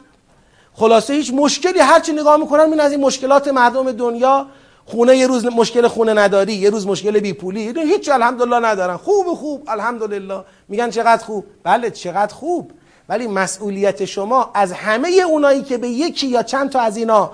خلاصه 0.79 1.15
هیچ 1.15 1.33
مشکلی 1.35 1.79
هرچی 1.79 2.13
نگاه 2.13 2.37
می‌کنن 2.37 2.61
این 2.61 2.81
از 2.81 2.93
این 2.93 3.01
مشکلات 3.01 3.49
مردم 3.49 3.93
دنیا 3.93 4.47
خونه 4.87 5.17
یه 5.17 5.27
روز 5.27 5.47
مشکل 5.47 5.89
خونه 5.89 6.15
نداری 6.15 6.53
یه 6.53 6.71
روز 6.71 6.87
مشکل 6.87 7.21
بی 7.21 7.33
پولی. 7.33 7.73
هیچ 7.81 8.09
الحمدلله 8.09 8.59
ندارن. 8.59 8.97
خوب 8.97 9.35
خوب 9.35 9.65
الحمدلله. 9.69 10.45
میگن 10.69 10.91
چقدر 10.91 11.25
خوب؟ 11.25 11.45
بله 11.63 11.91
چقدر 11.91 12.35
خوب. 12.35 12.71
ولی 13.09 13.27
مسئولیت 13.27 14.05
شما 14.05 14.51
از 14.55 14.73
همه 14.73 15.09
اونایی 15.09 15.63
که 15.63 15.79
به 15.79 15.89
یکی 15.89 16.27
یا 16.27 16.43
چند 16.43 16.71
تا 16.71 16.81
از 16.81 16.97
اینا 16.97 17.31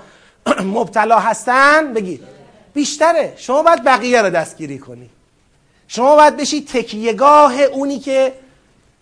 مبتلا 0.76 1.18
هستن 1.18 1.92
بگید. 1.92 2.22
بیشتره. 2.74 3.34
شما 3.36 3.62
باید 3.62 3.84
بقیه 3.84 4.22
رو 4.22 4.30
دستگیری 4.30 4.78
کنی. 4.78 5.10
شما 5.88 6.16
باید 6.16 6.36
بشی 6.36 6.64
تکیهگاه 6.64 7.60
اونی 7.60 7.98
که 7.98 8.32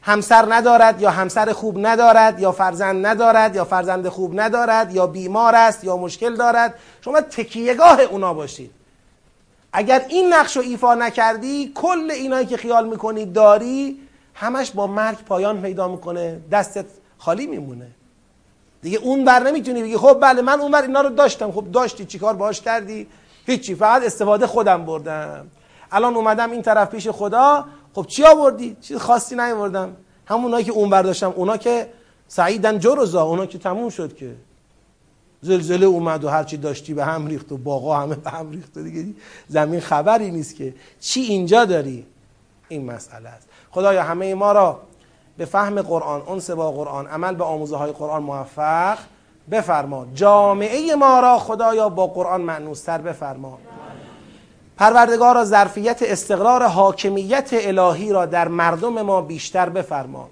همسر 0.02 0.54
ندارد 0.54 1.00
یا 1.00 1.10
همسر 1.10 1.52
خوب 1.52 1.86
ندارد 1.86 2.40
یا 2.40 2.52
فرزند 2.52 3.06
ندارد 3.06 3.56
یا 3.56 3.64
فرزند 3.64 4.08
خوب 4.08 4.40
ندارد 4.40 4.94
یا 4.94 5.06
بیمار 5.06 5.54
است 5.54 5.84
یا 5.84 5.96
مشکل 5.96 6.36
دارد. 6.36 6.74
شما 7.00 7.20
تکیهگاه 7.20 8.00
اونا 8.00 8.34
باشید. 8.34 8.70
اگر 9.72 10.04
این 10.08 10.32
نقش 10.32 10.56
رو 10.56 10.62
ایفا 10.62 10.94
نکردی 10.94 11.72
کل 11.74 12.10
اینایی 12.10 12.46
که 12.46 12.56
خیال 12.56 12.88
می‌کنی 12.88 13.26
داری 13.26 13.98
همش 14.34 14.70
با 14.70 14.86
مرگ 14.86 15.18
پایان 15.18 15.62
پیدا 15.62 15.88
می‌کنه 15.88 16.40
دستت 16.52 16.86
خالی 17.18 17.46
میمونه. 17.46 17.86
دیگه 18.82 18.98
اون 18.98 19.24
بر 19.24 19.42
نمی‌تونی 19.42 19.82
بگی 19.82 19.96
خب 19.96 20.18
بله 20.20 20.42
من 20.42 20.60
اون 20.60 20.70
بر 20.70 20.82
اینا 20.82 21.00
رو 21.00 21.08
داشتم. 21.08 21.52
خب 21.52 21.64
داشتی 21.72 22.04
چیکار 22.04 22.34
باهاش 22.34 22.60
کردی؟ 22.60 23.06
هیچی 23.46 23.74
فقط 23.74 24.02
استفاده 24.02 24.46
خودم 24.46 24.84
بردم. 24.84 25.46
الان 25.92 26.14
اومدم 26.14 26.50
این 26.50 26.62
طرف 26.62 26.90
پیش 26.90 27.08
خدا. 27.08 27.64
خب 27.94 28.06
چی 28.06 28.24
آوردی؟ 28.24 28.76
چیز 28.80 28.96
خاصی 28.96 29.34
نیاوردم. 29.34 29.96
همونایی 30.26 30.64
که 30.64 30.72
اون 30.72 30.90
برداشتم 30.90 31.32
اونا 31.36 31.56
که 31.56 31.88
سعیدن 32.28 32.78
جرزا 32.78 33.22
اونا 33.22 33.46
که 33.46 33.58
تموم 33.58 33.90
شد 33.90 34.16
که. 34.16 34.34
زلزله 35.40 35.86
اومد 35.86 36.24
و 36.24 36.28
هرچی 36.28 36.56
داشتی 36.56 36.94
به 36.94 37.04
هم 37.04 37.26
ریخت 37.26 37.52
و 37.52 37.56
باقا 37.56 37.96
همه 37.96 38.14
به 38.14 38.30
هم 38.30 38.50
ریخت 38.50 38.76
و 38.76 38.82
دیگه 38.82 39.14
زمین 39.48 39.80
خبری 39.80 40.30
نیست 40.30 40.56
که. 40.56 40.74
چی 41.00 41.20
اینجا 41.20 41.64
داری؟ 41.64 42.06
این 42.68 42.84
مسئله 42.84 43.28
است. 43.28 43.48
خدایا 43.70 44.02
همه 44.02 44.34
ما 44.34 44.52
را 44.52 44.80
به 45.36 45.44
فهم 45.44 45.82
قرآن 45.82 46.22
انس 46.28 46.50
با 46.50 46.72
قرآن 46.72 47.06
عمل 47.06 47.34
به 47.34 47.44
آموزه 47.44 47.76
های 47.76 47.92
قرآن 47.92 48.22
موفق 48.22 48.98
بفرما. 49.50 50.06
جامعه 50.14 50.94
ما 50.94 51.20
را 51.20 51.38
خدایا 51.38 51.88
با 51.88 52.06
قرآن 52.06 52.40
معنوستر 52.40 52.98
بفرما. 52.98 53.58
پروردگار 54.82 55.34
را 55.34 55.44
ظرفیت 55.44 56.02
استقرار 56.02 56.66
حاکمیت 56.66 57.50
الهی 57.52 58.12
را 58.12 58.26
در 58.26 58.48
مردم 58.48 59.02
ما 59.02 59.22
بیشتر 59.22 59.68
بفرما. 59.68 60.28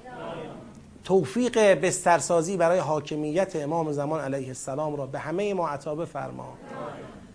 توفیق 1.05 1.59
بسترسازی 1.59 2.57
برای 2.57 2.79
حاکمیت 2.79 3.57
امام 3.57 3.93
زمان 3.93 4.21
علیه 4.21 4.49
السلام 4.49 4.97
را 4.97 5.07
به 5.07 5.19
همه 5.19 5.55
ما 5.55 5.69
عطا 5.69 5.95
بفرما. 5.95 6.49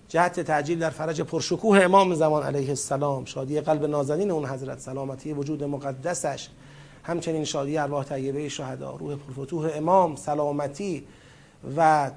جهت 0.10 0.40
تعجیل 0.40 0.80
در 0.80 0.90
فرج 0.90 1.22
پرشکوه 1.22 1.84
امام 1.84 2.16
زمان 2.16 2.44
علیه 2.44 2.70
السلام 2.70 3.26
شادی 3.26 3.62
قلب 3.62 3.86
نازنین 3.86 4.32
اون 4.32 4.46
حضرت 4.46 4.80
سلامتی 4.80 5.34
وجود 5.34 5.64
مقدسش 5.64 6.50
همچنین 7.04 7.44
شادی 7.44 7.78
ارواح 7.78 8.04
طیبه 8.04 8.50
شهدا 8.50 8.96
روح 8.96 9.16
پرفتوح 9.16 9.70
امام 9.76 10.16
سلامتی 10.16 11.08
و 11.78 12.12